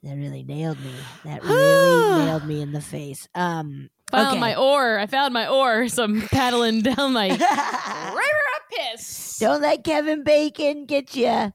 that 0.02 0.16
really 0.16 0.42
nailed 0.42 0.80
me. 0.80 0.94
That 1.24 1.42
really 1.42 2.24
nailed 2.24 2.44
me 2.46 2.60
in 2.62 2.72
the 2.72 2.80
face. 2.80 3.28
Um. 3.34 3.90
Found 4.10 4.28
okay. 4.28 4.40
my 4.40 4.54
oar. 4.56 4.98
I 4.98 5.06
found 5.06 5.34
my 5.34 5.46
oar. 5.48 5.86
So 5.90 6.04
I'm 6.04 6.22
paddling 6.28 6.80
down 6.80 7.12
my 7.12 7.28
river 7.28 7.36
of 7.36 8.94
piss. 8.94 9.36
Don't 9.38 9.60
let 9.60 9.84
Kevin 9.84 10.24
Bacon 10.24 10.86
get 10.86 11.14
you. 11.14 11.52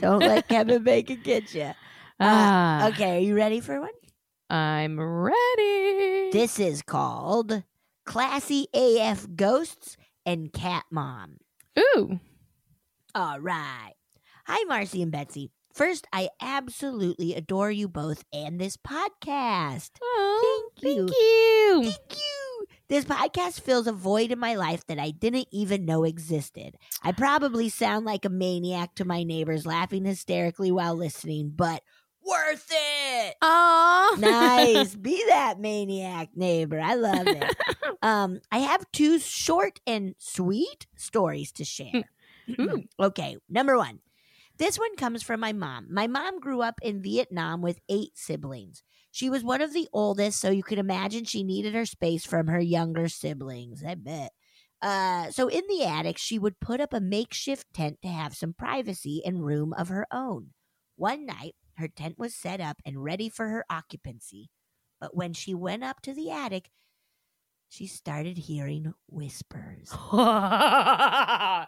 Don't 0.00 0.20
let 0.20 0.48
Kevin 0.48 0.82
Bacon 0.82 1.20
get 1.22 1.54
you. 1.54 1.72
Ah, 2.18 2.88
Okay, 2.88 3.16
are 3.18 3.20
you 3.20 3.34
ready 3.34 3.60
for 3.60 3.80
one? 3.80 3.90
I'm 4.48 4.98
ready. 4.98 6.30
This 6.32 6.58
is 6.58 6.82
called 6.82 7.62
Classy 8.06 8.66
AF 8.74 9.26
Ghosts 9.36 9.96
and 10.24 10.52
Cat 10.52 10.84
Mom. 10.90 11.36
Ooh. 11.78 12.18
All 13.14 13.40
right. 13.40 13.92
Hi, 14.46 14.64
Marcy 14.64 15.02
and 15.02 15.12
Betsy. 15.12 15.50
First, 15.72 16.06
I 16.12 16.28
absolutely 16.40 17.34
adore 17.34 17.70
you 17.70 17.88
both 17.88 18.24
and 18.32 18.60
this 18.60 18.76
podcast. 18.76 19.90
Oh, 20.02 20.70
Thank 20.80 20.96
thank 20.96 21.10
you. 21.10 21.16
you. 21.16 21.82
Thank 21.84 22.16
you. 22.18 22.66
This 22.88 23.04
podcast 23.04 23.60
fills 23.60 23.86
a 23.86 23.92
void 23.92 24.32
in 24.32 24.38
my 24.38 24.56
life 24.56 24.84
that 24.88 24.98
I 24.98 25.10
didn't 25.12 25.46
even 25.52 25.84
know 25.84 26.02
existed. 26.04 26.74
I 27.02 27.12
probably 27.12 27.68
sound 27.68 28.04
like 28.04 28.24
a 28.24 28.28
maniac 28.30 28.96
to 28.96 29.04
my 29.04 29.22
neighbors, 29.22 29.64
laughing 29.64 30.04
hysterically 30.04 30.72
while 30.72 30.96
listening, 30.96 31.52
but 31.54 31.82
worth 32.26 32.68
it. 32.70 33.36
Aw. 33.40 34.16
nice. 34.18 34.94
Be 34.96 35.22
that 35.28 35.60
maniac 35.60 36.30
neighbor. 36.34 36.80
I 36.80 36.94
love 36.94 37.26
it. 37.28 37.56
Um, 38.02 38.40
I 38.50 38.60
have 38.60 38.90
two 38.92 39.18
short 39.18 39.78
and 39.86 40.14
sweet 40.16 40.86
stories 40.96 41.52
to 41.52 41.66
share. 41.66 42.04
Ooh. 42.58 42.84
okay, 42.98 43.36
number 43.50 43.76
one. 43.76 43.98
This 44.60 44.78
one 44.78 44.94
comes 44.94 45.22
from 45.22 45.40
my 45.40 45.54
mom. 45.54 45.86
My 45.90 46.06
mom 46.06 46.38
grew 46.38 46.60
up 46.60 46.80
in 46.82 47.00
Vietnam 47.00 47.62
with 47.62 47.80
eight 47.88 48.10
siblings. 48.14 48.82
She 49.10 49.30
was 49.30 49.42
one 49.42 49.62
of 49.62 49.72
the 49.72 49.88
oldest, 49.90 50.38
so 50.38 50.50
you 50.50 50.62
can 50.62 50.78
imagine 50.78 51.24
she 51.24 51.42
needed 51.42 51.72
her 51.72 51.86
space 51.86 52.26
from 52.26 52.46
her 52.48 52.60
younger 52.60 53.08
siblings. 53.08 53.82
I 53.82 53.94
bet. 53.94 54.32
Uh, 54.82 55.30
so 55.30 55.48
in 55.48 55.62
the 55.66 55.84
attic, 55.84 56.18
she 56.18 56.38
would 56.38 56.60
put 56.60 56.78
up 56.78 56.92
a 56.92 57.00
makeshift 57.00 57.72
tent 57.72 58.02
to 58.02 58.08
have 58.08 58.36
some 58.36 58.52
privacy 58.52 59.22
and 59.24 59.46
room 59.46 59.72
of 59.72 59.88
her 59.88 60.06
own. 60.12 60.48
One 60.96 61.24
night, 61.24 61.54
her 61.78 61.88
tent 61.88 62.18
was 62.18 62.34
set 62.34 62.60
up 62.60 62.82
and 62.84 63.02
ready 63.02 63.30
for 63.30 63.48
her 63.48 63.64
occupancy. 63.70 64.50
But 65.00 65.16
when 65.16 65.32
she 65.32 65.54
went 65.54 65.84
up 65.84 66.02
to 66.02 66.12
the 66.12 66.30
attic, 66.30 66.68
she 67.72 67.86
started 67.86 68.36
hearing 68.36 68.92
whispers. 69.08 69.92
no, 70.12 71.66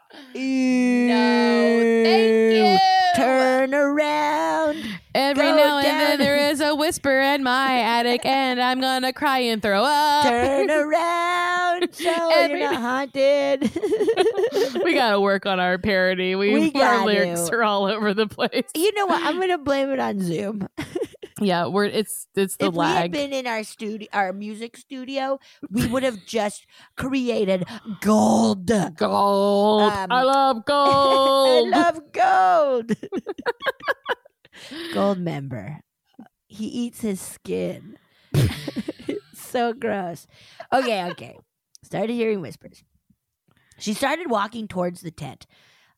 thank 2.04 2.54
you. 2.56 2.78
Turn 3.14 3.72
around. 3.74 4.82
Every 5.14 5.52
now 5.52 5.78
and 5.78 5.86
then 5.86 6.18
there 6.18 6.50
is 6.50 6.60
a 6.60 6.74
whisper 6.74 7.20
in 7.20 7.42
my 7.44 7.78
attic, 7.80 8.24
and 8.26 8.60
I'm 8.60 8.80
gonna 8.80 9.12
cry 9.12 9.38
and 9.38 9.62
throw 9.62 9.82
up. 9.84 10.24
Turn 10.24 10.70
around. 10.72 11.88
So 11.94 12.30
Every- 12.32 12.60
you're 12.60 12.72
not 12.72 12.80
haunted. 12.80 13.70
we 14.84 14.94
gotta 14.94 15.20
work 15.20 15.46
on 15.46 15.60
our 15.60 15.78
parody. 15.78 16.34
We, 16.34 16.52
We 16.72 16.72
our 16.82 17.04
lyrics 17.06 17.48
to. 17.48 17.54
are 17.56 17.62
all 17.64 17.84
over 17.84 18.12
the 18.12 18.26
place. 18.26 18.64
you 18.74 18.92
know 18.94 19.06
what? 19.06 19.22
I'm 19.22 19.36
going 19.36 19.50
to 19.50 19.58
blame 19.58 19.90
it 19.90 20.00
on 20.00 20.20
Zoom. 20.20 20.66
Yeah, 21.42 21.66
we're 21.66 21.86
it's 21.86 22.26
it's 22.34 22.56
the 22.56 22.66
if 22.66 22.74
we 22.74 22.84
had 22.84 22.94
lag. 22.94 23.12
been 23.12 23.32
in 23.32 23.46
our 23.46 23.64
studio, 23.64 24.08
our 24.12 24.32
music 24.32 24.76
studio, 24.76 25.38
we 25.70 25.86
would 25.86 26.02
have 26.02 26.24
just 26.26 26.66
created 26.96 27.64
gold. 28.00 28.70
gold. 28.96 29.92
Um, 29.92 30.06
I 30.12 30.22
love 30.22 30.64
gold. 30.64 31.74
I 31.74 31.78
love 31.78 32.00
gold. 32.12 32.92
Goldmember. 34.92 35.80
He 36.46 36.66
eats 36.66 37.00
his 37.00 37.20
skin. 37.20 37.98
so 39.34 39.72
gross. 39.72 40.26
Okay, 40.72 41.04
okay. 41.10 41.38
Started 41.82 42.12
hearing 42.12 42.40
whispers. 42.40 42.84
She 43.78 43.94
started 43.94 44.30
walking 44.30 44.68
towards 44.68 45.00
the 45.00 45.10
tent. 45.10 45.46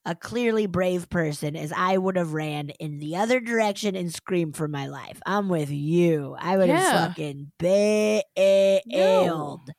A 0.07 0.13
clearly 0.15 0.67
brave 0.67 1.09
person, 1.09 1.55
as 1.55 1.71
I 1.75 1.97
would 1.97 2.15
have 2.15 2.33
ran 2.33 2.69
in 2.79 2.99
the 2.99 3.15
other 3.15 3.39
direction 3.39 3.95
and 3.95 4.13
screamed 4.13 4.55
for 4.55 4.67
my 4.67 4.87
life. 4.87 5.19
I'm 5.25 5.49
with 5.49 5.71
you. 5.71 6.35
I 6.39 6.57
would 6.57 6.69
Yeah. 6.69 6.79
have 6.91 7.09
fucking 7.09 7.51
bailed. 7.57 9.69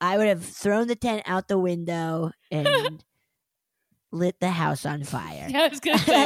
I 0.00 0.18
would 0.18 0.26
have 0.26 0.44
thrown 0.44 0.88
the 0.88 0.96
tent 0.96 1.22
out 1.26 1.46
the 1.48 1.58
window 1.58 2.32
and 2.50 3.04
lit 4.12 4.40
the 4.40 4.50
house 4.50 4.84
on 4.84 5.04
fire. 5.04 5.46
Yeah, 5.48 5.62
I 5.64 5.68
was 5.68 5.78
gonna 5.78 5.98
say 5.98 6.24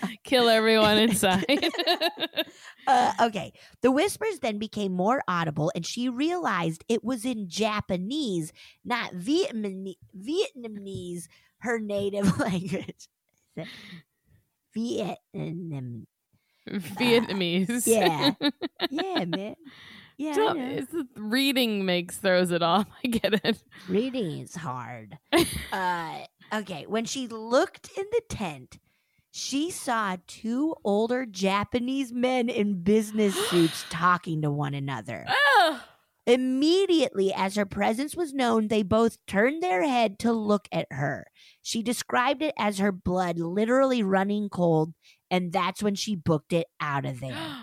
burn, 0.00 0.16
kill 0.24 0.48
everyone 0.48 0.96
inside. 0.98 1.44
Uh, 2.86 3.12
okay. 3.20 3.52
The 3.82 3.90
whispers 3.90 4.38
then 4.40 4.58
became 4.58 4.90
more 4.92 5.22
audible, 5.28 5.70
and 5.76 5.86
she 5.86 6.08
realized 6.08 6.82
it 6.88 7.04
was 7.04 7.24
in 7.26 7.46
Japanese, 7.48 8.52
not 8.84 9.12
Vietnamese, 9.12 9.96
Vietnamese 10.18 11.26
her 11.60 11.78
native 11.78 12.38
language. 12.40 13.08
Vietnam. 14.74 16.06
Vietnamese. 16.68 17.86
Yeah. 17.86 18.32
Yeah, 18.90 19.24
man. 19.26 19.54
Yeah, 20.16 20.34
I 20.36 20.58
it's 20.58 20.94
reading 21.16 21.84
makes 21.86 22.16
throws 22.18 22.50
it 22.50 22.62
off. 22.62 22.86
I 23.04 23.08
get 23.08 23.44
it. 23.44 23.62
reading 23.88 24.40
is 24.40 24.54
hard. 24.54 25.16
uh, 25.72 26.18
okay, 26.52 26.84
when 26.86 27.04
she 27.04 27.26
looked 27.28 27.90
in 27.96 28.04
the 28.10 28.20
tent, 28.28 28.78
she 29.30 29.70
saw 29.70 30.16
two 30.26 30.74
older 30.84 31.24
Japanese 31.24 32.12
men 32.12 32.48
in 32.48 32.82
business 32.82 33.34
suits 33.48 33.84
talking 33.90 34.42
to 34.42 34.50
one 34.50 34.74
another. 34.74 35.24
Oh, 36.26 36.32
Immediately, 36.32 37.32
as 37.34 37.56
her 37.56 37.66
presence 37.66 38.16
was 38.16 38.32
known, 38.34 38.68
they 38.68 38.82
both 38.82 39.18
turned 39.26 39.62
their 39.62 39.82
head 39.82 40.18
to 40.20 40.32
look 40.32 40.68
at 40.72 40.86
her. 40.90 41.26
She 41.62 41.82
described 41.82 42.42
it 42.42 42.54
as 42.58 42.78
her 42.78 42.92
blood 42.92 43.38
literally 43.38 44.02
running 44.02 44.48
cold, 44.48 44.94
and 45.30 45.52
that's 45.52 45.82
when 45.82 45.94
she 45.94 46.16
booked 46.16 46.52
it 46.52 46.66
out 46.80 47.04
of 47.06 47.20
there. 47.20 47.56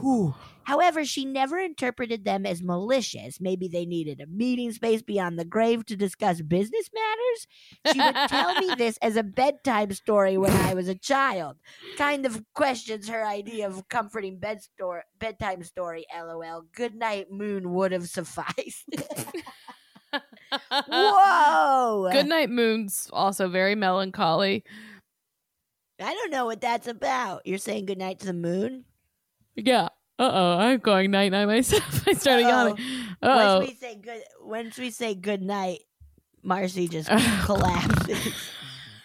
Whew. 0.00 0.34
However, 0.64 1.04
she 1.04 1.24
never 1.24 1.60
interpreted 1.60 2.24
them 2.24 2.44
as 2.44 2.60
malicious. 2.60 3.40
Maybe 3.40 3.68
they 3.68 3.86
needed 3.86 4.20
a 4.20 4.26
meeting 4.26 4.72
space 4.72 5.00
beyond 5.00 5.38
the 5.38 5.44
grave 5.44 5.86
to 5.86 5.96
discuss 5.96 6.40
business 6.42 6.90
matters. 6.92 7.46
She 7.92 8.00
would 8.00 8.28
tell 8.28 8.54
me 8.56 8.74
this 8.78 8.98
as 9.00 9.14
a 9.14 9.22
bedtime 9.22 9.92
story 9.92 10.36
when 10.36 10.50
I 10.50 10.74
was 10.74 10.88
a 10.88 10.96
child. 10.96 11.58
Kind 11.96 12.26
of 12.26 12.42
questions 12.52 13.08
her 13.08 13.24
idea 13.24 13.68
of 13.68 13.88
comforting 13.88 14.40
bed 14.40 14.60
story, 14.60 15.02
bedtime 15.20 15.62
story. 15.62 16.04
LOL. 16.12 16.64
Good 16.74 16.96
night, 16.96 17.30
moon 17.30 17.72
would 17.72 17.92
have 17.92 18.08
sufficed. 18.08 18.86
Whoa! 20.88 22.08
Good 22.10 22.26
night, 22.26 22.50
moon's 22.50 23.08
also 23.12 23.48
very 23.48 23.76
melancholy. 23.76 24.64
I 26.00 26.12
don't 26.12 26.32
know 26.32 26.46
what 26.46 26.60
that's 26.60 26.88
about. 26.88 27.46
You're 27.46 27.58
saying 27.58 27.86
good 27.86 27.98
night 27.98 28.18
to 28.18 28.26
the 28.26 28.32
moon? 28.32 28.84
Yeah. 29.56 29.88
Uh 30.18 30.30
oh, 30.32 30.58
I'm 30.58 30.78
going 30.78 31.10
night 31.10 31.32
night 31.32 31.46
myself. 31.46 31.82
I 32.08 32.12
started 32.14 32.44
Uh-oh. 32.46 32.66
yawning. 32.68 32.84
Oh, 33.22 33.58
Once 33.58 33.68
we 33.68 33.74
say 33.74 33.94
good, 33.96 34.22
once 34.42 34.78
we 34.78 34.90
say 34.90 35.14
good 35.14 35.42
night, 35.42 35.80
Marcy 36.42 36.88
just 36.88 37.08
collapses. 37.44 38.32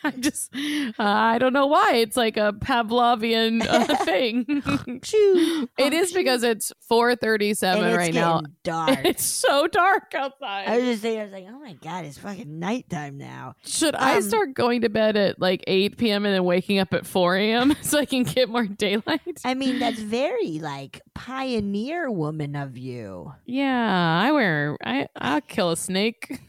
I 0.03 0.11
just 0.11 0.53
uh, 0.55 1.03
I 1.03 1.37
don't 1.37 1.53
know 1.53 1.67
why 1.67 1.95
it's 1.95 2.17
like 2.17 2.37
a 2.37 2.53
Pavlovian 2.53 3.65
uh, 3.67 3.95
thing. 4.05 4.45
It 5.77 5.93
is 5.93 6.13
because 6.13 6.43
it's 6.43 6.71
4:37 6.89 7.75
and 7.75 7.85
it's 7.85 7.97
right 7.97 8.13
now. 8.13 8.41
dark. 8.63 8.99
It's 9.05 9.25
so 9.25 9.67
dark 9.67 10.13
outside. 10.15 10.67
I 10.67 10.77
was 10.77 10.85
just 10.85 11.01
saying, 11.01 11.19
I 11.19 11.23
was 11.23 11.33
like, 11.33 11.45
oh 11.49 11.59
my 11.59 11.73
god, 11.73 12.05
it's 12.05 12.17
fucking 12.17 12.59
nighttime 12.59 13.17
now. 13.17 13.55
Should 13.65 13.95
I 13.95 14.17
um, 14.17 14.21
start 14.21 14.53
going 14.53 14.81
to 14.81 14.89
bed 14.89 15.17
at 15.17 15.39
like 15.39 15.63
8 15.67 15.97
p.m. 15.97 16.25
and 16.25 16.33
then 16.33 16.43
waking 16.43 16.79
up 16.79 16.93
at 16.93 17.05
4 17.05 17.35
a.m. 17.37 17.75
so 17.81 17.99
I 17.99 18.05
can 18.05 18.23
get 18.23 18.49
more 18.49 18.65
daylight? 18.65 19.41
I 19.43 19.53
mean, 19.53 19.79
that's 19.79 19.99
very 19.99 20.59
like 20.59 21.01
pioneer 21.13 22.09
woman 22.11 22.55
of 22.55 22.77
you. 22.77 23.33
Yeah, 23.45 24.21
I 24.21 24.31
wear 24.31 24.77
I 24.83 25.07
I'll 25.15 25.41
kill 25.41 25.71
a 25.71 25.77
snake. 25.77 26.39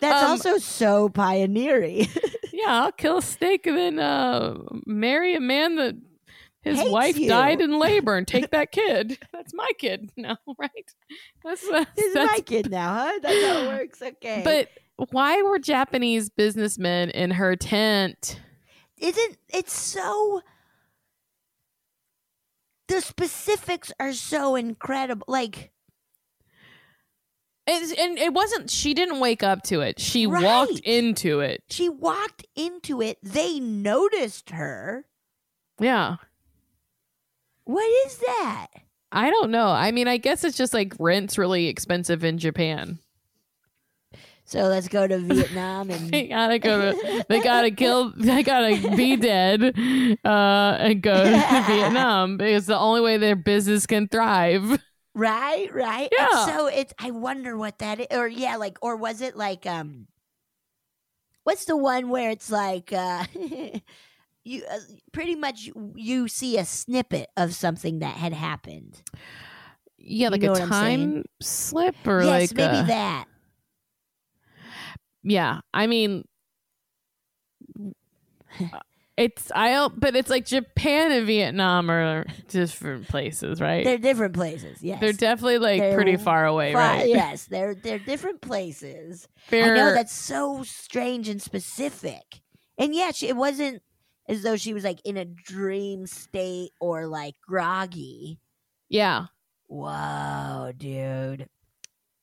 That's 0.00 0.22
Um, 0.22 0.30
also 0.30 0.58
so 0.58 1.08
pioneery. 1.08 2.08
Yeah, 2.54 2.82
I'll 2.84 2.92
kill 2.92 3.16
a 3.18 3.22
snake 3.22 3.66
and 3.66 3.76
then 3.76 3.98
uh, 3.98 4.58
marry 4.86 5.34
a 5.34 5.40
man 5.40 5.76
that 5.76 5.96
his 6.60 6.78
Hates 6.78 6.90
wife 6.92 7.18
you. 7.18 7.26
died 7.28 7.60
in 7.62 7.78
labor 7.78 8.14
and 8.16 8.28
take 8.28 8.50
that 8.52 8.70
kid. 8.70 9.18
That's 9.32 9.52
my 9.54 9.68
kid 9.78 10.12
now, 10.18 10.36
right? 10.58 10.94
That's, 11.42 11.66
uh, 11.66 11.84
this 11.96 12.04
is 12.04 12.14
my 12.14 12.40
kid 12.44 12.70
now, 12.70 12.92
huh? 12.94 13.18
That's 13.22 13.42
how 13.46 13.62
it 13.62 13.66
works. 13.66 14.02
Okay, 14.02 14.42
But 14.44 15.08
why 15.12 15.40
were 15.42 15.58
Japanese 15.58 16.28
businessmen 16.28 17.08
in 17.10 17.30
her 17.32 17.56
tent? 17.56 18.38
isn't 18.98 19.38
it's 19.48 19.72
so 19.72 20.42
the 22.88 23.00
specifics 23.00 23.90
are 23.98 24.12
so 24.12 24.54
incredible 24.56 25.24
like 25.26 25.72
It's, 27.66 27.92
and 27.98 28.18
it 28.18 28.32
wasn't. 28.34 28.70
She 28.70 28.92
didn't 28.92 29.20
wake 29.20 29.42
up 29.42 29.62
to 29.64 29.80
it. 29.82 30.00
She 30.00 30.26
Right. 30.26 30.42
walked 30.44 30.80
into 30.80 31.40
it. 31.40 31.62
she 31.70 31.88
walked 31.88 32.44
into 32.56 33.00
it 33.00 33.18
they 33.22 33.60
noticed 33.60 34.50
her 34.50 35.06
Yeah. 35.80 36.16
what 37.64 37.84
is 38.06 38.18
that 38.18 38.66
I 39.14 39.28
don't 39.30 39.50
know. 39.50 39.66
I 39.68 39.90
mean, 39.92 40.08
I 40.08 40.16
guess 40.16 40.42
it's 40.42 40.56
just 40.56 40.72
like 40.72 40.94
rent's 40.98 41.36
really 41.36 41.66
expensive 41.68 42.24
in 42.24 42.38
Japan. 42.38 42.98
so 44.46 44.62
let's 44.62 44.88
go 44.88 45.06
to 45.06 45.18
vietnam 45.18 45.90
and 45.90 46.10
They 46.12 46.28
gotta 46.28 46.58
go 46.58 46.92
to. 46.92 47.24
They 47.28 47.40
gotta 47.40 47.70
kill. 47.70 48.12
They 48.16 48.42
gotta 48.42 48.96
be 48.96 49.16
dead, 49.30 49.62
uh, 50.24 50.76
and 50.80 51.02
go 51.02 51.12
to 51.24 51.64
Vietnam 51.68 52.36
because 52.38 52.66
the 52.66 52.78
only 52.78 53.02
way 53.02 53.18
their 53.18 53.36
business 53.36 53.86
can 53.86 54.08
thrive. 54.08 54.82
Right 55.14 55.72
right 55.74 56.10
And 56.18 56.28
Yeah. 56.32 56.44
so 56.44 56.66
it's 56.66 56.92
i 56.98 57.10
wonder 57.10 57.56
what 57.56 57.78
that 57.78 58.00
is 58.00 58.06
or 58.12 58.28
yeah 58.28 58.56
like 58.56 58.78
or 58.82 58.96
was 58.96 59.20
it 59.20 59.36
like 59.36 59.66
um 59.66 60.06
what's 61.44 61.64
the 61.64 61.76
one 61.76 62.08
where 62.08 62.30
it's 62.30 62.50
like 62.50 62.92
uh 62.92 63.24
you 64.44 64.64
uh, 64.70 64.78
pretty 65.12 65.34
much 65.34 65.64
you, 65.66 65.92
you 65.96 66.28
see 66.28 66.58
a 66.58 66.64
snippet 66.64 67.30
of 67.36 67.54
something 67.54 67.98
that 68.00 68.16
had 68.16 68.32
happened 68.32 69.02
Yeah, 69.98 70.28
like 70.30 70.42
know 70.42 70.50
a 70.50 70.50
what 70.52 70.62
I'm 70.62 70.72
saying? 70.72 71.14
time 71.18 71.24
slip 71.40 71.96
or 72.06 72.24
yes 72.24 72.50
like 72.50 72.54
maybe 72.54 72.82
a- 72.82 72.84
that 72.84 73.26
Yeah, 75.22 75.60
I 75.72 75.86
mean, 75.86 76.24
it's 79.16 79.52
I 79.54 79.70
don't, 79.72 79.98
but 80.00 80.16
it's 80.16 80.30
like 80.30 80.46
Japan 80.46 81.12
and 81.12 81.26
Vietnam 81.26 81.90
are 81.90 82.24
different 82.48 83.08
places, 83.08 83.60
right? 83.60 83.84
they're 83.84 83.98
different 83.98 84.34
places 84.34 84.82
yes 84.82 85.00
They're 85.00 85.12
definitely 85.12 85.58
like 85.58 85.80
They're 85.80 85.94
pretty 85.94 86.16
far 86.16 86.46
away, 86.46 86.72
Far- 86.72 86.80
right? 86.80 87.08
yes 87.08 87.44
they're 87.46 87.74
they're 87.74 87.98
different 87.98 88.40
places 88.40 89.28
They're, 89.50 89.72
I 89.74 89.76
know 89.76 89.92
that's 89.94 90.12
so 90.14 90.62
strange 90.64 91.28
and 91.28 91.40
specific. 91.42 92.40
And 92.78 92.94
yeah, 92.94 93.10
she, 93.12 93.28
it 93.28 93.36
wasn't 93.36 93.82
as 94.28 94.42
though 94.42 94.56
she 94.56 94.72
was 94.72 94.82
like 94.82 95.00
in 95.04 95.16
a 95.18 95.24
dream 95.26 96.06
state 96.06 96.70
or 96.80 97.06
like 97.06 97.34
groggy. 97.46 98.38
yeah. 98.88 99.26
Whoa, 99.66 100.72
dude. 100.76 101.48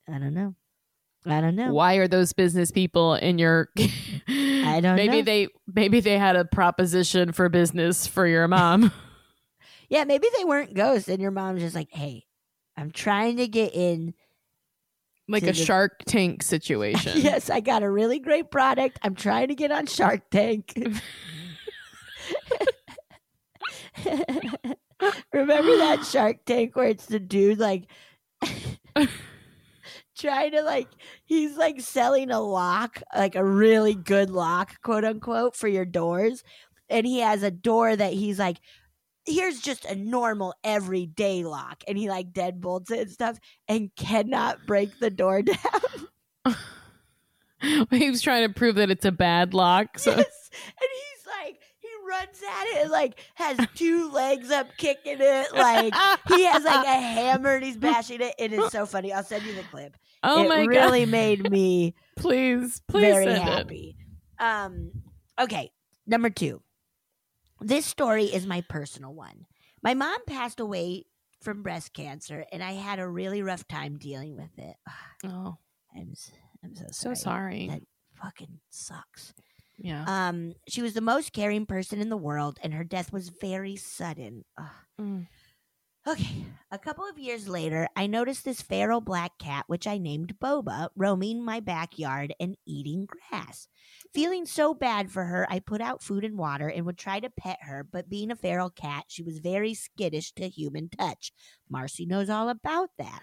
I 0.08 0.18
don't 0.18 0.34
know. 0.34 0.54
I 1.26 1.40
don't 1.40 1.56
know. 1.56 1.72
Why 1.72 1.94
are 1.96 2.08
those 2.08 2.32
business 2.32 2.70
people 2.70 3.14
in 3.14 3.38
your? 3.38 3.68
I 3.78 4.80
don't 4.82 4.96
maybe 4.96 5.18
know. 5.18 5.22
they 5.22 5.48
maybe 5.66 6.00
they 6.00 6.18
had 6.18 6.36
a 6.36 6.44
proposition 6.44 7.32
for 7.32 7.48
business 7.48 8.06
for 8.06 8.26
your 8.26 8.48
mom. 8.48 8.92
Yeah, 9.92 10.04
maybe 10.04 10.28
they 10.38 10.44
weren't 10.44 10.72
ghosts, 10.72 11.08
and 11.08 11.20
your 11.20 11.32
mom's 11.32 11.62
just 11.62 11.74
like, 11.74 11.88
"Hey, 11.90 12.24
I'm 12.76 12.92
trying 12.92 13.38
to 13.38 13.48
get 13.48 13.74
in." 13.74 14.14
like 15.30 15.42
a 15.42 15.46
the- 15.46 15.52
Shark 15.54 16.04
Tank 16.06 16.42
situation. 16.44 17.14
yes, 17.20 17.50
I 17.50 17.58
got 17.60 17.82
a 17.82 17.90
really 17.90 18.20
great 18.20 18.50
product. 18.52 19.00
I'm 19.02 19.16
trying 19.16 19.48
to 19.48 19.56
get 19.56 19.72
on 19.72 19.86
Shark 19.86 20.30
Tank. 20.30 20.74
Remember 25.32 25.76
that 25.78 26.04
Shark 26.04 26.44
Tank 26.44 26.76
where 26.76 26.88
it's 26.88 27.06
the 27.06 27.18
dude 27.18 27.58
like 27.58 27.86
trying 30.20 30.52
to 30.52 30.62
like 30.62 30.88
he's 31.24 31.56
like 31.56 31.80
selling 31.80 32.30
a 32.30 32.40
lock, 32.40 33.02
like 33.14 33.34
a 33.34 33.44
really 33.44 33.94
good 33.94 34.30
lock, 34.30 34.80
quote 34.82 35.04
unquote, 35.04 35.56
for 35.56 35.68
your 35.68 35.84
doors. 35.84 36.42
And 36.88 37.06
he 37.06 37.20
has 37.20 37.42
a 37.42 37.50
door 37.50 37.94
that 37.94 38.12
he's 38.12 38.38
like 38.38 38.58
here's 39.26 39.60
just 39.60 39.84
a 39.84 39.94
normal 39.94 40.54
everyday 40.64 41.44
lock. 41.44 41.84
And 41.86 41.96
he 41.96 42.08
like 42.08 42.32
deadbolts 42.32 42.90
it 42.90 43.00
and 43.00 43.10
stuff 43.10 43.38
and 43.68 43.94
cannot 43.96 44.66
break 44.66 44.98
the 44.98 45.10
door 45.10 45.42
down. 46.44 46.56
he 47.90 48.10
was 48.10 48.22
trying 48.22 48.46
to 48.46 48.54
prove 48.54 48.76
that 48.76 48.90
it's 48.90 49.04
a 49.04 49.12
bad 49.12 49.54
lock. 49.54 49.98
So 49.98 50.10
Yes. 50.10 50.50
And 50.66 50.88
he 50.92 51.09
runs 52.10 52.42
at 52.42 52.66
it 52.66 52.82
and 52.82 52.90
like 52.90 53.18
has 53.36 53.58
two 53.74 54.10
legs 54.10 54.50
up 54.50 54.66
kicking 54.76 55.18
it. 55.20 55.52
Like 55.54 55.94
he 56.28 56.44
has 56.44 56.64
like 56.64 56.86
a 56.86 57.00
hammer 57.00 57.54
and 57.54 57.64
he's 57.64 57.76
bashing 57.76 58.20
it. 58.20 58.34
It 58.38 58.52
is 58.52 58.70
so 58.72 58.84
funny. 58.86 59.12
I'll 59.12 59.24
send 59.24 59.44
you 59.44 59.54
the 59.54 59.62
clip. 59.64 59.96
oh 60.22 60.44
it 60.44 60.48
my 60.48 60.60
really 60.64 60.74
god! 60.74 60.84
Really 60.84 61.06
made 61.06 61.50
me 61.50 61.94
Please, 62.16 62.82
please 62.88 63.02
very 63.02 63.24
send 63.24 63.36
it. 63.38 63.42
happy. 63.42 63.96
Um, 64.38 64.90
okay, 65.40 65.70
number 66.06 66.28
two. 66.30 66.60
This 67.62 67.86
story 67.86 68.24
is 68.24 68.46
my 68.46 68.62
personal 68.68 69.14
one. 69.14 69.46
My 69.82 69.94
mom 69.94 70.18
passed 70.26 70.60
away 70.60 71.04
from 71.42 71.62
breast 71.62 71.92
cancer, 71.94 72.44
and 72.52 72.62
I 72.62 72.72
had 72.72 72.98
a 72.98 73.08
really 73.08 73.42
rough 73.42 73.66
time 73.68 73.96
dealing 73.98 74.36
with 74.36 74.58
it. 74.58 74.76
Oh, 75.24 75.56
I'm 75.94 76.14
I'm 76.64 76.74
so 76.74 76.84
so 76.90 77.14
sorry. 77.14 77.16
sorry. 77.16 77.68
That 77.68 77.82
fucking 78.22 78.60
sucks. 78.70 79.34
Yeah. 79.80 80.04
Um, 80.06 80.54
she 80.68 80.82
was 80.82 80.92
the 80.94 81.00
most 81.00 81.32
caring 81.32 81.66
person 81.66 82.00
in 82.00 82.10
the 82.10 82.16
world, 82.16 82.58
and 82.62 82.74
her 82.74 82.84
death 82.84 83.12
was 83.12 83.30
very 83.30 83.76
sudden. 83.76 84.44
Mm. 85.00 85.26
Okay, 86.06 86.46
a 86.70 86.78
couple 86.78 87.06
of 87.06 87.18
years 87.18 87.46
later, 87.46 87.86
I 87.94 88.06
noticed 88.06 88.44
this 88.44 88.62
feral 88.62 89.02
black 89.02 89.32
cat, 89.38 89.64
which 89.66 89.86
I 89.86 89.98
named 89.98 90.38
Boba, 90.42 90.88
roaming 90.96 91.44
my 91.44 91.60
backyard 91.60 92.34
and 92.40 92.56
eating 92.66 93.06
grass. 93.06 93.68
Feeling 94.14 94.46
so 94.46 94.72
bad 94.72 95.10
for 95.10 95.24
her, 95.24 95.46
I 95.50 95.58
put 95.58 95.82
out 95.82 96.02
food 96.02 96.24
and 96.24 96.38
water 96.38 96.68
and 96.68 96.86
would 96.86 96.96
try 96.96 97.20
to 97.20 97.28
pet 97.28 97.58
her, 97.62 97.86
but 97.90 98.08
being 98.08 98.30
a 98.30 98.36
feral 98.36 98.70
cat, 98.70 99.04
she 99.08 99.22
was 99.22 99.38
very 99.40 99.74
skittish 99.74 100.32
to 100.32 100.48
human 100.48 100.88
touch. 100.88 101.32
Marcy 101.68 102.06
knows 102.06 102.30
all 102.30 102.48
about 102.48 102.88
that. 102.98 103.20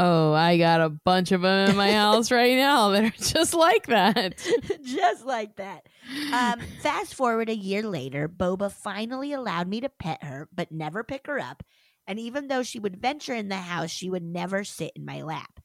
Oh, 0.00 0.32
I 0.32 0.58
got 0.58 0.80
a 0.80 0.90
bunch 0.90 1.32
of 1.32 1.40
them 1.40 1.70
in 1.70 1.76
my 1.76 1.90
house 1.90 2.30
right 2.30 2.56
now 2.56 2.90
that 2.90 3.02
are 3.02 3.10
just 3.10 3.52
like 3.52 3.88
that. 3.88 4.38
Just 4.84 5.26
like 5.26 5.56
that. 5.56 5.88
Um, 6.32 6.60
fast 6.82 7.16
forward 7.16 7.48
a 7.48 7.56
year 7.56 7.82
later, 7.82 8.28
Boba 8.28 8.70
finally 8.70 9.32
allowed 9.32 9.66
me 9.66 9.80
to 9.80 9.88
pet 9.88 10.22
her, 10.22 10.48
but 10.54 10.70
never 10.70 11.02
pick 11.02 11.26
her 11.26 11.40
up. 11.40 11.64
And 12.06 12.20
even 12.20 12.46
though 12.46 12.62
she 12.62 12.78
would 12.78 13.02
venture 13.02 13.34
in 13.34 13.48
the 13.48 13.56
house, 13.56 13.90
she 13.90 14.08
would 14.08 14.22
never 14.22 14.62
sit 14.62 14.92
in 14.94 15.04
my 15.04 15.20
lap. 15.22 15.58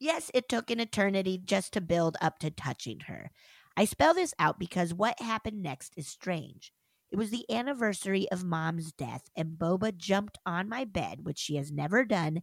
Yes, 0.00 0.30
it 0.32 0.48
took 0.48 0.70
an 0.70 0.80
eternity 0.80 1.38
just 1.44 1.74
to 1.74 1.82
build 1.82 2.16
up 2.22 2.38
to 2.38 2.50
touching 2.50 3.00
her. 3.00 3.30
I 3.76 3.84
spell 3.84 4.14
this 4.14 4.32
out 4.38 4.58
because 4.58 4.94
what 4.94 5.20
happened 5.20 5.62
next 5.62 5.92
is 5.98 6.08
strange. 6.08 6.72
It 7.12 7.18
was 7.18 7.28
the 7.28 7.44
anniversary 7.52 8.26
of 8.32 8.42
mom's 8.42 8.90
death, 8.90 9.28
and 9.36 9.58
Boba 9.58 9.94
jumped 9.94 10.38
on 10.46 10.66
my 10.66 10.84
bed, 10.84 11.24
which 11.24 11.38
she 11.38 11.56
has 11.56 11.70
never 11.70 12.06
done, 12.06 12.42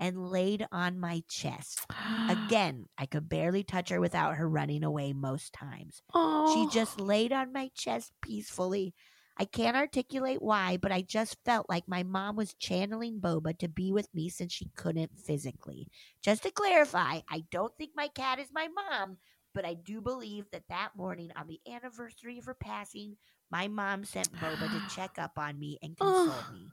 and 0.00 0.30
laid 0.30 0.66
on 0.72 0.98
my 0.98 1.22
chest. 1.28 1.86
Again, 2.28 2.86
I 2.98 3.06
could 3.06 3.28
barely 3.28 3.62
touch 3.62 3.90
her 3.90 4.00
without 4.00 4.36
her 4.36 4.48
running 4.48 4.82
away 4.82 5.12
most 5.12 5.52
times. 5.52 6.02
oh, 6.14 6.52
She 6.54 6.74
just 6.74 6.98
laid 6.98 7.32
on 7.32 7.52
my 7.52 7.70
chest 7.74 8.12
peacefully. 8.22 8.94
I 9.36 9.44
can't 9.44 9.76
articulate 9.76 10.42
why, 10.42 10.76
but 10.76 10.92
I 10.92 11.02
just 11.02 11.36
felt 11.44 11.66
like 11.68 11.84
my 11.86 12.02
mom 12.02 12.36
was 12.36 12.54
channeling 12.54 13.20
Boba 13.20 13.56
to 13.58 13.68
be 13.68 13.92
with 13.92 14.08
me 14.14 14.28
since 14.28 14.52
she 14.52 14.70
couldn't 14.76 15.18
physically. 15.18 15.86
Just 16.22 16.42
to 16.42 16.50
clarify, 16.50 17.20
I 17.28 17.44
don't 17.50 17.72
think 17.78 17.92
my 17.94 18.08
cat 18.08 18.38
is 18.38 18.48
my 18.52 18.68
mom, 18.68 19.16
but 19.54 19.64
I 19.64 19.74
do 19.74 20.00
believe 20.00 20.44
that 20.52 20.64
that 20.68 20.90
morning 20.96 21.30
on 21.36 21.46
the 21.46 21.60
anniversary 21.70 22.38
of 22.38 22.44
her 22.46 22.54
passing, 22.54 23.16
my 23.50 23.66
mom 23.68 24.04
sent 24.04 24.30
Boba 24.32 24.68
to 24.70 24.94
check 24.94 25.12
up 25.18 25.38
on 25.38 25.58
me 25.58 25.78
and 25.82 25.96
console 25.96 26.52
me. 26.52 26.68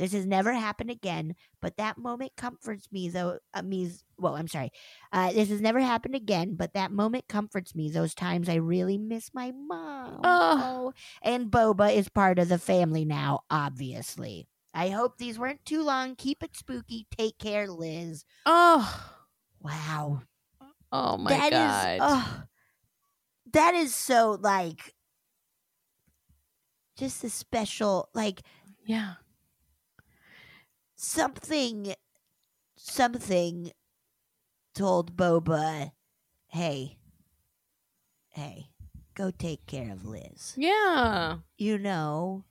This 0.00 0.14
has 0.14 0.24
never 0.24 0.54
happened 0.54 0.90
again, 0.90 1.34
but 1.60 1.76
that 1.76 1.98
moment 1.98 2.32
comforts 2.34 2.88
me 2.90 3.10
though 3.10 3.38
uh, 3.52 3.60
me 3.60 3.92
well, 4.16 4.34
I'm 4.34 4.48
sorry. 4.48 4.72
Uh, 5.12 5.30
this 5.32 5.50
has 5.50 5.60
never 5.60 5.78
happened 5.78 6.14
again, 6.14 6.54
but 6.56 6.72
that 6.72 6.90
moment 6.90 7.24
comforts 7.28 7.74
me 7.74 7.90
those 7.90 8.14
times 8.14 8.48
I 8.48 8.54
really 8.54 8.96
miss 8.96 9.30
my 9.34 9.50
mom. 9.52 10.20
Oh. 10.24 10.62
Oh, 10.64 10.92
and 11.20 11.50
Boba 11.50 11.94
is 11.94 12.08
part 12.08 12.38
of 12.38 12.48
the 12.48 12.56
family 12.58 13.04
now, 13.04 13.40
obviously. 13.50 14.48
I 14.72 14.88
hope 14.88 15.18
these 15.18 15.38
weren't 15.38 15.66
too 15.66 15.82
long. 15.82 16.16
Keep 16.16 16.42
it 16.44 16.56
spooky. 16.56 17.06
Take 17.14 17.36
care, 17.38 17.68
Liz. 17.68 18.24
oh, 18.46 19.12
Wow. 19.60 20.22
oh 20.90 21.18
my 21.18 21.28
That 21.30 21.52
is- 21.52 21.58
god. 21.58 21.98
oh, 22.00 22.42
that 23.52 23.74
is 23.74 23.94
so 23.94 24.38
like 24.40 24.94
just 26.96 27.22
a 27.24 27.28
special 27.30 28.08
like 28.14 28.40
yeah. 28.86 29.14
Something 31.00 31.94
something 32.76 33.72
told 34.74 35.16
Boba, 35.16 35.92
"Hey, 36.48 36.98
hey, 38.28 38.70
go 39.14 39.30
take 39.30 39.66
care 39.66 39.92
of 39.92 40.04
Liz." 40.04 40.54
Yeah. 40.56 41.38
You 41.56 41.78
know. 41.78 42.44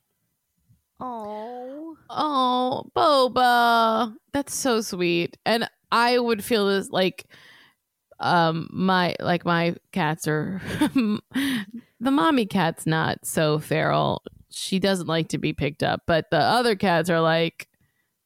Oh. 0.99 1.95
Oh, 2.09 2.89
Boba. 2.95 4.15
That's 4.34 4.53
so 4.53 4.81
sweet. 4.81 5.38
And 5.45 5.69
I 5.91 6.19
would 6.19 6.43
feel 6.43 6.67
this 6.67 6.89
like 6.89 7.26
um 8.19 8.67
my 8.73 9.15
like 9.21 9.45
my 9.45 9.76
cats 9.93 10.27
are 10.27 10.61
the 10.93 11.21
mommy 12.11 12.45
cat's 12.45 12.85
not 12.85 13.26
so 13.26 13.59
feral. 13.59 14.23
She 14.49 14.80
doesn't 14.80 15.07
like 15.07 15.30
to 15.30 15.38
be 15.38 15.53
picked 15.53 15.84
up, 15.84 16.01
but 16.07 16.30
the 16.31 16.39
other 16.39 16.76
cats 16.76 17.09
are 17.09 17.21
like 17.21 17.68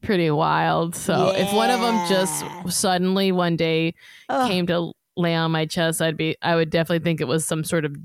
pretty 0.03 0.29
wild. 0.29 0.95
So 0.95 1.31
if 1.35 1.51
one 1.53 1.69
of 1.69 1.79
them 1.81 2.07
just 2.07 2.43
suddenly 2.77 3.31
one 3.31 3.55
day 3.55 3.93
Ugh. 4.29 4.47
came 4.49 4.67
to 4.67 4.91
lay 5.17 5.35
on 5.35 5.51
my 5.51 5.65
chest, 5.65 6.01
I'd 6.01 6.17
be 6.17 6.35
I 6.41 6.55
would 6.55 6.69
definitely 6.69 7.03
think 7.03 7.21
it 7.21 7.27
was 7.27 7.45
some 7.45 7.63
sort 7.63 7.85
of 7.85 7.95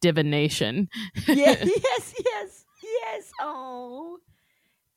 divination. 0.00 0.88
Yeah, 1.28 1.34
yes, 1.64 2.14
yes, 2.24 2.64
yes. 2.82 3.30
Oh. 3.40 4.18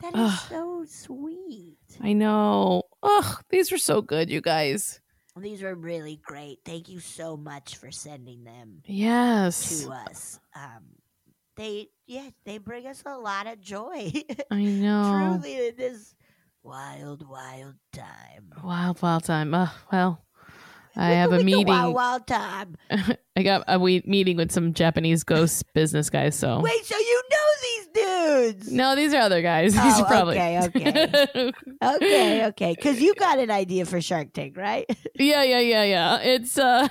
That 0.02 0.14
is 0.14 0.20
Ugh. 0.20 0.40
so 0.50 0.86
sweet. 0.88 1.78
I 2.02 2.14
know. 2.14 2.84
Ugh, 3.02 3.42
these 3.50 3.72
were 3.72 3.78
so 3.78 4.02
good, 4.02 4.30
you 4.30 4.42
guys. 4.42 5.00
These 5.38 5.62
were 5.64 5.76
really 5.76 6.20
great. 6.24 6.60
Thank 6.66 6.90
you 6.90 7.00
so 7.00 7.38
much 7.38 7.76
for 7.78 7.92
sending 7.92 8.44
them 8.44 8.82
Yes. 8.86 9.84
to 9.84 9.92
us. 9.92 10.40
Um 10.56 10.84
they 11.56 11.88
yeah, 12.08 12.30
they 12.46 12.58
bring 12.58 12.88
us 12.88 13.04
a 13.06 13.18
lot 13.18 13.48
of 13.48 13.62
joy. 13.62 14.12
I 14.52 14.64
know. 14.64 15.38
Truly 15.42 15.68
in 15.70 15.76
this 15.78 16.15
wild, 16.66 17.28
wild 17.30 17.76
time. 17.94 18.52
Wild, 18.64 19.02
wild 19.02 19.24
time. 19.24 19.54
Uh, 19.54 19.70
well, 19.92 20.22
I 20.96 21.12
have 21.12 21.32
a 21.32 21.44
meeting. 21.44 21.68
Wild, 21.68 21.94
wild 21.94 22.28
time. 22.28 22.76
I 23.38 23.44
got 23.44 23.64
a 23.68 23.78
we- 23.80 24.04
meeting 24.06 24.38
with 24.38 24.52
some 24.52 24.74
Japanese 24.74 25.24
ghost 25.24 25.64
business 25.74 26.10
guys. 26.10 26.36
So 26.36 26.60
Wait, 26.62 26.86
so 26.86 26.98
you 26.98 27.22
know 27.32 27.38
these 27.62 27.88
dudes? 27.94 28.72
no, 28.72 28.96
these 28.96 29.14
are 29.14 29.22
other 29.22 29.42
guys. 29.42 29.74
These 29.82 30.00
Oh, 30.00 30.04
are 30.04 30.08
probably 30.08 30.38
okay, 30.38 30.60
okay. 30.66 31.52
Okay, 31.84 32.46
okay. 32.48 32.74
Because 32.76 33.00
you 33.02 33.14
got 33.16 33.40
an 33.40 33.52
idea 33.52 33.86
for 33.86 34.02
Shark 34.02 34.34
Tank, 34.34 34.58
right? 34.58 34.86
yeah, 35.16 35.44
yeah, 35.44 35.60
yeah, 35.60 35.84
yeah. 35.84 36.20
It's 36.22 36.58
uh, 36.58 36.88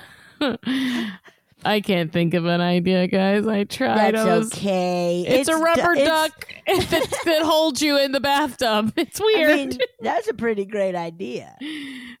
I 1.65 1.81
can't 1.81 2.11
think 2.13 2.33
of 2.35 2.45
an 2.45 2.61
idea, 2.61 3.07
guys. 3.07 3.47
I 3.47 3.63
tried. 3.63 4.13
That's 4.13 4.17
I 4.25 4.37
was- 4.37 4.53
okay. 4.53 5.25
It's, 5.27 5.49
a 5.49 5.57
rubber 5.57 5.93
it's- 5.93 6.07
duck 6.07 6.47
that, 6.67 7.21
that 7.25 7.41
holds 7.43 7.81
you 7.81 7.97
in 7.99 8.11
the 8.11 8.19
bathtub. 8.19 8.93
It's 8.97 9.19
weird. 9.19 9.49
I 9.51 9.55
mean, 9.55 9.77
that's 9.99 10.27
a 10.27 10.33
pretty 10.33 10.65
great 10.65 10.95
idea. 10.95 11.55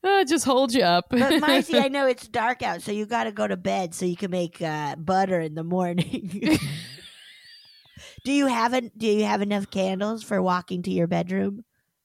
Uh, 0.03 0.19
it 0.19 0.27
just 0.27 0.45
holds 0.45 0.75
you 0.75 0.83
up. 0.83 1.05
But 1.09 1.39
Marcy, 1.41 1.79
I 1.79 1.87
know 1.87 2.05
it's 2.05 2.27
dark 2.27 2.61
out, 2.61 2.83
so 2.83 2.91
you 2.91 3.07
got 3.07 3.23
to 3.23 3.31
go 3.31 3.47
to 3.47 3.57
bed 3.57 3.95
so 3.95 4.05
you 4.05 4.15
can 4.15 4.29
make 4.29 4.61
uh, 4.61 4.95
butter 4.97 5.39
in 5.39 5.55
the 5.55 5.63
morning. 5.63 6.59
do 8.23 8.31
you 8.31 8.45
have 8.45 8.73
an, 8.73 8.91
Do 8.95 9.07
you 9.07 9.25
have 9.25 9.41
enough 9.41 9.71
candles 9.71 10.21
for 10.23 10.41
walking 10.43 10.83
to 10.83 10.91
your 10.91 11.07
bedroom? 11.07 11.63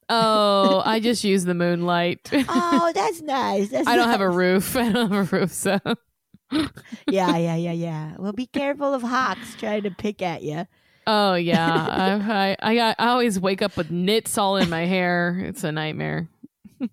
oh, 0.08 0.82
I 0.84 1.00
just 1.00 1.22
use 1.24 1.44
the 1.44 1.52
moonlight. 1.54 2.30
Oh, 2.32 2.90
that's 2.94 3.20
nice. 3.20 3.68
That's 3.68 3.86
I 3.86 3.96
don't 3.96 4.08
have 4.08 4.22
a 4.22 4.30
roof. 4.30 4.74
I 4.76 4.90
don't 4.90 5.12
have 5.12 5.32
a 5.32 5.36
roof, 5.36 5.52
so 5.52 5.78
Yeah, 7.10 7.36
yeah, 7.36 7.56
yeah, 7.56 7.72
yeah. 7.72 8.12
Well, 8.18 8.32
be 8.32 8.46
careful 8.46 8.94
of 8.94 9.02
hawks 9.02 9.54
trying 9.56 9.82
to 9.82 9.90
pick 9.90 10.22
at 10.22 10.42
you. 10.42 10.66
Oh 11.06 11.34
yeah, 11.34 11.66
I, 12.28 12.56
I 12.62 12.70
I 12.70 12.74
got 12.74 12.96
I 12.98 13.08
always 13.08 13.40
wake 13.40 13.62
up 13.62 13.76
with 13.76 13.90
nits 13.90 14.38
all 14.38 14.56
in 14.56 14.68
my 14.70 14.86
hair. 14.86 15.42
It's 15.44 15.64
a 15.64 15.72
nightmare. 15.72 16.28
a 16.80 16.90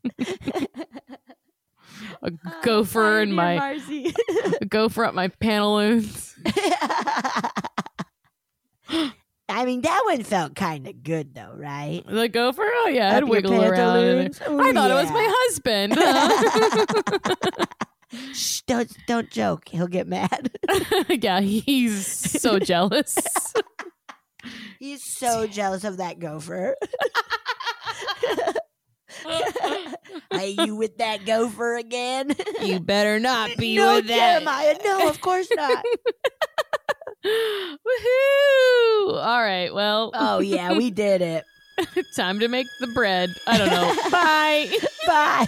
ah, 2.24 2.60
gopher 2.64 3.22
in 3.22 3.32
my 3.32 3.80
a 4.62 4.66
gopher 4.66 5.06
up 5.06 5.14
my 5.14 5.28
pantaloons. 5.28 6.36
I 9.50 9.64
mean, 9.66 9.82
that 9.82 10.02
one 10.06 10.24
felt 10.24 10.56
kind 10.56 10.88
of 10.88 11.04
good, 11.04 11.34
though, 11.34 11.54
right? 11.56 12.04
The 12.06 12.28
gopher? 12.28 12.66
Oh 12.66 12.90
yeah, 12.90 13.16
I'd 13.16 13.24
wiggle 13.24 13.64
around. 13.64 14.40
I 14.42 14.74
thought 14.74 14.92
it 14.92 14.94
was 14.94 15.12
my 15.12 15.28
husband. 15.30 15.94
Shh, 18.34 18.62
don't 18.62 18.90
don't 19.06 19.30
joke. 19.30 19.68
He'll 19.70 19.88
get 19.88 20.08
mad. 20.08 20.52
yeah, 21.10 21.42
he's 21.42 22.08
so 22.08 22.58
jealous. 22.64 23.18
He's 24.80 25.04
so 25.04 25.46
jealous 25.48 25.84
of 25.84 25.98
that 25.98 26.20
gopher. 26.20 26.76
Are 30.32 30.46
you 30.46 30.76
with 30.76 30.98
that 30.98 31.26
gopher 31.26 31.76
again? 31.76 32.34
You 32.62 32.80
better 32.80 33.20
not 33.20 33.58
be 33.58 33.76
no, 33.76 33.96
with 33.96 34.08
that. 34.08 34.44
Jeremiah. 34.44 34.78
No, 34.86 35.10
of 35.10 35.20
course 35.20 35.48
not. 35.54 35.84
Woohoo! 37.26 39.16
All 39.16 39.42
right. 39.42 39.70
Well, 39.74 40.12
oh 40.14 40.40
yeah, 40.40 40.78
we 40.78 40.92
did 40.92 41.22
it. 41.22 41.44
time 42.16 42.40
to 42.40 42.48
make 42.48 42.68
the 42.80 42.88
bread. 42.88 43.30
I 43.48 43.58
don't 43.58 43.70
know. 43.70 43.96
Bye. 44.12 44.70
Bye. 45.08 45.48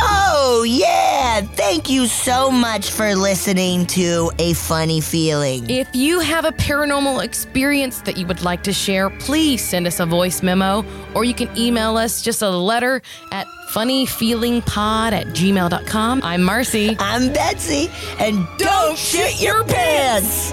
Oh, 0.00 0.64
yeah. 0.66 1.40
Thank 1.40 1.90
you 1.90 2.06
so 2.06 2.50
much 2.50 2.90
for 2.90 3.14
listening 3.14 3.86
to 3.86 4.30
A 4.38 4.52
Funny 4.54 5.00
Feeling. 5.00 5.68
If 5.68 5.88
you 5.94 6.20
have 6.20 6.44
a 6.44 6.52
paranormal 6.52 7.24
experience 7.24 8.00
that 8.02 8.16
you 8.16 8.26
would 8.26 8.42
like 8.42 8.62
to 8.64 8.72
share, 8.72 9.10
please 9.10 9.62
send 9.64 9.86
us 9.86 10.00
a 10.00 10.06
voice 10.06 10.42
memo 10.42 10.84
or 11.14 11.24
you 11.24 11.34
can 11.34 11.48
email 11.56 11.96
us 11.96 12.22
just 12.22 12.42
a 12.42 12.50
letter 12.50 13.02
at 13.32 13.46
funnyfeelingpod 13.70 15.12
at 15.12 15.26
gmail.com. 15.28 16.22
I'm 16.22 16.42
Marcy. 16.42 16.96
I'm 16.98 17.32
Betsy, 17.32 17.90
and 18.18 18.46
don't 18.58 18.96
shit 18.96 19.40
your 19.40 19.64
pants. 19.64 20.52